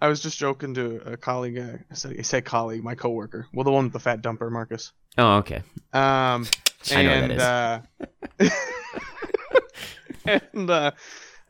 I 0.00 0.08
was 0.08 0.20
just 0.20 0.38
joking 0.38 0.74
to 0.74 0.96
a 1.12 1.16
colleague. 1.16 1.56
Uh, 1.56 1.78
I 1.88 1.94
said, 1.94 2.16
I 2.18 2.22
said 2.22 2.44
colleague, 2.44 2.82
my 2.82 2.96
coworker. 2.96 3.46
Well, 3.52 3.62
the 3.62 3.70
one 3.70 3.84
with 3.84 3.92
the 3.92 4.00
fat 4.00 4.22
dumper, 4.22 4.50
Marcus. 4.50 4.92
Oh, 5.16 5.36
okay. 5.36 5.62
Um, 5.92 6.46
I 6.90 7.02
know 7.02 7.20
what 7.20 7.30
and 7.30 7.40
that 7.40 7.86
uh, 8.40 8.50
and 10.26 10.70
uh, 10.70 10.90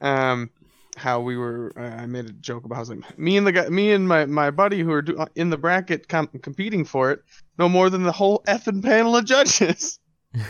um, 0.01 0.51
how 0.97 1.21
we 1.21 1.37
were. 1.37 1.73
Uh, 1.77 2.03
I 2.03 2.07
made 2.07 2.27
a 2.27 2.33
joke 2.33 2.65
about. 2.65 2.77
I 2.77 2.81
was 2.81 2.91
like, 2.91 3.19
me 3.19 3.37
and 3.37 3.47
the 3.47 3.53
guy, 3.53 3.69
me 3.69 3.93
and 3.93 4.07
my 4.09 4.27
my 4.27 4.51
buddy 4.51 4.81
who 4.81 4.93
are 4.93 5.03
do, 5.03 5.17
uh, 5.19 5.27
in 5.35 5.51
the 5.51 5.57
bracket 5.59 6.09
com- 6.09 6.29
competing 6.43 6.85
for 6.85 7.11
it, 7.11 7.21
no 7.59 7.69
more 7.69 7.91
than 7.91 8.03
the 8.03 8.13
whole 8.13 8.43
effing 8.47 8.83
panel 8.83 9.17
of 9.17 9.25
judges. 9.25 9.99
and 10.35 10.45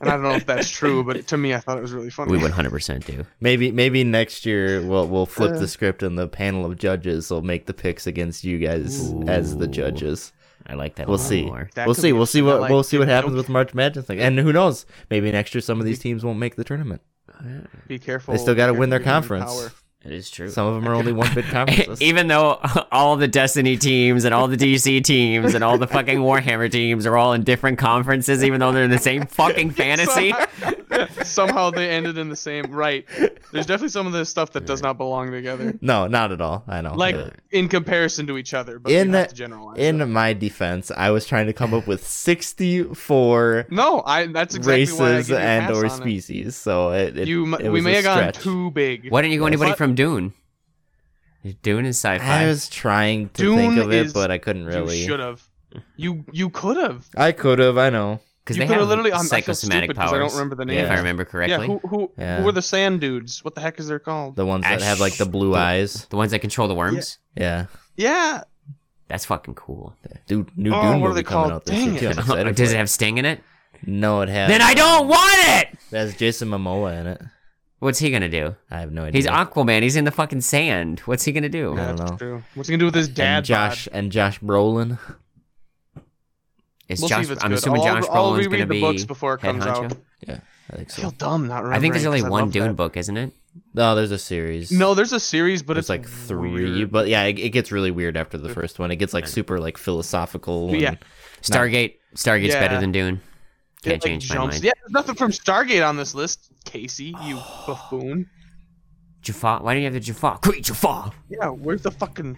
I 0.00 0.06
don't 0.10 0.22
know 0.22 0.32
if 0.34 0.46
that's 0.46 0.68
true, 0.80 1.04
but 1.04 1.26
to 1.28 1.36
me, 1.36 1.54
I 1.54 1.58
thought 1.60 1.78
it 1.78 1.82
was 1.82 1.92
really 1.92 2.10
funny. 2.10 2.32
We 2.32 2.38
100% 2.38 3.04
do. 3.04 3.24
Maybe 3.40 3.70
maybe 3.72 4.02
next 4.04 4.44
year 4.46 4.82
we'll 4.86 5.06
we'll 5.08 5.26
flip 5.26 5.52
Uh. 5.52 5.58
the 5.58 5.68
script 5.68 6.02
and 6.02 6.18
the 6.18 6.28
panel 6.28 6.64
of 6.64 6.76
judges 6.76 7.30
will 7.30 7.42
make 7.42 7.66
the 7.66 7.74
picks 7.74 8.06
against 8.06 8.44
you 8.44 8.58
guys 8.58 9.12
as 9.26 9.56
the 9.56 9.68
judges. 9.68 10.32
I 10.66 10.74
like 10.74 10.96
that. 10.96 11.08
We'll 11.08 11.16
lot 11.18 11.26
see. 11.26 11.46
More. 11.46 11.70
That 11.74 11.86
we'll 11.86 11.94
see. 11.94 12.12
We'll 12.12 12.26
see 12.26 12.42
what 12.42 12.60
like 12.60 12.70
we'll 12.70 12.82
see 12.82 12.98
what 12.98 13.08
happens 13.08 13.34
with 13.34 13.48
March 13.48 13.74
Madness. 13.74 14.08
Like, 14.08 14.18
and 14.18 14.38
who 14.38 14.52
knows? 14.52 14.86
Maybe 15.10 15.32
next 15.32 15.54
year 15.54 15.62
some 15.62 15.80
of 15.80 15.86
these 15.86 15.98
teams 15.98 16.24
won't 16.24 16.38
make 16.38 16.56
the 16.56 16.64
tournament. 16.64 17.00
Be 17.88 17.98
careful. 17.98 18.32
They 18.32 18.38
still 18.38 18.54
got 18.54 18.66
to 18.66 18.74
win 18.74 18.90
their 18.90 19.00
careful 19.00 19.36
with 19.36 19.40
your 19.40 19.48
conference. 19.48 19.74
It 20.02 20.12
is 20.12 20.30
true. 20.30 20.48
Some 20.48 20.66
of 20.66 20.74
them 20.76 20.88
are 20.90 20.94
only 20.94 21.12
one 21.12 21.32
bid 21.34 21.44
conferences. 21.50 22.00
Even 22.00 22.28
though 22.28 22.58
all 22.90 23.16
the 23.16 23.28
Destiny 23.28 23.76
teams 23.76 24.24
and 24.24 24.32
all 24.32 24.48
the 24.48 24.56
DC 24.56 25.04
teams 25.04 25.54
and 25.54 25.62
all 25.62 25.76
the 25.76 25.86
fucking 25.86 26.18
Warhammer 26.18 26.70
teams 26.70 27.04
are 27.04 27.18
all 27.18 27.34
in 27.34 27.42
different 27.42 27.78
conferences, 27.78 28.42
even 28.42 28.60
though 28.60 28.72
they're 28.72 28.84
in 28.84 28.90
the 28.90 28.98
same 28.98 29.26
fucking 29.26 29.70
fantasy. 29.72 30.32
Somehow 31.24 31.70
they 31.70 31.88
ended 31.90 32.18
in 32.18 32.28
the 32.28 32.36
same. 32.36 32.64
Right. 32.70 33.06
There's 33.52 33.66
definitely 33.66 33.88
some 33.88 34.06
of 34.06 34.12
this 34.12 34.28
stuff 34.28 34.52
that 34.52 34.66
does 34.66 34.82
not 34.82 34.96
belong 34.98 35.30
together. 35.30 35.76
no, 35.80 36.06
not 36.06 36.32
at 36.32 36.40
all. 36.40 36.64
I 36.68 36.80
know. 36.80 36.94
Like 36.94 37.14
Uh, 37.16 37.30
in 37.50 37.68
comparison 37.68 38.26
to 38.28 38.38
each 38.38 38.54
other, 38.54 38.78
but 38.78 38.92
In 38.92 39.08
you 39.08 39.12
the- 39.12 39.26
to 39.26 39.72
in 39.76 40.00
it. 40.00 40.06
my 40.06 40.32
defense, 40.32 40.90
I 40.96 41.10
was 41.10 41.26
trying 41.26 41.46
to 41.46 41.52
come 41.52 41.74
up 41.74 41.86
with 41.86 42.06
64 42.06 43.66
no, 43.70 44.02
I. 44.06 44.26
That's 44.26 44.54
exactly 44.54 44.84
why 44.98 45.06
I 45.06 45.10
races 45.16 45.28
give 45.28 45.38
you 45.38 45.44
a 45.44 45.46
and 45.46 45.70
or 45.74 45.78
on 45.80 45.84
it. 45.86 45.90
species. 45.90 46.56
So 46.56 46.90
it, 46.92 47.16
it, 47.18 47.28
You, 47.28 47.54
it 47.56 47.62
we 47.64 47.68
was 47.70 47.84
may 47.84 47.92
a 47.98 48.02
have 48.02 48.04
gone 48.04 48.32
too 48.32 48.70
big. 48.70 49.08
Why 49.10 49.22
didn't 49.22 49.32
you 49.34 49.38
go 49.40 49.46
anybody 49.46 49.72
But- 49.72 49.78
from 49.78 49.94
Dune? 49.94 50.32
Dune 51.62 51.86
is 51.86 51.96
sci-fi. 51.96 52.42
I 52.44 52.46
was 52.46 52.68
trying 52.68 53.30
to 53.30 53.42
Dune 53.42 53.56
think 53.56 53.78
of 53.78 53.92
it, 53.92 54.06
is- 54.06 54.12
but 54.12 54.30
I 54.30 54.38
couldn't 54.38 54.66
really. 54.66 54.78
You 54.78 54.84
really. 54.84 55.06
should 55.06 55.20
have. 55.20 55.42
You 55.96 56.24
you 56.32 56.50
could 56.50 56.76
have. 56.76 57.08
I 57.16 57.32
could 57.32 57.58
have. 57.60 57.78
I 57.78 57.90
know. 57.90 58.20
Because 58.50 58.56
you 58.56 58.62
they 58.62 58.66
could 58.66 58.72
have 58.72 58.80
have 58.82 58.88
literally. 58.88 59.12
I'm, 59.12 59.24
psychosomatic 59.24 59.90
stupid 59.90 59.96
'cause 59.96 60.10
powers. 60.10 60.16
I 60.16 60.26
don't 60.28 60.32
remember 60.32 60.54
the 60.56 60.64
name. 60.64 60.78
If 60.78 60.90
I 60.90 60.92
Yeah. 60.94 60.98
remember 60.98 61.22
Yeah, 61.22 61.30
correctly, 61.30 61.66
who 61.66 61.78
who 61.88 62.10
Yeah. 62.18 62.42
who 62.42 62.48
are 62.48 62.52
the 62.52 62.62
sand 62.62 63.00
dudes? 63.00 63.44
What 63.44 63.54
the 63.54 63.60
heck 63.60 63.78
is 63.78 63.88
they're 63.88 63.98
called? 63.98 64.36
The 64.36 64.46
ones 64.46 64.64
that 64.64 64.82
have 64.82 65.00
like 65.00 65.16
the 65.16 65.26
blue 65.26 65.52
the- 65.52 65.58
eyes. 65.58 66.06
the 66.10 66.16
ones 66.16 66.30
that 66.32 66.40
control 66.40 66.68
the 66.68 66.74
worms. 66.74 67.18
Yeah. 67.36 67.66
Yeah. 67.96 68.42
That's 69.08 69.24
fucking 69.24 69.54
cool. 69.54 69.94
Dude, 70.28 70.56
new 70.56 70.72
Oh, 70.72 70.82
Dune 70.82 71.00
what 71.00 71.10
are 71.10 71.14
they 71.14 71.22
coming 71.22 71.50
called? 71.50 71.52
out 71.52 71.64
this 71.64 71.74
Dang 71.74 71.94
year 71.96 72.10
it. 72.10 72.18
I'm 72.46 72.52
Does 72.54 72.72
it 72.72 72.76
have 72.76 72.88
Sting 72.90 73.18
in 73.18 73.24
it? 73.24 73.40
No, 73.86 74.20
it 74.20 74.28
has. 74.28 74.48
Then 74.50 74.62
I 74.62 74.74
don't 74.74 75.08
want 75.08 75.34
it. 75.48 75.68
It 75.90 75.96
has 75.96 76.14
Jason 76.16 76.48
Momoa 76.48 77.00
in 77.00 77.06
it. 77.08 77.20
What's 77.80 77.98
he 77.98 78.10
gonna 78.10 78.28
do? 78.28 78.54
I 78.70 78.80
have 78.80 78.92
no 78.92 79.04
idea. 79.04 79.18
He's 79.18 79.26
Aquaman. 79.26 79.82
He's 79.82 79.96
in 79.96 80.04
the 80.04 80.10
fucking 80.10 80.42
sand. 80.42 81.00
What's 81.06 81.24
he 81.24 81.32
gonna 81.32 81.48
do? 81.48 81.72
I 81.72 81.86
don't 81.86 81.98
know. 81.98 82.16
true. 82.18 82.42
What's 82.54 82.68
he 82.68 82.74
gonna 82.74 82.80
do 82.80 82.84
with 82.84 82.94
his 82.94 83.08
dad? 83.08 83.38
and 83.38 83.44
Josh 83.46 83.88
and 83.90 84.12
Josh 84.12 84.38
Brolin. 84.40 84.98
Is 86.90 87.00
We'll 87.00 87.08
Josh? 87.08 87.18
see 87.26 87.30
if 87.32 87.36
it's 87.36 87.44
I'm 87.44 87.50
good. 87.50 87.58
assuming 87.58 87.80
I'll, 87.82 87.86
Josh 88.00 88.04
I'll 88.10 88.32
Brolin's 88.32 88.38
reread 88.46 88.50
gonna 88.52 88.66
the 88.66 88.70
be 88.74 88.80
books 88.80 89.04
before 89.04 89.34
it 89.34 89.40
head 89.42 89.52
comes 89.60 89.64
honcho. 89.64 89.84
out. 89.92 89.96
Yeah, 90.26 90.40
I 90.72 90.76
think 90.76 90.88
I 90.90 90.92
so. 90.94 91.02
feel 91.02 91.10
dumb 91.12 91.46
not 91.48 91.62
remembering. 91.62 91.74
I 91.76 91.80
think 91.80 91.94
there's 91.94 92.06
only 92.06 92.22
one 92.22 92.50
Dune 92.50 92.68
that. 92.68 92.74
book, 92.74 92.96
isn't 92.96 93.16
it? 93.16 93.32
No, 93.74 93.94
there's 93.94 94.10
a 94.10 94.18
series. 94.18 94.70
No, 94.70 94.94
there's 94.94 95.12
a 95.12 95.20
series, 95.20 95.62
but 95.62 95.76
it's, 95.78 95.84
it's 95.84 95.88
like 95.90 96.06
three. 96.08 96.52
weird. 96.52 96.90
But 96.90 97.08
yeah, 97.08 97.24
it, 97.24 97.38
it 97.38 97.50
gets 97.50 97.72
really 97.72 97.90
weird 97.90 98.16
after 98.16 98.38
the 98.38 98.48
first 98.48 98.78
one. 98.78 98.90
It 98.90 98.96
gets 98.96 99.12
like 99.14 99.26
super 99.26 99.58
like 99.60 99.76
philosophical. 99.78 100.74
Yeah. 100.74 100.94
Stargate. 101.42 101.94
Stargate's 102.14 102.54
Yeah. 102.54 102.60
better 102.60 102.80
than 102.80 102.92
Dune. 102.92 103.20
Can't 103.82 103.94
like, 103.94 104.02
change 104.02 104.28
my 104.28 104.34
jumps- 104.34 104.54
mind. 104.56 104.64
Yeah, 104.64 104.72
there's 104.82 104.90
nothing 104.92 105.14
from 105.14 105.30
Stargate 105.32 105.86
on 105.88 105.96
this 105.96 106.14
list, 106.14 106.50
Casey. 106.64 107.14
You 107.22 107.36
buffoon. 107.66 108.28
Jaffa. 109.22 109.58
Why 109.62 109.74
do 109.74 109.80
you 109.80 109.84
have 109.86 109.94
the 109.94 110.00
Jaffa? 110.00 110.38
Great 110.42 110.64
Jaffa. 110.64 111.12
Yeah, 111.28 111.48
where's 111.48 111.82
the 111.82 111.90
fucking? 111.90 112.36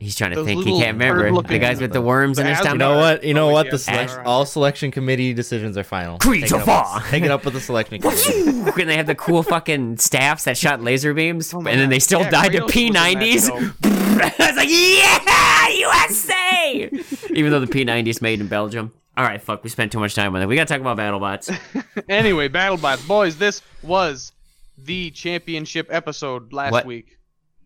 He's 0.00 0.14
trying 0.14 0.30
to 0.30 0.44
think. 0.44 0.64
He 0.64 0.78
can't 0.78 0.92
remember. 0.96 1.42
The 1.42 1.58
guys 1.58 1.80
with 1.80 1.92
the 1.92 2.00
worms 2.00 2.38
in 2.38 2.44
The 2.44 2.50
their 2.50 2.56
Asgard- 2.58 2.74
You 2.74 2.78
know 2.78 2.96
what? 2.98 3.24
You 3.24 3.34
know 3.34 3.48
Oh, 3.48 3.52
what? 3.52 3.68
The 3.70 3.78
select, 3.78 4.12
Ash. 4.12 4.22
all 4.24 4.44
selection 4.46 4.92
committee 4.92 5.34
decisions 5.34 5.76
are 5.76 5.82
final. 5.82 6.18
Creed 6.18 6.42
Take 6.44 6.52
it 6.52 6.68
up 6.68 6.94
with- 7.02 7.10
Take 7.10 7.22
it 7.24 7.30
up 7.32 7.44
with 7.44 7.54
the 7.54 7.60
selection 7.60 8.00
committee. 8.00 8.80
and 8.80 8.88
they 8.88 8.96
have 8.96 9.06
the 9.08 9.16
cool 9.16 9.42
fucking 9.42 9.96
staffs 9.98 10.44
that 10.44 10.56
shot 10.56 10.80
laser 10.80 11.14
beams, 11.14 11.52
Oh 11.52 11.58
and 11.58 11.66
then 11.80 11.88
they 11.90 11.98
still 11.98 12.20
Yeah, 12.20 12.30
died 12.30 12.52
to 12.52 12.58
Kratos 12.60 12.64
was 12.64 12.72
P90s. 12.72 13.50
I 14.38 14.46
was 14.46 14.56
like, 14.56 14.68
yeah, 14.70 15.68
USA! 15.98 16.90
Even 17.34 17.50
though 17.50 17.60
the 17.60 17.66
P90s 17.66 18.22
made 18.22 18.40
in 18.40 18.46
Belgium. 18.46 18.92
All 19.16 19.24
right, 19.24 19.42
fuck, 19.42 19.64
we 19.64 19.70
spent 19.70 19.90
too 19.90 19.98
much 19.98 20.14
time 20.14 20.34
on 20.36 20.42
it. 20.42 20.46
We 20.46 20.54
gotta 20.54 20.72
talk 20.72 20.80
about 20.80 20.96
BattleBots. 20.96 22.04
anyway, 22.08 22.48
BattleBots, 22.48 23.06
boys, 23.08 23.36
this 23.36 23.62
was 23.82 24.30
the 24.76 25.10
championship 25.10 25.88
episode 25.90 26.52
last 26.52 26.70
What? 26.70 26.86
week. 26.86 27.18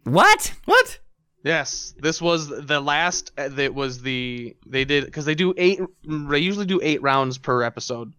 what? 0.05 0.55
what? 0.65 0.99
Yes, 1.45 1.93
this 1.99 2.23
was 2.23 2.49
the 2.49 2.81
last. 2.81 3.33
uh, 3.37 3.49
That 3.49 3.75
was 3.75 4.01
the 4.03 4.55
they 4.67 4.85
did 4.85 5.05
because 5.07 5.25
they 5.25 5.35
do 5.35 5.53
eight. 5.57 5.81
They 6.05 6.39
usually 6.39 6.67
do 6.67 6.79
eight 6.83 7.03
rounds 7.03 7.37
per 7.39 7.63
episode, 7.65 8.13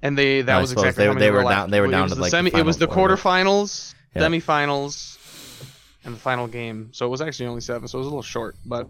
and 0.00 0.16
they 0.16 0.42
that 0.42 0.56
I 0.56 0.60
was 0.60 0.72
exactly 0.72 1.02
they- 1.04 1.08
how 1.08 1.12
many 1.14 1.26
they 1.26 1.30
were 1.30 1.38
were 1.38 1.44
left. 1.44 1.56
down- 1.58 1.70
they 1.70 1.80
were 1.80 1.88
down 1.88 2.08
to, 2.08 2.14
the 2.14 2.20
like, 2.22 2.30
the 2.32 2.58
it 2.58 2.64
was 2.64 2.78
the 2.78 2.88
quarterfinals, 2.88 3.94
Yeah. 4.14 4.22
semifinals, 4.22 5.18
and 6.04 6.14
the 6.14 6.18
final 6.18 6.46
game. 6.46 6.90
So 6.92 7.06
it 7.06 7.10
was 7.10 7.20
actually 7.20 7.46
only 7.46 7.60
seven. 7.60 7.88
So 7.88 7.98
it 7.98 8.00
was 8.00 8.06
a 8.06 8.10
little 8.10 8.22
short, 8.22 8.56
but 8.64 8.88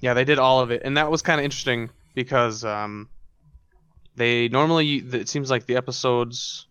yeah, 0.00 0.14
they 0.14 0.24
did 0.24 0.38
all 0.38 0.60
of 0.60 0.70
it, 0.70 0.82
and 0.84 0.96
that 0.96 1.10
was 1.10 1.22
kind 1.22 1.40
of 1.40 1.44
interesting 1.44 1.90
because 2.14 2.64
um, 2.64 3.08
they 4.16 4.48
normally 4.48 4.96
it 4.96 5.28
seems 5.28 5.50
like 5.50 5.66
the 5.66 5.76
episodes, 5.76 6.66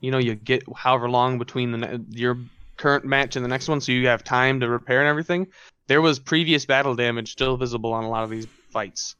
you 0.00 0.10
know, 0.10 0.18
you 0.18 0.34
get 0.34 0.64
however 0.74 1.08
long 1.10 1.38
between 1.38 1.72
the 1.72 2.02
your 2.10 2.38
current 2.82 3.04
match 3.04 3.36
and 3.36 3.44
the 3.44 3.48
next 3.48 3.68
one, 3.68 3.80
so 3.80 3.92
you 3.92 4.08
have 4.08 4.24
time 4.24 4.58
to 4.60 4.68
repair 4.68 4.98
and 5.00 5.08
everything. 5.08 5.46
There 5.86 6.02
was 6.02 6.18
previous 6.18 6.66
battle 6.66 6.96
damage 6.96 7.30
still 7.30 7.56
visible 7.56 7.92
on 7.92 8.02
a 8.02 8.10
lot 8.10 8.24
of 8.24 8.30
these 8.30 8.46
fights. 8.70 9.14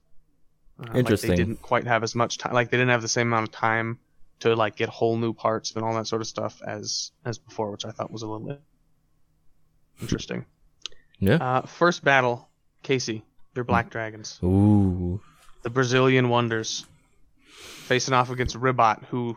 Uh, 0.80 0.86
Like 0.88 0.96
Interesting. 0.96 1.30
they 1.30 1.36
didn't 1.36 1.62
quite 1.62 1.86
have 1.86 2.02
as 2.02 2.14
much 2.16 2.38
time. 2.38 2.52
Like 2.54 2.70
they 2.70 2.76
didn't 2.76 2.90
have 2.90 3.02
the 3.02 3.08
same 3.08 3.28
amount 3.28 3.48
of 3.48 3.52
time 3.52 3.98
to 4.40 4.56
like 4.56 4.74
get 4.74 4.88
whole 4.88 5.16
new 5.16 5.32
parts 5.32 5.76
and 5.76 5.84
all 5.84 5.94
that 5.94 6.08
sort 6.08 6.20
of 6.22 6.26
stuff 6.26 6.60
as 6.66 7.12
as 7.24 7.38
before, 7.38 7.70
which 7.70 7.84
I 7.84 7.92
thought 7.92 8.10
was 8.10 8.22
a 8.22 8.26
little 8.26 8.58
interesting. 10.00 10.44
Yeah. 11.20 11.36
Uh, 11.36 11.62
first 11.62 12.02
battle, 12.02 12.48
Casey, 12.82 13.22
your 13.54 13.64
Black 13.64 13.90
Dragons, 13.90 14.40
Ooh. 14.42 15.20
the 15.62 15.70
Brazilian 15.70 16.28
Wonders, 16.28 16.84
facing 17.86 18.12
off 18.14 18.30
against 18.30 18.56
Ribbot, 18.56 18.98
who 19.10 19.36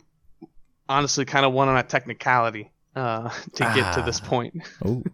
honestly 0.89 1.25
kind 1.25 1.45
of 1.45 1.53
won 1.53 1.67
on 1.69 1.77
a 1.77 1.83
technicality 1.83 2.71
uh, 2.95 3.29
to 3.53 3.63
get 3.73 3.93
to 3.93 4.01
this 4.01 4.21
Ah. 4.23 4.27
point. 4.27 4.55
Ooh. 4.85 5.03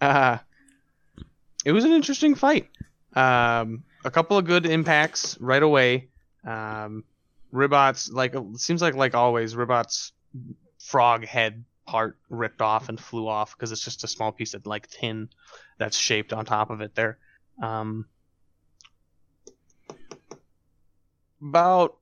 Uh, 0.00 0.38
it 1.64 1.70
was 1.70 1.84
an 1.84 1.92
interesting 1.92 2.34
fight. 2.34 2.68
Um, 3.14 3.84
a 4.04 4.10
couple 4.10 4.36
of 4.36 4.44
good 4.44 4.66
impacts 4.66 5.38
right 5.40 5.62
away. 5.62 6.08
Um, 6.44 7.04
Ribbot's 7.52 8.10
like 8.10 8.34
it 8.34 8.42
seems 8.58 8.82
like 8.82 8.94
like 8.96 9.14
always 9.14 9.54
Ribbot's 9.54 10.10
frog 10.80 11.24
head 11.24 11.64
part 11.86 12.18
ripped 12.30 12.60
off 12.60 12.88
and 12.88 12.98
flew 12.98 13.28
off 13.28 13.54
because 13.56 13.70
it's 13.70 13.84
just 13.84 14.02
a 14.02 14.08
small 14.08 14.32
piece 14.32 14.54
of 14.54 14.66
like 14.66 14.88
tin 14.88 15.28
that's 15.78 15.96
shaped 15.96 16.32
on 16.32 16.44
top 16.44 16.70
of 16.70 16.80
it 16.80 16.96
there. 16.96 17.18
Um, 17.62 18.06
about 21.40 21.96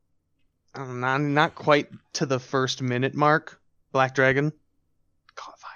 I 0.74 0.78
don't 0.78 1.00
know, 1.00 1.18
not 1.18 1.54
quite 1.54 1.88
to 2.14 2.24
the 2.24 2.38
first 2.38 2.80
minute 2.80 3.14
mark. 3.14 3.60
Black 3.92 4.14
Dragon 4.14 4.52
caught 5.34 5.58
fire. 5.58 5.70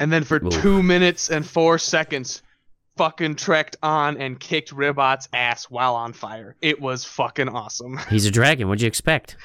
And 0.00 0.10
then 0.10 0.24
for 0.24 0.44
Oof. 0.44 0.52
two 0.62 0.82
minutes 0.82 1.28
and 1.28 1.46
four 1.46 1.78
seconds, 1.78 2.42
fucking 2.96 3.34
trekked 3.34 3.76
on 3.82 4.16
and 4.16 4.40
kicked 4.40 4.72
Ribbot's 4.72 5.28
ass 5.32 5.64
while 5.64 5.94
on 5.94 6.14
fire. 6.14 6.56
It 6.62 6.80
was 6.80 7.04
fucking 7.04 7.50
awesome. 7.50 7.98
He's 8.08 8.24
a 8.26 8.30
dragon. 8.30 8.66
What'd 8.68 8.80
you 8.80 8.88
expect? 8.88 9.36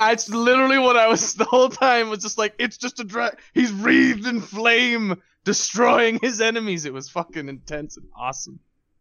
It's 0.00 0.28
literally 0.28 0.78
what 0.78 0.96
I 0.96 1.08
was 1.08 1.34
the 1.36 1.44
whole 1.44 1.68
time. 1.68 2.10
Was 2.10 2.22
just 2.22 2.38
like 2.38 2.54
it's 2.58 2.78
just 2.78 3.00
a 3.00 3.04
dra- 3.04 3.36
He's 3.52 3.72
wreathed 3.72 4.26
in 4.26 4.40
flame, 4.40 5.20
destroying 5.44 6.20
his 6.22 6.40
enemies. 6.40 6.84
It 6.84 6.92
was 6.92 7.08
fucking 7.08 7.48
intense 7.48 7.96
and 7.96 8.06
awesome. 8.16 8.60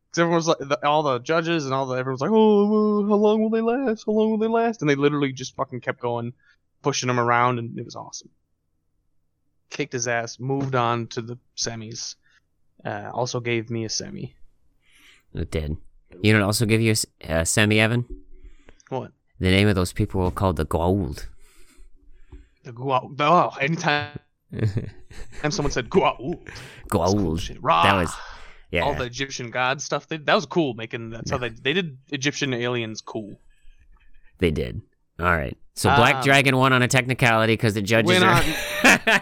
Because 0.09 0.21
everyone 0.21 0.35
was 0.37 0.47
like, 0.47 0.57
the, 0.59 0.85
all 0.85 1.03
the 1.03 1.19
judges 1.19 1.65
and 1.65 1.73
all 1.73 1.85
the 1.85 1.95
everyone's 1.95 2.21
like, 2.21 2.31
oh, 2.31 3.07
how 3.07 3.15
long 3.15 3.41
will 3.41 3.49
they 3.49 3.61
last? 3.61 4.03
How 4.05 4.11
long 4.13 4.31
will 4.31 4.37
they 4.37 4.47
last? 4.47 4.81
And 4.81 4.89
they 4.89 4.95
literally 4.95 5.31
just 5.31 5.55
fucking 5.55 5.81
kept 5.81 5.99
going, 5.99 6.33
pushing 6.81 7.07
them 7.07 7.19
around, 7.19 7.57
and 7.59 7.77
it 7.79 7.85
was 7.85 7.95
awesome. 7.95 8.29
Kicked 9.69 9.93
his 9.93 10.07
ass, 10.07 10.39
moved 10.39 10.75
on 10.75 11.07
to 11.07 11.21
the 11.21 11.37
semis. 11.57 12.15
Uh, 12.85 13.09
also 13.13 13.39
gave 13.39 13.69
me 13.69 13.85
a 13.85 13.89
semi. 13.89 14.35
It 15.33 15.49
did. 15.51 15.77
You 16.21 16.33
know 16.33 16.39
what 16.39 16.45
also 16.45 16.65
give 16.65 16.81
you 16.81 16.93
a 17.21 17.45
semi, 17.45 17.79
Evan? 17.79 18.05
What? 18.89 19.11
The 19.39 19.49
name 19.49 19.67
of 19.67 19.75
those 19.75 19.93
people 19.93 20.21
were 20.21 20.31
called 20.31 20.57
the 20.57 20.65
Goa'uld. 20.65 21.25
The 22.63 22.71
Gua- 22.71 23.09
Oh, 23.19 23.49
anytime 23.59 24.19
anytime 24.53 24.91
someone 25.51 25.71
said 25.71 25.89
Gua, 25.89 26.15
ooh, 26.21 26.39
that's 26.91 27.13
cool 27.13 27.37
shit. 27.37 27.61
That 27.61 27.95
was, 27.95 28.13
yeah. 28.71 28.81
all 28.83 28.95
the 28.95 29.05
Egyptian 29.05 29.49
god 29.49 29.81
stuff. 29.81 30.07
They, 30.07 30.17
that 30.17 30.35
was 30.35 30.45
cool. 30.45 30.73
Making 30.73 31.09
that's 31.09 31.31
how 31.31 31.37
they 31.37 31.49
they 31.49 31.73
did 31.73 31.97
Egyptian 32.11 32.53
aliens 32.53 33.01
cool. 33.01 33.39
They 34.37 34.51
did. 34.51 34.81
All 35.19 35.25
right. 35.25 35.57
So 35.75 35.89
Black 35.95 36.17
Um, 36.17 36.21
Dragon 36.23 36.55
won 36.55 36.71
on 36.71 36.83
a 36.83 36.87
technicality 36.87 37.53
because 37.53 37.73
the 37.73 37.81
judges 37.81 38.21
are. 38.21 38.43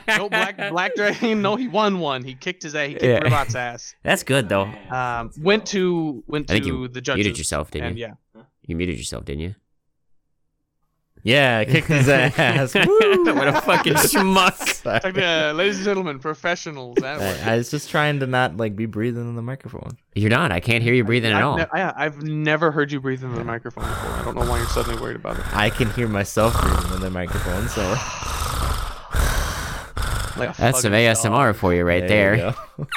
no 0.18 0.28
Black 0.30 0.58
Black 0.70 0.96
Dragon. 0.96 1.42
No, 1.42 1.56
he 1.56 1.68
won 1.70 2.00
one. 2.00 2.24
He 2.24 2.34
kicked 2.36 2.64
his 2.64 2.76
ass. 2.76 2.88
He 2.90 2.94
kicked 2.96 3.06
Yeah. 3.06 3.20
Robot's 3.24 3.56
ass. 3.56 3.96
That's 4.04 4.24
good 4.24 4.50
though. 4.50 4.70
Um, 4.90 5.32
went 5.40 5.66
to 5.68 6.24
went 6.28 6.48
to 6.50 6.60
you 6.60 6.88
the 6.90 7.00
judges. 7.00 7.24
muted 7.24 7.38
yourself, 7.38 7.72
didn't 7.72 7.88
and 7.90 7.98
you? 7.98 8.14
yeah, 8.36 8.42
You 8.66 8.76
muted 8.76 8.98
yourself, 8.98 9.24
didn't 9.26 9.42
you? 9.42 9.56
Yeah, 11.24 11.64
kicked 11.66 11.88
his 11.88 12.10
ass. 12.10 12.74
what 12.74 13.48
a 13.48 13.62
fucking 13.62 13.94
schmuck. 13.96 14.84
Like, 14.86 15.18
uh, 15.18 15.54
ladies 15.56 15.78
and 15.78 15.86
gentlemen, 15.86 16.18
professionals. 16.20 16.96
That. 17.00 17.22
I, 17.48 17.54
I 17.54 17.58
was 17.58 17.70
just 17.70 17.90
trying 17.92 18.20
to 18.22 18.28
not 18.28 18.58
like 18.58 18.76
be 18.76 18.88
breathing 18.88 19.30
in 19.30 19.36
the 19.36 19.42
microphone. 19.44 19.98
You're 20.16 20.32
not. 20.32 20.52
I 20.52 20.60
can't 20.60 20.84
hear 20.84 20.94
you 20.96 21.04
breathing 21.04 21.32
at 21.32 21.38
I've 21.38 21.46
all. 21.46 21.58
ne- 21.58 21.68
I, 21.72 22.06
I've 22.06 22.24
never 22.24 22.72
heard 22.72 22.92
you 22.92 23.00
breathe 23.00 23.24
into 23.24 23.36
the 23.38 23.44
microphone 23.44 23.84
before. 23.84 24.10
I 24.12 24.24
don't 24.26 24.36
know 24.36 24.50
why 24.50 24.58
you're 24.58 24.68
suddenly 24.68 25.00
worried 25.00 25.18
about 25.18 25.38
it. 25.38 25.46
I 25.56 25.70
can 25.70 25.90
hear 25.92 26.08
myself 26.08 26.60
breathing 26.60 26.94
in 26.96 27.02
the 27.02 27.12
microphone, 27.12 27.68
so 27.70 27.82
Like 30.38 30.56
That's 30.58 30.82
some 30.82 30.92
fucking 30.94 31.06
ASMR 31.08 31.48
dog. 31.52 31.56
for 31.58 31.74
you 31.74 31.84
right 31.84 32.08
there 32.08 32.38
there. 32.38 32.56
you. 32.80 32.88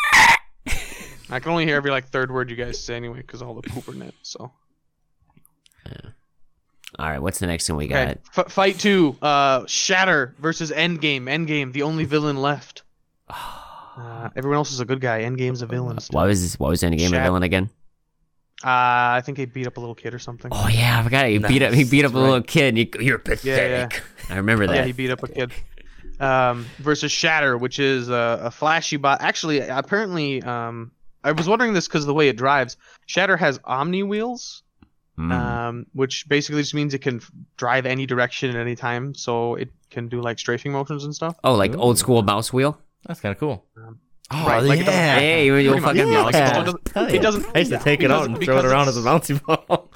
I 1.30 1.40
can 1.40 1.51
only 1.51 1.66
hear 1.66 1.76
every 1.76 1.90
like 1.90 2.06
third 2.09 2.30
word 2.30 2.48
you 2.48 2.56
guys 2.56 2.82
say 2.82 2.94
anyway 2.94 3.18
because 3.18 3.42
all 3.42 3.55
the 3.55 3.62
poop 3.62 3.88
are 3.88 3.92
in 3.92 4.02
it. 4.02 4.14
So 4.22 4.51
All 6.98 7.08
right, 7.08 7.20
what's 7.20 7.38
the 7.38 7.46
next 7.46 7.68
one 7.68 7.78
we 7.78 7.86
got? 7.88 8.18
F- 8.36 8.52
fight 8.52 8.78
two. 8.78 9.16
Uh, 9.20 9.64
Shatter 9.66 10.34
versus 10.38 10.70
Endgame. 10.70 11.22
Endgame, 11.24 11.72
the 11.72 11.82
only 11.82 12.04
villain 12.04 12.36
left. 12.40 12.82
Uh, 13.96 14.28
everyone 14.34 14.56
else 14.56 14.72
is 14.72 14.80
a 14.80 14.84
good 14.84 15.00
guy. 15.00 15.22
Endgame's 15.22 15.62
a 15.62 15.66
villain. 15.66 16.00
still. 16.00 16.18
Why 16.18 16.26
was 16.26 16.42
this? 16.42 16.58
What 16.58 16.70
was 16.70 16.82
Endgame 16.82 17.16
a 17.16 17.22
villain 17.22 17.44
again? 17.44 17.70
Uh, 18.64 18.66
I 19.14 19.22
think 19.24 19.38
he 19.38 19.44
beat 19.44 19.68
up 19.68 19.76
a 19.76 19.80
little 19.80 19.94
kid 19.94 20.12
or 20.14 20.18
something. 20.18 20.50
Oh 20.52 20.66
yeah, 20.66 20.98
I 20.98 21.02
forgot. 21.04 21.26
He 21.28 21.38
beat 21.38 21.62
up. 21.62 21.72
He 21.72 21.84
beat 21.84 22.04
up 22.04 22.10
a 22.10 22.14
that's 22.14 22.20
little 22.24 22.42
kid. 22.42 22.68
And 22.70 22.78
you, 22.78 22.88
you're 22.98 23.18
Yeah, 23.24 23.34
pathetic. 23.36 24.02
I 24.30 24.36
remember 24.38 24.66
that. 24.66 24.74
Yeah, 24.74 24.84
he 24.84 24.90
beat 24.90 25.10
up 25.10 25.22
a 25.22 25.28
kid. 25.28 25.52
Um, 26.18 26.66
versus 26.78 27.12
Shatter, 27.12 27.56
which 27.56 27.78
is 27.78 28.08
a, 28.08 28.40
a 28.46 28.50
flashy 28.50 28.96
bot. 28.96 29.20
Actually, 29.20 29.60
apparently, 29.60 30.42
um, 30.42 30.90
I 31.22 31.30
was 31.30 31.48
wondering 31.48 31.72
this 31.72 31.86
because 31.86 32.02
of 32.02 32.08
the 32.08 32.14
way 32.14 32.26
it 32.28 32.36
drives. 32.36 32.76
Shatter 33.06 33.36
has 33.36 33.60
Omni 33.64 34.02
wheels, 34.02 34.63
Mm. 35.18 35.30
um, 35.32 35.86
which 35.92 36.28
basically 36.28 36.60
just 36.62 36.74
means 36.74 36.92
it 36.92 36.98
can 36.98 37.16
f- 37.16 37.30
drive 37.56 37.86
any 37.86 38.04
direction 38.04 38.50
at 38.50 38.56
any 38.56 38.74
time. 38.74 39.14
So 39.14 39.54
it 39.54 39.70
can 39.90 40.08
do 40.08 40.20
like 40.20 40.38
strafing 40.40 40.72
motions 40.72 41.04
and 41.04 41.14
stuff. 41.14 41.36
oh, 41.44 41.54
like 41.54 41.72
Ooh. 41.74 41.78
old 41.78 41.98
school 41.98 42.22
mouse 42.22 42.52
wheel. 42.52 42.78
That's 43.06 43.20
kind 43.20 43.32
of 43.32 43.38
cool. 43.38 43.64
Um, 43.76 44.00
Oh 44.30 44.46
right, 44.46 44.62
like 44.62 44.80
yeah. 44.80 45.18
Hey, 45.18 45.44
you, 45.46 45.54
you 45.56 45.70
Pretty 45.70 45.82
much, 45.84 45.96
fucking 45.96 46.12
yeah. 46.12 46.22
mouse 46.22 46.32
Yeah. 46.34 46.64
ball. 46.64 46.74
It 46.74 46.88
Hell 46.94 47.06
it 47.06 47.14
yeah. 47.14 47.20
doesn't- 47.20 47.46
I 47.54 47.58
used 47.60 47.70
to 47.72 47.78
take 47.78 48.02
it 48.02 48.10
out 48.10 48.24
and 48.26 48.40
throw 48.42 48.58
it 48.58 48.64
around 48.64 48.88
as 48.88 48.96
a 48.96 49.02
because 49.02 49.28
bouncy 49.28 49.40
ball. 49.44 49.90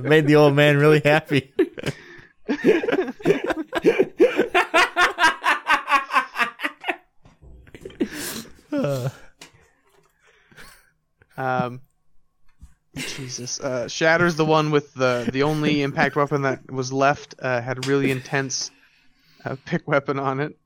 Made 0.02 0.26
the 0.26 0.34
old 0.36 0.54
man 0.56 0.76
really 0.76 1.00
happy. 1.04 1.52
Uh, 8.72 9.08
Um, 11.36 11.80
Jesus, 12.96 13.60
uh, 13.60 13.86
Shatter's 13.86 14.36
the 14.36 14.44
one 14.44 14.70
with 14.70 14.94
the 14.94 15.28
the 15.32 15.42
only 15.42 15.82
impact 15.82 16.14
weapon 16.14 16.42
that 16.42 16.70
was 16.70 16.92
left. 16.92 17.34
Uh, 17.40 17.60
had 17.60 17.84
a 17.84 17.88
really 17.88 18.10
intense 18.10 18.70
uh, 19.44 19.56
pick 19.64 19.88
weapon 19.88 20.18
on 20.18 20.40
it. 20.40 20.56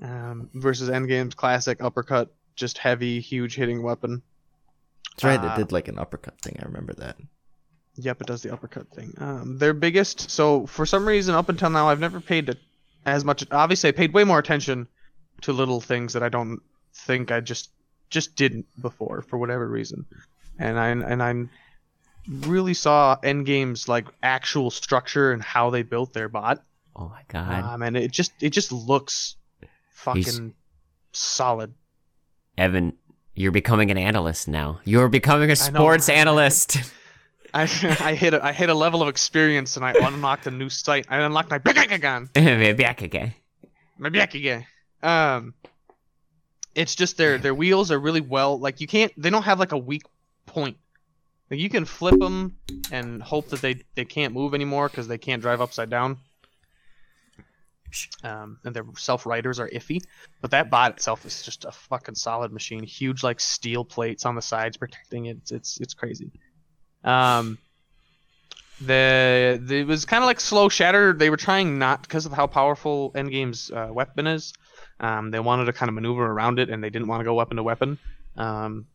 Um, 0.00 0.48
versus 0.54 0.88
Endgame's 0.88 1.34
classic 1.34 1.82
uppercut, 1.82 2.32
just 2.54 2.78
heavy, 2.78 3.20
huge 3.20 3.56
hitting 3.56 3.82
weapon. 3.82 4.22
That's 5.10 5.24
right. 5.24 5.40
Uh, 5.40 5.52
It 5.52 5.56
did 5.56 5.72
like 5.72 5.88
an 5.88 5.98
uppercut 5.98 6.40
thing. 6.40 6.56
I 6.60 6.66
remember 6.66 6.94
that. 6.94 7.16
Yep, 7.96 8.20
it 8.20 8.26
does 8.28 8.42
the 8.42 8.52
uppercut 8.52 8.88
thing. 8.90 9.12
Um, 9.18 9.58
their 9.58 9.74
biggest. 9.74 10.30
So 10.30 10.66
for 10.66 10.86
some 10.86 11.04
reason, 11.06 11.34
up 11.34 11.48
until 11.48 11.68
now, 11.70 11.88
I've 11.88 11.98
never 11.98 12.20
paid 12.20 12.56
as 13.04 13.24
much. 13.24 13.44
Obviously, 13.50 13.88
I 13.88 13.92
paid 13.92 14.14
way 14.14 14.22
more 14.22 14.38
attention 14.38 14.86
to 15.40 15.52
little 15.52 15.80
things 15.80 16.12
that 16.12 16.22
I 16.22 16.28
don't 16.28 16.60
think 16.94 17.32
I 17.32 17.40
just 17.40 17.70
just 18.10 18.36
didn't 18.36 18.66
before 18.80 19.22
for 19.22 19.38
whatever 19.38 19.66
reason, 19.66 20.06
and 20.58 20.78
I 20.78 20.88
and 20.88 21.22
I 21.22 21.48
really 22.46 22.74
saw 22.74 23.16
Endgame's 23.22 23.88
like 23.88 24.06
actual 24.22 24.70
structure 24.70 25.32
and 25.32 25.42
how 25.42 25.70
they 25.70 25.82
built 25.82 26.12
their 26.12 26.28
bot. 26.28 26.62
Oh 26.94 27.08
my 27.08 27.22
god, 27.28 27.64
Um, 27.64 27.82
and 27.82 27.96
it 27.96 28.10
just 28.10 28.32
it 28.40 28.50
just 28.50 28.72
looks 28.72 29.36
fucking 29.92 30.54
solid. 31.12 31.74
Evan, 32.56 32.94
you're 33.34 33.52
becoming 33.52 33.90
an 33.90 33.98
analyst 33.98 34.48
now. 34.48 34.80
You're 34.84 35.08
becoming 35.08 35.50
a 35.50 35.56
sports 35.56 36.08
analyst. 36.08 36.78
I 37.54 37.62
I 37.62 38.14
hit 38.14 38.34
a, 38.34 38.44
I 38.44 38.52
hit 38.52 38.68
a 38.68 38.74
level 38.74 39.00
of 39.00 39.08
experience 39.08 39.76
and 39.76 39.84
I 39.84 39.92
unlocked 39.92 40.46
a 40.46 40.50
new 40.50 40.68
site. 40.68 41.06
I 41.08 41.18
unlocked 41.18 41.50
my 41.50 41.58
gun. 41.58 41.74
Back 42.34 43.02
again. 43.02 43.34
my 43.96 44.10
back 44.10 44.34
again. 44.34 44.66
Um, 45.02 45.54
it's 46.78 46.94
just 46.94 47.16
their 47.16 47.38
their 47.38 47.54
wheels 47.54 47.90
are 47.90 47.98
really 47.98 48.20
well 48.20 48.56
like 48.56 48.80
you 48.80 48.86
can't 48.86 49.12
they 49.20 49.30
don't 49.30 49.42
have 49.42 49.58
like 49.58 49.72
a 49.72 49.78
weak 49.78 50.04
point. 50.46 50.76
Like 51.50 51.58
you 51.58 51.68
can 51.68 51.84
flip 51.84 52.18
them 52.18 52.56
and 52.92 53.20
hope 53.20 53.48
that 53.48 53.60
they 53.60 53.82
they 53.96 54.04
can't 54.04 54.32
move 54.32 54.54
anymore 54.54 54.88
because 54.88 55.08
they 55.08 55.18
can't 55.18 55.42
drive 55.42 55.60
upside 55.60 55.90
down. 55.90 56.18
Um, 58.22 58.58
and 58.64 58.76
their 58.76 58.84
self 58.96 59.26
riders 59.26 59.58
are 59.58 59.68
iffy, 59.68 60.02
but 60.40 60.52
that 60.52 60.70
bot 60.70 60.92
itself 60.92 61.24
is 61.26 61.42
just 61.42 61.64
a 61.64 61.72
fucking 61.72 62.14
solid 62.14 62.52
machine. 62.52 62.84
Huge 62.84 63.24
like 63.24 63.40
steel 63.40 63.84
plates 63.84 64.24
on 64.24 64.36
the 64.36 64.42
sides 64.42 64.76
protecting 64.76 65.26
it. 65.26 65.38
It's 65.38 65.52
it's, 65.52 65.80
it's 65.80 65.94
crazy. 65.94 66.30
Um, 67.02 67.58
the, 68.80 69.60
the 69.60 69.80
it 69.80 69.86
was 69.86 70.04
kind 70.04 70.22
of 70.22 70.26
like 70.26 70.38
slow 70.38 70.68
shatter. 70.68 71.12
They 71.12 71.30
were 71.30 71.36
trying 71.38 71.78
not 71.78 72.02
because 72.02 72.24
of 72.24 72.32
how 72.32 72.46
powerful 72.46 73.10
Endgame's 73.16 73.72
uh, 73.72 73.88
weapon 73.90 74.28
is. 74.28 74.52
Um, 75.00 75.30
they 75.30 75.40
wanted 75.40 75.66
to 75.66 75.72
kind 75.72 75.88
of 75.88 75.94
maneuver 75.94 76.26
around 76.26 76.58
it, 76.58 76.70
and 76.70 76.82
they 76.82 76.90
didn't 76.90 77.08
want 77.08 77.20
to 77.20 77.24
go 77.24 77.34
weapon 77.34 77.56
to 77.56 77.62
weapon. 77.62 77.98
Um, 78.36 78.86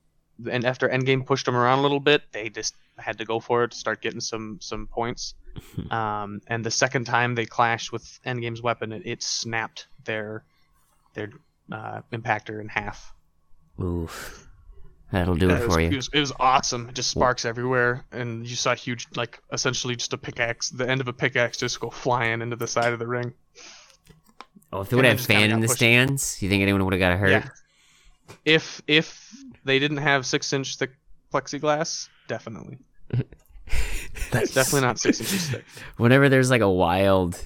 and 0.49 0.65
after 0.65 0.89
Endgame 0.89 1.25
pushed 1.25 1.45
them 1.45 1.55
around 1.55 1.79
a 1.79 1.81
little 1.81 1.99
bit, 1.99 2.23
they 2.31 2.49
just 2.49 2.75
had 2.97 3.17
to 3.19 3.25
go 3.25 3.39
for 3.39 3.63
it 3.63 3.71
to 3.71 3.77
start 3.77 4.01
getting 4.01 4.19
some 4.21 4.57
some 4.61 4.87
points. 4.87 5.35
um, 5.91 6.41
and 6.47 6.65
the 6.65 6.71
second 6.71 7.05
time 7.05 7.35
they 7.35 7.45
clashed 7.45 7.91
with 7.91 8.19
Endgame's 8.25 8.61
weapon, 8.61 8.91
it, 8.91 9.03
it 9.05 9.23
snapped 9.23 9.87
their 10.05 10.43
their 11.13 11.29
uh, 11.71 12.01
impactor 12.11 12.59
in 12.59 12.67
half. 12.67 13.13
Oof. 13.81 14.47
That'll 15.11 15.35
do 15.35 15.47
Yeah, 15.47 15.57
it 15.57 15.61
it, 15.61 15.65
was, 15.67 15.75
for 15.75 15.79
it 15.81 15.91
you. 15.91 15.95
was 15.97 16.09
it 16.11 16.19
was 16.19 16.31
awesome. 16.39 16.89
It 16.89 16.95
Just 16.95 17.11
sparks 17.11 17.45
everywhere, 17.45 18.03
and 18.11 18.47
you 18.47 18.55
saw 18.55 18.73
huge, 18.73 19.07
like 19.15 19.39
essentially 19.51 19.95
just 19.95 20.13
a 20.13 20.17
pickaxe, 20.17 20.69
the 20.69 20.89
end 20.89 21.01
of 21.01 21.07
a 21.07 21.13
pickaxe, 21.13 21.57
just 21.57 21.79
go 21.79 21.91
flying 21.91 22.41
into 22.41 22.55
the 22.55 22.67
side 22.67 22.93
of 22.93 22.99
the 22.99 23.07
ring. 23.07 23.33
Oh, 24.73 24.81
if 24.81 24.89
they 24.89 24.95
would 24.95 25.05
have 25.05 25.17
kinda 25.19 25.39
fan 25.41 25.51
in 25.51 25.59
the 25.59 25.67
pushed. 25.67 25.77
stands, 25.77 26.41
you 26.41 26.49
think 26.49 26.61
anyone 26.63 26.83
would 26.83 26.93
have 26.93 26.99
got 26.99 27.17
hurt? 27.17 27.29
Yeah. 27.29 27.47
If 28.43 28.81
if 28.87 29.31
they 29.63 29.77
didn't 29.79 29.97
have 29.97 30.25
six 30.25 30.51
inch 30.51 30.77
thick 30.77 30.91
plexiglass, 31.31 32.09
definitely. 32.27 32.77
It's 34.31 34.53
definitely 34.53 34.81
not 34.81 34.99
six 34.99 35.19
inches 35.19 35.49
thick. 35.49 35.65
Whenever 35.97 36.27
there's 36.29 36.49
like 36.49 36.61
a 36.61 36.69
wild, 36.69 37.43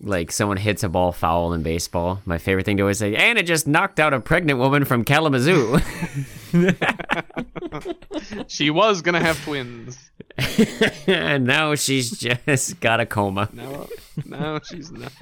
like 0.00 0.30
someone 0.30 0.56
hits 0.56 0.82
a 0.84 0.88
ball 0.88 1.10
foul 1.12 1.52
in 1.54 1.62
baseball, 1.62 2.20
my 2.24 2.38
favorite 2.38 2.64
thing 2.66 2.76
to 2.76 2.82
always 2.82 2.98
say, 2.98 3.14
and 3.16 3.38
it 3.38 3.46
just 3.46 3.66
knocked 3.66 3.98
out 3.98 4.12
a 4.12 4.20
pregnant 4.20 4.58
woman 4.58 4.84
from 4.84 5.04
Kalamazoo. 5.04 5.78
She 8.48 8.70
was 8.70 9.00
gonna 9.02 9.20
have 9.20 9.42
twins. 9.44 10.10
and 11.06 11.46
now 11.46 11.74
she's 11.74 12.10
just 12.10 12.80
got 12.80 13.00
a 13.00 13.06
coma. 13.06 13.48
Now, 13.52 13.86
no, 14.26 14.60
she's 14.62 14.90
not. 14.92 15.12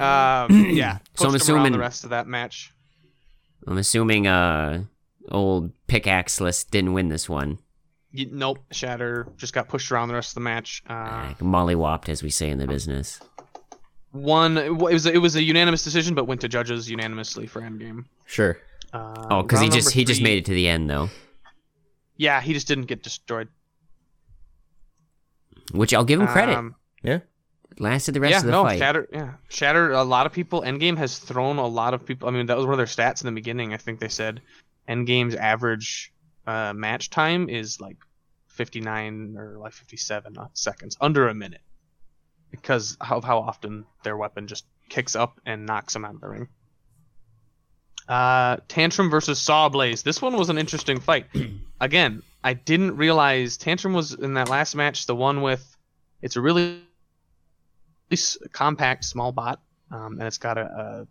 Um, 0.00 0.66
yeah. 0.70 0.98
So 1.14 1.26
I'm 1.26 1.32
pushed 1.32 1.48
'em 1.48 1.54
around 1.56 1.62
assuming- 1.62 1.72
the 1.72 1.78
rest 1.78 2.04
of 2.04 2.10
that 2.10 2.26
match. 2.26 2.72
I'm 3.66 3.78
assuming 3.78 4.26
uh 4.26 4.84
old 5.30 5.72
pickaxeless 5.88 6.64
didn't 6.70 6.92
win 6.94 7.08
this 7.08 7.28
one. 7.28 7.58
You, 8.12 8.26
nope, 8.32 8.60
Shatter 8.72 9.26
just 9.36 9.52
got 9.52 9.68
pushed 9.68 9.92
around 9.92 10.08
the 10.08 10.14
rest 10.14 10.30
of 10.30 10.34
the 10.34 10.40
match. 10.40 10.82
Uh, 10.88 11.24
Like 11.28 11.38
mollywopped, 11.40 12.08
as 12.08 12.22
we 12.22 12.30
say 12.30 12.48
in 12.48 12.56
the 12.58 12.66
business. 12.66 13.20
one, 14.12 14.56
it 14.56 14.74
was 14.74 15.04
it 15.04 15.20
was 15.20 15.36
a 15.36 15.42
unanimous 15.42 15.84
decision, 15.84 16.14
but 16.14 16.26
went 16.26 16.40
to 16.40 16.48
judges 16.48 16.88
unanimously 16.90 17.46
for 17.46 17.60
Endgame. 17.60 18.04
Sure. 18.24 18.56
Uh, 18.94 19.26
Oh, 19.30 19.42
because 19.42 19.60
he 19.60 19.68
just 19.68 19.88
number 19.88 19.94
he 19.98 20.04
just 20.06 20.22
made 20.22 20.38
it 20.38 20.46
to 20.46 20.52
the 20.54 20.66
end 20.68 20.88
though, 20.88 21.10
Yeah, 22.16 22.40
he 22.40 22.54
just 22.54 22.66
didn't 22.68 22.86
get 22.86 23.02
destroyed. 23.02 23.48
which 25.72 25.92
I'll 25.92 26.04
give 26.04 26.20
him 26.20 26.26
credit. 26.28 26.56
Um, 26.56 26.74
Lasted 27.80 28.14
the 28.14 28.20
rest 28.20 28.32
yeah, 28.32 28.38
of 28.38 28.44
the 28.44 28.50
no, 28.50 28.64
fight. 28.64 28.78
Shatter. 28.78 29.08
Yeah, 29.12 29.32
Shatter. 29.48 29.92
A 29.92 30.02
lot 30.02 30.26
of 30.26 30.32
people. 30.32 30.62
Endgame 30.62 30.96
has 30.96 31.18
thrown 31.18 31.58
a 31.58 31.66
lot 31.66 31.94
of 31.94 32.04
people. 32.04 32.28
I 32.28 32.32
mean, 32.32 32.46
that 32.46 32.56
was 32.56 32.66
one 32.66 32.74
of 32.74 32.78
their 32.78 32.86
stats 32.86 33.22
in 33.22 33.26
the 33.26 33.32
beginning. 33.32 33.72
I 33.72 33.76
think 33.76 34.00
they 34.00 34.08
said 34.08 34.40
Endgame's 34.88 35.34
average 35.34 36.12
uh, 36.46 36.72
match 36.74 37.10
time 37.10 37.48
is 37.48 37.80
like 37.80 37.96
59 38.48 39.36
or 39.36 39.58
like 39.58 39.72
57 39.72 40.36
seconds, 40.54 40.96
under 41.00 41.28
a 41.28 41.34
minute, 41.34 41.60
because 42.50 42.96
of 43.00 43.22
how 43.22 43.38
often 43.38 43.84
their 44.02 44.16
weapon 44.16 44.48
just 44.48 44.64
kicks 44.88 45.14
up 45.14 45.40
and 45.46 45.66
knocks 45.66 45.92
them 45.92 46.04
out 46.04 46.14
of 46.14 46.20
the 46.20 46.28
ring. 46.28 46.48
Uh, 48.08 48.56
Tantrum 48.68 49.10
versus 49.10 49.38
Sawblaze. 49.38 50.02
This 50.02 50.22
one 50.22 50.36
was 50.36 50.48
an 50.48 50.58
interesting 50.58 50.98
fight. 50.98 51.26
Again, 51.80 52.22
I 52.42 52.54
didn't 52.54 52.96
realize 52.96 53.58
Tantrum 53.58 53.92
was 53.92 54.14
in 54.14 54.34
that 54.34 54.48
last 54.48 54.74
match 54.74 55.06
the 55.06 55.14
one 55.14 55.42
with. 55.42 55.76
It's 56.22 56.34
a 56.34 56.40
really 56.40 56.80
s- 58.16 58.38
compact 58.52 59.04
small 59.04 59.32
bot, 59.32 59.60
um, 59.90 60.14
and 60.14 60.22
it's 60.22 60.38
got 60.38 60.58
a 60.58 61.06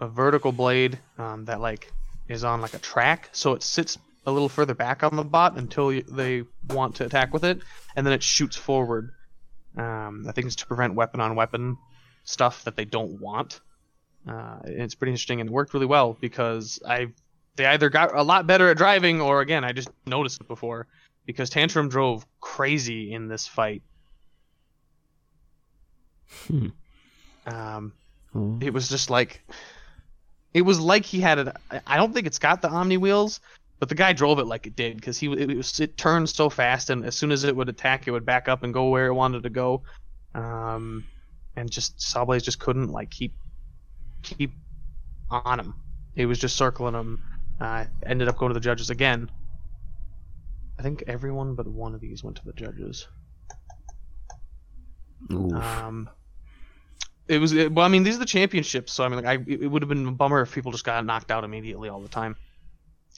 a, 0.00 0.04
a 0.04 0.08
vertical 0.08 0.52
blade 0.52 0.98
um, 1.18 1.44
that 1.46 1.60
like 1.60 1.92
is 2.28 2.44
on 2.44 2.60
like 2.60 2.74
a 2.74 2.78
track, 2.78 3.28
so 3.32 3.52
it 3.52 3.62
sits 3.62 3.98
a 4.26 4.30
little 4.30 4.48
further 4.48 4.74
back 4.74 5.02
on 5.02 5.16
the 5.16 5.24
bot 5.24 5.56
until 5.56 5.92
you, 5.92 6.02
they 6.02 6.44
want 6.68 6.94
to 6.96 7.04
attack 7.04 7.32
with 7.32 7.44
it, 7.44 7.60
and 7.96 8.06
then 8.06 8.12
it 8.12 8.22
shoots 8.22 8.56
forward. 8.56 9.12
Um, 9.76 10.26
I 10.28 10.32
think 10.32 10.46
it's 10.46 10.56
to 10.56 10.66
prevent 10.66 10.94
weapon 10.94 11.20
on 11.20 11.34
weapon 11.36 11.78
stuff 12.24 12.64
that 12.64 12.76
they 12.76 12.84
don't 12.84 13.20
want. 13.20 13.60
Uh, 14.28 14.58
it's 14.64 14.94
pretty 14.94 15.12
interesting 15.12 15.40
and 15.40 15.48
it 15.48 15.52
worked 15.52 15.72
really 15.72 15.86
well 15.86 16.16
because 16.20 16.78
I 16.86 17.08
they 17.56 17.66
either 17.66 17.88
got 17.88 18.14
a 18.14 18.22
lot 18.22 18.46
better 18.46 18.68
at 18.68 18.76
driving 18.76 19.20
or 19.20 19.40
again 19.40 19.64
I 19.64 19.72
just 19.72 19.88
noticed 20.06 20.40
it 20.40 20.48
before 20.48 20.86
because 21.24 21.48
Tantrum 21.48 21.88
drove 21.88 22.26
crazy 22.40 23.12
in 23.12 23.28
this 23.28 23.46
fight. 23.46 23.82
Hmm. 26.46 26.68
Um, 27.46 27.92
Oh. 28.34 28.58
it 28.60 28.72
was 28.72 28.88
just 28.88 29.10
like 29.10 29.42
it 30.54 30.62
was 30.62 30.78
like 30.78 31.04
he 31.04 31.20
had 31.20 31.38
it. 31.38 31.56
I 31.86 31.96
don't 31.96 32.12
think 32.12 32.26
it's 32.26 32.38
got 32.38 32.62
the 32.62 32.68
Omni 32.68 32.96
wheels, 32.96 33.40
but 33.80 33.88
the 33.88 33.94
guy 33.94 34.12
drove 34.12 34.38
it 34.38 34.44
like 34.46 34.66
it 34.66 34.76
did 34.76 34.96
because 34.96 35.18
he 35.18 35.26
it 35.32 35.56
was 35.56 35.80
it 35.80 35.96
turned 35.96 36.28
so 36.28 36.48
fast 36.48 36.90
and 36.90 37.04
as 37.04 37.16
soon 37.16 37.32
as 37.32 37.42
it 37.44 37.54
would 37.56 37.68
attack, 37.68 38.06
it 38.06 38.12
would 38.12 38.24
back 38.24 38.48
up 38.48 38.62
and 38.62 38.72
go 38.72 38.88
where 38.88 39.06
it 39.06 39.14
wanted 39.14 39.42
to 39.42 39.50
go. 39.50 39.82
Um, 40.34 41.04
and 41.56 41.68
just 41.70 41.98
Sawblaze 41.98 42.44
just 42.44 42.60
couldn't 42.60 42.88
like 42.88 43.10
keep 43.10 43.34
keep 44.22 44.52
on 45.28 45.58
him. 45.58 45.74
He 46.14 46.26
was 46.26 46.38
just 46.38 46.56
circling 46.56 46.94
him. 46.94 47.20
Uh, 47.60 47.84
ended 48.06 48.28
up 48.28 48.38
going 48.38 48.50
to 48.50 48.54
the 48.54 48.60
judges 48.60 48.90
again. 48.90 49.28
I 50.78 50.82
think 50.82 51.04
everyone 51.08 51.54
but 51.56 51.66
one 51.66 51.94
of 51.94 52.00
these 52.00 52.22
went 52.24 52.36
to 52.36 52.44
the 52.44 52.52
judges. 52.52 53.06
Oof. 55.30 55.52
Um, 55.52 56.08
it 57.30 57.38
was 57.38 57.52
it, 57.52 57.72
well. 57.72 57.86
I 57.86 57.88
mean, 57.88 58.02
these 58.02 58.16
are 58.16 58.18
the 58.18 58.26
championships, 58.26 58.92
so 58.92 59.04
I 59.04 59.08
mean, 59.08 59.22
like, 59.22 59.26
I 59.26 59.44
it 59.46 59.70
would 59.70 59.82
have 59.82 59.88
been 59.88 60.06
a 60.06 60.12
bummer 60.12 60.42
if 60.42 60.52
people 60.52 60.72
just 60.72 60.84
got 60.84 61.04
knocked 61.06 61.30
out 61.30 61.44
immediately 61.44 61.88
all 61.88 62.00
the 62.00 62.08
time. 62.08 62.36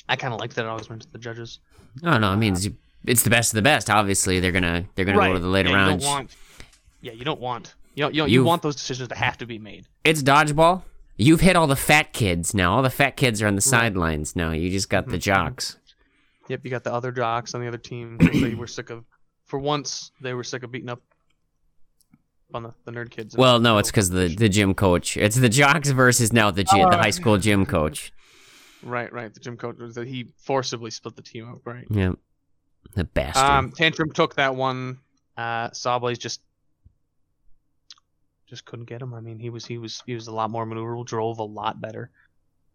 I 0.08 0.16
kind 0.16 0.34
of 0.34 0.40
like 0.40 0.54
that 0.54 0.64
it 0.64 0.68
always 0.68 0.88
went 0.88 1.02
to 1.02 1.12
the 1.12 1.18
judges. 1.18 1.60
oh 2.04 2.18
no, 2.18 2.28
I 2.28 2.36
mean 2.36 2.52
it's, 2.54 2.68
it's 3.06 3.22
the 3.22 3.30
best 3.30 3.52
of 3.52 3.56
the 3.56 3.62
best. 3.62 3.88
Obviously, 3.88 4.40
they're 4.40 4.52
gonna 4.52 4.84
they're 4.94 5.04
gonna 5.04 5.18
go 5.18 5.32
to 5.32 5.38
the 5.38 5.48
later 5.48 5.70
yeah, 5.70 5.76
rounds. 5.76 6.04
You 6.04 6.08
don't 6.08 6.16
want, 6.16 6.36
yeah, 7.00 7.12
you 7.12 7.24
don't 7.24 7.40
want. 7.40 7.74
You 7.94 8.04
don't, 8.04 8.14
you, 8.14 8.22
don't, 8.22 8.30
you 8.30 8.44
want 8.44 8.62
those 8.62 8.76
decisions 8.76 9.08
to 9.10 9.14
have 9.14 9.36
to 9.38 9.46
be 9.46 9.58
made. 9.58 9.86
It's 10.04 10.22
dodgeball. 10.22 10.82
You've 11.18 11.40
hit 11.40 11.56
all 11.56 11.66
the 11.66 11.76
fat 11.76 12.12
kids 12.14 12.54
now. 12.54 12.74
All 12.74 12.82
the 12.82 12.88
fat 12.90 13.16
kids 13.16 13.42
are 13.42 13.46
on 13.46 13.54
the 13.54 13.60
sidelines 13.60 14.34
now. 14.34 14.52
You 14.52 14.70
just 14.70 14.88
got 14.88 15.06
the 15.08 15.18
Mhm. 15.18 15.22
jocks. 15.22 15.76
Yep, 16.48 16.60
you 16.64 16.70
got 16.70 16.84
the 16.84 16.92
other 16.92 17.12
jocks 17.12 17.54
on 17.54 17.60
the 17.60 17.68
other 17.68 17.78
team. 17.78 18.16
they 18.18 18.54
were 18.54 18.66
sick 18.66 18.88
of, 18.90 19.04
for 19.44 19.58
once, 19.58 20.10
they 20.20 20.32
were 20.32 20.42
sick 20.42 20.62
of 20.62 20.72
beating 20.72 20.88
up 20.88 21.02
on 22.54 22.62
the, 22.64 22.74
the 22.84 22.92
nerd 22.92 23.10
kids. 23.10 23.36
Well, 23.36 23.58
no, 23.60 23.78
it's 23.78 23.90
because 23.90 24.10
the 24.10 24.28
the 24.28 24.48
gym 24.48 24.74
coach. 24.74 25.16
It's 25.16 25.36
the 25.36 25.48
jocks 25.48 25.90
versus 25.90 26.32
now 26.32 26.50
the 26.50 26.64
gy- 26.64 26.84
the 26.90 26.96
high 26.98 27.10
school 27.10 27.38
gym 27.38 27.66
coach. 27.66 28.12
right, 28.82 29.12
right. 29.12 29.32
The 29.32 29.40
gym 29.40 29.56
coach 29.56 29.76
that 29.78 30.06
he 30.06 30.32
forcibly 30.38 30.90
split 30.90 31.16
the 31.16 31.22
team 31.22 31.48
up. 31.50 31.60
Right. 31.64 31.86
Yeah. 31.90 32.12
the 32.94 33.04
bastard. 33.04 33.42
Um, 33.42 33.72
Tantrum 33.72 34.10
took 34.12 34.34
that 34.36 34.54
one. 34.56 34.98
Uh, 35.36 35.70
Sawblaze 35.70 36.18
just 36.18 36.40
just 38.48 38.64
couldn't 38.64 38.86
get 38.86 39.00
him. 39.00 39.14
I 39.14 39.20
mean, 39.20 39.38
he 39.38 39.50
was 39.50 39.64
he 39.64 39.78
was 39.78 40.02
he 40.06 40.14
was 40.14 40.26
a 40.26 40.32
lot 40.32 40.50
more 40.50 40.66
maneuverable, 40.66 41.06
drove 41.06 41.38
a 41.38 41.44
lot 41.44 41.80
better. 41.80 42.10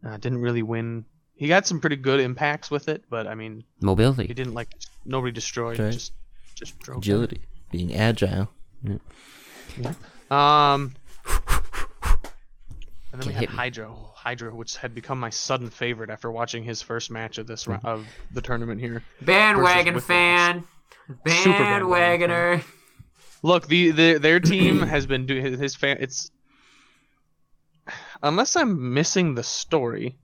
Uh, 0.05 0.17
didn't 0.17 0.39
really 0.39 0.63
win. 0.63 1.05
He 1.35 1.47
got 1.47 1.67
some 1.67 1.79
pretty 1.79 1.97
good 1.97 2.19
impacts 2.19 2.71
with 2.71 2.87
it, 2.89 3.03
but 3.09 3.27
I 3.27 3.35
mean, 3.35 3.63
mobility. 3.81 4.25
he 4.25 4.33
didn't 4.33 4.53
like 4.55 4.69
nobody 5.05 5.31
destroyed. 5.31 5.77
Right. 5.77 5.93
Just 5.93 6.13
just 6.55 6.79
drove. 6.79 6.97
Agility, 6.99 7.41
being 7.71 7.93
agile. 7.95 8.49
Um, 10.29 10.95
and 13.11 13.21
then 13.21 13.27
we 13.27 13.33
Can't 13.33 13.35
had 13.35 13.39
hit 13.39 13.49
me. 13.51 13.55
Hydra. 13.55 13.95
Hydra, 14.13 14.55
which 14.55 14.75
had 14.77 14.93
become 14.93 15.19
my 15.19 15.29
sudden 15.29 15.69
favorite 15.69 16.09
after 16.09 16.29
watching 16.29 16.63
his 16.63 16.81
first 16.81 17.09
match 17.09 17.37
of 17.37 17.47
this 17.47 17.67
of 17.83 18.05
the 18.33 18.41
tournament 18.41 18.81
here. 18.81 19.03
Bandwagon 19.21 19.99
fan. 19.99 20.65
Bandwagoner. 21.25 22.63
Look, 23.43 23.67
the, 23.67 23.91
the 23.91 24.17
their 24.17 24.39
team 24.39 24.79
has 24.87 25.05
been 25.05 25.25
doing 25.25 25.45
his, 25.45 25.59
his 25.59 25.75
fan. 25.75 25.97
It's 25.99 26.31
unless 28.21 28.55
I'm 28.55 28.93
missing 28.93 29.35
the 29.35 29.43
story. 29.43 30.17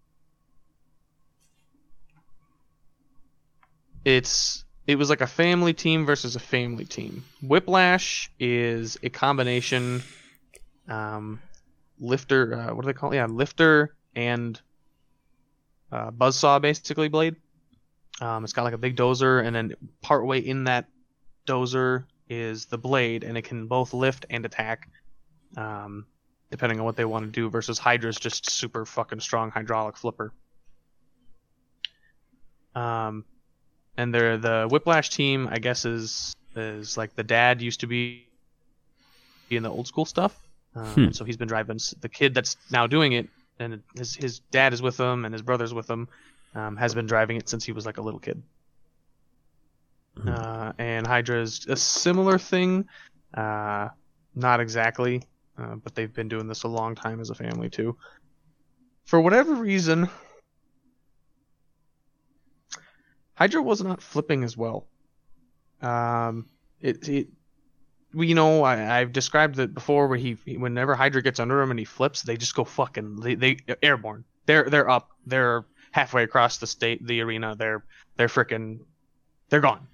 It's 4.03 4.62
it 4.85 4.97
was 4.97 5.09
like 5.09 5.21
a 5.21 5.27
family 5.27 5.73
team 5.73 6.05
versus 6.05 6.35
a 6.35 6.39
family 6.39 6.85
team. 6.85 7.23
Whiplash 7.41 8.29
is 8.39 8.97
a 9.01 9.09
combination, 9.09 10.03
um, 10.87 11.41
lifter. 11.99 12.53
Uh, 12.53 12.73
what 12.73 12.81
do 12.81 12.87
they 12.87 12.93
call 12.93 13.11
it? 13.11 13.15
Yeah, 13.15 13.27
lifter 13.27 13.95
and 14.15 14.59
uh, 15.91 16.11
buzzsaw 16.11 16.61
basically 16.61 17.07
blade. 17.07 17.35
Um, 18.19 18.43
it's 18.43 18.53
got 18.53 18.63
like 18.63 18.73
a 18.73 18.77
big 18.77 18.95
dozer, 18.95 19.45
and 19.45 19.55
then 19.55 19.73
partway 20.01 20.39
in 20.39 20.65
that 20.65 20.85
dozer 21.47 22.05
is 22.29 22.65
the 22.65 22.77
blade, 22.77 23.23
and 23.23 23.37
it 23.37 23.43
can 23.43 23.67
both 23.67 23.93
lift 23.93 24.25
and 24.29 24.45
attack, 24.45 24.89
um, 25.57 26.05
depending 26.51 26.79
on 26.79 26.85
what 26.85 26.95
they 26.95 27.05
want 27.05 27.25
to 27.25 27.31
do. 27.31 27.49
Versus 27.49 27.79
Hydra's 27.79 28.17
just 28.17 28.49
super 28.49 28.85
fucking 28.85 29.21
strong 29.21 29.49
hydraulic 29.49 29.97
flipper. 29.97 30.33
Um, 32.75 33.25
and 33.97 34.13
they're 34.13 34.37
the 34.37 34.67
Whiplash 34.69 35.09
team, 35.09 35.47
I 35.51 35.59
guess, 35.59 35.85
is 35.85 36.33
is 36.55 36.97
like 36.97 37.15
the 37.15 37.23
dad 37.23 37.61
used 37.61 37.79
to 37.81 37.87
be 37.87 38.27
in 39.49 39.63
the 39.63 39.69
old 39.69 39.87
school 39.87 40.05
stuff, 40.05 40.35
um, 40.75 40.93
Hmm. 40.93 41.11
so 41.11 41.25
he's 41.25 41.37
been 41.37 41.47
driving 41.47 41.79
the 42.01 42.09
kid 42.09 42.33
that's 42.33 42.57
now 42.71 42.87
doing 42.87 43.13
it, 43.13 43.29
and 43.59 43.81
his 43.95 44.15
his 44.15 44.39
dad 44.51 44.73
is 44.73 44.81
with 44.81 44.99
him, 44.99 45.25
and 45.25 45.33
his 45.33 45.41
brother's 45.41 45.73
with 45.73 45.89
him, 45.89 46.07
um, 46.55 46.75
has 46.77 46.93
been 46.95 47.05
driving 47.05 47.37
it 47.37 47.49
since 47.49 47.63
he 47.63 47.71
was 47.71 47.85
like 47.85 47.97
a 47.97 48.01
little 48.01 48.19
kid. 48.19 48.41
Uh, 50.27 50.73
and 50.77 51.07
Hydra 51.07 51.41
is 51.41 51.65
a 51.67 51.75
similar 51.75 52.37
thing, 52.37 52.85
uh, 53.33 53.89
not 54.35 54.59
exactly, 54.59 55.23
uh, 55.57 55.75
but 55.75 55.95
they've 55.95 56.13
been 56.13 56.27
doing 56.27 56.47
this 56.47 56.63
a 56.63 56.67
long 56.67 56.93
time 56.93 57.19
as 57.19 57.31
a 57.31 57.35
family 57.35 57.69
too. 57.69 57.97
For 59.05 59.19
whatever 59.19 59.55
reason, 59.55 60.09
Hydra 63.35 63.61
was 63.61 63.83
not 63.83 64.01
flipping 64.01 64.43
as 64.43 64.55
well. 64.55 64.87
Um, 65.81 66.47
it, 66.81 67.07
it 67.09 67.27
you 68.15 68.35
know 68.35 68.63
I, 68.63 68.99
I've 68.99 69.11
described 69.11 69.57
it 69.59 69.73
before 69.73 70.07
where 70.07 70.17
he 70.17 70.37
whenever 70.55 70.95
Hydra 70.95 71.21
gets 71.21 71.39
under 71.39 71.61
him 71.61 71.71
and 71.71 71.79
he 71.79 71.85
flips, 71.85 72.21
they 72.21 72.37
just 72.37 72.55
go 72.55 72.63
fucking 72.63 73.17
they, 73.17 73.35
they 73.35 73.57
airborne. 73.81 74.23
They're 74.45 74.69
they're 74.69 74.89
up. 74.89 75.09
They're 75.25 75.65
halfway 75.91 76.23
across 76.23 76.57
the 76.57 76.67
state 76.67 77.05
the 77.05 77.21
arena. 77.21 77.55
They're 77.57 77.83
they're 78.17 78.27
freaking 78.27 78.79
they're 79.49 79.61
gone. 79.61 79.87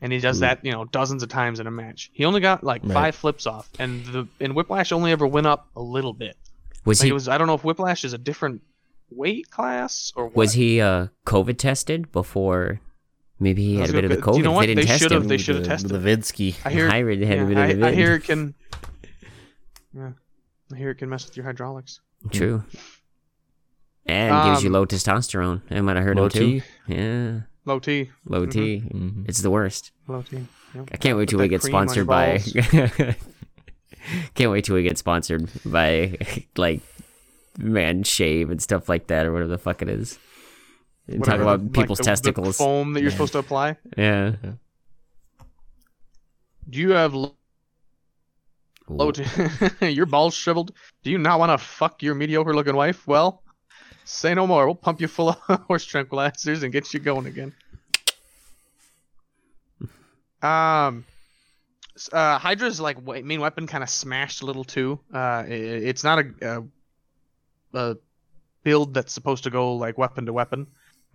And 0.00 0.12
he 0.12 0.18
does 0.18 0.40
that, 0.40 0.64
you 0.64 0.72
know, 0.72 0.84
dozens 0.84 1.22
of 1.22 1.28
times 1.30 1.60
in 1.60 1.66
a 1.66 1.70
match. 1.70 2.10
He 2.12 2.24
only 2.24 2.40
got 2.40 2.62
like 2.64 2.82
Right. 2.82 2.92
five 2.92 3.14
flips 3.14 3.46
off, 3.46 3.70
and 3.78 4.04
the 4.06 4.28
and 4.40 4.54
Whiplash 4.54 4.92
only 4.92 5.12
ever 5.12 5.26
went 5.26 5.46
up 5.46 5.68
a 5.76 5.80
little 5.82 6.12
bit. 6.12 6.36
Was 6.84 7.00
Like 7.00 7.06
he 7.06 7.12
was 7.12 7.28
I 7.28 7.38
don't 7.38 7.46
know 7.46 7.54
if 7.54 7.64
Whiplash 7.64 8.04
is 8.04 8.12
a 8.12 8.18
different 8.18 8.62
weight 9.10 9.50
class 9.50 10.12
or 10.16 10.26
what. 10.26 10.36
was 10.36 10.52
he 10.54 10.80
uh 10.80 11.08
COVID 11.26 11.58
tested 11.58 12.10
before? 12.12 12.80
Maybe 13.40 13.64
he 13.64 13.76
had 13.76 13.90
a 13.90 13.92
bit 13.92 14.04
of 14.04 14.10
the 14.10 14.16
COVID. 14.18 14.36
you 14.38 14.42
know 14.44 14.52
what? 14.52 14.60
They 14.62 14.66
didn't 14.74 14.82
They 14.82 14.86
test 14.86 15.02
should've- 15.02 15.28
they 15.28 15.38
should've 15.38 15.64
tested. 15.64 15.90
the 15.90 15.98
Vidsky. 15.98 16.54
I 16.64 16.70
hear 16.70 16.88
Hybrid 16.88 17.20
had 17.22 17.38
a 17.38 17.40
yeah, 17.42 17.46
bit 17.46 17.70
of 17.72 17.80
the 17.80 17.86
I, 17.86 17.88
I 17.90 17.92
hear 17.94 18.14
it 18.14 18.24
can. 18.24 18.54
Yeah, 19.96 20.10
I 20.72 20.76
hear 20.76 20.90
it 20.90 20.96
can 20.96 21.08
mess 21.08 21.24
with 21.26 21.36
your 21.36 21.46
hydraulics. 21.46 22.00
True. 22.32 22.64
And 24.06 24.50
gives 24.50 24.62
you 24.64 24.68
Um, 24.68 24.72
low 24.74 24.86
testosterone. 24.86 25.62
I 25.70 25.80
might 25.82 25.96
have 25.96 26.04
heard 26.04 26.16
Low 26.16 26.24
him 26.24 26.30
too. 26.30 26.60
T. 26.60 26.62
Yeah, 26.88 27.40
Low 27.64 27.78
T, 27.78 28.10
low 28.26 28.44
Mhm. 28.46 28.50
T. 28.52 28.82
Mhm. 28.92 29.24
It's 29.28 29.40
the 29.40 29.50
worst. 29.50 29.92
low 30.08 30.22
T. 30.22 30.46
Yep. 30.74 30.88
I 30.92 30.96
can't 30.96 31.16
wait 31.16 31.28
till 31.28 31.38
we 31.38 31.46
get 31.48 31.60
cream 31.60 31.74
on 31.76 31.86
your 31.94 32.04
sponsored 32.04 32.06
by. 32.06 33.14
can't 34.34 34.50
wait 34.50 34.64
till 34.64 34.74
we 34.74 34.82
get 34.82 34.98
sponsored 34.98 35.48
by 35.64 36.16
like 36.56 36.80
man 37.58 38.02
shave 38.02 38.50
and 38.50 38.60
stuff 38.62 38.88
like 38.88 39.06
that 39.08 39.26
or 39.26 39.32
whatever 39.32 39.50
the 39.50 39.58
fuck 39.58 39.82
it 39.82 39.88
is. 39.88 40.18
And 41.06 41.22
talk 41.22 41.40
about 41.40 41.60
like 41.62 41.72
people's 41.72 41.98
the- 41.98 42.04
the 42.04 42.10
testicles. 42.10 42.56
foam 42.56 42.94
that 42.94 43.00
you're 43.00 43.10
Yeah. 43.10 43.14
supposed 43.16 43.32
to 43.32 43.38
apply. 43.38 43.76
yeah. 43.96 44.36
Do 46.70 46.78
you 46.80 46.90
have 46.92 47.12
low 47.14 47.34
Ooh. 48.90 49.12
T? 49.12 49.24
your 49.90 50.06
balls 50.06 50.34
shriveled? 50.34 50.72
Do 51.02 51.10
you 51.10 51.18
not 51.18 51.38
want 51.38 51.52
to 51.52 51.58
fuck 51.64 52.02
your 52.02 52.14
mediocre 52.14 52.54
looking 52.54 52.74
wife? 52.74 53.06
Well, 53.06 53.42
say 54.06 54.34
no 54.34 54.46
more. 54.46 54.64
We'll 54.66 54.74
pump 54.74 55.00
you 55.00 55.08
full 55.08 55.28
of 55.30 55.36
horse 55.66 55.86
tranquilizers 55.86 56.62
and 56.62 56.72
get 56.72 56.92
you 56.94 57.00
going 57.00 57.26
again. 57.26 57.52
Um, 60.42 61.04
uh, 62.12 62.38
Hydra's 62.38 62.80
like 62.80 63.02
main 63.24 63.40
weapon 63.40 63.66
kind 63.66 63.82
of 63.82 63.88
smashed 63.90 64.42
a 64.42 64.46
little 64.46 64.64
too. 64.64 65.00
Uh, 65.12 65.44
i- 65.46 65.46
it's 65.48 66.04
not 66.04 66.18
a, 66.18 66.24
a, 66.42 66.62
a 67.76 67.98
build 68.62 68.94
that's 68.94 69.12
supposed 69.12 69.44
to 69.44 69.50
go 69.50 69.74
like 69.74 69.98
weapon 69.98 70.26
to 70.26 70.32
weapon. 70.32 70.66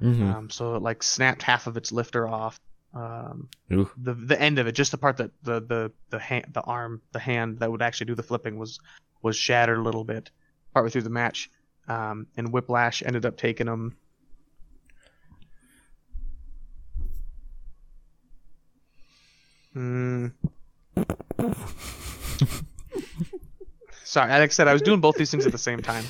Mm-hmm. 0.01 0.23
Um, 0.23 0.49
so 0.49 0.75
it 0.75 0.81
like 0.81 1.03
snapped 1.03 1.43
half 1.43 1.67
of 1.67 1.77
its 1.77 1.91
lifter 1.91 2.27
off. 2.27 2.59
Um, 2.93 3.49
Ooh. 3.71 3.89
the 3.97 4.13
the 4.13 4.41
end 4.41 4.57
of 4.57 4.67
it, 4.67 4.71
just 4.71 4.91
the 4.91 4.97
part 4.97 5.17
that 5.17 5.31
the 5.43 5.61
the 5.61 5.91
the 6.09 6.19
hand, 6.19 6.45
the 6.53 6.61
arm, 6.61 7.01
the 7.11 7.19
hand 7.19 7.59
that 7.59 7.71
would 7.71 7.81
actually 7.81 8.07
do 8.07 8.15
the 8.15 8.23
flipping 8.23 8.57
was 8.57 8.79
was 9.21 9.35
shattered 9.35 9.77
a 9.77 9.81
little 9.81 10.03
bit 10.03 10.31
partway 10.73 10.89
through 10.89 11.01
the 11.03 11.09
match. 11.09 11.49
Um, 11.87 12.27
and 12.37 12.51
Whiplash 12.53 13.03
ended 13.03 13.25
up 13.25 13.37
taking 13.37 13.67
him. 13.67 13.97
Hmm. 19.73 20.27
Sorry, 24.03 24.31
Alex 24.31 24.55
said, 24.55 24.67
I 24.67 24.73
was 24.73 24.81
doing 24.81 25.01
both 25.01 25.15
these 25.17 25.29
things 25.29 25.45
at 25.45 25.51
the 25.51 25.57
same 25.57 25.81
time. 25.81 26.03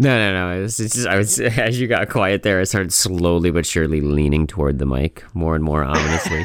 No, 0.00 0.16
no, 0.16 0.32
no. 0.54 0.62
It's, 0.64 0.78
it's 0.78 0.94
just, 0.94 1.06
I 1.08 1.16
was 1.16 1.40
as 1.40 1.80
you 1.80 1.88
got 1.88 2.08
quiet 2.08 2.42
there, 2.44 2.60
I 2.60 2.64
started 2.64 2.92
slowly 2.92 3.50
but 3.50 3.66
surely 3.66 4.00
leaning 4.00 4.46
toward 4.46 4.78
the 4.78 4.86
mic 4.86 5.24
more 5.34 5.54
and 5.56 5.64
more 5.64 5.82
ominously. 5.84 6.44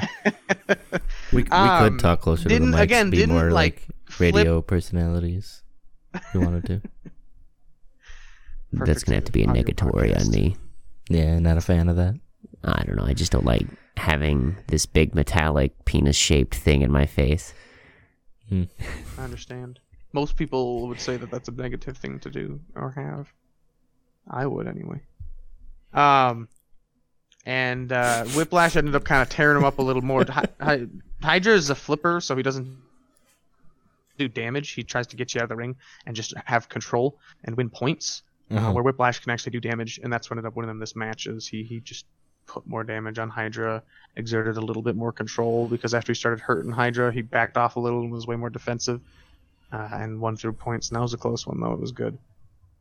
We, 1.32 1.44
we 1.44 1.50
Um, 1.52 1.90
could 1.92 2.00
talk 2.00 2.22
closer 2.22 2.44
to 2.44 2.50
the 2.50 2.56
didn't- 2.60 2.74
again, 2.76 3.10
be 3.12 3.18
didn't, 3.18 3.36
more 3.36 3.52
like, 3.52 3.88
like, 4.20 4.34
radio 4.34 4.62
personalities. 4.62 5.62
If 6.16 6.24
you 6.34 6.42
wanted 6.42 6.66
to. 6.66 6.82
That's 8.74 9.04
gonna 9.04 9.18
have 9.18 9.26
to 9.26 9.32
be 9.32 9.44
a 9.44 9.48
negatory 9.48 10.20
on 10.20 10.32
me. 10.32 10.56
Yeah, 11.10 11.38
not 11.40 11.58
a 11.58 11.62
fan 11.62 11.90
of 11.90 11.96
that. 11.98 12.16
I 12.64 12.84
don't 12.86 12.96
know. 12.96 13.06
I 13.06 13.14
just 13.14 13.32
don't 13.32 13.46
like 13.46 13.68
having 13.98 14.56
this 14.68 14.86
big 14.88 15.14
metallic 15.14 15.86
penis-shaped 15.86 16.56
thing 16.56 16.82
in 16.82 16.92
my 16.92 17.06
face. 17.06 17.54
I 18.52 18.68
understand. 19.20 19.80
Most 20.14 20.38
people 20.38 20.88
would 20.88 21.00
say 21.00 21.18
that 21.18 21.30
that's 21.30 21.50
a 21.50 21.52
negative 21.52 21.98
thing 21.98 22.20
to 22.20 22.30
do 22.30 22.60
or 22.76 22.92
have. 22.92 23.32
I 24.30 24.46
would 24.46 24.68
anyway. 24.68 25.02
Um, 25.94 26.48
and 27.46 27.92
uh, 27.92 28.24
Whiplash 28.26 28.76
ended 28.76 28.96
up 28.96 29.04
kind 29.04 29.22
of 29.22 29.30
tearing 29.30 29.58
him 29.58 29.64
up 29.66 29.80
a 29.80 29.82
little 29.82 30.02
more. 30.02 30.26
Hy- 30.26 30.46
Hy- 30.62 30.88
Hydra 31.22 31.54
is 31.54 31.70
a 31.70 31.76
flipper, 31.76 32.22
so 32.22 32.36
he 32.36 32.44
doesn't 32.44 32.78
do 34.18 34.28
damage. 34.28 34.72
He 34.72 34.84
tries 34.84 35.08
to 35.08 35.16
get 35.16 35.34
you 35.34 35.40
out 35.42 35.44
of 35.44 35.50
the 35.50 35.56
ring 35.56 35.76
and 36.06 36.16
just 36.16 36.34
have 36.46 36.70
control 36.70 37.18
and 37.44 37.56
win 37.58 37.70
points. 37.70 38.24
Uh, 38.52 38.56
Uh-huh. 38.56 38.74
where 38.74 38.84
Whiplash 38.84 39.20
can 39.20 39.32
actually 39.32 39.54
do 39.54 39.60
damage, 39.62 40.00
and 40.04 40.12
that's 40.12 40.30
what 40.30 40.38
ended 40.38 40.48
up 40.48 40.56
winning 40.56 40.68
them 40.68 40.78
this 40.80 40.96
match. 40.96 41.28
Is 41.28 41.48
he 41.48 41.64
he 41.64 41.80
just 41.80 42.06
put 42.46 42.68
more 42.68 42.84
damage 42.84 43.18
on 43.18 43.30
Hydra, 43.30 43.82
exerted 44.18 44.58
a 44.58 44.62
little 44.62 44.84
bit 44.84 44.96
more 44.98 45.12
control 45.14 45.68
because 45.68 45.94
after 45.94 46.12
he 46.12 46.16
started 46.16 46.40
hurting 46.42 46.72
Hydra, 46.72 47.12
he 47.12 47.22
backed 47.22 47.56
off 47.58 47.78
a 47.78 47.80
little 47.80 48.02
and 48.02 48.12
was 48.12 48.28
way 48.28 48.36
more 48.36 48.50
defensive, 48.50 49.00
uh, 49.72 49.90
and 49.94 50.20
won 50.20 50.36
through 50.36 50.54
points. 50.54 50.90
And 50.90 50.98
that 50.98 51.02
was 51.02 51.14
a 51.14 51.18
close 51.18 51.48
one 51.48 51.60
though; 51.62 51.72
it 51.74 51.80
was 51.80 51.94
good. 51.94 52.18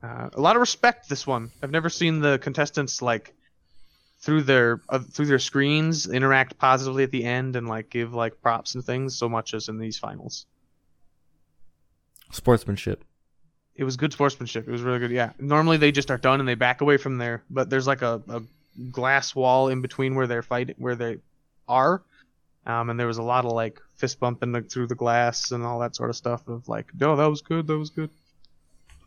Uh, 0.03 0.31
a 0.33 0.41
lot 0.41 0.57
of 0.57 0.61
respect 0.61 1.09
this 1.09 1.27
one. 1.27 1.51
I've 1.63 1.71
never 1.71 1.89
seen 1.89 2.21
the 2.21 2.39
contestants 2.39 3.01
like 3.01 3.35
through 4.21 4.43
their 4.43 4.81
uh, 4.89 4.99
through 4.99 5.27
their 5.27 5.39
screens 5.39 6.09
interact 6.09 6.59
positively 6.59 7.05
at 7.05 7.11
the 7.11 7.25
end 7.25 7.57
and 7.57 7.69
like 7.69 7.91
give 7.91 8.13
like 8.13 8.41
props 8.43 8.75
and 8.75 8.85
things 8.85 9.17
so 9.17 9.29
much 9.29 9.55
as 9.55 9.69
in 9.69 9.79
these 9.79 9.99
finals. 9.99 10.47
Sportsmanship. 12.33 13.05
it 13.75 13.85
was 13.85 13.97
good 13.97 14.13
sportsmanship. 14.13 14.67
It 14.67 14.71
was 14.71 14.83
really 14.83 14.99
good. 14.99 15.11
Yeah. 15.11 15.33
Normally 15.39 15.77
they 15.77 15.93
just 15.93 16.11
are 16.11 16.19
done 16.19 16.41
and 16.41 16.49
they 16.49 16.55
back 16.55 16.81
away 16.81 16.97
from 16.97 17.19
there, 17.19 17.43
but 17.51 17.71
there's 17.71 17.87
like 17.87 18.03
a, 18.03 18.23
a 18.29 18.43
glass 18.91 19.35
wall 19.35 19.69
in 19.69 19.83
between 19.83 20.15
where 20.15 20.27
they're 20.27 20.43
fighting, 20.43 20.77
where 20.79 20.97
they 20.97 21.19
are. 21.69 22.03
Um, 22.65 22.91
and 22.91 22.99
there 22.99 23.07
was 23.07 23.19
a 23.19 23.23
lot 23.23 23.45
of 23.45 23.53
like 23.53 23.81
fist 23.97 24.21
bumping 24.21 24.63
through 24.65 24.87
the 24.87 24.95
glass 24.95 25.51
and 25.51 25.65
all 25.65 25.81
that 25.81 25.97
sort 25.97 26.11
of 26.11 26.17
stuff 26.17 26.47
of 26.49 26.69
like, 26.69 26.87
no, 26.99 27.17
that 27.17 27.27
was 27.27 27.43
good, 27.43 27.67
that 27.67 27.79
was 27.79 27.91
good. 27.91 28.11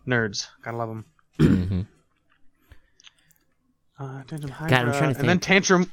Nerds, 0.08 0.48
gotta 0.64 0.78
love 0.78 0.90
them. 0.90 1.06
hmm 1.40 1.82
Uh, 3.98 4.24
Tantrum 4.24 4.52
God, 4.60 4.74
I'm 4.74 4.92
trying 4.92 4.94
to 4.94 5.06
think. 5.08 5.20
and 5.20 5.30
then. 5.30 5.40
Tantrum. 5.40 5.92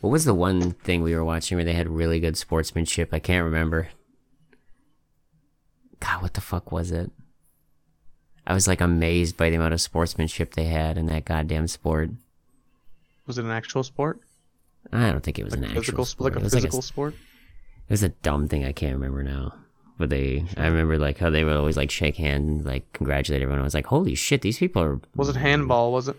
What 0.00 0.10
was 0.10 0.24
the 0.24 0.34
one 0.34 0.72
thing 0.72 1.02
we 1.02 1.14
were 1.14 1.24
watching 1.24 1.56
where 1.56 1.64
they 1.64 1.74
had 1.74 1.88
really 1.88 2.20
good 2.20 2.36
sportsmanship? 2.36 3.10
I 3.12 3.18
can't 3.18 3.44
remember. 3.44 3.88
God, 6.00 6.22
what 6.22 6.34
the 6.34 6.40
fuck 6.40 6.72
was 6.72 6.90
it? 6.90 7.10
I 8.46 8.54
was 8.54 8.66
like 8.66 8.80
amazed 8.80 9.36
by 9.36 9.50
the 9.50 9.56
amount 9.56 9.74
of 9.74 9.80
sportsmanship 9.80 10.54
they 10.54 10.64
had 10.64 10.96
in 10.96 11.06
that 11.06 11.24
goddamn 11.26 11.68
sport. 11.68 12.10
Was 13.26 13.36
it 13.38 13.44
an 13.44 13.50
actual 13.50 13.82
sport? 13.82 14.20
I 14.92 15.10
don't 15.10 15.20
think 15.22 15.38
it 15.38 15.44
was 15.44 15.52
Like 15.54 15.58
an 15.58 15.64
actual 15.66 15.82
physical, 15.82 16.04
sport. 16.06 16.32
like 16.32 16.36
it 16.36 16.40
a 16.40 16.44
was 16.44 16.54
like 16.54 16.62
a, 16.62 16.66
physical 16.66 16.82
sport? 16.82 17.14
it 17.14 17.90
was 17.92 18.02
a 18.02 18.08
dumb 18.08 18.48
thing 18.48 18.64
I 18.64 18.72
can't 18.72 18.94
remember 18.94 19.22
now. 19.22 19.54
But 20.00 20.08
they, 20.08 20.46
I 20.56 20.66
remember 20.66 20.96
like 20.96 21.18
how 21.18 21.28
they 21.28 21.44
would 21.44 21.54
always 21.54 21.76
like 21.76 21.90
shake 21.90 22.16
hands, 22.16 22.64
like 22.64 22.90
congratulate 22.94 23.42
everyone. 23.42 23.60
I 23.60 23.64
was 23.64 23.74
like, 23.74 23.84
holy 23.84 24.14
shit, 24.14 24.40
these 24.40 24.56
people 24.56 24.80
are. 24.80 24.98
Was 25.14 25.28
it 25.28 25.36
handball? 25.36 25.92
Was 25.92 26.08
it? 26.08 26.16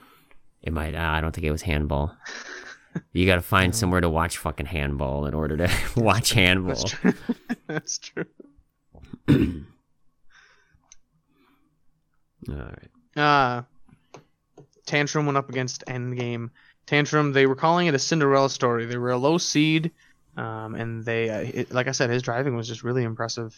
It 0.61 0.71
might. 0.71 0.93
Uh, 0.93 0.99
I 0.99 1.19
don't 1.19 1.33
think 1.33 1.47
it 1.47 1.51
was 1.51 1.63
handball. 1.63 2.15
you 3.11 3.25
got 3.25 3.37
to 3.37 3.41
find 3.41 3.75
somewhere 3.75 3.99
to 3.99 4.07
watch 4.07 4.37
fucking 4.37 4.67
handball 4.67 5.25
in 5.25 5.33
order 5.33 5.57
to 5.57 5.71
watch 5.95 6.33
handball. 6.33 6.75
That's 6.75 6.91
true. 6.91 7.13
That's 7.65 7.97
true. 7.97 9.65
All 12.49 12.55
right. 12.55 13.17
Uh, 13.17 13.63
Tantrum 14.85 15.25
went 15.25 15.39
up 15.39 15.49
against 15.49 15.83
Endgame. 15.87 16.51
Tantrum, 16.85 17.33
they 17.33 17.47
were 17.47 17.55
calling 17.55 17.87
it 17.87 17.95
a 17.95 17.99
Cinderella 17.99 18.51
story. 18.51 18.85
They 18.85 18.97
were 18.97 19.09
a 19.09 19.17
low 19.17 19.39
seed, 19.39 19.89
um, 20.37 20.75
and 20.75 21.03
they, 21.03 21.29
uh, 21.29 21.39
it, 21.39 21.71
like 21.71 21.87
I 21.87 21.91
said, 21.91 22.09
his 22.09 22.21
driving 22.21 22.55
was 22.55 22.67
just 22.67 22.83
really 22.83 23.03
impressive. 23.03 23.55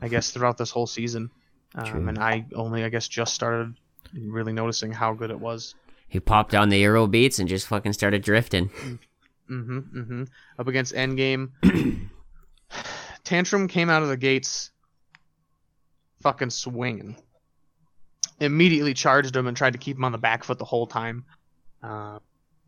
I 0.00 0.08
guess 0.08 0.30
throughout 0.32 0.58
this 0.58 0.70
whole 0.70 0.86
season, 0.86 1.30
um, 1.74 2.08
and 2.08 2.18
I 2.18 2.46
only, 2.54 2.84
I 2.84 2.88
guess, 2.88 3.08
just 3.08 3.34
started 3.34 3.74
really 4.14 4.52
noticing 4.52 4.92
how 4.92 5.14
good 5.14 5.30
it 5.30 5.38
was. 5.38 5.74
He 6.08 6.18
popped 6.18 6.54
on 6.54 6.70
the 6.70 6.78
Euro 6.78 7.06
beats 7.06 7.38
and 7.38 7.48
just 7.48 7.68
fucking 7.68 7.92
started 7.92 8.22
drifting. 8.22 8.70
Mm-hmm. 9.48 9.78
Mm-hmm. 9.78 10.24
Up 10.58 10.66
against 10.66 10.94
Endgame, 10.94 11.50
Tantrum 13.24 13.68
came 13.68 13.90
out 13.90 14.02
of 14.02 14.08
the 14.08 14.16
gates, 14.16 14.70
fucking 16.22 16.50
swinging. 16.50 17.16
Immediately 18.40 18.94
charged 18.94 19.36
him 19.36 19.46
and 19.46 19.56
tried 19.56 19.74
to 19.74 19.78
keep 19.78 19.96
him 19.96 20.04
on 20.04 20.12
the 20.12 20.18
back 20.18 20.44
foot 20.44 20.58
the 20.58 20.64
whole 20.64 20.86
time, 20.86 21.24
uh, 21.82 22.18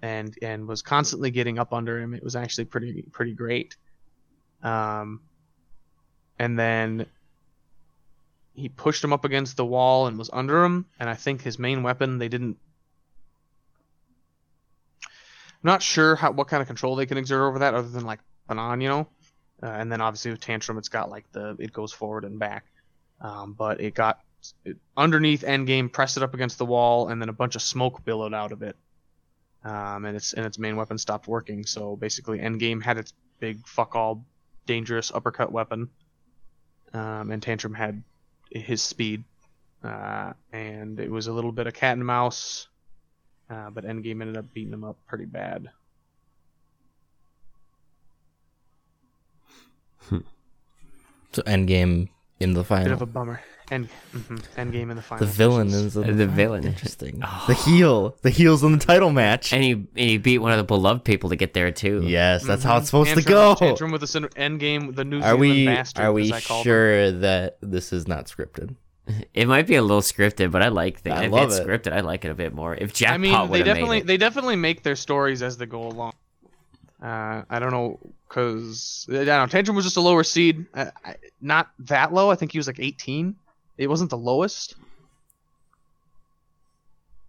and 0.03 0.37
and 0.43 0.67
was 0.67 0.83
constantly 0.83 1.31
getting 1.31 1.59
up 1.59 1.73
under 1.73 1.99
him. 1.99 2.13
It 2.13 2.23
was 2.23 2.37
actually 2.37 2.67
pretty 2.67 3.03
pretty 3.13 3.33
great. 3.33 3.77
Um, 4.63 5.21
and 6.39 6.59
then 6.59 7.07
he 8.55 8.69
pushed 8.69 9.03
him 9.03 9.13
up 9.13 9.25
against 9.25 9.57
the 9.57 9.65
wall 9.65 10.07
and 10.07 10.19
was 10.19 10.29
under 10.33 10.65
him. 10.65 10.87
And 11.01 11.09
I 11.09 11.15
think 11.15 11.43
his 11.43 11.59
main 11.59 11.83
weapon 11.83 12.19
they 12.19 12.29
didn't 12.29 12.59
I'm 15.63 15.69
not 15.69 15.83
sure 15.83 16.17
how 16.17 16.33
what 16.33 16.49
kind 16.49 16.61
of 16.61 16.67
control 16.67 16.97
they 16.97 17.07
can 17.07 17.19
exert 17.19 17.41
over 17.41 17.61
that 17.61 17.75
other 17.75 17.89
than 17.89 18.05
like 18.05 18.19
an 18.49 18.59
on, 18.59 18.81
you 18.81 18.89
know. 18.89 19.09
Uh, 19.63 19.67
and 19.67 19.93
then 19.93 20.01
obviously 20.01 20.33
with 20.33 20.41
tantrum, 20.41 20.77
it's 20.77 20.89
got 20.89 21.09
like 21.09 21.31
the 21.31 21.57
it 21.61 21.73
goes 21.73 21.93
forward 21.93 22.25
and 22.25 22.39
back. 22.41 22.65
Um, 23.21 23.53
but 23.53 23.81
it 23.81 23.95
got 23.95 24.19
it, 24.65 24.77
underneath 24.97 25.45
endgame, 25.45 25.93
pressed 25.93 26.17
it 26.17 26.25
up 26.25 26.35
against 26.35 26.59
the 26.59 26.67
wall, 26.67 27.09
and 27.09 27.23
then 27.23 27.29
a 27.29 27.33
bunch 27.33 27.55
of 27.55 27.63
smoke 27.63 28.05
billowed 28.05 28.35
out 28.35 28.51
of 28.51 28.63
it. 28.63 28.75
Um, 29.65 30.05
and 30.05 30.17
its 30.17 30.33
and 30.33 30.45
its 30.45 30.59
main 30.59 30.77
weapon 30.77 30.99
stopped 30.99 31.29
working. 31.29 31.65
So 31.65 31.97
basically, 31.97 32.39
endgame 32.39 32.83
had 32.83 32.99
its 32.99 33.13
big 33.39 33.67
fuck 33.67 33.95
all 33.95 34.25
dangerous 34.67 35.13
uppercut 35.13 35.53
weapon, 35.53 35.89
um, 36.93 37.31
and 37.31 37.43
tantrum 37.43 37.75
had 37.75 38.03
his 38.51 38.83
speed. 38.83 39.25
Uh, 39.83 40.33
and 40.53 41.01
it 41.01 41.11
was 41.11 41.27
a 41.27 41.33
little 41.33 41.53
bit 41.53 41.67
of 41.67 41.75
cat 41.75 41.97
and 41.97 42.07
mouse. 42.07 42.69
Uh, 43.51 43.69
but 43.71 43.85
Endgame 43.85 44.21
ended 44.21 44.37
up 44.37 44.53
beating 44.55 44.73
him 44.73 44.85
up 44.85 44.97
pretty 45.07 45.27
bad. 45.27 45.69
So 51.33 51.43
Endgame 51.43 52.09
in 52.41 52.53
the 52.53 52.63
final. 52.63 52.85
Bit 52.85 52.93
of 52.93 53.03
a 53.03 53.07
bummer. 53.07 53.41
End, 53.73 53.89
hmm 54.13 54.37
Endgame 54.57 54.91
in 54.91 54.97
the 54.97 55.03
final. 55.03 55.25
the 55.27 55.33
villain 55.33 55.69
is 55.69 55.97
in 55.97 56.03
The 56.03 56.27
final. 56.27 56.27
villain. 56.35 56.65
Interesting. 56.65 57.21
The 57.47 57.55
heel. 57.55 58.17
The 58.23 58.31
heel's 58.31 58.63
in 58.63 58.73
the 58.73 58.85
title 58.85 59.11
match. 59.11 59.53
And 59.53 59.63
he, 59.65 59.73
and 59.73 59.89
he 59.95 60.19
beat 60.19 60.39
one 60.39 60.53
of 60.53 60.59
the 60.59 60.65
beloved 60.65 61.05
people 61.05 61.31
to 61.31 61.37
get 61.37 61.55
there 61.55 61.71
too. 61.71 62.03
Yes, 62.05 62.45
that's 62.45 62.63
how 62.63 62.75
Mhm. 62.77 62.79
it's 62.81 62.87
supposed 62.89 63.09
Tantrum, 63.09 63.25
to 63.25 63.29
go. 63.31 63.55
Tantrum 63.55 63.91
with 63.93 64.01
the 64.03 64.07
cin- 64.07 64.25
Endgame, 64.37 64.95
the 64.95 65.05
New 65.05 65.19
Are 65.19 65.23
Zealand 65.23 65.41
we 65.41 65.67
bastard, 65.67 66.05
are 66.05 66.13
we 66.13 66.23
as 66.25 66.33
I 66.33 66.41
call 66.43 66.59
him. 66.59 66.65
sure 66.65 67.11
that 67.13 67.57
this 67.63 67.93
is 67.93 68.07
not 68.07 68.27
scripted? 68.27 68.75
It 69.35 69.49
might 69.49 69.67
be 69.67 69.75
a 69.77 69.83
little 69.83 70.01
scripted, 70.03 70.51
but 70.53 70.63
I 70.63 70.69
like 70.69 71.01
things. 71.01 71.17
I 71.17 71.25
if 71.25 71.33
love 71.33 71.49
it's 71.51 71.59
it. 71.59 71.67
scripted, 71.67 71.93
I 71.93 72.01
like 72.01 72.25
it 72.25 72.31
a 72.31 72.35
bit 72.35 72.55
more. 72.55 72.75
If 72.75 72.93
Jackpot 72.93 73.15
I 73.15 73.19
mean, 73.19 73.49
would 73.51 73.59
they 73.61 73.65
definitely 73.65 74.01
they 74.03 74.17
definitely 74.17 74.57
make 74.57 74.83
their 74.85 74.95
stories 74.97 75.43
as 75.43 75.57
they 75.57 75.67
go 75.67 75.89
along. 75.89 76.13
Uh, 77.03 77.43
I 77.51 77.59
don't 77.59 77.73
know, 77.73 77.99
cause 78.29 79.07
I 79.11 79.25
don't 79.25 79.27
know. 79.27 79.47
Tantrum 79.49 79.75
was 79.75 79.85
just 79.85 79.97
a 79.97 80.01
lower 80.01 80.23
seed, 80.23 80.67
uh, 80.75 80.87
not 81.41 81.71
that 81.81 82.13
low. 82.15 82.31
I 82.31 82.37
think 82.37 82.53
he 82.53 82.59
was 82.59 82.69
like 82.69 82.79
18. 82.79 83.35
It 83.79 83.89
wasn't 83.89 84.11
the 84.11 84.19
lowest, 84.19 84.75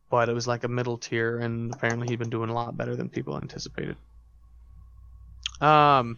but 0.09 0.29
it 0.29 0.33
was 0.33 0.47
like 0.47 0.63
a 0.63 0.67
middle 0.67 0.97
tier, 0.97 1.39
and 1.39 1.73
apparently 1.73 2.07
he'd 2.07 2.19
been 2.19 2.29
doing 2.29 2.49
a 2.49 2.53
lot 2.53 2.75
better 2.77 2.95
than 2.95 3.09
people 3.09 3.37
anticipated. 3.37 3.95
Um, 5.61 6.17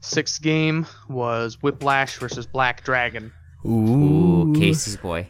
sixth 0.00 0.42
game 0.42 0.86
was 1.08 1.62
Whiplash 1.62 2.18
versus 2.18 2.46
Black 2.46 2.84
Dragon. 2.84 3.32
ooh, 3.64 4.52
Casey's 4.56 4.96
boy. 4.96 5.26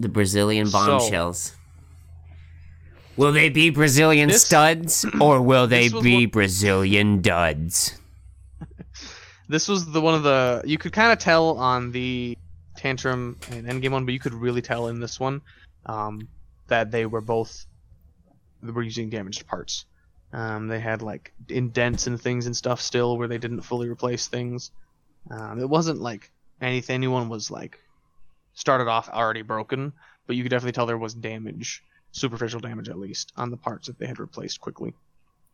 The 0.00 0.08
Brazilian 0.08 0.66
So- 0.66 0.78
bombshells. 0.86 1.54
Will 3.16 3.30
they 3.32 3.50
be 3.50 3.68
Brazilian 3.68 4.30
This- 4.30 4.46
studs 4.46 5.04
or 5.20 5.42
will 5.42 5.66
they 5.66 5.88
be 5.90 6.22
one- 6.24 6.30
Brazilian 6.30 7.20
duds? 7.20 7.98
This 9.48 9.68
was 9.68 9.90
the 9.90 10.00
one 10.00 10.14
of 10.14 10.22
the 10.22 10.62
you 10.64 10.78
could 10.78 10.92
kind 10.92 11.12
of 11.12 11.18
tell 11.18 11.58
on 11.58 11.92
the 11.92 12.36
tantrum 12.76 13.38
and 13.50 13.66
endgame 13.66 13.92
one, 13.92 14.04
but 14.04 14.14
you 14.14 14.20
could 14.20 14.34
really 14.34 14.62
tell 14.62 14.88
in 14.88 15.00
this 15.00 15.20
one 15.20 15.42
um, 15.86 16.28
that 16.68 16.90
they 16.90 17.06
were 17.06 17.20
both 17.20 17.66
they 18.62 18.72
were 18.72 18.82
using 18.82 19.10
damaged 19.10 19.46
parts. 19.46 19.84
Um, 20.32 20.68
they 20.68 20.80
had 20.80 21.02
like 21.02 21.32
indents 21.48 22.06
and 22.06 22.20
things 22.20 22.46
and 22.46 22.56
stuff 22.56 22.80
still 22.80 23.18
where 23.18 23.28
they 23.28 23.38
didn't 23.38 23.62
fully 23.62 23.88
replace 23.88 24.28
things. 24.28 24.70
Um, 25.30 25.60
it 25.60 25.68
wasn't 25.68 26.00
like 26.00 26.30
anything. 26.60 26.94
Anyone 26.94 27.28
was 27.28 27.50
like 27.50 27.78
started 28.54 28.88
off 28.88 29.08
already 29.08 29.42
broken, 29.42 29.92
but 30.26 30.36
you 30.36 30.42
could 30.42 30.50
definitely 30.50 30.72
tell 30.72 30.86
there 30.86 30.96
was 30.96 31.14
damage, 31.14 31.82
superficial 32.12 32.60
damage 32.60 32.88
at 32.88 32.98
least, 32.98 33.32
on 33.36 33.50
the 33.50 33.56
parts 33.56 33.88
that 33.88 33.98
they 33.98 34.06
had 34.06 34.18
replaced 34.18 34.60
quickly. 34.60 34.94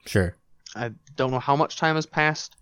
Sure. 0.06 0.34
I 0.76 0.92
don't 1.16 1.30
know 1.30 1.38
how 1.38 1.56
much 1.56 1.76
time 1.76 1.96
has 1.96 2.06
passed. 2.06 2.56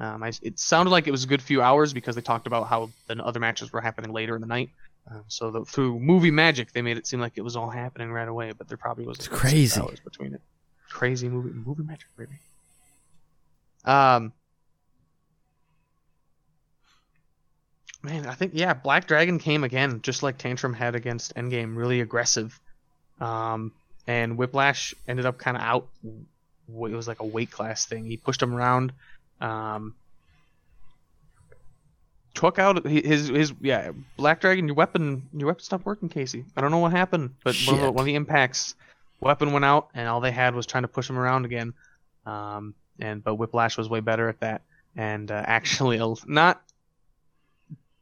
Um, 0.00 0.22
I, 0.22 0.32
it 0.42 0.58
sounded 0.58 0.90
like 0.90 1.06
it 1.06 1.10
was 1.10 1.24
a 1.24 1.26
good 1.26 1.42
few 1.42 1.60
hours 1.60 1.92
because 1.92 2.14
they 2.16 2.22
talked 2.22 2.46
about 2.46 2.66
how 2.68 2.90
the 3.06 3.22
other 3.24 3.38
matches 3.38 3.72
were 3.72 3.82
happening 3.82 4.12
later 4.12 4.34
in 4.34 4.40
the 4.40 4.46
night. 4.46 4.70
Um, 5.10 5.24
so 5.28 5.50
the, 5.50 5.64
through 5.64 6.00
movie 6.00 6.30
magic, 6.30 6.72
they 6.72 6.80
made 6.82 6.96
it 6.96 7.06
seem 7.06 7.20
like 7.20 7.34
it 7.36 7.42
was 7.42 7.54
all 7.54 7.68
happening 7.70 8.10
right 8.10 8.26
away, 8.28 8.52
but 8.56 8.66
there 8.68 8.78
probably 8.78 9.04
was 9.04 9.18
It's 9.18 9.28
crazy. 9.28 9.78
hours 9.80 10.00
between 10.00 10.34
it. 10.34 10.40
Crazy 10.88 11.28
movie 11.28 11.50
movie 11.50 11.82
magic, 11.82 12.08
baby. 12.16 12.32
Um, 13.84 14.32
man, 18.02 18.26
I 18.26 18.34
think 18.34 18.52
yeah, 18.54 18.74
Black 18.74 19.06
Dragon 19.06 19.38
came 19.38 19.64
again, 19.64 20.00
just 20.02 20.22
like 20.22 20.38
Tantrum 20.38 20.72
had 20.74 20.94
against 20.94 21.34
Endgame, 21.36 21.76
really 21.76 22.00
aggressive. 22.00 22.58
Um, 23.20 23.72
and 24.06 24.36
Whiplash 24.36 24.94
ended 25.06 25.26
up 25.26 25.38
kind 25.38 25.56
of 25.56 25.62
out. 25.62 25.88
It 26.04 26.94
was 26.94 27.06
like 27.08 27.20
a 27.20 27.26
weight 27.26 27.50
class 27.50 27.86
thing. 27.86 28.04
He 28.04 28.16
pushed 28.16 28.42
him 28.42 28.54
around. 28.54 28.92
Um, 29.40 29.94
took 32.34 32.58
out 32.58 32.86
his 32.86 33.28
his 33.28 33.52
yeah 33.60 33.92
Black 34.16 34.40
Dragon. 34.40 34.66
Your 34.66 34.74
weapon 34.74 35.28
your 35.32 35.48
weapon 35.48 35.62
stopped 35.62 35.84
working, 35.84 36.08
Casey. 36.08 36.44
I 36.56 36.60
don't 36.60 36.70
know 36.70 36.78
what 36.78 36.92
happened, 36.92 37.34
but 37.44 37.56
one 37.66 37.76
of, 37.76 37.80
the, 37.82 37.90
one 37.90 38.02
of 38.02 38.06
the 38.06 38.14
impacts, 38.14 38.74
weapon 39.20 39.52
went 39.52 39.64
out, 39.64 39.88
and 39.94 40.08
all 40.08 40.20
they 40.20 40.30
had 40.30 40.54
was 40.54 40.66
trying 40.66 40.82
to 40.82 40.88
push 40.88 41.08
him 41.08 41.18
around 41.18 41.44
again. 41.44 41.74
Um, 42.26 42.74
and 42.98 43.22
but 43.22 43.34
Whiplash 43.34 43.76
was 43.76 43.88
way 43.88 44.00
better 44.00 44.28
at 44.28 44.40
that, 44.40 44.62
and 44.96 45.30
uh, 45.30 45.34
actually 45.46 46.00
not 46.26 46.62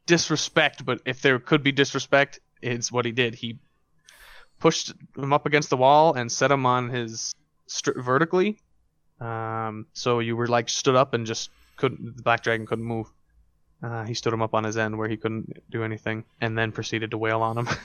disrespect, 0.05 0.85
but 0.85 1.01
if 1.05 1.21
there 1.21 1.37
could 1.39 1.63
be 1.63 1.71
disrespect, 1.71 2.39
it's 2.61 2.91
what 2.91 3.05
he 3.05 3.11
did. 3.11 3.35
He 3.35 3.59
pushed 4.59 4.93
him 5.15 5.33
up 5.33 5.45
against 5.45 5.69
the 5.69 5.77
wall 5.77 6.13
and 6.13 6.31
set 6.31 6.51
him 6.51 6.65
on 6.65 6.89
his 6.89 7.33
str- 7.67 7.99
vertically. 7.99 8.59
Um, 9.21 9.85
so 9.93 10.19
you 10.19 10.35
were 10.35 10.47
like 10.47 10.69
stood 10.69 10.95
up 10.95 11.13
and 11.13 11.25
just 11.25 11.49
couldn't. 11.77 12.17
The 12.17 12.23
black 12.23 12.43
dragon 12.43 12.65
couldn't 12.65 12.85
move. 12.85 13.07
Uh, 13.81 14.03
he 14.03 14.13
stood 14.13 14.33
him 14.33 14.41
up 14.41 14.53
on 14.53 14.63
his 14.63 14.77
end 14.77 14.97
where 14.97 15.07
he 15.07 15.17
couldn't 15.17 15.53
do 15.69 15.83
anything, 15.83 16.25
and 16.41 16.57
then 16.57 16.71
proceeded 16.71 17.11
to 17.11 17.17
wail 17.17 17.41
on 17.41 17.57
him. 17.57 17.67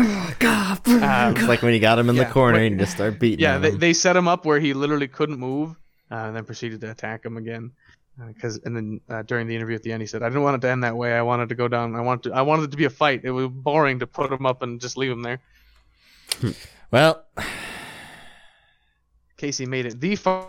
Um, 0.00 1.34
It's 1.36 1.48
like 1.48 1.62
when 1.62 1.74
you 1.74 1.80
got 1.80 1.98
him 1.98 2.08
in 2.08 2.16
Yeah, 2.16 2.24
the 2.24 2.30
corner 2.32 2.58
but- 2.58 2.62
and 2.62 2.74
you 2.74 2.78
just 2.80 2.92
start 2.92 3.18
beating 3.18 3.40
yeah, 3.40 3.56
on 3.56 3.62
they, 3.62 3.70
they 3.70 3.92
set 3.92 4.16
him 4.16 4.28
up 4.28 4.44
where 4.44 4.58
he 4.60 4.74
literally 4.74 5.08
couldn't 5.08 5.38
move, 5.38 5.70
uh, 6.10 6.14
and 6.14 6.36
then 6.36 6.44
proceeded 6.44 6.80
to 6.80 6.90
attack 6.90 7.24
him 7.24 7.36
again. 7.36 7.72
Because 8.28 8.58
and 8.64 8.76
then 8.76 9.00
uh, 9.08 9.22
during 9.22 9.46
the 9.46 9.56
interview 9.56 9.74
at 9.74 9.82
the 9.82 9.92
end, 9.92 10.02
he 10.02 10.06
said, 10.06 10.22
"I 10.22 10.28
didn't 10.28 10.42
want 10.42 10.56
it 10.56 10.60
to 10.66 10.70
end 10.70 10.84
that 10.84 10.96
way. 10.96 11.14
I 11.14 11.22
wanted 11.22 11.48
to 11.48 11.54
go 11.54 11.66
down. 11.66 11.96
I 11.96 12.00
wanted 12.02 12.24
to, 12.30 12.36
I 12.36 12.42
wanted 12.42 12.64
it 12.64 12.70
to 12.72 12.76
be 12.76 12.84
a 12.84 12.90
fight. 12.90 13.22
It 13.24 13.30
was 13.30 13.48
boring 13.48 13.98
to 14.00 14.06
put 14.06 14.30
him 14.30 14.44
up 14.44 14.62
and 14.62 14.80
just 14.80 14.96
leave 14.98 15.10
him 15.10 15.22
there." 15.22 15.40
well, 16.90 17.24
Casey 19.42 19.66
made 19.66 19.86
it 19.86 20.00
the 20.00 20.14
far- 20.14 20.46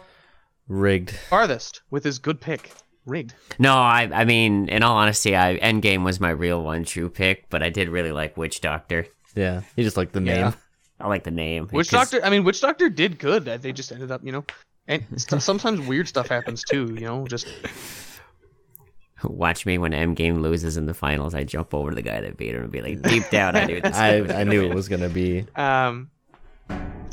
rigged. 0.68 1.10
farthest 1.10 1.82
with 1.90 2.04
his 2.04 2.20
good 2.20 2.40
pick, 2.40 2.72
rigged. 3.08 3.34
No, 3.58 3.74
I 3.74 4.08
I 4.14 4.24
mean, 4.24 4.70
in 4.70 4.84
all 4.84 4.96
honesty, 4.98 5.36
I 5.36 5.58
Endgame 5.58 6.04
was 6.04 6.20
my 6.20 6.30
real 6.30 6.62
one 6.62 6.84
true 6.84 7.10
pick, 7.10 7.50
but 7.50 7.64
I 7.64 7.70
did 7.70 7.90
really 7.90 8.12
like 8.12 8.38
Witch 8.38 8.62
Doctor. 8.62 9.08
Yeah, 9.36 9.62
you 9.76 9.84
just 9.84 9.98
like 9.98 10.12
the 10.12 10.22
Yeah. 10.22 10.44
name. 10.50 10.54
I 11.00 11.08
like 11.08 11.24
the 11.24 11.32
name. 11.32 11.68
Witch 11.72 11.90
'cause- 11.90 12.12
Doctor. 12.12 12.24
I 12.24 12.30
mean, 12.30 12.44
Witch 12.44 12.62
Doctor 12.62 12.88
did 12.88 13.18
good. 13.18 13.46
They 13.46 13.72
just 13.74 13.92
ended 13.92 14.12
up, 14.12 14.24
you 14.24 14.32
know, 14.32 14.46
and 14.88 15.04
st- 15.20 15.42
sometimes 15.42 15.82
weird 15.82 16.08
stuff 16.08 16.28
happens 16.28 16.64
too. 16.64 16.94
You 16.94 17.06
know, 17.08 17.26
just 17.26 17.48
Watch 19.24 19.66
me 19.66 19.80
when 19.80 19.94
M 19.96 20.14
Endgame 20.16 20.40
loses 20.42 20.78
in 20.78 20.86
the 20.86 20.94
finals. 20.94 21.34
I 21.34 21.46
jump 21.46 21.74
over 21.74 21.96
the 21.96 22.02
guy 22.04 22.22
that 22.22 22.38
beat 22.38 22.54
him 22.54 22.62
and 22.62 22.72
be 22.72 22.82
like, 22.84 23.02
deep 23.02 23.28
down, 23.32 23.56
I 23.56 23.66
knew 23.66 23.82
this. 23.82 23.96
I 23.98 24.18
I 24.42 24.44
knew 24.44 24.62
it 24.70 24.76
was 24.76 24.88
gonna 24.88 25.10
be. 25.10 25.46
Um, 25.56 26.12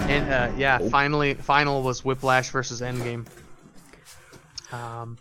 and 0.09 0.31
uh, 0.31 0.52
yeah, 0.56 0.78
finally, 0.89 1.35
final 1.35 1.82
was 1.82 2.05
Whiplash 2.05 2.51
versus 2.51 2.81
Endgame. 2.81 3.27
Um, 4.72 5.18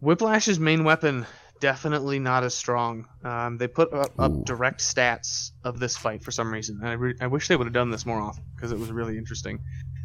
Whiplash's 0.00 0.58
main 0.58 0.84
weapon 0.84 1.26
definitely 1.60 2.18
not 2.18 2.44
as 2.44 2.54
strong. 2.54 3.06
Um, 3.24 3.58
they 3.58 3.66
put 3.68 3.92
up, 3.92 4.12
up 4.18 4.44
direct 4.44 4.80
stats 4.80 5.52
of 5.64 5.80
this 5.80 5.96
fight 5.96 6.22
for 6.22 6.30
some 6.30 6.52
reason, 6.52 6.78
and 6.80 6.88
I, 6.88 6.92
re- 6.92 7.16
I 7.20 7.26
wish 7.26 7.48
they 7.48 7.56
would 7.56 7.66
have 7.66 7.74
done 7.74 7.90
this 7.90 8.06
more 8.06 8.20
often 8.20 8.44
because 8.54 8.72
it 8.72 8.78
was 8.78 8.90
really 8.90 9.18
interesting. 9.18 9.60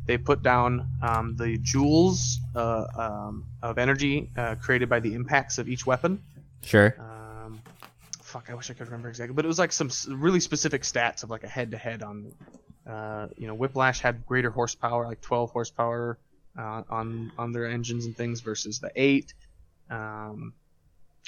They 0.05 0.17
put 0.17 0.43
down 0.43 0.89
um, 1.01 1.35
the 1.37 1.57
joules 1.59 2.37
uh, 2.55 2.85
um, 2.95 3.45
of 3.61 3.77
energy 3.77 4.31
uh, 4.35 4.55
created 4.55 4.89
by 4.89 4.99
the 4.99 5.13
impacts 5.13 5.57
of 5.57 5.69
each 5.69 5.85
weapon. 5.85 6.21
Sure. 6.61 6.95
Um, 6.99 7.61
fuck, 8.21 8.49
I 8.49 8.53
wish 8.53 8.69
I 8.69 8.73
could 8.73 8.87
remember 8.87 9.09
exactly, 9.09 9.33
but 9.33 9.45
it 9.45 9.47
was 9.47 9.59
like 9.59 9.71
some 9.71 9.89
really 10.09 10.39
specific 10.39 10.81
stats 10.81 11.23
of 11.23 11.29
like 11.29 11.43
a 11.43 11.47
head-to-head 11.47 12.03
on, 12.03 12.33
uh, 12.89 13.27
you 13.37 13.47
know, 13.47 13.53
Whiplash 13.53 14.01
had 14.01 14.25
greater 14.25 14.49
horsepower, 14.49 15.05
like 15.05 15.21
12 15.21 15.51
horsepower 15.51 16.17
uh, 16.57 16.83
on 16.89 17.31
on 17.37 17.51
their 17.51 17.67
engines 17.67 18.05
and 18.05 18.15
things 18.15 18.41
versus 18.41 18.79
the 18.79 18.91
eight, 18.95 19.33
um, 19.89 20.53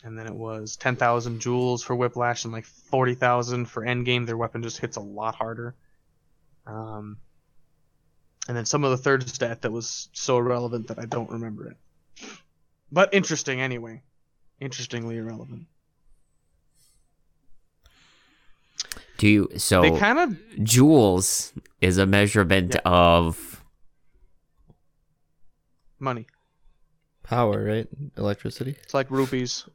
and 0.03 0.18
then 0.18 0.27
it 0.27 0.36
was 0.36 0.76
10,000 0.76 1.40
joules 1.41 1.84
for 1.84 1.95
Whiplash 1.95 2.44
and 2.44 2.53
like 2.53 2.65
40,000 2.65 3.65
for 3.65 3.84
Endgame. 3.84 4.26
Their 4.26 4.38
weapon 4.38 4.61
just 4.64 4.77
hits 4.77 4.98
a 4.98 5.02
lot 5.02 5.36
harder. 5.36 5.76
Um, 6.68 7.18
and 8.48 8.56
then 8.56 8.65
some 8.65 8.84
of 8.84 8.91
the 8.91 8.98
third 8.98 9.27
stat 9.27 9.61
that 9.61 9.72
was 9.72 10.10
so 10.14 10.38
irrelevant 10.38 10.88
that 10.88 10.99
I 10.99 11.06
don't 11.06 11.32
remember 11.32 11.68
it, 11.69 11.77
but 12.91 13.14
interesting 13.14 13.61
anyway 13.61 14.02
interestingly 14.60 15.18
irrelevant. 15.18 15.68
Do 19.18 19.28
you 19.28 19.50
so 19.58 19.82
They 19.82 19.98
kind 19.98 20.20
of 20.20 20.30
joules 20.60 21.54
is 21.82 21.98
a 21.98 22.06
measurement 22.06 22.76
of 22.86 23.64
money. 26.00 26.28
Power, 27.24 27.64
right? 27.64 27.88
Electricity. 28.18 28.76
It's 28.84 28.94
like 28.94 29.10
rupees. 29.10 29.66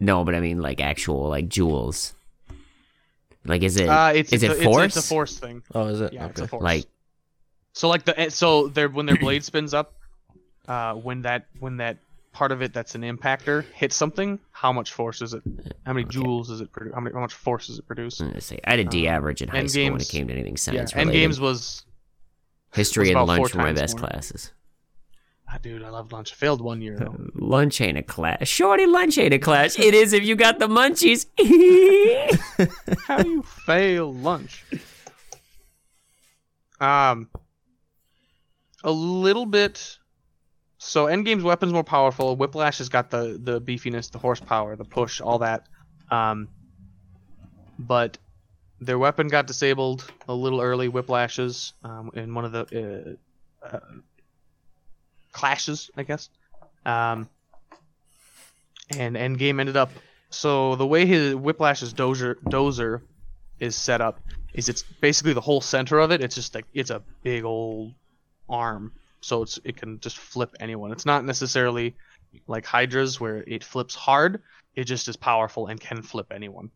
no, 0.00 0.24
but 0.24 0.34
I 0.34 0.40
mean 0.40 0.60
like 0.60 0.80
actual 0.80 1.28
like 1.28 1.48
joules. 1.48 2.14
Like 3.44 3.62
is 3.62 3.76
it 3.76 3.88
Uh, 3.88 4.12
it's 4.14 4.32
is 4.32 4.42
it's 4.42 4.54
it 4.54 4.56
a, 4.56 4.60
it's- 4.60 4.64
force? 4.64 4.96
It's, 4.96 5.06
a 5.06 5.08
force 5.08 5.38
thing. 5.38 5.62
Oh, 5.74 5.86
is 5.88 6.00
it? 6.00 6.12
Yeah, 6.12 6.26
it's 6.26 6.40
a 6.40 6.48
force. 6.48 6.62
like 6.62 6.86
so 7.72 7.88
like 7.88 8.04
the 8.04 8.30
so 8.30 8.68
their 8.68 8.88
when 8.88 9.06
their 9.06 9.16
blade 9.20 9.44
spins 9.44 9.74
up, 9.74 9.94
uh, 10.68 10.94
when 10.94 11.22
that 11.22 11.46
when 11.58 11.78
that 11.78 11.98
part 12.32 12.50
of 12.52 12.62
it 12.62 12.72
that's 12.72 12.94
an 12.94 13.02
impactor 13.02 13.64
hits 13.74 13.94
something, 13.96 14.38
how 14.50 14.72
much 14.72 14.92
force 14.92 15.20
is 15.22 15.34
it? 15.34 15.42
How 15.84 15.92
many 15.92 16.06
Okay. 16.06 16.18
joules 16.18 16.50
is 16.50 16.60
it 16.60 16.72
produce? 16.72 16.94
How, 16.94 17.00
many, 17.00 17.14
how 17.14 17.20
much 17.20 17.34
force 17.34 17.66
does 17.66 17.78
it 17.78 17.86
produce? 17.86 18.20
I'm 18.20 18.38
say 18.40 18.58
I 18.64 18.70
had 18.70 18.80
a 18.80 18.84
D 18.84 19.06
Um, 19.08 19.14
average 19.14 19.42
in 19.42 19.48
high 19.48 19.58
End 19.58 19.70
school 19.70 19.92
when 19.92 20.00
it 20.00 20.08
came 20.08 20.28
to 20.28 20.32
anything 20.34 20.54
Yeah, 20.54 20.56
science 20.86 20.96
end 20.96 21.12
games 21.12 21.40
was 21.40 21.84
History 22.74 23.14
was 23.14 23.16
and 23.16 23.28
lunch 23.28 23.54
were 23.54 23.60
my 23.60 23.72
best 23.72 23.98
more. 23.98 24.08
classes. 24.08 24.52
ah, 25.50 25.58
dude. 25.60 25.82
I 25.82 25.90
loved 25.90 26.12
lunch. 26.12 26.32
I 26.32 26.34
failed 26.36 26.62
one 26.62 26.80
year 26.80 26.96
though. 26.98 27.16
Lunch 27.34 27.80
ain't 27.82 27.98
a 27.98 28.02
class. 28.02 28.48
Shorty, 28.48 28.86
lunch 28.86 29.18
ain't 29.18 29.34
a 29.34 29.38
class. 29.38 29.78
It 29.78 29.92
is 29.92 30.14
if 30.14 30.24
you 30.24 30.34
got 30.36 30.58
the 30.58 30.68
munchies. 30.68 31.26
How 33.06 33.20
do 33.20 33.28
you 33.28 33.42
fail 33.42 34.12
lunch? 34.14 34.64
Um, 36.80 37.28
a 38.82 38.90
little 38.90 39.46
bit. 39.46 39.98
So 40.84 41.06
Endgame's 41.06 41.44
weapons 41.44 41.72
more 41.72 41.84
powerful. 41.84 42.34
Whiplash 42.34 42.78
has 42.78 42.88
got 42.88 43.08
the 43.08 43.38
the 43.40 43.60
beefiness, 43.60 44.10
the 44.10 44.18
horsepower, 44.18 44.74
the 44.74 44.84
push, 44.84 45.20
all 45.20 45.38
that. 45.38 45.68
Um, 46.10 46.48
but 47.78 48.18
their 48.80 48.98
weapon 48.98 49.28
got 49.28 49.46
disabled 49.46 50.04
a 50.28 50.34
little 50.34 50.60
early. 50.60 50.88
Whiplashes 50.88 51.72
um, 51.84 52.10
in 52.14 52.34
one 52.34 52.44
of 52.44 52.50
the 52.50 53.16
uh, 53.62 53.66
uh, 53.76 53.80
clashes, 55.30 55.88
I 55.96 56.02
guess. 56.02 56.28
Um, 56.84 57.28
and 58.90 59.14
Endgame 59.14 59.60
ended 59.60 59.76
up 59.76 59.92
so 60.30 60.74
the 60.74 60.86
way 60.86 61.06
his 61.06 61.36
Whiplash's 61.36 61.94
dozer 61.94 62.34
dozer 62.42 63.02
is 63.60 63.76
set 63.76 64.00
up 64.00 64.18
is 64.52 64.68
it's 64.68 64.82
basically 64.82 65.32
the 65.32 65.40
whole 65.40 65.60
center 65.60 66.00
of 66.00 66.10
it. 66.10 66.20
It's 66.20 66.34
just 66.34 66.56
like 66.56 66.66
it's 66.74 66.90
a 66.90 67.02
big 67.22 67.44
old 67.44 67.94
arm, 68.48 68.92
so 69.22 69.42
it's 69.42 69.58
it 69.64 69.76
can 69.76 69.98
just 70.00 70.18
flip 70.18 70.54
anyone. 70.60 70.92
It's 70.92 71.06
not 71.06 71.24
necessarily 71.24 71.94
like 72.46 72.64
Hydra's, 72.66 73.20
where 73.20 73.44
it 73.46 73.64
flips 73.64 73.94
hard. 73.94 74.42
It 74.74 74.84
just 74.84 75.08
is 75.08 75.16
powerful 75.16 75.66
and 75.68 75.80
can 75.80 76.02
flip 76.02 76.26
anyone. 76.32 76.70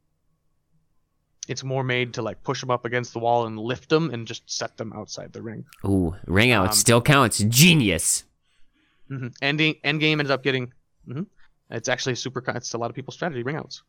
It's 1.48 1.62
more 1.62 1.84
made 1.84 2.14
to 2.14 2.22
like 2.22 2.42
push 2.42 2.60
them 2.60 2.70
up 2.70 2.84
against 2.84 3.12
the 3.12 3.20
wall 3.20 3.46
and 3.46 3.58
lift 3.58 3.88
them 3.88 4.12
and 4.12 4.26
just 4.26 4.50
set 4.50 4.76
them 4.76 4.92
outside 4.94 5.32
the 5.32 5.42
ring. 5.42 5.64
Ooh, 5.84 6.14
ring 6.26 6.50
out 6.50 6.68
Um, 6.68 6.72
still 6.72 7.00
counts. 7.00 7.38
Genius. 7.38 8.24
Mm-hmm. 9.10 9.28
Ending 9.40 9.74
Endgame 9.84 10.12
ended 10.18 10.30
up 10.32 10.42
getting. 10.42 10.72
hmm 11.06 11.22
It's 11.70 11.88
actually 11.88 12.16
super. 12.16 12.42
It's 12.48 12.74
a 12.74 12.78
lot 12.78 12.90
of 12.90 12.96
people's 12.96 13.14
strategy 13.14 13.42
ring 13.44 13.56
outs. 13.56 13.82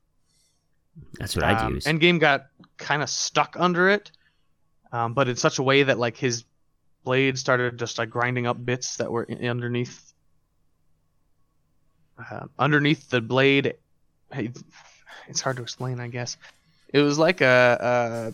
That's 1.20 1.36
what 1.36 1.46
I'd 1.46 1.58
Um, 1.66 1.76
use. 1.76 1.86
Endgame 1.86 2.20
got 2.20 2.48
kind 2.78 3.02
of 3.02 3.10
stuck 3.10 3.56
under 3.60 3.90
it, 3.90 4.12
um, 4.92 5.14
but 5.14 5.28
in 5.28 5.36
such 5.36 5.58
a 5.60 5.64
way 5.64 5.84
that 5.84 5.98
like 5.98 6.16
his 6.18 6.44
blade 7.08 7.40
started 7.40 7.80
just 7.80 7.98
like 7.98 8.10
grinding 8.10 8.48
up 8.48 8.64
bits 8.66 8.98
that 8.98 9.10
were 9.10 9.24
in, 9.24 9.48
underneath. 9.48 10.12
Uh, 12.20 12.48
underneath 12.60 13.10
the 13.10 13.22
blade, 13.22 13.76
hey, 14.34 14.52
it's 15.30 15.40
hard 15.40 15.56
to 15.56 15.62
explain. 15.62 16.02
I 16.02 16.10
guess 16.10 16.36
it 16.90 17.00
was 17.00 17.18
like 17.18 17.40
a, 17.40 18.34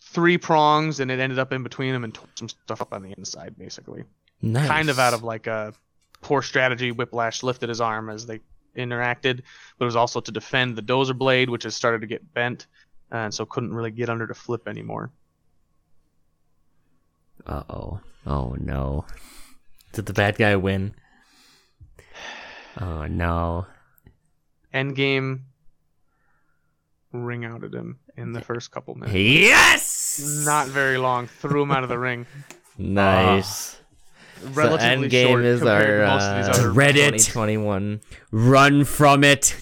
three 0.00 0.36
prongs, 0.36 1.00
and 1.00 1.10
it 1.10 1.20
ended 1.20 1.38
up 1.38 1.52
in 1.54 1.62
between 1.62 1.94
them 1.94 2.04
and 2.04 2.12
tore 2.12 2.28
some 2.34 2.50
stuff 2.50 2.82
up 2.82 2.92
on 2.92 3.02
the 3.02 3.14
inside, 3.16 3.56
basically 3.56 4.04
Nice. 4.42 4.68
kind 4.68 4.90
of 4.90 4.98
out 4.98 5.14
of 5.14 5.22
like 5.22 5.46
a 5.46 5.72
poor 6.20 6.42
strategy. 6.42 6.92
Whiplash 6.92 7.42
lifted 7.42 7.70
his 7.70 7.80
arm 7.80 8.10
as 8.10 8.26
they 8.26 8.40
interacted, 8.76 9.40
but 9.78 9.84
it 9.84 9.86
was 9.86 9.96
also 9.96 10.20
to 10.20 10.32
defend 10.32 10.76
the 10.76 10.82
dozer 10.82 11.16
blade, 11.16 11.48
which 11.48 11.62
has 11.62 11.74
started 11.74 12.02
to 12.02 12.06
get 12.06 12.34
bent, 12.34 12.66
and 13.14 13.32
so 13.32 13.46
couldn't 13.46 13.72
really 13.72 13.90
get 13.90 14.10
under 14.10 14.26
to 14.26 14.34
flip 14.34 14.66
anymore. 14.66 15.10
Uh 17.46 17.62
oh. 17.68 18.00
Oh 18.26 18.56
no. 18.58 19.04
Did 19.92 20.06
the 20.06 20.12
bad 20.12 20.36
guy 20.36 20.56
win? 20.56 20.94
Oh 22.80 23.06
no. 23.06 23.66
Endgame 24.72 25.42
ring 27.12 27.44
outed 27.44 27.72
him 27.72 28.00
in 28.16 28.32
the 28.32 28.40
first 28.40 28.72
couple 28.72 28.94
minutes. 28.96 29.14
Yes. 29.14 30.42
Not 30.44 30.66
very 30.66 30.98
long. 30.98 31.28
Threw 31.28 31.62
him 31.62 31.70
out 31.70 31.82
of 31.84 31.88
the 31.88 31.98
ring. 31.98 32.26
Nice. 32.76 33.76
Relatively 34.42 35.08
Endgame 35.08 35.28
short 35.28 35.44
is 35.44 35.60
compared 35.60 36.00
our 36.00 36.06
to 36.06 36.06
most 36.12 36.24
of 36.24 36.36
these 36.38 36.46
uh, 36.48 36.60
other. 36.60 36.72
Reddit. 36.72 37.10
2021. 37.24 38.00
Run 38.32 38.84
from 38.84 39.22
it. 39.22 39.56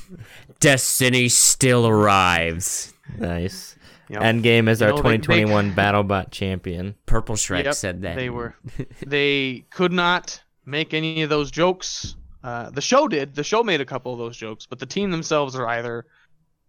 Destiny 0.61 1.29
still 1.29 1.87
arrives. 1.87 2.95
Nice. 3.19 3.77
Yep. 4.09 4.21
Endgame 4.23 4.69
is 4.69 4.81
You 4.81 4.87
our 4.89 4.93
know, 4.93 5.03
they- 5.03 5.11
they- 5.11 5.19
2021 5.19 5.73
BattleBot 5.75 6.31
champion. 6.31 6.95
Purple 7.07 7.35
Shrek 7.37 7.65
Yep, 7.65 7.75
said 7.75 8.03
that. 8.03 8.17
They 8.17 8.31
were. 8.31 8.55
they 9.07 9.65
could 9.71 9.93
not 9.93 10.41
make 10.67 10.93
any 10.95 11.23
of 11.23 11.31
those 11.31 11.51
jokes. 11.51 12.15
Uh, 12.45 12.71
the 12.71 12.81
show 12.81 13.07
did. 13.09 13.35
The 13.35 13.45
show 13.45 13.63
made 13.63 13.81
a 13.81 13.85
couple 13.85 14.13
of 14.13 14.19
those 14.19 14.37
jokes, 14.37 14.67
but 14.67 14.79
the 14.79 14.87
team 14.87 15.11
themselves 15.11 15.55
are 15.55 15.67
either 15.69 16.07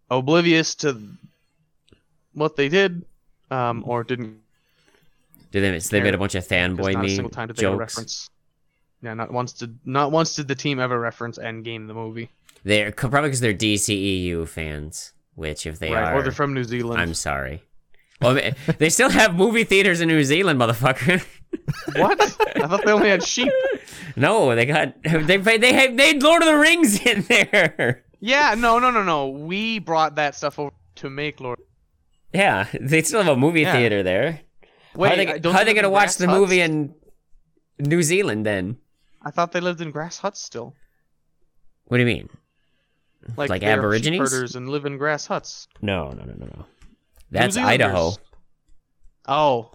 oblivious 0.10 0.76
to 0.76 1.02
what 2.34 2.56
they 2.56 2.70
did, 2.70 3.04
um, 3.52 3.84
or 3.88 4.04
didn't. 4.04 4.38
Did 5.52 5.62
they, 5.64 5.80
so 5.80 5.96
they 5.96 6.02
made 6.04 6.14
a 6.16 6.18
bunch 6.18 6.36
of 6.36 6.48
because 6.48 6.78
fanboy 6.78 6.94
not 6.94 7.00
a 7.00 7.04
me 7.08 7.16
single 7.16 7.30
time 7.32 7.48
did 7.48 7.58
they 7.58 7.66
ever 7.66 7.76
jokes. 7.78 7.94
reference. 7.96 8.30
Yeah, 9.02 9.14
not 9.16 9.32
once 9.32 9.54
did 9.54 9.78
not 9.86 10.12
once 10.12 10.36
did 10.36 10.48
the 10.48 10.56
team 10.56 10.80
ever 10.80 11.00
reference 11.00 11.38
Endgame 11.38 11.88
the 11.88 11.94
movie. 11.94 12.30
They're 12.64 12.92
probably 12.92 13.22
because 13.30 13.40
they're 13.42 13.54
DCEU 13.54 14.48
fans. 14.48 15.12
Which, 15.36 15.66
if 15.66 15.80
they 15.80 15.92
right, 15.92 16.04
are, 16.14 16.16
or 16.16 16.22
they're 16.24 16.32
from 16.32 16.54
New 16.54 16.64
Zealand. 16.64 17.02
I'm 17.02 17.14
sorry. 17.14 17.64
Well, 18.22 18.40
they 18.78 18.90
still 18.90 19.10
have 19.10 19.36
movie 19.36 19.64
theaters 19.64 20.00
in 20.00 20.08
New 20.08 20.24
Zealand, 20.24 20.60
motherfucker. 20.60 21.26
What? 21.96 22.20
I 22.20 22.68
thought 22.68 22.84
they 22.84 22.92
only 22.92 23.10
had 23.10 23.24
sheep. 23.24 23.52
no, 24.16 24.56
they 24.56 24.66
got 24.66 24.96
they 25.04 25.38
they 25.38 25.72
have 25.74 25.96
they 25.96 26.08
had 26.08 26.24
Lord 26.24 26.42
of 26.42 26.48
the 26.48 26.58
Rings 26.58 27.00
in 27.06 27.22
there. 27.24 28.04
Yeah, 28.20 28.56
no, 28.58 28.80
no, 28.80 28.90
no, 28.90 29.04
no. 29.04 29.28
We 29.30 29.78
brought 29.78 30.16
that 30.16 30.34
stuff 30.36 30.58
over 30.58 30.72
to 30.96 31.10
make 31.12 31.40
Lord. 31.40 31.60
Yeah, 32.34 32.68
they 32.82 33.04
still 33.04 33.22
have 33.22 33.34
a 33.34 33.40
movie 33.40 33.62
Yeah. 33.62 33.74
theater 33.74 34.02
there. 34.02 34.42
Wait, 34.96 35.08
how 35.10 35.14
are 35.14 35.18
they, 35.18 35.26
how 35.26 35.34
are 35.60 35.60
they 35.60 35.66
they 35.66 35.74
gonna 35.76 35.92
watch 35.92 36.16
the 36.16 36.26
huts? 36.26 36.40
movie 36.40 36.60
in 36.62 36.96
New 37.80 38.02
Zealand 38.02 38.46
then? 38.48 38.78
I 39.22 39.30
thought 39.30 39.52
they 39.52 39.62
lived 39.62 39.80
in 39.82 39.92
grass 39.92 40.18
huts 40.18 40.42
still. 40.42 40.74
What 41.86 41.98
do 41.98 42.02
you 42.04 42.08
mean? 42.08 42.30
Like, 43.38 43.50
Like 43.50 43.64
Aborigines? 43.64 44.18
herders 44.18 44.56
and 44.56 44.70
live 44.70 44.86
in 44.86 44.98
grass 44.98 45.26
huts. 45.28 45.68
No, 45.82 46.10
no, 46.10 46.24
no, 46.24 46.34
no, 46.38 46.46
no. 46.46 46.66
That's 47.32 47.58
Idaho. 47.58 48.12
Oh, 49.28 49.72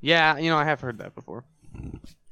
yeah. 0.00 0.38
You 0.38 0.50
know, 0.50 0.56
I 0.58 0.64
have 0.64 0.80
heard 0.80 0.98
that 0.98 1.14
before. 1.14 1.44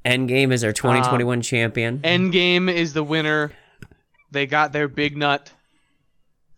Endgame 0.05 0.51
is 0.51 0.63
our 0.63 0.69
Um, 0.71 0.73
2021 0.75 1.41
champion. 1.41 1.99
Endgame 1.99 2.73
is 2.73 2.93
the 2.93 3.03
winner. 3.03 3.51
They 4.31 4.45
got 4.47 4.71
their 4.73 4.87
big 4.87 5.15
nut 5.15 5.51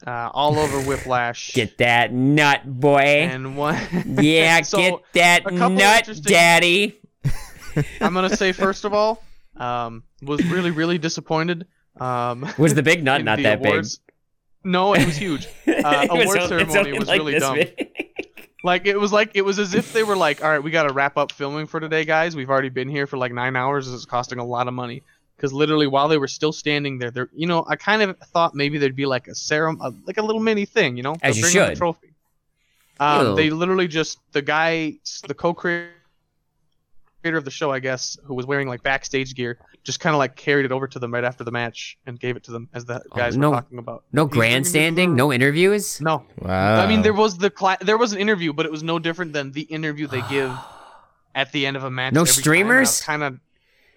uh, 0.07 0.29
all 0.33 0.57
over 0.57 0.81
Whiplash. 0.87 1.53
Get 1.53 1.77
that 1.79 2.13
nut, 2.13 2.61
boy. 2.65 2.99
and 3.01 3.57
one. 3.57 3.77
yeah, 4.21 4.61
So, 4.61 4.77
get 4.77 4.93
that 5.13 5.51
nut, 5.51 6.09
daddy. 6.23 6.99
I'm 8.01 8.13
gonna 8.13 8.35
say 8.35 8.51
first 8.51 8.85
of 8.85 8.93
all, 8.93 9.23
um, 9.57 10.03
was 10.21 10.43
really 10.45 10.71
really 10.71 10.97
disappointed. 10.97 11.65
Um, 11.99 12.47
Was 12.57 12.73
the 12.73 12.83
big 12.83 13.03
nut 13.03 13.23
not 13.25 13.41
that 13.41 13.59
awards. 13.59 13.99
No, 14.63 14.93
it 14.93 15.05
was 15.05 15.17
huge. 15.17 15.47
Uh, 15.67 16.07
was 16.11 16.21
award 16.23 16.37
o- 16.39 16.47
ceremony 16.47 16.97
was 16.97 17.07
like 17.07 17.19
really 17.19 17.39
dumb. 17.39 17.55
big. 17.55 17.89
Like 18.65 18.85
it 18.85 18.97
was 18.97 19.11
like 19.11 19.31
it 19.33 19.41
was 19.41 19.59
as 19.59 19.73
if 19.73 19.91
they 19.91 20.03
were 20.03 20.15
like, 20.15 20.41
all 20.41 20.49
right, 20.49 20.63
we 20.63 20.71
got 20.71 20.83
to 20.83 20.93
wrap 20.93 21.17
up 21.17 21.33
filming 21.33 21.67
for 21.67 21.81
today, 21.81 22.05
guys. 22.05 22.33
We've 22.33 22.49
already 22.49 22.69
been 22.69 22.87
here 22.87 23.05
for 23.05 23.17
like 23.17 23.33
nine 23.33 23.57
hours. 23.57 23.91
It's 23.93 24.05
costing 24.05 24.39
a 24.39 24.45
lot 24.45 24.69
of 24.69 24.73
money. 24.73 25.03
Because 25.35 25.51
literally, 25.51 25.85
while 25.87 26.07
they 26.07 26.17
were 26.17 26.29
still 26.29 26.53
standing 26.53 26.97
there, 26.97 27.11
there, 27.11 27.29
you 27.35 27.45
know, 27.45 27.65
I 27.67 27.75
kind 27.75 28.01
of 28.01 28.17
thought 28.19 28.55
maybe 28.55 28.77
there'd 28.77 28.95
be 28.95 29.05
like 29.05 29.27
a 29.27 29.35
serum, 29.35 29.81
a, 29.81 29.93
like 30.07 30.17
a 30.17 30.21
little 30.21 30.41
mini 30.41 30.63
thing, 30.63 30.95
you 30.95 31.03
know, 31.03 31.17
As 31.21 31.35
you 31.35 31.43
bring 31.43 31.57
out 31.57 31.65
the 31.65 31.71
should. 31.71 31.77
trophy. 31.77 32.13
Um, 33.01 33.35
they 33.35 33.49
literally 33.49 33.89
just 33.89 34.19
the 34.31 34.41
guy, 34.41 34.93
the 35.27 35.33
co-creator 35.33 35.89
of 37.25 37.43
the 37.43 37.51
show, 37.51 37.69
I 37.69 37.79
guess, 37.79 38.17
who 38.23 38.33
was 38.33 38.45
wearing 38.45 38.69
like 38.69 38.81
backstage 38.81 39.35
gear, 39.35 39.57
just 39.83 39.99
kind 39.99 40.13
of 40.15 40.17
like 40.19 40.35
carried 40.35 40.65
it 40.65 40.71
over 40.71 40.87
to 40.87 40.99
them 40.99 41.13
right 41.13 41.23
after 41.23 41.43
the 41.43 41.51
match 41.51 41.97
and 42.05 42.19
gave 42.19 42.35
it 42.37 42.43
to 42.45 42.51
them 42.51 42.69
as 42.73 42.85
the 42.85 43.01
oh, 43.11 43.15
guys 43.15 43.35
Oh, 43.35 43.39
no- 43.39 43.49
were 43.49 43.55
talking 43.57 43.77
about. 43.79 44.03
No 44.11 44.27
He's 44.27 44.33
grandstanding, 44.33 45.15
no 45.15 45.31
interviews. 45.33 45.99
No, 46.01 46.25
Wow. 46.39 46.81
I 46.81 46.87
mean, 46.87 47.01
there 47.01 47.13
was 47.13 47.37
the 47.37 47.49
cla- 47.49 47.77
there 47.81 47.97
was 47.97 48.13
an 48.13 48.19
interview, 48.19 48.53
but 48.53 48.65
it 48.65 48.71
was 48.71 48.83
no 48.83 48.99
different 48.99 49.33
than 49.33 49.51
the 49.51 49.61
interview 49.63 50.07
they 50.07 50.21
give 50.29 50.51
at 51.35 51.51
the 51.51 51.65
end 51.65 51.77
of 51.77 51.83
a 51.83 51.91
match. 51.91 52.13
No 52.13 52.21
every 52.21 52.31
time, 52.31 52.35
and 52.35 52.39
I 52.39 52.41
streamers? 52.41 53.01
Kind 53.01 53.23
of. 53.23 53.39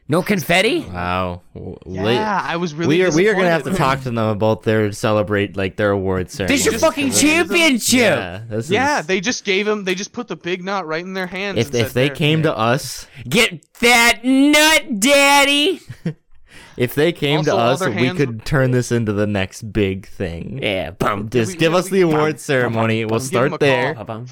No 0.09 0.23
confetti. 0.23 0.81
Wow. 0.83 1.43
W- 1.55 1.77
Yeah, 1.87 2.41
I 2.45 2.57
was 2.59 2.75
really. 2.75 2.97
we 2.99 3.05
are 3.05 3.11
we 3.11 3.27
are 3.29 3.35
gonna 3.35 3.51
have 3.51 3.65
to 3.65 3.75
talk 3.75 3.99
to 4.03 4.11
them 4.13 4.19
about 4.19 4.63
their 4.63 4.93
celebrate 4.93 5.57
like 5.57 5.77
their 5.77 5.91
awards 5.91 6.33
ceremony. 6.33 6.57
This 6.59 6.65
your 6.67 6.79
fucking 6.79 7.11
championship. 7.11 7.99
Yeah, 7.99 8.43
this 8.49 8.71
Yeah, 8.71 9.01
is- 9.01 9.07
they 9.07 9.21
just 9.21 9.45
gave 9.45 9.67
him. 9.67 9.83
They 9.83 9.97
just 9.97 10.13
put 10.13 10.29
the 10.29 10.37
big 10.37 10.63
knot 10.65 10.87
right 10.87 11.05
in 11.05 11.13
their 11.15 11.27
hands. 11.27 11.59
if 11.59 11.67
and 11.67 11.75
if 11.75 11.87
said, 11.89 11.95
they 11.95 12.07
"There." 12.09 12.17
came 12.17 12.43
to 12.45 12.57
us, 12.57 13.09
Get 13.29 13.67
that 13.81 14.21
nut, 14.25 15.01
daddy. 15.01 15.81
if 16.77 16.95
they 16.95 17.11
came 17.11 17.43
to 17.45 17.51
Also, 17.51 17.61
all 17.61 17.73
us, 17.73 17.81
their 17.81 17.91
we 17.91 18.07
hands 18.07 18.17
could 18.17 18.45
turn 18.45 18.71
this 18.71 18.93
into 18.93 19.13
the 19.13 19.27
next 19.27 19.73
big 19.73 20.07
thing. 20.07 20.61
Yeah, 20.63 20.91
bum. 20.93 21.29
Just 21.31 21.53
We- 21.53 21.59
give 21.59 21.73
yeah, 21.73 21.79
us 21.79 21.91
we- 21.91 21.99
the 21.99 22.01
awards 22.03 22.43
ceremony. 22.45 23.03
bum, 23.03 23.11
We'll 23.11 23.19
give 23.19 23.25
'em 23.43 23.49
start 23.49 23.61
there. 23.61 23.95
call. 23.95 24.05
Bum. 24.05 24.27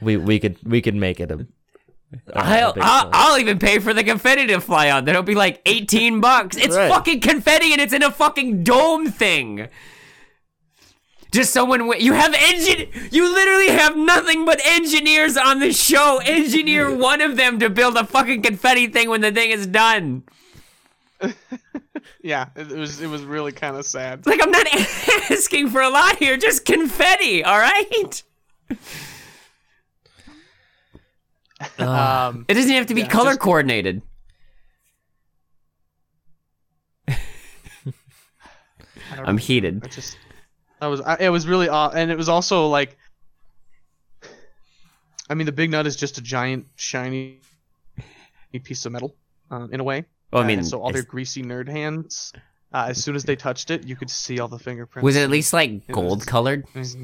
We 0.00 0.16
we 0.16 0.40
could 0.40 0.56
we 0.64 0.80
could 0.82 0.96
make 0.96 1.20
it 1.20 1.30
a. 1.30 1.46
a 2.12 2.38
I'll, 2.38 2.74
I'll. 2.80 3.10
I'll 3.12 3.38
even 3.38 3.58
pay 3.58 3.78
for 3.78 3.92
the 3.92 4.02
confetti 4.04 4.46
to 4.48 4.60
fly 4.60 4.90
on. 4.90 5.04
That'll 5.04 5.22
be 5.22 5.34
like 5.34 5.60
18 5.66 6.20
bucks. 6.20 6.56
It's 6.56 6.74
Right. 6.76 6.90
fucking 6.90 7.20
confetti 7.20 7.72
and 7.72 7.80
it's 7.80 7.92
in 7.92 8.02
a 8.02 8.10
fucking 8.10 8.64
dome 8.64 9.06
thing. 9.10 9.68
Just 11.30 11.52
someone, 11.52 11.80
wi- 11.80 12.00
you 12.02 12.14
have 12.14 12.32
engine, 12.34 12.88
you 13.10 13.30
literally 13.30 13.68
have 13.68 13.94
nothing 13.98 14.46
but 14.46 14.58
engineers 14.64 15.36
on 15.36 15.58
the 15.58 15.72
show. 15.74 16.20
Engineer 16.24 16.90
one 16.94 17.20
of 17.20 17.36
them 17.36 17.58
to 17.58 17.68
build 17.68 17.96
a 17.98 18.04
fucking 18.06 18.40
confetti 18.40 18.86
thing 18.86 19.10
when 19.10 19.20
the 19.20 19.30
thing 19.30 19.50
is 19.50 19.66
done. 19.66 20.22
Yeah, 22.22 22.48
it, 22.56 22.70
it 22.72 22.78
was. 22.78 23.00
It 23.00 23.06
was 23.06 23.22
really 23.22 23.52
kind 23.52 23.76
of 23.76 23.84
sad. 23.86 24.26
Like 24.26 24.42
I'm 24.42 24.50
not 24.50 24.66
asking 25.30 25.70
for 25.70 25.80
a 25.80 25.88
lot 25.88 26.16
here, 26.16 26.36
just 26.36 26.64
confetti, 26.64 27.44
all 27.44 27.58
right? 27.58 28.22
Um, 31.78 32.44
It 32.48 32.54
doesn't 32.54 32.70
have 32.70 32.86
to 32.86 32.94
be 32.94 33.02
Yeah, 33.02 33.08
color 33.08 33.30
just- 33.30 33.40
coordinated. 33.40 34.02
I 37.08 37.16
don't 39.16 39.28
I'm 39.28 39.36
know. 39.36 39.40
heated. 39.40 39.80
I 39.84 39.88
just. 39.88 40.16
I 40.80 40.86
was. 40.88 41.00
I, 41.00 41.16
it 41.20 41.28
was 41.30 41.46
really 41.46 41.68
odd, 41.68 41.94
and 41.96 42.10
it 42.10 42.16
was 42.18 42.28
also 42.28 42.66
like. 42.68 42.96
I 45.30 45.34
mean, 45.34 45.46
the 45.46 45.52
big 45.52 45.70
nut 45.70 45.86
is 45.86 45.96
just 45.96 46.18
a 46.18 46.22
giant 46.22 46.66
shiny 46.76 47.40
piece 48.64 48.86
of 48.86 48.92
metal, 48.92 49.14
um, 49.50 49.70
in 49.72 49.80
a 49.80 49.84
way. 49.84 50.04
Well, 50.32 50.42
I 50.42 50.44
Uh, 50.44 50.48
mean, 50.48 50.58
and 50.60 50.66
so 50.68 50.80
all 50.80 50.90
their 50.92 51.02
greasy 51.02 51.42
nerd 51.42 51.68
hands, 51.68 52.32
uh, 52.72 52.86
as 52.88 53.02
soon 53.02 53.14
as 53.14 53.24
they 53.24 53.36
touched 53.36 53.70
it, 53.70 53.86
you 53.86 53.94
could 53.96 54.10
see 54.10 54.40
all 54.40 54.48
the 54.48 54.58
fingerprints. 54.58 55.04
was 55.04 55.16
it 55.16 55.22
at 55.22 55.30
least 55.30 55.52
like 55.52 55.86
gold 55.88 56.18
was- 56.20 56.24
colored? 56.26 56.64
It 56.74 56.78
was- 56.78 56.96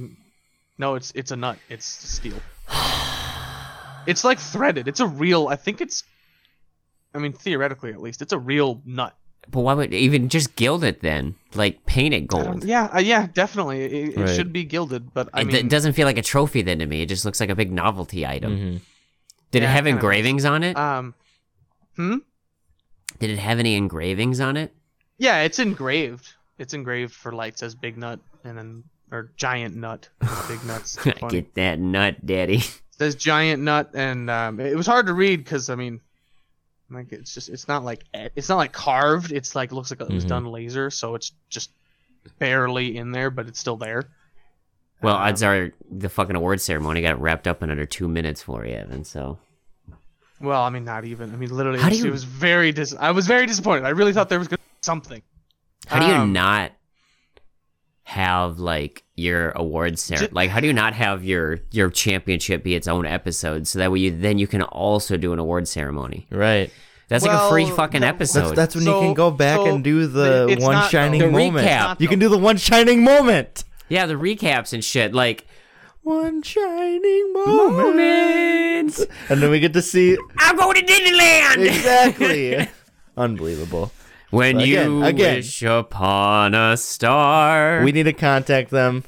No, 0.78 0.94
it's 0.94 1.12
it's 1.14 1.30
a 1.32 1.36
nut. 1.36 1.58
It's 1.68 1.84
steel. 1.86 2.36
It's 4.06 4.24
like 4.24 4.38
threaded. 4.38 4.88
It's 4.88 5.00
a 5.00 5.06
real. 5.06 5.48
I 5.48 5.56
think 5.56 5.80
it's. 5.80 6.04
I 7.14 7.18
mean, 7.18 7.32
theoretically 7.32 7.92
at 7.92 8.00
least, 8.00 8.22
it's 8.22 8.32
a 8.32 8.38
real 8.38 8.82
nut. 8.84 9.14
But 9.50 9.60
why 9.60 9.74
would 9.74 9.92
even 9.92 10.28
just 10.30 10.56
gild 10.56 10.82
it 10.84 11.00
then? 11.00 11.34
Like 11.54 11.84
paint 11.86 12.14
it 12.14 12.26
gold. 12.26 12.64
yeah, 12.64 12.88
uh, 12.94 12.98
yeah, 13.00 13.26
definitely. 13.32 13.82
It, 13.84 14.18
it 14.18 14.34
should 14.34 14.52
be 14.52 14.64
gilded, 14.64 15.12
but 15.12 15.28
I 15.34 15.42
it, 15.42 15.46
mean, 15.46 15.56
it 15.56 15.68
doesn't 15.68 15.92
feel 15.92 16.06
like 16.06 16.16
a 16.18 16.22
trophy 16.22 16.62
then 16.62 16.78
to 16.78 16.86
me. 16.86 17.02
It 17.02 17.06
just 17.10 17.24
looks 17.24 17.40
like 17.40 17.50
a 17.50 17.54
big 17.54 17.70
novelty 17.70 18.26
item. 18.26 18.56
Mhm. 18.58 18.80
Did 19.50 19.62
Yeah, 19.62 19.68
it 19.68 19.70
it 19.70 19.74
have 19.74 19.86
engravings 19.86 20.44
on 20.44 20.62
it? 20.64 20.76
um, 20.76 21.14
hmm. 21.96 22.16
Did 23.20 23.30
it 23.30 23.38
have 23.38 23.58
any 23.60 23.74
engravings 23.74 24.40
on 24.40 24.56
it? 24.56 24.74
Yeah, 25.18 25.42
it's 25.42 25.58
engraved. 25.60 26.32
It's 26.58 26.74
engraved 26.74 27.12
for 27.12 27.30
like 27.32 27.52
it 27.54 27.58
says 27.58 27.74
big 27.74 27.96
nut 27.98 28.18
and 28.44 28.56
then 28.58 28.84
or 29.12 29.30
giant 29.36 29.76
nut. 29.76 30.08
Big 30.48 30.64
nuts. 30.64 30.98
It's. 31.06 31.30
Get 31.30 31.54
that 31.54 31.78
nut, 31.78 32.24
daddy. 32.26 32.62
Says 32.98 33.14
giant 33.16 33.62
nut, 33.62 33.90
and 33.94 34.30
um, 34.30 34.60
it 34.60 34.76
was 34.76 34.86
hard 34.86 35.06
to 35.06 35.14
read 35.14 35.38
because 35.42 35.68
I 35.68 35.74
mean, 35.74 36.00
like 36.90 37.12
it's 37.12 37.34
just 37.34 37.48
it's 37.48 37.66
not 37.66 37.84
like 37.84 38.04
it's 38.14 38.48
not 38.48 38.56
like 38.56 38.72
carved. 38.72 39.32
It's 39.32 39.54
like 39.56 39.72
looks 39.72 39.90
like 39.90 40.00
it 40.00 40.08
was 40.10 40.24
Mhm. 40.24 40.28
done 40.28 40.44
laser, 40.46 40.90
so 40.90 41.14
it's 41.16 41.32
just 41.48 41.70
barely 42.38 42.96
in 42.96 43.10
there, 43.10 43.30
but 43.30 43.48
it's 43.48 43.58
still 43.58 43.76
there. 43.76 44.04
Well, 45.02 45.16
Um, 45.16 45.22
odds 45.22 45.42
are 45.42 45.72
the 45.90 46.08
fucking 46.08 46.36
award 46.36 46.60
ceremony 46.60 47.02
got 47.02 47.20
wrapped 47.20 47.48
up 47.48 47.62
in 47.64 47.70
under 47.70 47.84
two 47.84 48.06
minutes 48.08 48.42
for 48.42 48.64
you, 48.64 48.74
Evan. 48.74 49.02
So 49.04 49.38
Well, 50.40 50.62
I 50.62 50.70
mean, 50.70 50.84
not 50.84 51.04
even. 51.04 51.32
I 51.32 51.36
mean, 51.36 51.50
literally, 51.50 51.80
it 51.80 51.84
was, 51.84 51.98
you- 52.00 52.06
it 52.06 52.10
was 52.12 52.24
very 52.24 52.70
dis. 52.72 52.94
I 52.98 53.10
was 53.10 53.26
very 53.26 53.46
disappointed. 53.46 53.84
I 53.86 53.90
really 53.90 54.12
thought 54.12 54.28
there 54.28 54.38
was 54.38 54.48
gonna 54.48 54.58
be 54.58 54.64
something. 54.82 55.22
how 55.88 55.98
do 56.00 56.06
you 56.06 56.12
Um, 56.12 56.32
not 56.32 56.72
have 58.04 58.58
like 58.58 59.02
your 59.16 59.50
awards 59.50 60.02
ceremony? 60.02 60.28
Ju- 60.28 60.34
Like, 60.34 60.50
how 60.50 60.60
do 60.60 60.66
you 60.66 60.72
not 60.72 60.94
have 60.94 61.24
your 61.24 61.58
your 61.70 61.90
championship 61.90 62.62
be 62.62 62.74
its 62.74 62.86
own 62.88 63.06
episode 63.06 63.66
so 63.66 63.78
that 63.78 63.90
way 63.90 63.98
you 64.00 64.10
then 64.16 64.38
you 64.38 64.46
can 64.46 64.62
also 64.62 65.16
do 65.16 65.32
an 65.32 65.38
award 65.38 65.66
ceremony? 65.68 66.26
Right. 66.30 66.70
That's 67.08 67.24
like 67.24 67.38
a 67.38 67.48
free 67.50 67.68
fucking 67.70 68.00
no, 68.00 68.06
episode. 68.06 68.40
That's 68.56 68.74
that's 68.74 68.76
when 68.76 68.84
you 68.84 68.92
can 68.92 69.14
go 69.14 69.30
back 69.30 69.56
so 69.56 69.66
and 69.74 69.84
do 69.84 70.06
the 70.06 70.56
one 70.60 70.74
not, 70.74 70.90
shining. 70.90 71.20
The 71.20 71.30
moment. 71.30 71.66
recap. 71.68 72.00
You 72.00 72.08
can 72.08 72.18
do 72.18 72.28
the 72.28 72.38
one 72.38 72.56
shining 72.56 73.04
moment. 73.04 73.64
yeah, 73.88 74.06
the 74.06 74.14
recaps 74.14 74.72
and 74.72 74.82
shit. 74.82 75.12
Like 75.14 75.46
One 76.02 76.42
shining 76.42 77.32
moment. 77.34 77.76
moments. 77.96 79.04
And 79.28 79.42
then 79.42 79.50
we 79.50 79.60
get 79.60 79.72
to 79.74 79.82
see 79.82 80.16
I'm 80.38 80.56
going 80.56 80.74
to 80.76 80.82
Disneyland. 80.84 81.66
exactly. 81.66 82.68
Unbelievable. 83.16 83.92
When 84.34 84.56
But 84.56 84.64
again- 84.64 84.90
you 84.90 85.04
again- 85.04 85.36
wish 85.36 85.62
upon 85.62 86.54
a 86.54 86.76
star. 86.76 87.82
We 87.84 87.92
need 87.92 88.02
to 88.04 88.12
contact 88.12 88.70
them. 88.70 89.04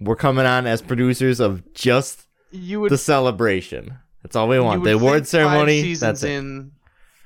We're 0.00 0.16
coming 0.16 0.46
on 0.46 0.66
as 0.66 0.80
producers 0.82 1.40
of 1.40 1.74
just 1.74 2.22
You 2.50 2.80
would 2.80 2.90
the 2.90 2.98
celebration. 2.98 3.94
That's 4.22 4.36
all 4.36 4.48
we 4.48 4.56
you 4.56 4.64
want. 4.64 4.80
would 4.80 4.88
The 4.88 4.94
award 4.94 5.12
think 5.14 5.42
five 5.42 5.50
ceremony. 5.50 5.82
seasons 5.82 6.00
That's 6.00 6.22
it. 6.24 6.30
in 6.32 6.72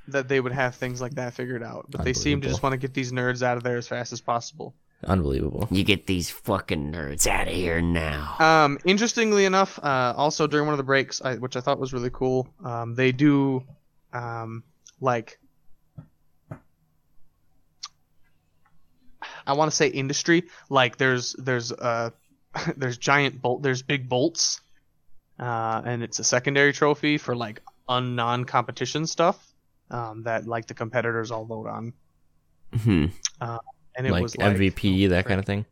that 0.09 0.28
they 0.28 0.40
would 0.40 0.52
have 0.52 0.74
things 0.74 1.01
like 1.01 1.14
that 1.14 1.32
figured 1.35 1.62
out, 1.62 1.86
but 1.90 2.05
they 2.05 2.12
seem 2.12 2.40
to 2.43 2.48
just 2.48 2.62
want 2.62 2.72
to 2.74 2.76
get 2.76 2.93
these 2.93 3.10
nerds 3.12 3.43
out 3.43 3.56
of 3.56 3.62
there 3.62 3.78
as 3.78 3.89
fast 3.89 4.12
as 4.12 4.20
possible. 4.20 4.74
Unbelievable. 5.06 5.68
you 5.70 5.85
get 5.85 6.06
these 6.06 6.31
fucking 6.31 6.90
nerds 6.93 7.26
out 7.26 7.47
of 7.47 7.52
here 7.55 7.81
now. 7.82 8.36
Um, 8.39 8.78
interestingly 8.86 9.44
enough, 9.44 9.78
uh, 9.82 10.14
also 10.16 10.47
during 10.47 10.64
one 10.66 10.72
of 10.72 10.78
the 10.78 10.85
breaks, 10.85 11.20
I, 11.22 11.35
which 11.36 11.56
I 11.56 11.60
thought 11.60 11.78
was 11.78 11.93
really 11.93 12.10
cool, 12.10 12.48
um, 12.64 12.94
they 12.94 13.12
do, 13.12 13.64
um, 14.14 14.62
like, 15.01 15.39
I 19.46 19.52
want 19.54 19.70
to 19.70 19.76
say 19.76 19.88
industry. 19.88 20.44
Like, 20.70 20.96
there's 20.96 21.34
there's 21.34 21.72
uh, 21.72 22.10
there's 22.76 22.98
giant 22.98 23.40
bolt, 23.42 23.62
there's 23.62 23.82
big 23.82 24.08
bolts, 24.08 24.60
uh, 25.38 25.82
and 25.84 26.02
it's 26.02 26.18
a 26.18 26.24
secondary 26.24 26.72
trophy 26.72 27.18
for 27.18 27.34
like 27.36 27.62
un 27.88 28.16
non 28.16 28.44
competition 28.44 29.06
stuff, 29.06 29.52
um, 29.90 30.22
that 30.24 30.46
like 30.46 30.66
the 30.66 30.74
competitors 30.74 31.30
all 31.30 31.44
vote 31.44 31.66
on, 31.66 31.92
Hmm. 32.82 33.06
Uh, 33.40 33.58
and 33.96 34.06
it 34.06 34.10
like 34.10 34.22
was 34.22 34.36
like 34.36 34.56
MVP, 34.56 35.08
that 35.10 35.26
kind 35.26 35.38
of 35.38 35.46
thing. 35.46 35.64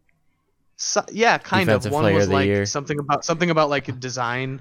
So, 0.77 1.05
yeah, 1.13 1.39
kind 1.39 1.67
Defensive 1.67 1.91
of. 1.91 1.95
One 1.95 2.03
player 2.05 2.15
was 2.17 2.25
of 2.25 2.31
the 2.31 2.35
like 2.35 2.47
year. 2.47 2.67
something 2.67 2.99
about 2.99 3.25
something 3.25 3.51
about 3.51 3.71
like 3.71 3.99
design. 4.01 4.61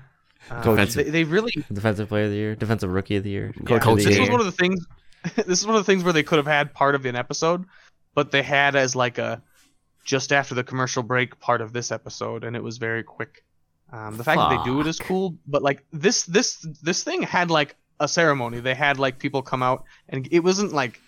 Uh, 0.50 0.62
Coach. 0.64 0.94
they, 0.94 1.04
they 1.04 1.24
really. 1.24 1.52
Defensive 1.72 2.10
player 2.10 2.26
of 2.26 2.32
the 2.32 2.36
year, 2.38 2.56
defensive 2.56 2.92
rookie 2.92 3.16
of 3.16 3.24
the 3.24 3.30
year, 3.30 3.54
Yeah, 3.58 3.80
coach, 3.80 3.82
Coach 3.82 3.84
of 3.84 3.90
of 3.92 3.98
the 3.98 4.10
this 4.10 4.16
the 4.16 4.22
was 4.22 4.30
one 4.30 4.40
of 4.40 4.46
the 4.46 4.52
things. 4.52 4.88
this 5.36 5.60
is 5.60 5.66
one 5.68 5.76
of 5.76 5.82
the 5.86 5.92
things 5.92 6.04
where 6.04 6.14
they 6.14 6.24
could 6.24 6.38
have 6.38 6.48
had 6.48 6.74
part 6.74 6.96
of 6.96 7.06
an 7.06 7.16
episode, 7.16 7.66
but 8.14 8.32
they 8.32 8.42
had 8.44 8.76
as 8.76 8.96
like 8.96 9.18
a 9.18 9.42
just 10.04 10.32
after 10.34 10.56
the 10.56 10.64
commercial 10.64 11.04
break 11.04 11.40
part 11.40 11.62
of 11.62 11.74
this 11.74 11.92
episode, 11.92 12.44
and 12.44 12.56
it 12.56 12.64
was 12.64 12.78
very 12.78 13.04
quick. 13.04 13.44
Um, 13.92 14.18
the 14.18 14.24
fact 14.24 14.38
that 14.40 14.58
they 14.58 14.64
do 14.64 14.80
it 14.82 14.88
is 14.88 14.98
cool, 15.00 15.36
but 15.48 15.62
like 15.62 15.86
this 15.92 16.24
this 16.24 16.66
this 16.82 17.04
thing 17.04 17.22
had 17.24 17.52
like 17.52 17.76
a 18.00 18.08
ceremony. 18.08 18.60
They 18.60 18.74
had 18.76 18.98
like 19.00 19.20
people 19.20 19.42
come 19.42 19.62
out, 19.62 19.84
and 20.10 20.28
it 20.32 20.40
wasn't 20.40 20.72
like 20.74 21.00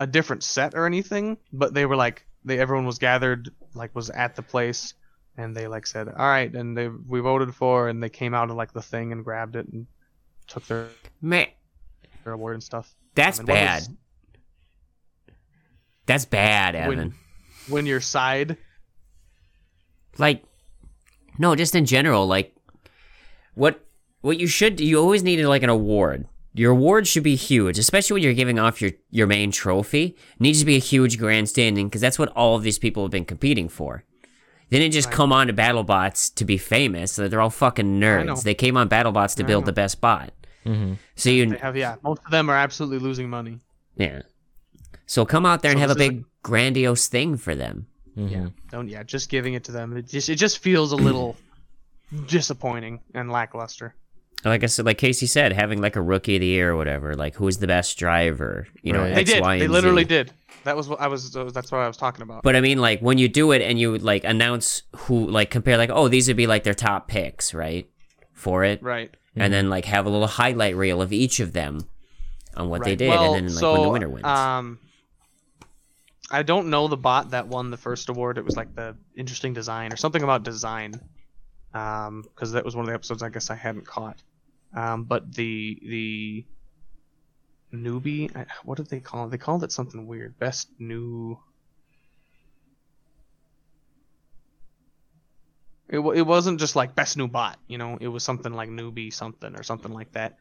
a 0.00 0.06
different 0.06 0.42
set 0.42 0.74
or 0.74 0.86
anything, 0.86 1.38
but 1.52 1.74
they 1.74 1.86
were 1.86 1.96
like 1.96 2.26
they 2.44 2.58
everyone 2.58 2.84
was 2.86 2.98
gathered 2.98 3.50
like 3.74 3.94
was 3.94 4.10
at 4.10 4.34
the 4.36 4.42
place, 4.42 4.94
and 5.36 5.56
they 5.56 5.66
like 5.68 5.86
said 5.86 6.08
all 6.08 6.14
right, 6.26 6.52
and 6.54 6.76
they 6.76 6.88
we 6.88 7.20
voted 7.20 7.54
for, 7.54 7.88
and 7.88 8.02
they 8.02 8.08
came 8.10 8.34
out 8.34 8.50
of 8.50 8.56
like 8.56 8.72
the 8.72 8.82
thing 8.82 9.12
and 9.12 9.24
grabbed 9.24 9.56
it 9.56 9.66
and 9.68 9.86
took 10.46 10.66
their 10.66 10.88
Man, 11.22 11.46
their 12.24 12.32
award 12.34 12.54
and 12.54 12.62
stuff. 12.62 12.94
that's 13.14 13.38
Um, 13.38 13.42
and 13.42 13.46
bad. 13.46 13.80
was- 13.80 13.90
That's 16.08 16.24
bad, 16.24 16.74
Evan. 16.74 16.98
When- 16.98 17.14
when 17.68 17.84
your 17.86 18.00
side 18.00 18.56
like, 20.18 20.42
no, 21.38 21.54
just 21.54 21.74
in 21.74 21.84
general. 21.84 22.26
Like, 22.26 22.54
what 23.54 23.84
what 24.22 24.38
you 24.40 24.46
should 24.46 24.76
do, 24.76 24.84
you 24.84 24.98
always 24.98 25.22
need 25.22 25.44
like 25.44 25.62
an 25.62 25.68
award. 25.70 26.26
Your 26.54 26.72
award 26.72 27.06
should 27.06 27.22
be 27.22 27.36
huge, 27.36 27.78
especially 27.78 28.14
when 28.14 28.22
you're 28.24 28.32
giving 28.34 28.58
off 28.58 28.80
your 28.82 28.92
your 29.10 29.26
main 29.26 29.52
trophy. 29.52 30.04
It 30.34 30.40
needs 30.40 30.60
to 30.60 30.64
be 30.66 30.76
a 30.76 30.80
huge 30.80 31.18
grandstanding 31.18 31.88
because 31.88 32.00
that's 32.00 32.18
what 32.18 32.30
all 32.30 32.56
of 32.56 32.62
these 32.62 32.78
people 32.78 33.04
have 33.04 33.12
been 33.12 33.24
competing 33.26 33.68
for. 33.68 34.02
They 34.70 34.78
didn't 34.78 34.94
just 34.94 35.08
Right. 35.08 35.14
come 35.16 35.32
on 35.32 35.46
to 35.46 35.52
BattleBots 35.52 36.34
to 36.34 36.44
be 36.44 36.58
famous. 36.58 37.12
So 37.12 37.28
they're 37.28 37.40
all 37.40 37.48
fucking 37.50 38.00
nerds. 38.00 38.42
They 38.42 38.54
came 38.54 38.76
on 38.76 38.88
BattleBots 38.88 39.36
to 39.36 39.44
build 39.44 39.64
the 39.66 39.72
best 39.72 40.00
bot. 40.00 40.32
hmm 40.64 40.94
So 41.16 41.30
you, 41.30 41.46
they 41.50 41.56
have 41.58 41.76
yeah 41.76 41.96
most 42.02 42.20
of 42.24 42.30
them 42.30 42.50
are 42.50 42.56
absolutely 42.56 42.98
losing 42.98 43.30
money 43.30 43.58
yeah. 43.96 44.22
So 45.08 45.24
come 45.24 45.44
out 45.46 45.62
there 45.62 45.70
and 45.72 45.78
So 45.78 45.80
have 45.80 45.90
a 45.90 45.94
this 45.94 46.04
is 46.04 46.08
big 46.10 46.24
grandiose 46.42 47.08
thing 47.08 47.36
for 47.38 47.54
them. 47.56 47.86
yeah 48.14 48.48
don't 48.70 48.88
yeah 48.88 49.02
just 49.02 49.28
giving 49.30 49.54
it 49.54 49.64
to 49.64 49.72
them. 49.72 49.96
It 49.96 50.06
just 50.06 50.28
it 50.28 50.36
just 50.36 50.58
feels 50.58 50.92
a 50.92 50.96
little 50.96 51.34
disappointing 52.26 53.00
and 53.14 53.30
lackluster. 53.30 53.94
Like 54.44 54.62
I 54.62 54.66
said, 54.66 54.86
like 54.86 54.98
Casey 54.98 55.26
said, 55.26 55.52
having 55.52 55.80
like 55.80 55.96
a 55.96 56.00
rookie 56.02 56.36
of 56.36 56.40
the 56.42 56.46
year 56.46 56.70
or 56.70 56.76
whatever, 56.76 57.14
like 57.16 57.34
who 57.34 57.48
is 57.48 57.58
the 57.58 57.66
best 57.66 57.98
driver, 57.98 58.68
you 58.82 58.92
know, 58.92 59.00
Right. 59.02 59.14
they 59.14 59.20
X, 59.22 59.32
did. 59.32 59.42
Y, 59.42 59.58
they 59.58 59.64
and 59.64 59.72
literally 59.74 60.04
Z. 60.04 60.08
did. 60.08 60.32
That 60.64 60.76
was 60.76 60.88
what 60.88 61.00
i 61.00 61.06
was 61.08 61.32
that's 61.32 61.72
what 61.72 61.78
i 61.80 61.88
was 61.88 61.96
talking 61.96 62.22
about. 62.22 62.42
But 62.42 62.54
I 62.54 62.60
mean, 62.60 62.78
like 62.78 63.00
when 63.00 63.18
you 63.18 63.28
do 63.28 63.52
it 63.52 63.62
and 63.62 63.78
you 63.80 63.96
like 63.98 64.24
announce 64.24 64.82
who, 64.96 65.26
like 65.28 65.50
compare, 65.50 65.76
like 65.76 65.90
oh 65.92 66.08
these 66.08 66.28
would 66.28 66.36
be 66.36 66.46
like 66.46 66.62
their 66.64 66.74
top 66.74 67.08
picks, 67.08 67.54
right, 67.54 67.88
for 68.32 68.62
it, 68.64 68.82
right. 68.82 69.10
And 69.36 69.52
then 69.52 69.70
like 69.70 69.84
have 69.86 70.04
a 70.06 70.10
little 70.10 70.26
highlight 70.26 70.76
reel 70.76 71.00
of 71.00 71.12
each 71.12 71.38
of 71.40 71.52
them 71.52 71.88
on 72.56 72.68
what 72.68 72.82
they 72.84 72.96
did, 72.96 73.08
well, 73.10 73.34
and 73.34 73.34
then 73.46 73.54
like 73.54 73.60
so, 73.60 73.72
when 73.72 73.82
the 73.82 73.88
winner 73.90 74.08
wins. 74.08 74.26
um 74.26 74.78
i 76.30 76.42
don't 76.42 76.68
know 76.68 76.88
the 76.88 76.96
bot 76.96 77.30
that 77.30 77.46
won 77.48 77.70
the 77.70 77.76
first 77.76 78.08
award. 78.08 78.38
It 78.38 78.44
was 78.44 78.56
like 78.56 78.74
the 78.74 78.96
interesting 79.16 79.54
design 79.54 79.92
or 79.92 79.96
something 79.96 80.22
about 80.22 80.42
design 80.42 80.94
um 81.74 82.22
because 82.22 82.52
that 82.52 82.64
was 82.64 82.74
one 82.76 82.84
of 82.84 82.88
the 82.88 82.94
episodes 82.94 83.22
i 83.22 83.28
guess 83.28 83.50
i 83.50 83.54
hadn't 83.54 83.86
caught. 83.86 84.22
Um 84.74 85.04
but 85.04 85.34
the 85.34 85.78
the 85.82 86.44
newbie 87.74 88.34
I- 88.36 88.46
what 88.64 88.76
did 88.78 88.88
they 88.88 89.00
call 89.00 89.26
it? 89.26 89.30
They 89.30 89.38
called 89.38 89.62
it 89.64 89.72
something 89.72 90.06
weird. 90.06 90.38
Best 90.38 90.68
new 90.78 91.38
it, 95.88 95.98
it 96.00 96.22
wasn't 96.26 96.60
just 96.60 96.76
like 96.76 96.94
best 96.94 97.16
new 97.16 97.28
bot 97.28 97.58
you 97.68 97.78
know? 97.78 97.96
It 98.00 98.08
was 98.08 98.22
something 98.24 98.52
like 98.52 98.68
newbie 98.68 99.12
something 99.12 99.54
or 99.56 99.62
something 99.62 99.92
like 99.92 100.12
that. 100.12 100.36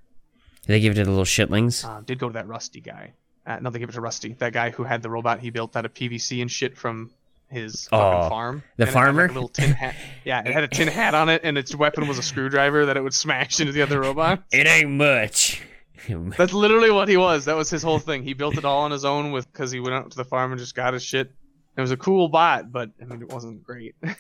Did 0.63 0.67
they 0.73 0.79
give 0.79 0.91
it 0.93 0.95
to 0.95 1.03
the 1.05 1.09
little 1.11 1.25
shitlings? 1.25 1.85
uh, 1.85 2.01
did 2.01 2.19
go 2.19 2.27
to 2.27 2.33
that 2.33 2.47
rusty 2.47 2.81
guy 2.81 3.13
uh, 3.47 3.57
no 3.61 3.69
they 3.71 3.79
gave 3.79 3.89
it 3.89 3.93
to 3.93 4.01
rusty 4.01 4.33
that 4.33 4.53
guy 4.53 4.69
who 4.69 4.83
had 4.83 5.01
the 5.01 5.09
robot 5.09 5.39
he 5.39 5.49
built 5.49 5.75
out 5.75 5.85
of 5.85 5.93
pvc 5.93 6.41
and 6.41 6.51
shit 6.51 6.77
from 6.77 7.09
his 7.49 7.87
fucking 7.87 8.25
Oh, 8.25 8.29
farm 8.29 8.63
the 8.75 8.83
And 8.83 8.89
it 8.89 8.93
had, 8.93 8.99
like, 8.99 9.05
farmer? 9.05 9.25
a 9.25 9.27
little 9.29 9.47
tin 9.47 9.71
hat 9.71 9.95
yeah 10.25 10.41
it 10.45 10.51
had 10.53 10.63
a 10.63 10.67
tin 10.67 10.87
hat 10.89 11.15
on 11.15 11.29
it 11.29 11.41
and 11.45 11.57
its 11.57 11.73
weapon 11.73 12.07
was 12.07 12.17
a 12.17 12.23
screwdriver 12.23 12.85
that 12.85 12.97
it 12.97 13.01
would 13.01 13.13
smash 13.13 13.59
into 13.59 13.71
the 13.71 13.81
other 13.81 14.01
robot 14.01 14.43
It 14.51 14.67
ain't 14.67 14.91
much. 14.91 15.61
That's 16.37 16.53
literally 16.53 16.91
what 16.91 17.07
he 17.09 17.17
was. 17.17 17.45
That 17.45 17.55
was 17.57 17.69
his 17.69 17.81
whole 17.83 17.97
thing. 17.99 18.23
He 18.23 18.33
built 18.33 18.57
it 18.57 18.63
all 18.63 18.81
on 18.83 18.91
his 18.91 19.03
own 19.03 19.31
with 19.31 19.51
because 19.51 19.71
he 19.71 19.79
went 19.79 19.95
out 19.95 20.11
to 20.11 20.15
the 20.17 20.23
farm 20.23 20.51
and 20.51 20.59
just 20.59 20.75
got 20.75 20.93
his 20.93 21.03
shit. 21.03 21.31
It 21.75 21.81
was 21.81 21.91
a 21.91 21.97
cool 21.97 22.27
bot, 22.29 22.71
but 22.71 22.91
I 23.01 23.05
mean, 23.05 23.21
it 23.21 23.29
wasn't 23.33 23.63
great. 23.63 23.95
it 24.03 24.15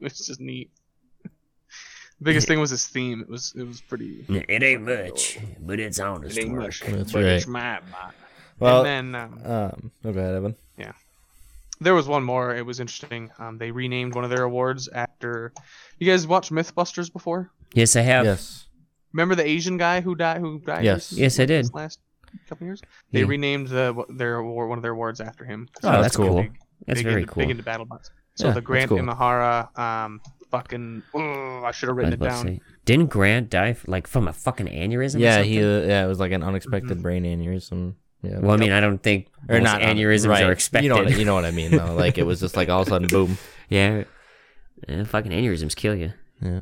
was 0.00 0.18
just 0.26 0.40
neat. 0.40 0.70
The 1.22 1.30
biggest 2.24 2.48
thing 2.48 2.60
was 2.60 2.70
his 2.70 2.86
theme. 2.86 3.20
It 3.20 3.28
was 3.28 3.54
it 3.56 3.62
was 3.66 3.80
pretty. 3.80 4.24
it 4.28 4.62
ain't 4.62 4.82
much, 4.82 5.38
but 5.60 5.80
it's 5.80 5.98
honest 6.00 6.36
It 6.36 6.42
ain't 6.42 6.52
work. 6.52 6.62
much, 6.64 6.80
That's 6.80 7.14
right. 7.14 7.24
it's 7.24 7.46
my 7.46 7.80
bot. 7.90 8.14
Well, 8.62 8.84
and 8.86 9.14
then 9.14 9.20
um, 9.22 9.52
um, 9.52 9.90
go 10.02 10.10
ahead, 10.20 10.34
Evan. 10.34 10.56
Yeah, 10.78 10.92
there 11.80 11.94
was 11.94 12.06
one 12.08 12.22
more. 12.24 12.54
It 12.54 12.64
was 12.64 12.80
interesting. 12.80 13.30
Um, 13.38 13.58
they 13.58 13.70
renamed 13.70 14.14
one 14.14 14.24
of 14.24 14.30
their 14.30 14.44
awards 14.44 14.88
after. 14.88 15.52
You 15.98 16.06
guys 16.10 16.26
watched 16.26 16.50
MythBusters 16.52 17.12
before? 17.12 17.50
Yes, 17.74 17.96
I 17.96 18.00
have. 18.02 18.24
Yes. 18.24 18.66
Remember 19.12 19.34
the 19.34 19.46
Asian 19.46 19.76
guy 19.76 20.00
who 20.00 20.14
died? 20.14 20.40
Who 20.40 20.58
died? 20.60 20.84
Yes. 20.84 21.12
recently? 21.12 21.22
Yes, 21.22 21.40
I 21.40 21.44
did. 21.46 21.74
Last. 21.74 21.98
couple 22.48 22.66
years. 22.66 22.80
They 23.10 23.20
Yeah. 23.20 23.26
renamed 23.26 23.68
the, 23.68 24.04
their 24.08 24.36
award, 24.36 24.70
one 24.70 24.78
of 24.78 24.82
their 24.82 24.92
awards 24.92 25.20
after 25.20 25.44
him. 25.44 25.68
Oh, 25.82 26.00
that's 26.00 26.16
cool. 26.16 26.36
Big, 26.42 26.52
That's 26.86 27.00
big 27.00 27.06
very 27.06 27.20
into, 27.22 27.32
cool. 27.34 27.42
Big 27.42 27.50
into 27.50 27.62
BattleBots. 27.62 28.08
So 28.36 28.46
Yeah, 28.46 28.52
the 28.54 28.62
Grant 28.62 28.88
cool. 28.88 28.98
Imahara, 28.98 29.78
um, 29.78 30.22
fucking, 30.50 31.02
oh, 31.12 31.62
I 31.62 31.72
should 31.72 31.90
have 31.90 31.96
written 31.98 32.14
it 32.14 32.20
down. 32.20 32.46
say, 32.46 32.60
didn't 32.86 33.10
Grant 33.10 33.50
die 33.50 33.76
like 33.86 34.06
from 34.06 34.28
a 34.28 34.32
fucking 34.32 34.66
aneurysm? 34.66 35.20
Yeah, 35.20 35.42
he 35.42 35.56
something? 35.60 35.84
uh, 35.84 35.86
yeah, 35.92 36.04
it 36.04 36.08
was 36.08 36.18
like 36.20 36.32
an 36.32 36.42
unexpected 36.42 36.98
Mhm. 36.98 37.02
brain 37.02 37.24
aneurysm. 37.24 37.94
Yeah. 38.22 38.38
Well, 38.38 38.52
I 38.52 38.56
mean, 38.56 38.72
I 38.72 38.80
don't 38.80 39.02
think 39.02 39.26
or 39.48 39.58
not 39.60 39.80
aneurysms 39.80 40.28
right. 40.28 40.44
are 40.44 40.52
expected. 40.52 40.84
You 40.84 40.90
know, 40.94 41.02
what, 41.02 41.18
you 41.18 41.24
know 41.24 41.34
what 41.34 41.44
I 41.44 41.50
mean 41.50 41.72
though. 41.72 41.94
Like 41.96 42.18
it 42.18 42.22
was 42.24 42.40
just 42.40 42.56
like 42.56 42.68
all 42.68 42.82
of 42.82 42.86
a 42.88 42.90
sudden, 42.90 43.08
boom. 43.08 43.36
yeah. 43.68 44.04
Yeah, 44.88 45.04
fucking 45.04 45.32
aneurysms 45.32 45.74
kill 45.76 45.94
you. 45.94 46.12
Yeah. 46.40 46.60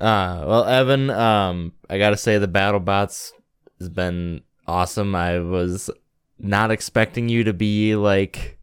Uh, 0.00 0.44
well, 0.46 0.64
Evan, 0.64 1.10
um, 1.10 1.72
I 1.88 1.98
gotta 1.98 2.16
say 2.16 2.38
the 2.38 2.48
battle 2.48 2.80
bots 2.80 3.32
has 3.78 3.88
been 3.88 4.42
awesome. 4.66 5.14
I 5.14 5.38
was 5.38 5.90
not 6.38 6.70
expecting 6.70 7.28
you 7.28 7.44
to 7.44 7.52
be 7.52 7.94
like 7.94 8.58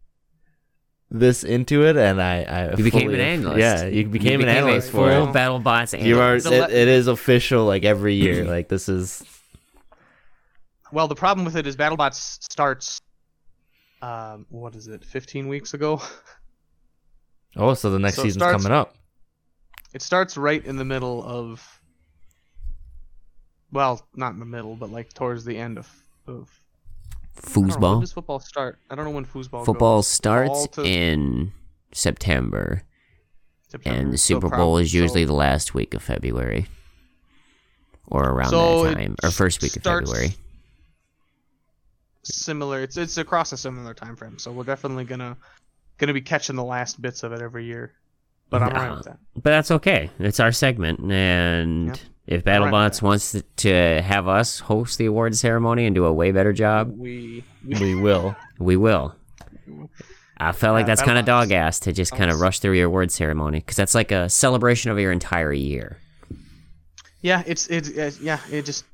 this 1.11 1.43
into 1.43 1.85
it, 1.85 1.95
and 1.97 2.21
I, 2.21 2.43
I 2.43 2.75
You 2.75 2.83
became 2.83 3.03
fully- 3.03 3.15
an 3.15 3.21
analyst. 3.21 3.59
Yeah, 3.59 3.85
you 3.85 4.07
became, 4.07 4.41
an 4.41 4.49
analyst 4.49 4.89
a 4.89 4.91
for 4.91 5.09
full 5.09 5.29
it. 5.29 5.33
BattleBots 5.33 5.93
analyst. 5.93 6.03
You 6.03 6.19
are. 6.19 6.39
The 6.39 6.51
It, 6.53 6.59
le- 6.59 6.69
it 6.69 6.87
is 6.87 7.07
official. 7.07 7.65
Like 7.65 7.83
every 7.85 8.15
year. 8.15 8.43
Like 8.49 8.67
this 8.67 8.89
is. 8.89 9.23
Well, 10.91 11.07
the 11.07 11.15
problem 11.15 11.45
with 11.45 11.55
it 11.55 11.67
is 11.67 11.75
BattleBots 11.75 12.43
starts, 12.51 12.99
um, 14.01 14.45
what 14.49 14.75
is 14.75 14.87
it, 14.87 15.03
15 15.05 15.47
weeks 15.47 15.73
ago? 15.73 16.01
Oh, 17.55 17.73
so 17.73 17.89
the 17.89 17.97
next 17.97 18.17
So 18.17 18.21
season's 18.23 18.43
starts- 18.43 18.63
coming 18.63 18.77
up. 18.77 18.93
It 19.91 20.03
starts 20.03 20.37
right 20.37 20.63
in 20.63 20.75
the 20.77 20.85
middle 20.85 21.23
of, 21.23 21.81
well, 23.71 24.07
not 24.15 24.33
in 24.33 24.39
the 24.39 24.45
middle, 24.45 24.75
but 24.75 24.91
like 24.91 25.11
towards 25.13 25.45
the 25.45 25.57
end 25.57 25.79
of. 25.79 25.89
of 26.27 26.47
know, 27.55 27.75
when 27.93 27.99
does 28.01 28.11
football 28.13 28.39
start? 28.39 28.77
I 28.91 28.95
don't 28.95 29.03
know 29.03 29.09
when 29.11 29.25
foosball. 29.25 29.65
Football 29.65 29.97
goes. 29.97 30.07
starts 30.07 30.67
to 30.73 30.83
in 30.83 31.51
September, 31.91 32.83
September. 33.67 33.99
and 33.99 34.13
the 34.13 34.17
Super 34.19 34.47
prob- 34.49 34.59
Bowl 34.59 34.77
is 34.77 34.91
so- 34.91 34.97
usually 34.99 35.25
the 35.25 35.33
last 35.33 35.73
week 35.73 35.95
of 35.95 36.03
February, 36.03 36.67
or 38.05 38.25
around 38.29 38.51
So 38.51 38.83
that 38.83 38.93
time, 38.93 39.15
or 39.23 39.31
first 39.31 39.63
week 39.63 39.75
of 39.75 39.81
February. 39.81 40.35
Similar. 42.23 42.81
It's 42.81 42.97
it's 42.97 43.17
across 43.17 43.51
a 43.51 43.57
similar 43.57 43.93
time 43.93 44.15
frame, 44.15 44.37
so 44.39 44.51
we're 44.51 44.63
definitely 44.63 45.05
gonna 45.05 45.37
gonna 45.97 46.13
be 46.13 46.21
catching 46.21 46.55
the 46.55 46.63
last 46.63 47.01
bits 47.01 47.23
of 47.23 47.31
it 47.33 47.41
every 47.41 47.65
year. 47.65 47.93
But 48.49 48.63
I'm 48.63 48.69
alright 48.69 48.97
with 48.97 49.05
that. 49.05 49.17
But 49.35 49.43
that's 49.51 49.69
okay. 49.71 50.09
It's 50.19 50.39
our 50.39 50.51
segment, 50.51 50.99
and 51.11 51.87
Yep. 51.87 51.97
if 52.27 52.47
All 52.47 52.53
right. 52.61 52.71
BattleBots 52.73 53.01
wants 53.01 53.35
to 53.57 54.01
have 54.01 54.27
us 54.27 54.59
host 54.59 54.97
the 54.97 55.05
award 55.05 55.35
ceremony 55.35 55.85
and 55.85 55.93
do 55.93 56.05
a 56.05 56.13
way 56.13 56.31
better 56.31 56.51
job, 56.53 56.91
We, 56.97 57.43
we 57.63 57.79
We 57.79 57.95
will. 57.95 58.35
we 58.57 58.75
will. 58.75 59.13
I 60.41 60.51
felt 60.53 60.73
like 60.73 60.83
Yeah, 60.83 60.87
that's 60.87 61.03
kind 61.03 61.19
of 61.19 61.25
dog 61.25 61.51
ass 61.51 61.79
to 61.81 61.93
just 61.93 62.11
kind 62.15 62.31
of 62.31 62.39
rush 62.39 62.59
through 62.59 62.73
your 62.73 62.87
award 62.87 63.11
ceremony 63.11 63.59
because 63.59 63.75
that's 63.75 63.93
like 63.93 64.11
a 64.11 64.29
celebration 64.29 64.89
of 64.89 64.97
your 64.97 65.11
entire 65.11 65.53
year. 65.53 65.97
yeah, 67.21 67.43
it's 67.45 67.67
it's 67.67 67.89
uh, 67.97 68.11
yeah, 68.21 68.39
it 68.49 68.63
just 68.65 68.85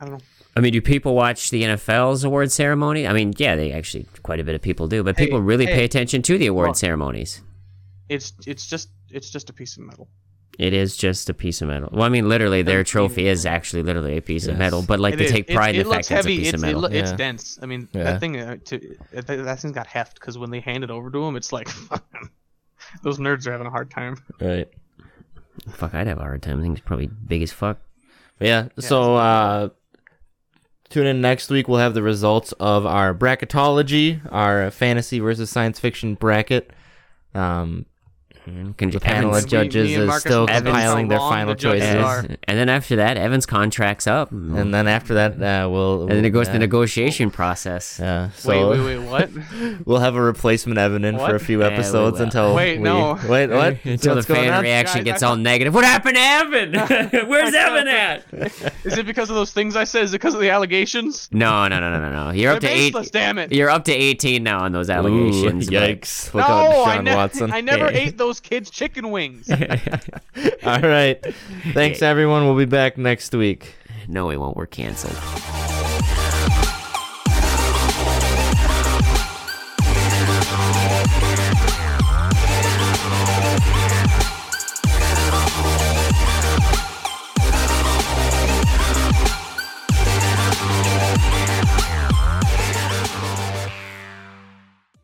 I 0.00 0.04
don't 0.04 0.14
know. 0.14 0.20
I 0.54 0.60
mean, 0.60 0.72
do 0.72 0.80
people 0.82 1.14
watch 1.14 1.50
the 1.50 1.62
NFL's 1.62 2.24
award 2.24 2.52
ceremony? 2.52 3.06
I 3.06 3.12
mean, 3.14 3.32
yeah, 3.38 3.56
they 3.56 3.72
actually 3.72 4.06
quite 4.22 4.38
a 4.40 4.44
bit 4.44 4.54
of 4.54 4.60
people 4.62 4.86
do, 4.86 5.02
but 5.02 5.16
Hey, 5.18 5.24
people 5.26 5.40
really 5.40 5.64
hey. 5.66 5.74
pay 5.74 5.84
attention 5.84 6.20
to 6.22 6.36
the 6.38 6.46
award 6.46 6.68
Look. 6.68 6.76
ceremonies. 6.76 7.40
It's 8.08 8.32
it's 8.46 8.66
just 8.66 8.90
it's 9.10 9.30
just 9.30 9.48
a 9.48 9.52
piece 9.52 9.76
of 9.78 9.84
metal. 9.84 10.08
It 10.58 10.74
is 10.74 10.98
just 10.98 11.30
a 11.30 11.34
piece 11.34 11.62
of 11.62 11.68
metal. 11.68 11.88
Well, 11.92 12.02
I 12.02 12.10
mean, 12.10 12.28
literally, 12.28 12.60
their 12.60 12.84
trophy 12.84 13.26
is 13.26 13.46
actually 13.46 13.82
literally 13.82 14.18
a 14.18 14.20
piece 14.20 14.46
of 14.46 14.58
metal, 14.58 14.82
but 14.86 15.00
like 15.00 15.14
It 15.14 15.16
they 15.16 15.24
is. 15.24 15.30
take 15.32 15.48
pride 15.48 15.74
it, 15.76 15.78
in 15.80 15.84
the 15.84 15.88
looks 15.94 16.08
fact 16.08 16.24
that 16.24 16.30
heavy. 16.30 16.42
it's 16.46 16.50
a 16.50 16.52
piece 16.52 16.52
of 16.52 16.54
It's, 16.54 16.62
it 16.62 16.66
metal. 16.66 16.80
lo- 16.82 16.88
it's 16.92 17.12
dense. 17.12 17.58
I 17.62 17.66
mean, 17.66 17.88
Yeah. 17.94 18.04
that 18.04 18.20
thing 18.20 18.36
uh, 18.38 18.56
to 18.66 18.96
that, 19.12 19.26
that 19.28 19.58
thing's 19.60 19.72
got 19.74 19.86
heft 19.86 20.20
because 20.20 20.36
when 20.36 20.50
they 20.50 20.60
hand 20.60 20.84
it 20.84 20.90
over 20.90 21.10
to 21.10 21.24
him, 21.24 21.36
it's 21.36 21.52
like 21.54 21.68
those 23.02 23.18
nerds 23.18 23.46
are 23.46 23.52
having 23.52 23.66
a 23.66 23.70
hard 23.70 23.90
time. 23.90 24.18
Right. 24.40 24.68
Fuck, 25.70 25.94
I'd 25.94 26.06
have 26.06 26.18
a 26.18 26.22
hard 26.22 26.42
time. 26.42 26.58
I 26.58 26.62
think 26.62 26.76
it's 26.78 26.86
probably 26.86 27.06
big 27.06 27.40
as 27.42 27.52
fuck. 27.52 27.78
But 28.38 28.48
yeah, 28.48 28.68
so 28.78 29.16
uh 29.16 29.68
tune 30.92 31.06
in 31.06 31.20
next 31.20 31.50
week 31.50 31.68
we'll 31.68 31.78
have 31.78 31.94
the 31.94 32.02
results 32.02 32.52
of 32.60 32.84
our 32.86 33.14
bracketology, 33.14 34.20
our 34.30 34.70
fantasy 34.70 35.18
versus 35.18 35.50
science 35.50 35.80
fiction 35.80 36.14
bracket. 36.14 36.70
Um 37.34 37.86
Can 38.44 38.90
the 38.90 38.98
panel 38.98 39.30
Evans- 39.30 39.44
of 39.44 39.50
judges 39.50 39.88
me 39.88 39.94
and 39.94 40.10
is 40.10 40.20
still 40.20 40.40
will 40.40 40.46
compiling 40.48 41.06
their 41.08 41.18
final 41.18 41.54
the 41.54 41.60
choices. 41.60 41.94
are. 41.94 42.18
and, 42.20 42.38
and 42.44 42.58
then 42.58 42.68
after 42.68 42.96
that, 42.96 43.16
Evan's 43.16 43.46
contract's 43.46 44.06
up, 44.08 44.32
and, 44.32 44.56
And 44.58 44.74
then 44.74 44.88
after 44.88 45.14
that 45.14 45.32
uh 45.40 45.68
we'll, 45.70 46.02
and 46.02 46.10
then 46.10 46.24
it 46.24 46.30
goes 46.30 46.46
to 46.48 46.54
the 46.54 46.58
negotiation 46.58 47.30
process. 47.30 47.98
yeah, 48.00 48.30
so 48.30 48.50
wait, 48.70 48.80
wait, 48.80 48.98
wait, 48.98 49.06
what? 49.08 49.30
we'll 49.86 50.00
have 50.00 50.16
a 50.16 50.20
replacement 50.20 50.78
Evan 50.78 51.04
in 51.04 51.16
for 51.18 51.30
a 51.30 51.32
What? 51.34 51.42
few 51.42 51.60
Yeah, 51.60 51.68
we 51.68 51.74
episodes 51.74 52.18
will. 52.18 52.24
until 52.24 52.54
Wait, 52.54 52.78
we, 52.78 52.82
no. 52.84 53.18
wait 53.28 53.48
what 53.48 53.78
Until 53.84 54.14
What's 54.16 54.26
the 54.26 54.34
fan 54.34 54.52
on? 54.52 54.62
reaction 54.62 54.98
Guys, 54.98 55.04
gets 55.04 55.22
I 55.22 55.28
all 55.28 55.36
negative. 55.36 55.72
What 55.74 55.84
happened 55.84 56.16
to 56.16 56.20
Evan? 56.20 56.72
Where's 57.28 57.54
Evan 57.54 57.86
at? 57.88 58.24
Is 58.84 58.98
it 58.98 59.06
because 59.06 59.30
of 59.30 59.36
those 59.36 59.52
things 59.52 59.76
I 59.76 59.84
said? 59.84 60.04
Is 60.04 60.12
it 60.14 60.18
because 60.18 60.34
of 60.34 60.40
the 60.40 60.50
allegations? 60.50 61.28
No, 61.32 61.68
no, 61.68 61.78
no, 61.80 61.90
no, 61.90 62.00
no, 62.00 62.10
no. 62.26 62.30
You're 62.30 62.50
They're 62.50 62.56
up 62.56 62.60
to 62.62 62.68
eight. 62.68 63.12
damn 63.12 63.38
it. 63.38 63.52
You're 63.52 63.70
up 63.70 63.84
to 63.84 63.92
18 63.92 64.42
now 64.42 64.60
on 64.64 64.72
those 64.72 64.90
allegations. 64.90 65.66
but- 65.66 65.74
yikes! 65.74 66.32
Look 66.34 66.46
no, 66.48 66.52
out, 66.54 66.88
I, 66.88 67.00
ne- 67.00 67.14
Watson. 67.14 67.52
I 67.52 67.60
never 67.60 67.86
ate 67.88 68.02
ate 68.02 68.18
those 68.32 68.40
kids' 68.40 68.70
chicken 68.70 69.10
wings. 69.10 69.50
All 70.64 70.80
right, 70.80 71.22
thanks 71.74 72.00
everyone. 72.00 72.46
We'll 72.46 72.56
be 72.56 72.64
back 72.64 72.96
next 72.96 73.34
week. 73.34 73.74
No, 74.08 74.26
we 74.26 74.38
won't. 74.38 74.56
We're 74.56 74.64
canceled. 74.66 75.71